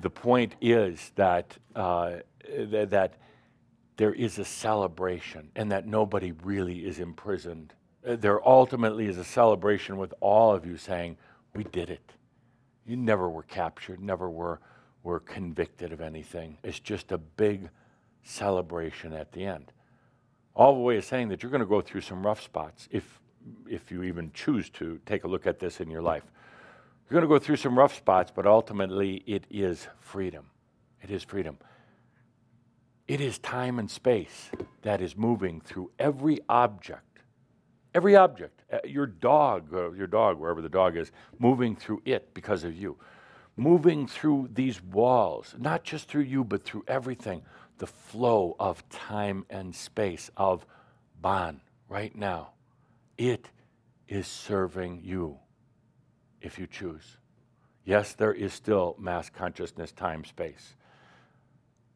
The 0.00 0.10
point 0.10 0.56
is 0.60 1.12
that, 1.14 1.56
uh, 1.76 2.16
th- 2.44 2.88
that 2.88 3.14
there 4.02 4.14
is 4.14 4.40
a 4.40 4.44
celebration 4.44 5.48
and 5.54 5.70
that 5.70 5.86
nobody 5.86 6.32
really 6.42 6.80
is 6.80 6.98
imprisoned. 6.98 7.72
Uh, 8.04 8.16
there 8.16 8.46
ultimately 8.46 9.06
is 9.06 9.16
a 9.16 9.24
celebration 9.24 9.96
with 9.96 10.12
all 10.20 10.52
of 10.52 10.66
you 10.66 10.76
saying, 10.76 11.16
We 11.54 11.62
did 11.62 11.88
it. 11.88 12.12
You 12.84 12.96
never 12.96 13.30
were 13.30 13.44
captured, 13.44 14.00
never 14.00 14.28
were, 14.28 14.58
were 15.04 15.20
convicted 15.20 15.92
of 15.92 16.00
anything. 16.00 16.58
It's 16.64 16.80
just 16.80 17.12
a 17.12 17.18
big 17.18 17.70
celebration 18.24 19.12
at 19.12 19.30
the 19.30 19.44
end 19.44 19.70
all 20.54 20.74
the 20.74 20.80
way 20.80 20.96
is 20.96 21.06
saying 21.06 21.28
that 21.28 21.42
you're 21.42 21.50
going 21.50 21.60
to 21.60 21.66
go 21.66 21.80
through 21.80 22.00
some 22.00 22.24
rough 22.24 22.42
spots 22.42 22.88
if, 22.90 23.20
if 23.68 23.90
you 23.90 24.02
even 24.02 24.30
choose 24.34 24.68
to 24.70 25.00
take 25.06 25.24
a 25.24 25.28
look 25.28 25.46
at 25.46 25.58
this 25.58 25.80
in 25.80 25.90
your 25.90 26.02
life. 26.02 26.24
You're 27.08 27.20
going 27.20 27.28
to 27.28 27.34
go 27.34 27.42
through 27.42 27.56
some 27.56 27.78
rough 27.78 27.94
spots, 27.96 28.32
but 28.34 28.46
ultimately 28.46 29.22
it 29.26 29.44
is 29.50 29.86
freedom. 30.00 30.46
It 31.02 31.10
is 31.10 31.22
freedom. 31.22 31.58
It 33.08 33.20
is 33.20 33.38
time 33.38 33.78
and 33.78 33.90
space 33.90 34.50
that 34.82 35.00
is 35.00 35.16
moving 35.16 35.60
through 35.60 35.90
every 35.98 36.40
object. 36.48 37.20
Every 37.94 38.16
object. 38.16 38.62
Uh, 38.72 38.78
your 38.84 39.06
dog, 39.06 39.74
uh, 39.74 39.92
your 39.92 40.06
dog, 40.06 40.38
wherever 40.38 40.62
the 40.62 40.68
dog 40.68 40.96
is, 40.96 41.12
moving 41.38 41.76
through 41.76 42.02
it 42.04 42.32
because 42.32 42.64
of 42.64 42.74
you. 42.74 42.96
Moving 43.56 44.06
through 44.06 44.48
these 44.54 44.82
walls, 44.82 45.54
not 45.58 45.84
just 45.84 46.08
through 46.08 46.22
you, 46.22 46.42
but 46.42 46.64
through 46.64 46.84
everything 46.88 47.42
the 47.78 47.86
flow 47.86 48.56
of 48.58 48.88
time 48.88 49.44
and 49.50 49.74
space 49.74 50.30
of 50.36 50.64
Bon 51.20 51.60
right 51.88 52.14
now. 52.14 52.52
It 53.18 53.50
is 54.08 54.26
serving 54.26 55.00
you 55.02 55.38
if 56.40 56.58
you 56.58 56.66
choose. 56.66 57.16
Yes, 57.84 58.14
there 58.14 58.32
is 58.32 58.52
still 58.52 58.96
mass 58.98 59.28
consciousness, 59.28 59.92
time, 59.92 60.24
space. 60.24 60.76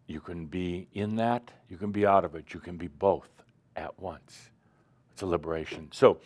You 0.06 0.20
can 0.20 0.46
be 0.46 0.86
in 0.94 1.16
that, 1.16 1.50
you 1.68 1.76
can 1.76 1.90
be 1.90 2.06
out 2.06 2.24
of 2.24 2.34
it, 2.34 2.54
you 2.54 2.60
can 2.60 2.76
be 2.76 2.88
both 2.88 3.28
at 3.74 3.98
once. 3.98 4.50
It's 5.12 5.22
a 5.22 5.26
liberation. 5.26 5.88
So 5.92 6.18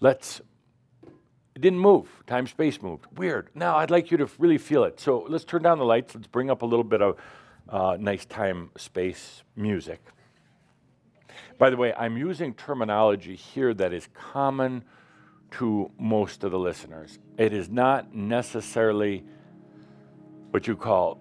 let's, 0.00 0.40
it 1.54 1.60
didn't 1.60 1.78
move, 1.78 2.08
time, 2.26 2.46
space 2.46 2.82
moved. 2.82 3.06
Weird. 3.16 3.50
Now 3.54 3.76
I'd 3.76 3.90
like 3.90 4.10
you 4.10 4.16
to 4.18 4.28
really 4.38 4.58
feel 4.58 4.84
it. 4.84 4.98
So 4.98 5.24
let's 5.28 5.44
turn 5.44 5.62
down 5.62 5.78
the 5.78 5.84
lights, 5.84 6.14
let's 6.14 6.26
bring 6.26 6.50
up 6.50 6.62
a 6.62 6.66
little 6.66 6.84
bit 6.84 7.02
of 7.02 7.16
uh, 7.68 7.96
nice 8.00 8.24
time 8.24 8.70
space 8.76 9.42
music. 9.54 10.00
By 11.58 11.70
the 11.70 11.76
way, 11.76 11.92
I'm 11.92 12.16
using 12.16 12.54
terminology 12.54 13.34
here 13.34 13.74
that 13.74 13.92
is 13.92 14.08
common 14.14 14.84
to 15.52 15.90
most 15.98 16.44
of 16.44 16.52
the 16.52 16.58
listeners. 16.58 17.18
It 17.36 17.52
is 17.52 17.68
not 17.68 18.14
necessarily 18.14 19.24
what 20.50 20.66
you 20.66 20.76
call 20.76 21.20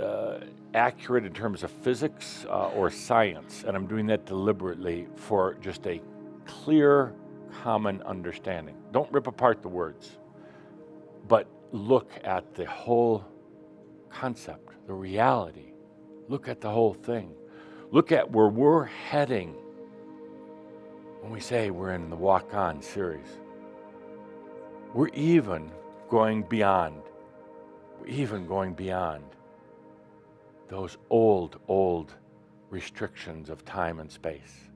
uh, 0.00 0.38
accurate 0.76 1.24
in 1.24 1.32
terms 1.32 1.62
of 1.62 1.70
physics 1.70 2.46
uh, 2.48 2.68
or 2.68 2.90
science, 2.90 3.64
and 3.66 3.76
I'm 3.76 3.86
doing 3.86 4.06
that 4.06 4.26
deliberately 4.26 5.08
for 5.16 5.54
just 5.60 5.86
a 5.86 6.00
clear, 6.44 7.14
common 7.62 8.02
understanding. 8.02 8.76
Don't 8.92 9.10
rip 9.12 9.26
apart 9.26 9.62
the 9.62 9.68
words, 9.68 10.18
but 11.26 11.48
look 11.72 12.12
at 12.22 12.54
the 12.54 12.66
whole 12.66 13.24
concept, 14.10 14.86
the 14.86 14.94
reality 14.94 15.72
Look 16.28 16.48
at 16.48 16.60
the 16.60 16.70
whole 16.70 16.94
thing. 16.94 17.32
Look 17.92 18.10
at 18.10 18.30
where 18.30 18.48
we're 18.48 18.84
heading 18.84 19.54
when 21.20 21.32
we 21.32 21.40
say 21.40 21.70
we're 21.70 21.92
in 21.92 22.10
the 22.10 22.16
Walk 22.16 22.52
On 22.54 22.82
series. 22.82 23.28
We're 24.92 25.08
even 25.08 25.70
going 26.08 26.42
beyond. 26.42 27.02
We're 28.00 28.08
even 28.08 28.46
going 28.46 28.74
beyond 28.74 29.24
those 30.68 30.98
old, 31.10 31.60
old 31.68 32.14
restrictions 32.70 33.50
of 33.50 33.64
time 33.64 34.00
and 34.00 34.10
space. 34.10 34.68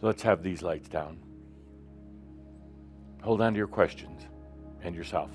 So 0.00 0.06
let's 0.06 0.22
have 0.22 0.42
these 0.42 0.62
lights 0.62 0.88
down. 0.88 1.18
Hold 3.22 3.40
on 3.40 3.54
to 3.54 3.58
your 3.58 3.66
questions 3.66 4.22
and 4.82 4.94
yourself. 4.94 5.30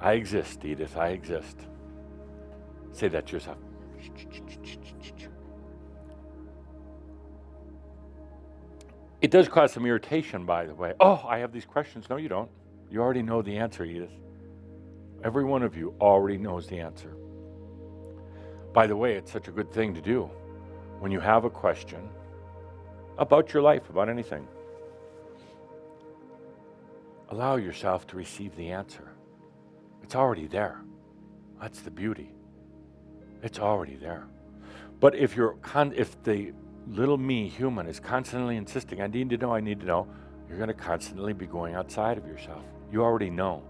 I 0.00 0.12
exist, 0.12 0.64
Edith. 0.64 0.96
I 0.96 1.08
exist. 1.08 1.58
Say 2.92 3.08
that 3.08 3.26
to 3.26 3.32
yourself. 3.34 3.58
It 9.20 9.30
does 9.30 9.48
cause 9.48 9.72
some 9.72 9.84
irritation, 9.84 10.46
by 10.46 10.64
the 10.64 10.74
way. 10.74 10.94
Oh, 10.98 11.22
I 11.28 11.38
have 11.38 11.52
these 11.52 11.66
questions. 11.66 12.08
No, 12.08 12.16
you 12.16 12.28
don't. 12.28 12.50
You 12.90 13.02
already 13.02 13.22
know 13.22 13.42
the 13.42 13.58
answer, 13.58 13.84
Edith. 13.84 14.12
Every 15.22 15.44
one 15.44 15.62
of 15.62 15.76
you 15.76 15.94
already 16.00 16.38
knows 16.38 16.66
the 16.66 16.80
answer. 16.80 17.14
By 18.72 18.86
the 18.86 18.96
way, 18.96 19.14
it's 19.14 19.30
such 19.30 19.48
a 19.48 19.52
good 19.52 19.70
thing 19.72 19.94
to 19.94 20.00
do 20.00 20.30
when 21.00 21.12
you 21.12 21.20
have 21.20 21.44
a 21.44 21.50
question 21.50 22.08
about 23.18 23.52
your 23.52 23.62
life, 23.62 23.90
about 23.90 24.08
anything. 24.08 24.46
Allow 27.28 27.56
yourself 27.56 28.06
to 28.08 28.16
receive 28.16 28.56
the 28.56 28.70
answer. 28.70 29.12
It's 30.02 30.14
already 30.14 30.46
there. 30.46 30.80
That's 31.60 31.80
the 31.80 31.90
beauty. 31.90 32.32
It's 33.42 33.58
already 33.58 33.96
there. 33.96 34.26
But 35.00 35.14
if 35.14 35.36
you're 35.36 35.54
con- 35.62 35.94
if 35.96 36.22
the 36.22 36.52
little 36.86 37.18
me 37.18 37.48
human 37.48 37.86
is 37.86 38.00
constantly 38.00 38.56
insisting, 38.56 39.00
I 39.00 39.06
need 39.06 39.30
to 39.30 39.36
know, 39.36 39.54
I 39.54 39.60
need 39.60 39.80
to 39.80 39.86
know, 39.86 40.08
you're 40.48 40.58
going 40.58 40.68
to 40.68 40.74
constantly 40.74 41.32
be 41.32 41.46
going 41.46 41.74
outside 41.74 42.18
of 42.18 42.26
yourself. 42.26 42.64
You 42.90 43.02
already 43.02 43.30
know. 43.30 43.62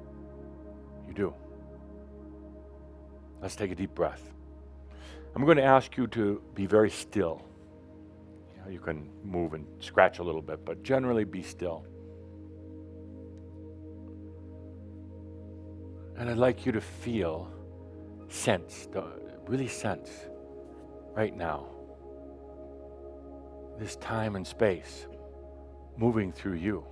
You 1.11 1.17
do. 1.17 1.35
Let's 3.43 3.57
take 3.57 3.73
a 3.73 3.75
deep 3.75 3.95
breath. 3.95 4.23
I'm 5.35 5.45
going 5.45 5.57
to 5.57 5.65
ask 5.65 5.97
you 5.97 6.07
to 6.09 6.41
be 6.55 6.67
very 6.67 6.89
still. 6.91 7.43
You, 8.55 8.63
know, 8.63 8.71
you 8.71 8.79
can 8.79 9.11
move 9.25 9.55
and 9.55 9.67
scratch 9.81 10.21
a 10.21 10.23
little 10.23 10.41
bit, 10.41 10.65
but 10.65 10.83
generally 10.83 11.25
be 11.25 11.43
still. 11.43 11.85
And 16.17 16.31
I'd 16.31 16.39
like 16.39 16.65
you 16.65 16.73
to 16.73 16.81
feel, 16.81 17.51
sense, 18.29 18.89
uh, 18.95 19.03
really 19.49 19.69
sense 19.69 20.11
right 21.15 21.37
now 21.37 21.67
this 23.81 23.97
time 23.97 24.37
and 24.37 24.47
space 24.47 25.07
moving 25.97 26.31
through 26.31 26.55
you. 26.55 26.85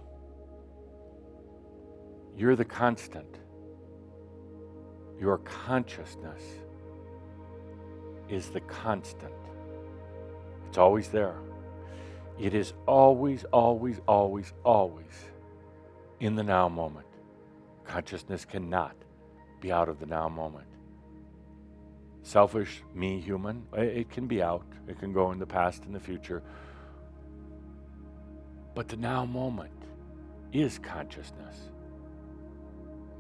You're 2.35 2.57
the 2.57 2.65
constant. 2.65 3.39
Your 5.21 5.39
consciousness 5.39 6.43
is 8.29 8.49
the 8.49 8.61
constant. 8.61 9.33
It's 10.69 10.79
always 10.79 11.09
there. 11.09 11.37
It 12.39 12.55
is 12.55 12.73
always, 12.87 13.45
always, 13.53 14.01
always, 14.07 14.53
always 14.65 15.25
in 16.21 16.37
the 16.37 16.45
now 16.45 16.69
moment. 16.69 17.07
Consciousness 17.85 18.45
cannot 18.45 18.95
be 19.61 19.73
out 19.73 19.89
of 19.89 19.99
the 19.99 20.07
now 20.07 20.29
moment 20.29 20.69
selfish, 22.29 22.83
me 22.95 23.19
human. 23.21 23.65
It 23.73 24.11
can 24.11 24.27
be 24.27 24.43
out, 24.43 24.67
it 24.87 24.99
can 24.99 25.13
go 25.13 25.33
in 25.33 25.39
the 25.39 25.47
past 25.47 25.85
and 25.85 25.95
the 25.95 26.01
future. 26.01 26.43
But 28.75 28.89
the 28.89 28.97
now 28.97 29.25
moment 29.25 29.73
is 30.53 30.79
consciousness. 30.79 31.57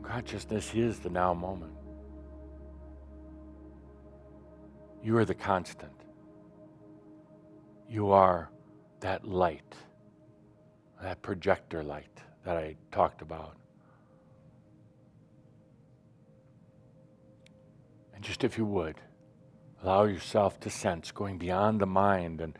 Consciousness 0.02 0.74
is 0.74 0.98
the 0.98 1.10
now 1.10 1.32
moment. 1.32 1.72
You 5.02 5.16
are 5.16 5.24
the 5.24 5.34
constant. 5.34 5.92
You 7.88 8.10
are 8.10 8.50
that 9.00 9.26
light, 9.26 9.74
that 11.02 11.22
projector 11.22 11.82
light 11.82 12.20
that 12.44 12.56
I 12.56 12.76
talked 12.90 13.22
about. 13.22 13.56
And 18.14 18.22
just 18.24 18.42
if 18.42 18.58
you 18.58 18.64
would, 18.66 18.96
allow 19.82 20.04
yourself 20.04 20.58
to 20.60 20.70
sense 20.70 21.12
going 21.12 21.38
beyond 21.38 21.80
the 21.80 21.86
mind 21.86 22.40
and 22.40 22.58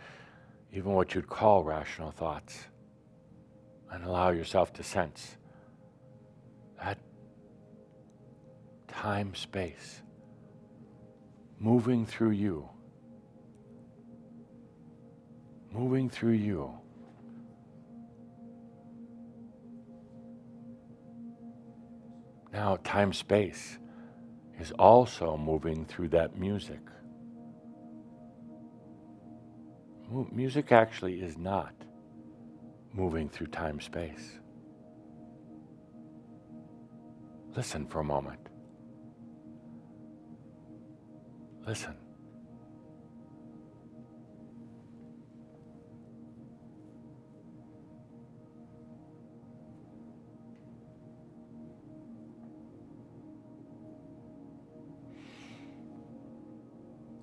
even 0.72 0.92
what 0.92 1.14
you'd 1.14 1.28
call 1.28 1.64
rational 1.64 2.12
thoughts, 2.12 2.68
and 3.90 4.04
allow 4.04 4.30
yourself 4.30 4.72
to 4.74 4.82
sense 4.82 5.36
that 6.78 6.98
time 8.86 9.34
space 9.34 10.02
moving 11.60 12.06
through 12.06 12.30
you, 12.30 12.68
moving 15.72 16.10
through 16.10 16.32
you. 16.32 16.72
Now, 22.52 22.78
time 22.84 23.12
space 23.12 23.78
is 24.60 24.72
also 24.72 25.36
moving 25.36 25.84
through 25.86 26.08
that 26.08 26.38
music. 26.38 26.80
Mu- 30.10 30.28
music 30.32 30.72
actually 30.72 31.20
is 31.20 31.38
not 31.38 31.74
moving 32.92 33.28
through 33.28 33.48
time 33.48 33.80
space. 33.80 34.38
Listen 37.56 37.86
for 37.86 38.00
a 38.00 38.04
moment. 38.04 38.47
Listen. 41.68 41.94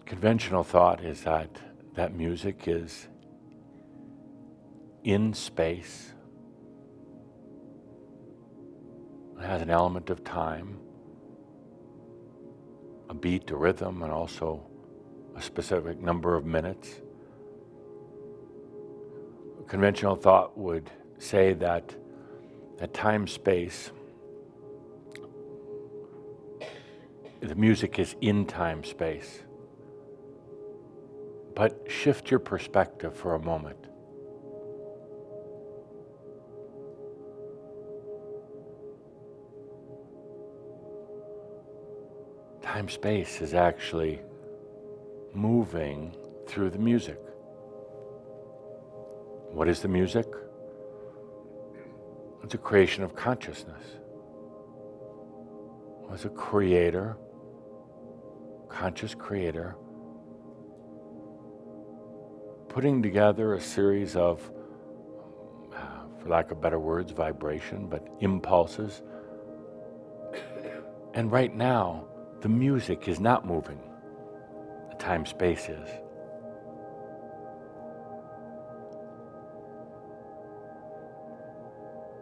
Conventional 0.05 0.63
thought 0.63 1.03
is 1.03 1.21
that 1.21 1.49
that 1.95 2.13
music 2.13 2.67
is 2.67 3.07
in 5.03 5.33
space. 5.33 6.13
It 9.39 9.45
has 9.47 9.63
an 9.63 9.71
element 9.71 10.11
of 10.11 10.23
time, 10.23 10.77
a 13.09 13.13
beat, 13.13 13.49
a 13.51 13.55
rhythm, 13.55 14.01
and 14.03 14.11
also 14.11 14.65
a 15.35 15.41
specific 15.41 15.99
number 16.01 16.35
of 16.35 16.45
minutes. 16.45 17.01
Conventional 19.67 20.15
thought 20.15 20.57
would 20.57 20.89
say 21.17 21.53
that 21.53 21.95
that 22.77 22.93
time 22.93 23.27
space, 23.27 23.91
the 27.39 27.55
music 27.55 27.99
is 27.99 28.15
in 28.21 28.45
time 28.45 28.83
space. 28.83 29.43
But 31.55 31.85
shift 31.87 32.29
your 32.29 32.39
perspective 32.39 33.15
for 33.15 33.35
a 33.35 33.39
moment. 33.39 33.77
Time 42.65 42.89
space 42.89 43.41
is 43.41 43.53
actually 43.53 44.19
moving 45.35 46.15
through 46.47 46.71
the 46.71 46.79
music. 46.79 47.19
What 49.51 49.69
is 49.69 49.81
the 49.81 49.87
music? 49.87 50.25
It's 52.43 52.55
a 52.55 52.57
creation 52.57 53.03
of 53.03 53.15
consciousness. 53.15 53.83
Was 56.09 56.25
a 56.25 56.29
creator, 56.29 57.17
conscious 58.67 59.13
creator, 59.13 59.75
putting 62.67 63.03
together 63.03 63.53
a 63.53 63.61
series 63.61 64.15
of, 64.15 64.51
uh, 65.71 65.77
for 66.19 66.29
lack 66.29 66.49
of 66.49 66.61
better 66.61 66.79
words, 66.79 67.11
vibration, 67.11 67.87
but 67.87 68.07
impulses. 68.21 69.03
And 71.13 71.31
right 71.31 71.55
now, 71.55 72.09
the 72.45 72.49
music 72.49 73.07
is 73.07 73.19
not 73.19 73.43
moving, 73.47 73.79
the 74.91 74.95
time 74.97 75.25
space 75.25 75.67
is. 75.67 75.89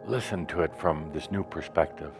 Listen 0.06 0.46
to 0.46 0.62
it 0.62 0.74
from 0.74 1.10
this 1.12 1.30
new 1.30 1.44
perspective. 1.44 2.14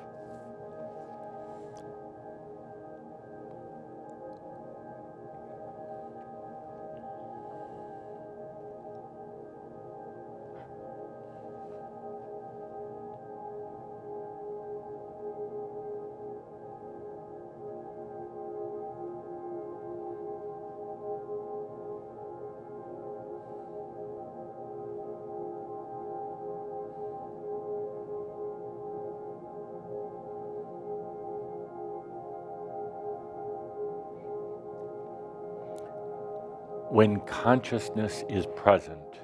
Consciousness 37.44 38.24
is 38.30 38.46
present, 38.56 39.20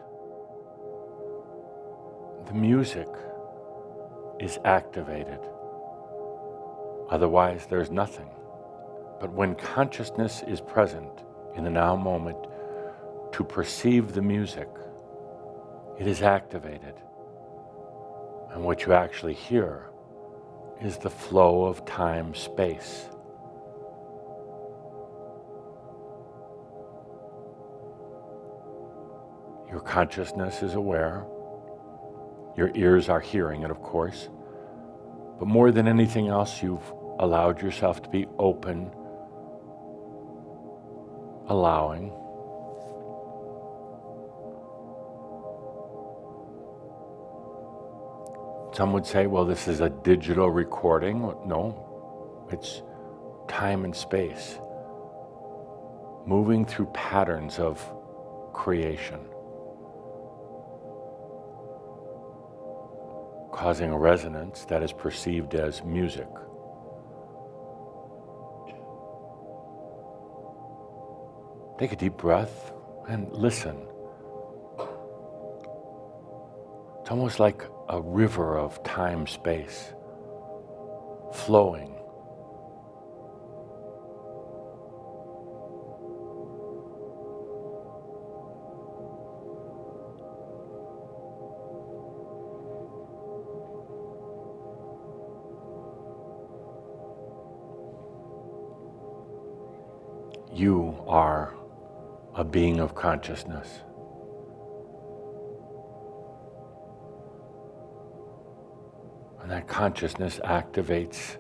the 2.49 2.53
music 2.53 3.09
is 4.39 4.59
activated. 4.67 5.39
Otherwise, 7.09 7.65
there's 7.65 7.91
nothing. 7.91 8.29
But 9.21 9.33
when 9.33 9.55
consciousness 9.55 10.43
is 10.47 10.61
present 10.61 11.25
in 11.57 11.65
the 11.65 11.71
now 11.71 11.97
moment 11.97 12.37
to 13.33 13.43
perceive 13.43 14.13
the 14.13 14.21
music, 14.21 14.69
it 15.99 16.07
is 16.07 16.21
activated. 16.21 16.97
And 18.53 18.63
what 18.63 18.85
you 18.85 18.93
actually 18.93 19.33
hear 19.33 19.87
is 20.83 20.99
the 20.99 21.09
flow 21.09 21.65
of 21.65 21.87
time 21.87 22.35
space. 22.35 23.07
Consciousness 29.91 30.63
is 30.63 30.75
aware. 30.75 31.27
Your 32.57 32.71
ears 32.77 33.09
are 33.09 33.19
hearing 33.19 33.63
it, 33.63 33.73
of 33.73 33.83
course. 33.83 34.29
But 35.41 35.49
more 35.49 35.73
than 35.73 35.89
anything 35.89 36.29
else, 36.29 36.63
you've 36.63 36.93
allowed 37.19 37.61
yourself 37.61 38.01
to 38.05 38.09
be 38.09 38.29
open, 38.39 38.93
allowing. 41.49 42.13
Some 48.75 48.93
would 48.93 49.05
say, 49.05 49.27
well, 49.27 49.45
this 49.45 49.67
is 49.67 49.81
a 49.81 49.91
digital 49.91 50.51
recording. 50.51 51.21
No, 51.45 52.47
it's 52.53 52.83
time 53.49 53.85
and 53.85 53.95
space, 53.95 54.57
moving 56.27 56.65
through 56.65 56.87
patterns 56.95 57.59
of 57.59 57.85
creation. 58.53 59.19
Causing 63.61 63.91
a 63.91 63.99
resonance 63.99 64.65
that 64.65 64.83
is 64.83 64.91
perceived 64.91 65.55
as 65.55 65.85
music. 65.85 66.27
Take 71.79 71.93
a 71.93 71.97
deep 71.97 72.17
breath 72.17 72.73
and 73.07 73.31
listen. 73.31 73.77
It's 77.03 77.11
almost 77.11 77.39
like 77.39 77.63
a 77.91 78.01
river 78.01 78.57
of 78.59 78.83
time 78.83 79.27
space 79.27 79.93
flowing. 81.35 82.00
You 100.61 101.03
are 101.07 101.55
a 102.35 102.45
being 102.45 102.81
of 102.81 102.95
consciousness. 102.95 103.81
And 109.41 109.51
that 109.51 109.67
consciousness 109.67 110.39
activates 110.45 111.39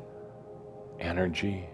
energy. 0.99 1.69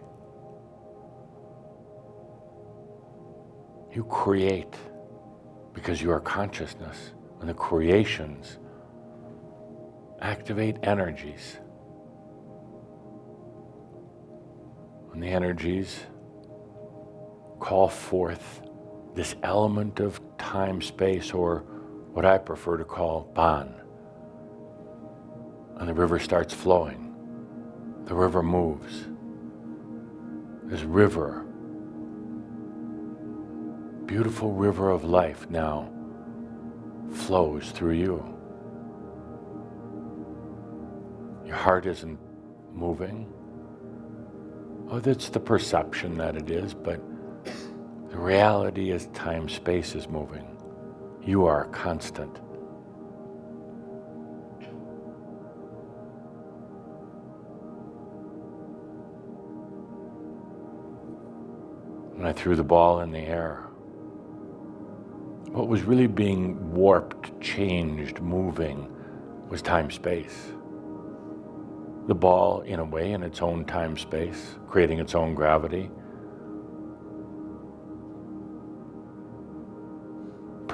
You 3.95 4.03
create 4.05 4.75
because 5.73 6.03
you 6.03 6.11
are 6.11 6.21
consciousness. 6.21 7.13
And 7.39 7.49
the 7.49 7.55
creations 7.55 8.59
activate 10.21 10.79
energies. 10.83 11.59
And 15.13 15.23
the 15.23 15.29
energies 15.29 16.01
call 17.67 17.89
forth 17.89 18.63
this 19.17 19.35
element 19.43 19.99
of 19.99 20.21
time 20.39 20.81
space, 20.81 21.33
or 21.33 21.65
what 22.13 22.25
I 22.25 22.39
prefer 22.39 22.77
to 22.77 22.85
call 22.85 23.29
Bon. 23.35 23.75
And 25.79 25.89
the 25.89 25.95
river 25.95 26.21
starts 26.21 26.55
flowing. 26.55 27.13
The 28.05 28.15
river 28.15 28.41
moves. 28.41 29.09
This 30.67 30.83
river, 30.83 31.45
beautiful 34.05 34.53
river 34.53 34.91
of 34.91 35.03
life 35.03 35.51
now, 35.51 35.91
flows 37.11 37.73
through 37.73 37.95
you. 37.95 38.25
Your 41.45 41.57
heart 41.57 41.87
isn't 41.87 42.21
moving. 42.73 43.27
Oh, 44.89 45.01
that's 45.01 45.31
the 45.31 45.41
perception 45.41 46.17
that 46.19 46.37
it 46.37 46.49
is, 46.49 46.73
but 46.73 47.01
the 48.11 48.19
reality 48.19 48.91
is 48.91 49.07
time 49.15 49.49
space 49.49 49.95
is 49.95 50.09
moving. 50.09 50.47
You 51.23 51.47
are 51.47 51.65
constant. 51.67 52.39
When 62.15 62.27
I 62.27 62.33
threw 62.33 62.57
the 62.57 62.65
ball 62.65 63.01
in 63.01 63.11
the 63.11 63.19
air, 63.19 63.67
what 65.51 65.69
was 65.69 65.83
really 65.83 66.07
being 66.07 66.75
warped, 66.75 67.41
changed, 67.41 68.21
moving 68.21 68.89
was 69.49 69.63
time 69.63 69.91
space. 69.91 70.53
The 72.07 72.15
ball, 72.15 72.61
in 72.61 72.79
a 72.79 72.85
way, 72.85 73.13
in 73.13 73.23
its 73.23 73.43
own 73.43 73.65
time 73.65 73.97
space, 73.97 74.55
creating 74.69 74.99
its 74.99 75.15
own 75.15 75.35
gravity. 75.35 75.91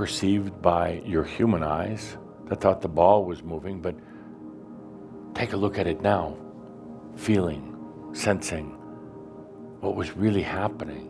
Perceived 0.03 0.61
by 0.61 1.01
your 1.07 1.23
human 1.23 1.63
eyes 1.63 2.19
that 2.47 2.61
thought 2.61 2.81
the 2.81 2.89
ball 2.89 3.25
was 3.25 3.45
moving, 3.45 3.81
but 3.81 3.95
take 5.33 5.53
a 5.53 5.57
look 5.57 5.79
at 5.79 5.87
it 5.87 6.03
now, 6.03 6.37
feeling, 7.15 7.77
sensing 8.13 8.71
what 9.79 9.95
was 9.95 10.17
really 10.17 10.43
happening. 10.43 11.09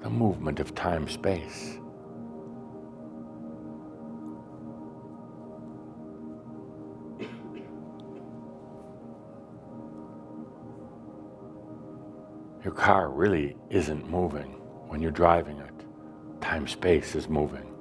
the 0.00 0.10
movement 0.10 0.60
of 0.60 0.76
time 0.76 1.08
space. 1.08 1.80
Your 12.70 12.76
car 12.76 13.10
really 13.10 13.56
isn't 13.68 14.08
moving 14.08 14.52
when 14.86 15.02
you're 15.02 15.10
driving 15.10 15.58
it. 15.58 15.74
Time 16.40 16.68
space 16.68 17.16
is 17.16 17.28
moving. 17.28 17.74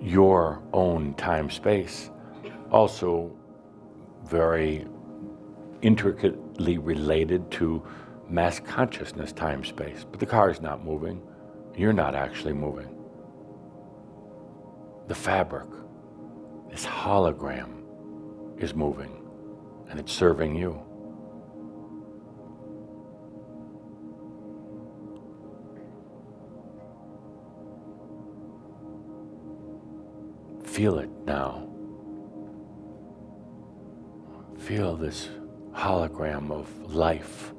Your 0.00 0.62
own 0.72 1.14
time 1.14 1.50
space 1.50 2.08
also 2.70 3.36
very 4.22 4.86
intricately 5.82 6.78
related 6.78 7.50
to 7.50 7.82
mass 8.28 8.60
consciousness 8.60 9.32
time 9.32 9.64
space, 9.64 10.06
but 10.08 10.20
the 10.20 10.26
car 10.26 10.48
is 10.48 10.60
not 10.60 10.84
moving. 10.84 11.20
You're 11.76 11.92
not 11.92 12.14
actually 12.14 12.52
moving. 12.52 12.96
The 15.08 15.16
fabric, 15.16 15.66
this 16.70 16.86
hologram, 16.86 17.82
is 18.62 18.72
moving 18.72 19.20
and 19.90 19.98
it's 19.98 20.12
serving 20.12 20.54
you. 20.54 20.80
Feel 30.72 30.98
it 30.98 31.10
now. 31.26 31.68
Feel 34.58 34.96
this 34.96 35.28
hologram 35.74 36.50
of 36.50 36.94
life 36.94 37.52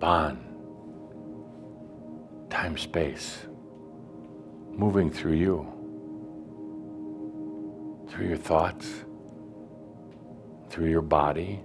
Bon, 0.00 0.38
time 2.48 2.78
space, 2.78 3.46
moving 4.70 5.10
through 5.10 5.34
you, 5.34 5.66
through 8.08 8.28
your 8.28 8.38
thoughts, 8.38 9.04
through 10.70 10.88
your 10.88 11.02
body. 11.02 11.60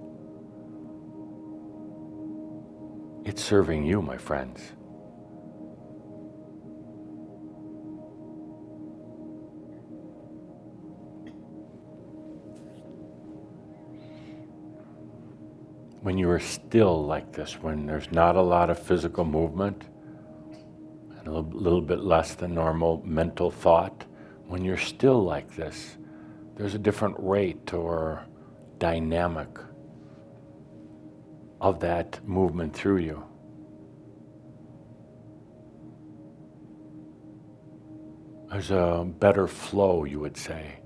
It's 3.24 3.42
serving 3.42 3.86
you, 3.86 4.02
my 4.02 4.18
friends. 4.18 4.75
When 16.06 16.20
you 16.20 16.30
are 16.30 16.40
still 16.40 17.04
like 17.04 17.32
this, 17.32 17.54
when 17.64 17.88
there's 17.88 18.12
not 18.12 18.36
a 18.36 18.42
lot 18.42 18.70
of 18.70 18.78
physical 18.78 19.26
movement 19.26 19.86
and 21.18 21.28
a 21.28 21.32
little, 21.32 21.82
bit 21.82 22.02
less 22.02 22.36
than 22.36 22.54
normal 22.54 23.02
mental 23.04 23.50
thought, 23.50 24.06
when 24.46 24.64
you're 24.64 24.78
still 24.78 25.24
like 25.24 25.56
this, 25.56 25.98
there's 26.56 26.76
a 26.76 26.78
different 26.78 27.16
rate 27.18 27.74
or 27.74 28.24
dynamic 28.78 29.50
of 31.60 31.80
that 31.80 32.24
movement 32.24 32.76
through 32.76 32.98
you. 32.98 33.24
There's 38.52 38.70
a 38.70 39.08
better 39.08 39.48
flow, 39.48 40.04
you 40.04 40.20
would 40.20 40.38
say. 40.38 40.82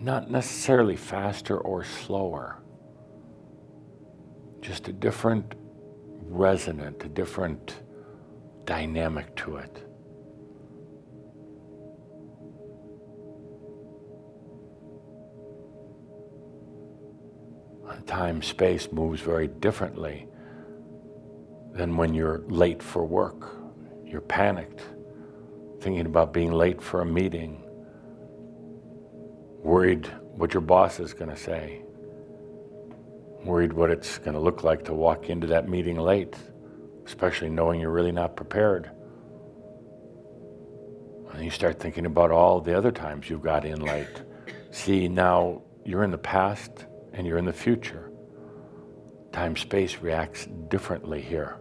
Not 0.00 0.30
necessarily 0.30 0.96
faster 0.96 1.58
or 1.58 1.84
slower, 1.84 2.56
just 4.62 4.88
a 4.88 4.92
different 4.92 5.54
resonant, 6.22 7.04
a 7.04 7.08
different 7.08 7.82
dynamic 8.64 9.34
to 9.36 9.56
it. 9.56 9.86
Uh, 17.86 17.96
time 18.06 18.40
space 18.40 18.90
moves 18.92 19.20
very 19.20 19.48
differently 19.48 20.26
than 21.72 21.96
when 21.96 22.14
you're 22.14 22.38
late 22.48 22.82
for 22.82 23.04
work. 23.04 23.56
You're 24.06 24.20
panicked, 24.22 24.80
thinking 25.80 26.06
about 26.06 26.32
being 26.32 26.52
late 26.52 26.80
for 26.80 27.02
a 27.02 27.06
meeting 27.06 27.64
worried 29.62 30.06
what 30.34 30.54
your 30.54 30.60
boss 30.60 31.00
is 31.00 31.12
going 31.12 31.30
to 31.30 31.36
say, 31.36 31.82
worried 33.44 33.72
what 33.72 33.90
it's 33.90 34.18
going 34.18 34.34
to 34.34 34.40
look 34.40 34.64
like 34.64 34.84
to 34.84 34.94
walk 34.94 35.28
into 35.28 35.46
that 35.48 35.68
meeting 35.68 35.98
late, 35.98 36.36
especially 37.06 37.50
knowing 37.50 37.80
you're 37.80 37.90
really 37.90 38.12
not 38.12 38.36
prepared. 38.36 38.90
And 41.32 41.44
you 41.44 41.50
start 41.50 41.78
thinking 41.78 42.06
about 42.06 42.30
all 42.30 42.60
the 42.60 42.76
other 42.76 42.90
times 42.90 43.30
you 43.30 43.38
got 43.38 43.64
in 43.64 43.80
late. 43.80 44.22
See, 44.72 45.08
now 45.08 45.62
you're 45.84 46.04
in 46.04 46.10
the 46.10 46.18
past 46.18 46.86
and 47.12 47.26
you're 47.26 47.38
in 47.38 47.44
the 47.44 47.52
future. 47.52 48.10
Time 49.32 49.56
space 49.56 49.98
reacts 49.98 50.46
differently 50.68 51.20
here. 51.20 51.56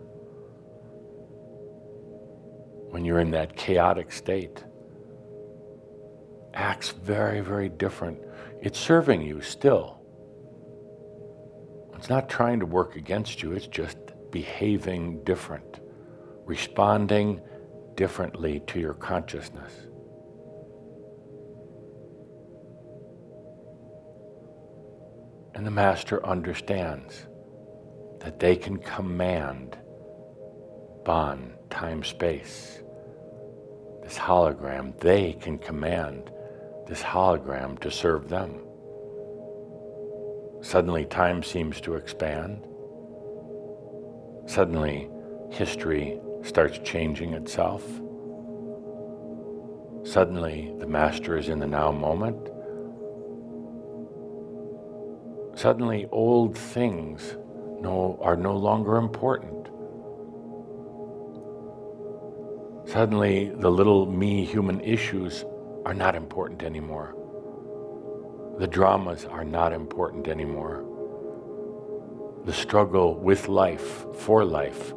When 2.90 3.06
you're 3.06 3.20
in 3.20 3.32
that 3.32 3.56
chaotic 3.56 4.12
state, 4.12 4.64
acts 6.60 6.90
very, 6.90 7.40
very 7.40 7.69
different. 7.69 8.19
It's 8.61 8.77
serving 8.77 9.22
you 9.22 9.41
still. 9.41 9.98
It's 11.95 12.10
not 12.10 12.30
trying 12.30 12.60
to 12.60 12.65
work 12.65 12.98
against 12.98 13.41
you, 13.41 13.53
it's 13.53 13.68
just 13.68 13.98
behaving 14.31 15.23
different, 15.23 15.80
responding 16.45 17.41
differently 17.95 18.61
to 18.68 18.80
your 18.80 18.94
consciousness. 18.94 19.73
And 25.56 25.65
the 25.65 25.72
master 25.72 26.26
understands 26.26 27.26
that 28.19 28.40
they 28.40 28.56
can 28.56 28.77
command 28.77 29.77
Bon, 31.06 31.53
time, 31.72 32.03
space, 32.03 32.84
this 34.03 34.18
hologram, 34.18 34.99
they 34.99 35.34
can 35.34 35.57
command 35.57 36.30
this 36.90 37.03
hologram 37.03 37.78
to 37.80 37.91
serve 37.91 38.30
them. 38.30 38.60
Suddenly, 40.61 41.06
time 41.06 41.44
seems 41.44 41.80
to 41.82 41.94
expand. 41.94 42.66
Suddenly, 44.48 45.07
history 45.52 46.20
starts 46.41 46.80
changing 46.80 47.34
itself. 47.34 47.84
Suddenly, 50.03 50.74
the 50.80 50.88
master 50.88 51.38
is 51.38 51.48
in 51.48 51.60
the 51.60 51.68
now 51.68 51.91
moment. 51.91 52.49
Suddenly, 55.56 56.07
old 56.11 56.57
things 56.57 57.38
no, 57.80 58.18
are 58.22 58.36
no 58.36 58.56
longer 58.56 58.95
important. 58.95 59.68
Suddenly, 62.90 63.52
the 63.56 63.70
little 63.70 64.07
me 64.07 64.44
human 64.44 64.82
issues 64.82 65.45
are 65.90 65.94
not 65.95 66.14
important 66.14 66.61
anymore. 66.61 67.16
The 68.60 68.68
dramas 68.68 69.26
are 69.26 69.44
not 69.44 69.74
important 69.74 70.28
anymore. 70.28 70.86
The 72.45 72.53
struggle 72.53 73.16
with 73.16 73.48
life, 73.48 74.06
for 74.14 74.45
life, 74.45 74.94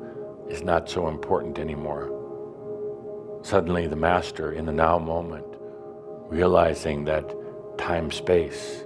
is 0.50 0.62
not 0.62 0.90
so 0.90 1.08
important 1.08 1.58
anymore. 1.58 3.40
Suddenly, 3.42 3.86
the 3.86 3.96
master, 3.96 4.52
in 4.52 4.66
the 4.66 4.72
now 4.72 4.98
moment, 4.98 5.46
realizing 6.28 7.06
that 7.06 7.24
time 7.78 8.10
space 8.10 8.84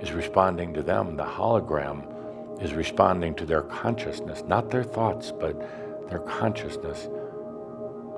is 0.00 0.12
responding 0.12 0.72
to 0.74 0.82
them, 0.84 1.16
the 1.16 1.24
hologram 1.24 2.62
is 2.62 2.72
responding 2.72 3.34
to 3.34 3.44
their 3.44 3.62
consciousness, 3.62 4.44
not 4.46 4.70
their 4.70 4.84
thoughts, 4.84 5.32
but 5.32 5.58
their 6.08 6.20
consciousness. 6.20 7.08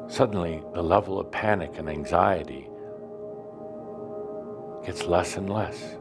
Suddenly, 0.08 0.62
the 0.72 0.82
level 0.82 1.18
of 1.18 1.30
panic 1.30 1.78
and 1.78 1.88
anxiety 1.88 2.68
gets 4.84 5.04
less 5.04 5.36
and 5.36 5.50
less. 5.50 5.96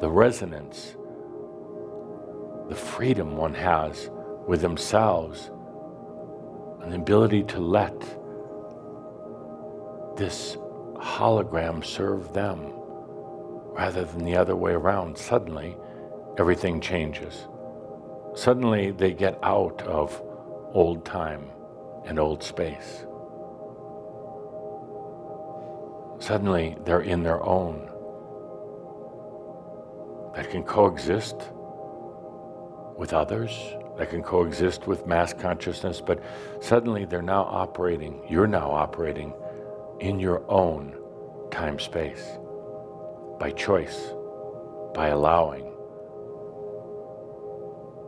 The 0.00 0.08
resonance, 0.08 0.96
the 2.68 2.74
freedom 2.74 3.36
one 3.36 3.54
has 3.54 4.10
with 4.46 4.62
themselves, 4.62 5.50
the 6.88 6.96
ability 6.96 7.44
to 7.44 7.60
let 7.60 7.98
this 10.16 10.56
hologram 10.96 11.84
serve 11.84 12.32
them 12.32 12.72
rather 13.74 14.04
than 14.04 14.24
the 14.24 14.36
other 14.36 14.56
way 14.56 14.72
around. 14.72 15.16
Suddenly, 15.16 15.76
everything 16.38 16.80
changes. 16.80 17.46
Suddenly, 18.34 18.92
they 18.92 19.12
get 19.12 19.38
out 19.42 19.82
of 19.82 20.20
old 20.72 21.04
time 21.04 21.50
and 22.06 22.18
old 22.18 22.42
space. 22.42 23.04
Suddenly, 26.22 26.76
they're 26.84 27.00
in 27.00 27.24
their 27.24 27.42
own 27.42 27.90
that 30.36 30.50
can 30.50 30.62
coexist 30.62 31.34
with 32.96 33.12
others, 33.12 33.50
that 33.98 34.10
can 34.10 34.22
coexist 34.22 34.86
with 34.86 35.04
mass 35.04 35.34
consciousness, 35.34 36.00
but 36.00 36.22
suddenly 36.60 37.06
they're 37.06 37.22
now 37.22 37.42
operating, 37.42 38.22
you're 38.30 38.46
now 38.46 38.70
operating 38.70 39.34
in 39.98 40.20
your 40.20 40.48
own 40.48 40.96
time 41.50 41.80
space 41.80 42.38
by 43.40 43.50
choice, 43.50 44.12
by 44.94 45.08
allowing. 45.08 45.72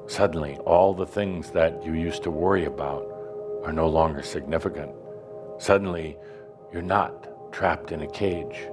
Suddenly, 0.07 0.57
all 0.59 0.95
the 0.95 1.05
things 1.05 1.51
that 1.51 1.85
you 1.85 1.95
used 1.95 2.23
to 2.23 2.31
worry 2.31 2.67
about 2.67 3.05
are 3.65 3.73
no 3.73 3.89
longer 3.89 4.23
significant. 4.23 4.93
Suddenly, 5.59 6.17
you're 6.73 6.81
not 6.81 7.34
trapped 7.55 7.93
in 7.93 8.03
a 8.03 8.11
cage. 8.11 8.69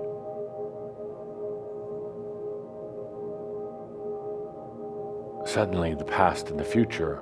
suddenly 5.51 5.93
the 5.93 6.05
past 6.05 6.49
and 6.49 6.57
the 6.57 6.63
future 6.63 7.21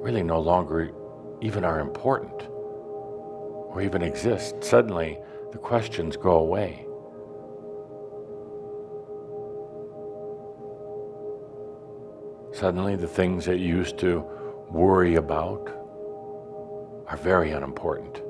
really 0.00 0.22
no 0.22 0.38
longer 0.38 0.92
even 1.40 1.64
are 1.64 1.80
important 1.80 2.46
or 2.50 3.80
even 3.80 4.02
exist. 4.02 4.62
Suddenly 4.62 5.18
the 5.52 5.58
questions 5.58 6.16
go 6.16 6.32
away. 6.32 6.84
Suddenly 12.52 12.96
the 12.96 13.08
things 13.08 13.46
that 13.46 13.58
you 13.58 13.76
used 13.76 13.98
to 13.98 14.24
worry 14.70 15.14
about 15.14 15.68
are 17.06 17.16
very 17.16 17.52
unimportant. 17.52 18.20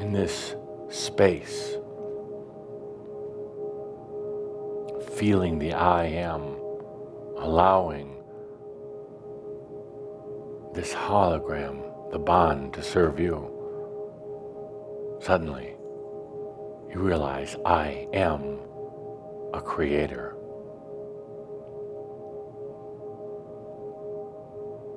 In 0.00 0.12
this 0.12 0.56
space, 0.88 1.76
feeling 5.12 5.58
the 5.58 5.74
I 5.74 6.06
am, 6.06 6.56
allowing 7.36 8.16
this 10.72 10.94
hologram, 10.94 12.10
the 12.12 12.18
Bon, 12.18 12.72
to 12.72 12.82
serve 12.82 13.20
you. 13.20 13.50
Suddenly, 15.20 15.76
you 16.90 16.98
realize 16.98 17.56
I 17.66 18.08
am 18.14 18.58
a 19.52 19.60
creator. 19.60 20.34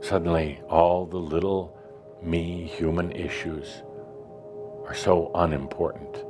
Suddenly, 0.02 0.62
all 0.70 1.06
the 1.06 1.18
little 1.18 1.78
me 2.22 2.64
human 2.64 3.12
issues 3.12 3.84
are 4.86 4.96
so 4.96 5.32
unimportant. 5.36 6.24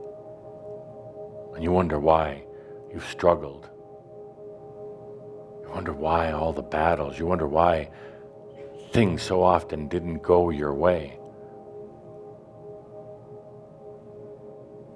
And 1.55 1.63
you 1.63 1.71
wonder 1.71 1.99
why 1.99 2.43
you've 2.91 3.05
struggled 3.05 3.69
You 5.63 5.69
wonder 5.69 5.93
why 5.93 6.31
all 6.31 6.53
the 6.53 6.61
battles. 6.61 7.17
You 7.17 7.25
wonder 7.25 7.47
why 7.47 7.89
things 8.91 9.21
so 9.23 9.41
often 9.41 9.87
didn't 9.87 10.21
go 10.21 10.49
your 10.49 10.73
way. 10.73 11.17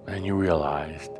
And 0.07 0.25
you 0.25 0.35
realized 0.35 1.11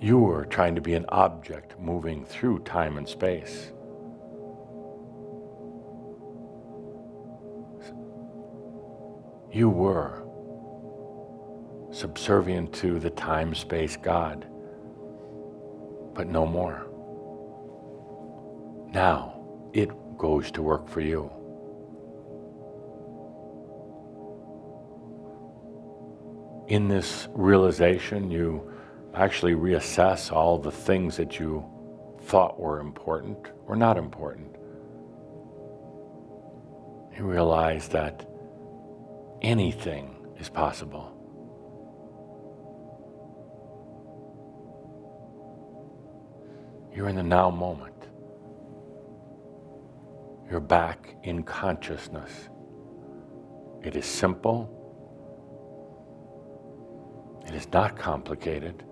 you 0.00 0.18
were 0.18 0.44
trying 0.44 0.74
to 0.74 0.80
be 0.80 0.94
an 0.94 1.06
object 1.08 1.78
moving 1.78 2.24
through 2.24 2.60
time 2.60 2.98
and 2.98 3.08
space. 3.08 3.72
You 9.52 9.70
were 9.70 10.27
subservient 11.98 12.72
to 12.72 13.00
the 13.00 13.10
time 13.10 13.52
space 13.52 13.96
God, 13.96 14.46
but 16.14 16.28
no 16.28 16.46
more. 16.46 16.86
Now 18.92 19.44
it 19.72 19.90
goes 20.16 20.52
to 20.52 20.62
work 20.62 20.88
for 20.88 21.00
you. 21.00 21.28
In 26.68 26.86
this 26.86 27.26
realization, 27.32 28.30
you 28.30 28.72
actually 29.14 29.54
reassess 29.54 30.30
all 30.30 30.56
the 30.56 30.70
things 30.70 31.16
that 31.16 31.40
you 31.40 31.64
thought 32.22 32.60
were 32.60 32.78
important 32.78 33.38
or 33.66 33.74
not 33.74 33.96
important. 33.96 34.54
You 37.16 37.24
realize 37.24 37.88
that 37.88 38.24
anything 39.42 40.14
is 40.38 40.48
possible. 40.48 41.17
You're 46.98 47.08
in 47.08 47.14
the 47.14 47.22
now 47.22 47.48
moment. 47.48 47.94
You're 50.50 50.58
back 50.58 51.14
in 51.22 51.44
consciousness. 51.44 52.48
It 53.84 53.94
is 53.94 54.04
simple. 54.04 54.68
It 57.46 57.54
is 57.54 57.70
not 57.72 57.96
complicated. 57.96 58.82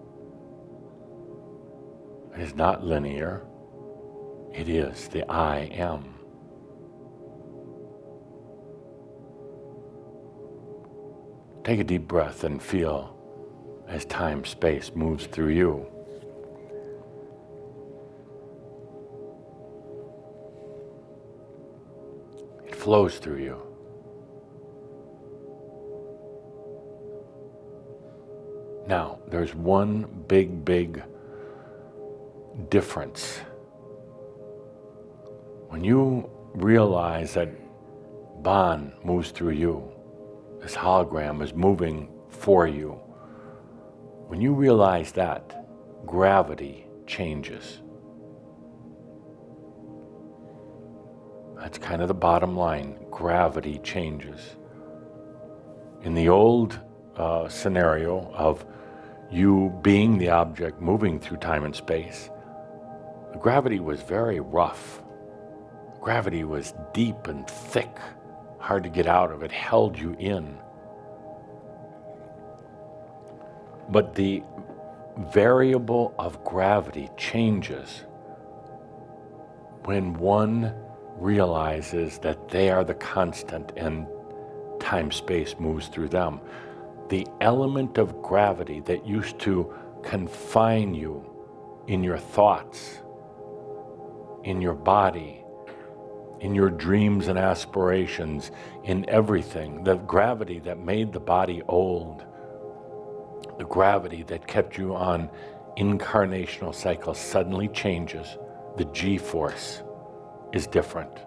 It 2.36 2.42
is 2.42 2.54
not 2.54 2.84
linear. 2.84 3.44
It 4.54 4.68
is 4.68 5.08
the 5.08 5.28
I 5.28 5.62
am. 5.72 6.14
Take 11.64 11.80
a 11.80 11.84
deep 11.84 12.06
breath 12.06 12.44
and 12.44 12.62
feel 12.62 13.16
as 13.88 14.04
time 14.04 14.44
space 14.44 14.92
moves 14.94 15.26
through 15.26 15.48
you. 15.48 15.95
Flows 22.86 23.18
through 23.18 23.38
you. 23.38 23.60
Now, 28.86 29.18
there's 29.26 29.56
one 29.56 30.06
big, 30.28 30.64
big 30.64 31.02
difference. 32.68 33.40
When 35.68 35.82
you 35.82 36.30
realize 36.54 37.34
that 37.34 37.48
Bon 38.44 38.92
moves 39.02 39.32
through 39.32 39.54
you, 39.54 39.82
this 40.62 40.76
hologram 40.76 41.42
is 41.42 41.52
moving 41.54 42.08
for 42.28 42.68
you, 42.68 42.92
when 44.28 44.40
you 44.40 44.54
realize 44.54 45.10
that, 45.10 45.66
gravity 46.06 46.86
changes. 47.04 47.80
That's 51.66 51.78
kind 51.78 52.00
of 52.00 52.06
the 52.06 52.14
bottom 52.14 52.56
line. 52.56 52.96
Gravity 53.10 53.80
changes. 53.80 54.54
In 56.02 56.14
the 56.14 56.28
old 56.28 56.78
uh, 57.16 57.48
scenario 57.48 58.30
of 58.34 58.64
you 59.32 59.76
being 59.82 60.16
the 60.16 60.28
object 60.28 60.80
moving 60.80 61.18
through 61.18 61.38
time 61.38 61.64
and 61.64 61.74
space, 61.74 62.30
the 63.32 63.38
gravity 63.38 63.80
was 63.80 64.00
very 64.00 64.38
rough. 64.38 65.02
Gravity 66.00 66.44
was 66.44 66.72
deep 66.94 67.26
and 67.26 67.48
thick, 67.48 67.98
hard 68.60 68.84
to 68.84 68.88
get 68.88 69.08
out 69.08 69.32
of. 69.32 69.42
It 69.42 69.50
held 69.50 69.98
you 69.98 70.14
in. 70.20 70.56
But 73.88 74.14
the 74.14 74.44
variable 75.18 76.14
of 76.16 76.44
gravity 76.44 77.10
changes 77.16 78.04
when 79.82 80.14
one 80.14 80.72
realizes 81.18 82.18
that 82.18 82.48
they 82.48 82.70
are 82.70 82.84
the 82.84 82.94
constant 82.94 83.72
and 83.76 84.06
time 84.80 85.10
space 85.10 85.54
moves 85.58 85.88
through 85.88 86.08
them. 86.08 86.40
The 87.08 87.26
element 87.40 87.98
of 87.98 88.22
gravity 88.22 88.80
that 88.80 89.06
used 89.06 89.38
to 89.40 89.72
confine 90.02 90.94
you 90.94 91.24
in 91.86 92.02
your 92.02 92.18
thoughts, 92.18 93.00
in 94.44 94.60
your 94.60 94.74
body, 94.74 95.42
in 96.40 96.54
your 96.54 96.70
dreams 96.70 97.28
and 97.28 97.38
aspirations, 97.38 98.50
in 98.84 99.08
everything, 99.08 99.84
the 99.84 99.96
gravity 99.96 100.58
that 100.60 100.78
made 100.78 101.12
the 101.12 101.20
body 101.20 101.62
old, 101.68 102.24
the 103.58 103.64
gravity 103.64 104.22
that 104.24 104.46
kept 104.46 104.76
you 104.76 104.94
on 104.94 105.30
incarnational 105.78 106.74
cycles 106.74 107.18
suddenly 107.18 107.68
changes. 107.68 108.36
The 108.76 108.84
G 108.86 109.16
force 109.16 109.82
is 110.56 110.66
different. 110.66 111.18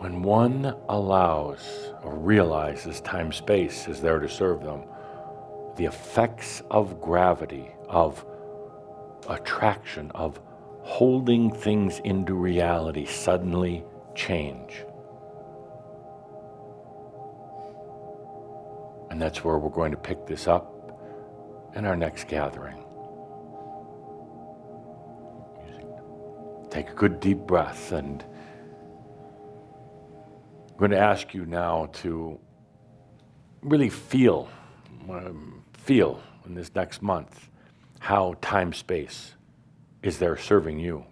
When 0.00 0.22
one 0.22 0.74
allows 0.88 1.92
or 2.02 2.16
realizes 2.16 3.02
time 3.02 3.32
space 3.32 3.86
is 3.86 4.00
there 4.00 4.18
to 4.18 4.28
serve 4.28 4.62
them, 4.64 4.84
the 5.76 5.84
effects 5.84 6.62
of 6.70 7.00
gravity, 7.00 7.68
of 7.88 8.24
attraction, 9.28 10.10
of 10.14 10.40
holding 10.82 11.52
things 11.52 12.00
into 12.02 12.32
reality 12.32 13.04
suddenly 13.04 13.84
change. 14.14 14.84
And 19.10 19.20
that's 19.20 19.44
where 19.44 19.58
we're 19.58 19.68
going 19.68 19.90
to 19.90 19.98
pick 19.98 20.26
this 20.26 20.48
up 20.48 20.77
in 21.74 21.84
our 21.84 21.96
next 21.96 22.28
gathering. 22.28 22.84
Take 26.70 26.90
a 26.90 26.94
good 26.94 27.20
deep 27.20 27.38
breath 27.38 27.92
and 27.92 28.24
I'm 30.70 30.78
going 30.78 30.90
to 30.92 30.98
ask 30.98 31.34
you 31.34 31.44
now 31.46 31.90
to 31.94 32.38
really 33.62 33.88
feel, 33.88 34.48
um, 35.08 35.64
feel 35.72 36.22
in 36.46 36.54
this 36.54 36.72
next 36.74 37.02
month 37.02 37.50
how 37.98 38.36
time 38.40 38.72
space 38.72 39.34
is 40.02 40.18
there 40.18 40.36
serving 40.36 40.78
you. 40.78 41.04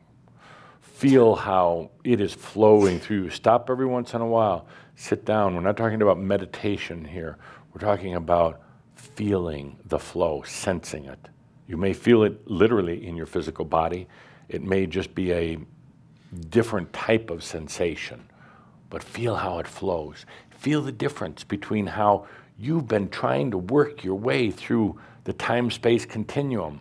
Feel 0.80 1.34
how 1.34 1.90
it 2.04 2.20
is 2.20 2.32
flowing 2.32 3.00
through 3.00 3.24
you. 3.24 3.30
Stop 3.30 3.68
every 3.68 3.86
once 3.86 4.14
in 4.14 4.20
a 4.20 4.26
while, 4.26 4.66
sit 4.94 5.24
down. 5.24 5.54
We're 5.54 5.62
not 5.62 5.76
talking 5.76 6.00
about 6.00 6.18
meditation 6.18 7.04
here, 7.04 7.38
we're 7.74 7.80
talking 7.80 8.14
about 8.14 8.62
feeling 9.06 9.78
the 9.86 9.98
flow, 9.98 10.42
sensing 10.42 11.06
it. 11.06 11.28
You 11.66 11.76
may 11.76 11.92
feel 11.92 12.22
it 12.22 12.48
literally 12.48 13.06
in 13.06 13.16
your 13.16 13.26
physical 13.26 13.64
body. 13.64 14.06
It 14.48 14.62
may 14.62 14.86
just 14.86 15.14
be 15.14 15.32
a 15.32 15.58
different 16.50 16.92
type 16.92 17.30
of 17.30 17.42
sensation, 17.42 18.28
but 18.90 19.02
feel 19.02 19.36
how 19.36 19.58
it 19.58 19.66
flows. 19.66 20.26
Feel 20.50 20.82
the 20.82 20.92
difference 20.92 21.44
between 21.44 21.86
how 21.86 22.26
you've 22.58 22.88
been 22.88 23.08
trying 23.08 23.50
to 23.50 23.58
work 23.58 24.04
your 24.04 24.14
way 24.14 24.50
through 24.50 24.98
the 25.24 25.32
time 25.32 25.70
space 25.70 26.06
continuum, 26.06 26.80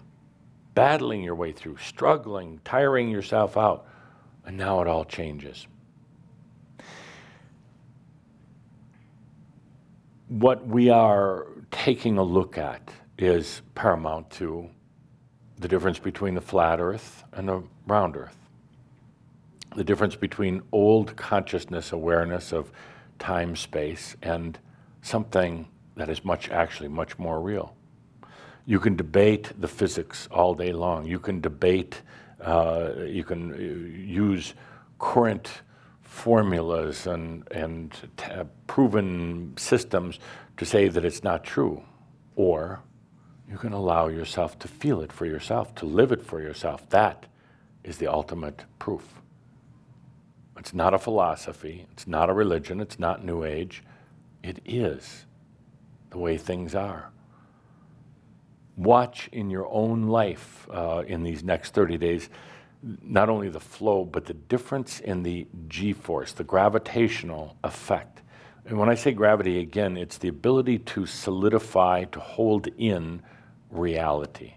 battling 0.76 1.24
your 1.24 1.36
way 1.36 1.52
through, 1.52 1.78
struggling, 1.78 2.60
tiring 2.64 3.10
yourself 3.10 3.58
out, 3.58 3.88
and 4.46 4.56
now 4.56 4.82
it 4.82 4.88
all 4.88 5.04
changes. 5.04 5.68
What 10.28 10.68
we 10.68 10.90
are 10.90 11.48
taking 11.76 12.18
a 12.18 12.24
look 12.24 12.58
at 12.58 12.90
is 13.18 13.62
paramount 13.76 14.30
to 14.30 14.70
the 15.60 15.68
difference 15.68 16.00
between 16.00 16.34
the 16.34 16.42
flat 16.42 16.80
earth 16.80 17.26
and 17.34 17.50
the 17.50 17.64
round 17.86 18.16
earth. 18.16 18.38
The 19.76 19.84
difference 19.84 20.16
between 20.16 20.62
old 20.72 21.18
consciousness 21.18 21.92
awareness 21.92 22.54
of 22.54 22.72
time, 23.20 23.58
space, 23.58 24.16
and 24.22 24.58
something 25.02 25.68
that 25.98 26.10
is 26.10 26.24
much, 26.24 26.50
actually, 26.50 26.88
much 26.88 27.20
more 27.20 27.42
real. 27.42 27.76
You 28.66 28.80
can 28.80 28.96
debate 28.96 29.52
the 29.60 29.68
physics 29.68 30.30
all 30.32 30.56
day 30.56 30.72
long. 30.72 31.06
You 31.06 31.20
can 31.20 31.42
debate, 31.42 32.02
uh, 32.42 32.92
you 33.06 33.26
can 33.26 33.52
uh, 33.52 33.58
use 33.58 34.54
current 34.98 35.62
formulas 36.02 37.06
and, 37.06 37.46
and 37.52 37.94
t- 38.16 38.32
proven 38.66 39.54
systems 39.58 40.20
to 40.58 40.66
say 40.66 40.88
that 40.88 41.06
it's 41.06 41.24
not 41.24 41.44
true. 41.44 41.84
Or 42.36 42.82
you 43.50 43.58
can 43.58 43.74
allow 43.74 44.08
yourself 44.08 44.58
to 44.60 44.68
feel 44.68 45.02
it 45.02 45.12
for 45.12 45.26
yourself, 45.26 45.76
to 45.76 45.86
live 45.86 46.12
it 46.12 46.24
for 46.24 46.42
yourself. 46.42 46.90
That 46.90 47.26
is 47.84 47.98
the 47.98 48.08
ultimate 48.08 48.66
proof. 48.80 49.22
It's 50.58 50.74
not 50.74 50.94
a 50.94 51.00
philosophy, 51.00 51.86
it's 51.92 52.08
not 52.08 52.30
a 52.30 52.34
religion, 52.34 52.80
it's 52.80 52.98
not 52.98 53.24
New 53.24 53.44
Age. 53.44 53.84
It 54.42 54.60
is 54.66 55.26
the 56.10 56.18
way 56.18 56.38
things 56.38 56.74
are. 56.74 57.12
Watch 58.78 59.30
in 59.32 59.50
your 59.50 59.68
own 59.68 60.04
life 60.04 60.68
uh, 60.72 61.04
in 61.06 61.24
these 61.24 61.44
next 61.44 61.74
30 61.74 61.98
days 61.98 62.30
not 63.02 63.30
only 63.30 63.50
the 63.50 63.60
flow, 63.60 64.06
but 64.06 64.26
the 64.26 64.34
difference 64.34 65.00
in 65.00 65.24
the 65.24 65.48
g 65.68 65.94
force, 65.94 66.32
the 66.34 66.44
gravitational 66.44 67.58
effect. 67.64 68.22
And 68.68 68.80
when 68.80 68.90
I 68.90 68.96
say 68.96 69.12
gravity, 69.12 69.60
again, 69.60 69.96
it's 69.96 70.18
the 70.18 70.28
ability 70.28 70.80
to 70.80 71.06
solidify, 71.06 72.06
to 72.06 72.20
hold 72.20 72.68
in 72.78 73.22
reality. 73.70 74.56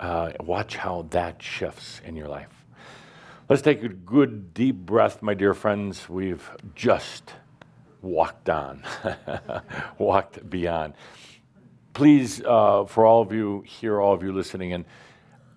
Uh, 0.00 0.32
watch 0.40 0.76
how 0.76 1.06
that 1.10 1.42
shifts 1.42 2.00
in 2.06 2.16
your 2.16 2.28
life. 2.28 2.48
Let's 3.48 3.60
take 3.60 3.82
a 3.82 3.88
good 3.88 4.54
deep 4.54 4.76
breath, 4.76 5.20
my 5.20 5.34
dear 5.34 5.52
friends. 5.52 6.08
We've 6.08 6.50
just 6.74 7.34
walked 8.00 8.48
on, 8.48 8.82
walked 9.98 10.48
beyond. 10.48 10.94
Please, 11.92 12.42
uh, 12.42 12.86
for 12.86 13.04
all 13.04 13.20
of 13.20 13.30
you 13.32 13.62
here, 13.66 14.00
all 14.00 14.14
of 14.14 14.22
you 14.22 14.32
listening 14.32 14.72
and 14.72 14.86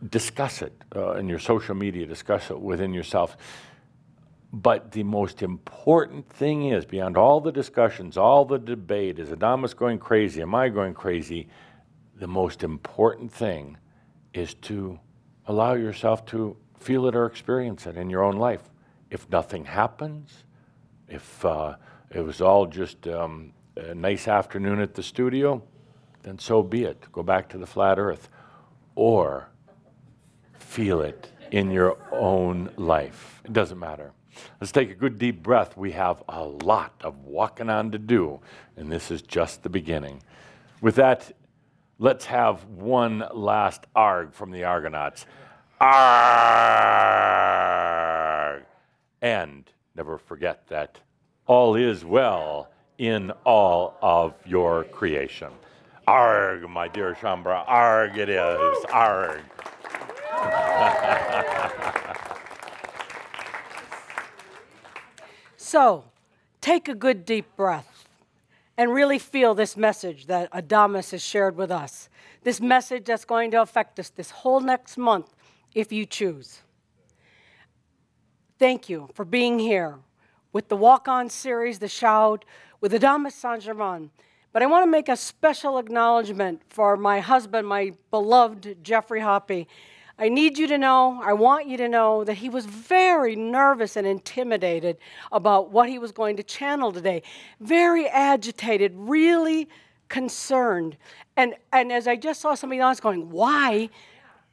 discuss 0.10 0.62
it 0.62 0.74
uh, 0.94 1.14
in 1.14 1.30
your 1.30 1.40
social 1.40 1.74
media, 1.74 2.06
discuss 2.06 2.52
it 2.52 2.60
within 2.60 2.94
yourself. 2.94 3.38
But 4.54 4.92
the 4.92 5.04
most 5.04 5.42
important 5.42 6.30
thing 6.30 6.70
is, 6.70 6.86
beyond 6.86 7.18
all 7.18 7.42
the 7.42 7.52
discussions, 7.52 8.18
all 8.18 8.46
the 8.46 8.58
debate, 8.58 9.20
is 9.20 9.30
Adamus 9.30 9.76
going 9.76 10.00
crazy? 10.00 10.42
Am 10.42 10.56
I 10.56 10.70
going 10.70 10.94
crazy? 10.94 11.50
The 12.16 12.28
most 12.28 12.64
important 12.64 13.32
thing 13.32 13.78
is 14.34 14.54
to 14.54 15.00
allow 15.48 15.74
yourself 15.74 16.26
to 16.28 16.56
feel 16.80 17.08
it 17.08 17.16
or 17.16 17.26
experience 17.26 17.86
it 17.88 17.98
in 17.98 18.10
your 18.10 18.24
own 18.24 18.38
life. 18.38 18.64
If 19.10 19.30
nothing 19.30 19.66
happens, 19.66 20.46
if 21.08 21.44
uh, 21.44 21.76
it 22.10 22.22
was 22.22 22.42
all 22.42 22.66
just 22.66 23.08
um, 23.08 23.54
a 23.76 23.94
nice 23.94 24.28
afternoon 24.28 24.80
at 24.80 24.94
the 24.94 25.04
studio, 25.04 25.62
then 26.24 26.40
so 26.40 26.64
be 26.64 26.84
it. 26.84 27.06
Go 27.12 27.24
back 27.24 27.50
to 27.50 27.58
the 27.58 27.68
flat 27.68 28.00
earth. 28.00 28.30
Or 28.96 29.50
feel 30.54 31.02
it 31.02 31.32
in 31.52 31.70
your 31.72 31.98
own 32.12 32.72
life. 32.78 33.42
It 33.46 33.54
doesn't 33.54 33.80
matter. 33.80 34.12
Let's 34.60 34.72
take 34.72 34.90
a 34.92 34.96
good 34.96 35.20
deep 35.20 35.44
breath. 35.44 35.78
We 35.78 35.92
have 35.92 36.24
a 36.28 36.44
lot 36.44 36.94
of 37.02 37.26
walking 37.26 37.70
on 37.70 37.92
to 37.92 37.98
do, 37.98 38.40
and 38.76 38.92
this 38.92 39.12
is 39.12 39.22
just 39.22 39.64
the 39.64 39.70
beginning. 39.70 40.22
With 40.82 40.96
that, 40.96 41.32
let's 42.00 42.26
have 42.26 42.66
one 42.66 43.24
last 43.34 43.86
arg 43.96 44.34
from 44.34 44.52
the 44.52 44.64
Argonauts. 44.64 45.26
Arg! 45.80 46.68
And 49.22 49.70
never 49.96 50.18
forget 50.18 50.68
that 50.68 51.00
all 51.46 51.76
is 51.76 52.04
well 52.06 52.70
in 52.98 53.32
all 53.46 53.98
of 54.02 54.34
your 54.46 54.84
creation. 54.86 55.52
Arg, 56.08 56.70
my 56.70 56.88
dear 56.88 57.16
Shaumbra, 57.16 57.64
arg 57.68 58.18
it 58.18 58.30
is, 58.30 58.86
arg. 58.92 59.42
So, 65.68 66.06
take 66.62 66.88
a 66.88 66.96
good 66.96 67.26
deep 67.26 67.58
breath 67.58 68.08
and 68.78 68.94
really 68.94 69.20
feel 69.20 69.54
this 69.54 69.76
message 69.76 70.28
that 70.28 70.50
Adamus 70.54 71.12
has 71.12 71.22
shared 71.22 71.58
with 71.58 71.72
us. 71.72 72.08
This 72.44 72.62
message 72.62 73.04
that's 73.04 73.26
going 73.26 73.52
to 73.52 73.62
affect 73.62 74.00
us 74.00 74.08
this 74.08 74.32
whole 74.32 74.62
next 74.62 74.98
month 74.98 75.36
if 75.76 75.92
you 75.92 76.06
choose. 76.06 76.62
Thank 78.58 78.88
you 78.88 79.10
for 79.14 79.26
being 79.26 79.60
here 79.60 79.98
with 80.54 80.70
the 80.70 80.78
Walk 80.78 81.10
On 81.10 81.30
series, 81.30 81.80
The 81.80 81.90
Shoud, 81.90 82.46
with 82.80 82.94
Adamus 82.94 83.34
Saint 83.34 83.62
Germain. 83.62 84.12
But 84.54 84.64
I 84.64 84.68
want 84.68 84.84
to 84.84 84.90
make 84.90 85.10
a 85.10 85.18
special 85.18 85.80
acknowledgement 85.80 86.62
for 86.70 86.96
my 86.96 87.20
husband, 87.20 87.68
my 87.68 87.92
beloved 88.10 88.86
Geoffrey 88.86 89.20
Hoppe. 89.20 89.68
I 90.20 90.30
need 90.30 90.58
you 90.58 90.66
to 90.68 90.78
know, 90.80 91.22
I 91.24 91.34
want 91.34 91.68
you 91.68 91.78
to 91.78 91.88
know 91.88 92.24
that 92.24 92.36
he 92.36 92.50
was 92.50 92.66
very 92.66 93.36
nervous 93.36 93.96
and 93.96 94.08
intimidated 94.08 94.98
about 95.32 95.70
what 95.72 95.90
he 95.90 96.00
was 96.00 96.12
going 96.12 96.38
to 96.38 96.44
channel 96.44 96.92
today. 96.92 97.22
Very 97.60 98.08
agitated, 98.08 98.94
really 98.96 99.70
concerned. 100.10 100.98
And, 101.36 101.54
and 101.72 101.92
as 101.92 102.08
I 102.08 102.16
just 102.16 102.42
saw 102.42 102.56
somebody 102.56 102.82
else 102.82 103.00
going, 103.00 103.30
why? 103.30 103.90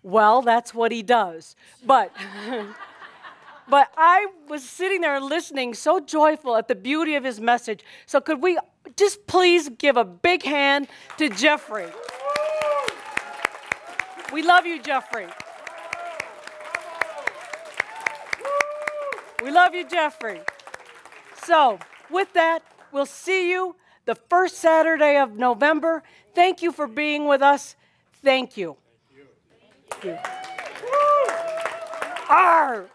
Well, 0.02 0.42
that's 0.42 0.74
what 0.74 0.92
he 0.92 1.02
does. 1.02 1.56
But. 1.86 2.14
but 3.68 3.90
I 3.96 4.26
was 4.48 4.62
sitting 4.62 5.00
there 5.00 5.18
listening, 5.18 5.72
so 5.72 5.98
joyful 5.98 6.56
at 6.56 6.68
the 6.68 6.74
beauty 6.74 7.14
of 7.14 7.24
his 7.24 7.40
message. 7.40 7.80
So, 8.04 8.20
could 8.20 8.42
we 8.42 8.58
just 8.98 9.26
please 9.26 9.70
give 9.70 9.96
a 9.96 10.04
big 10.04 10.42
hand 10.42 10.88
to 11.16 11.30
Geoffrey? 11.30 11.86
We 14.30 14.42
love 14.42 14.66
you, 14.66 14.82
Geoffrey. 14.82 15.28
We 19.44 19.50
love 19.50 19.74
you, 19.74 19.86
Geoffrey. 19.86 20.40
So, 21.44 21.78
with 22.10 22.32
that, 22.32 22.62
we'll 22.92 23.04
see 23.04 23.50
you 23.50 23.76
the 24.06 24.14
first 24.14 24.56
Saturday 24.56 25.18
of 25.18 25.36
November. 25.36 26.02
Thank 26.34 26.62
you 26.62 26.72
for 26.72 26.86
being 26.86 27.26
with 27.26 27.42
us. 27.42 27.76
Thank 28.22 28.56
you. 28.56 28.78
Thank 29.14 30.04
you. 30.04 30.16
Thank 30.16 30.48
you. 32.80 32.90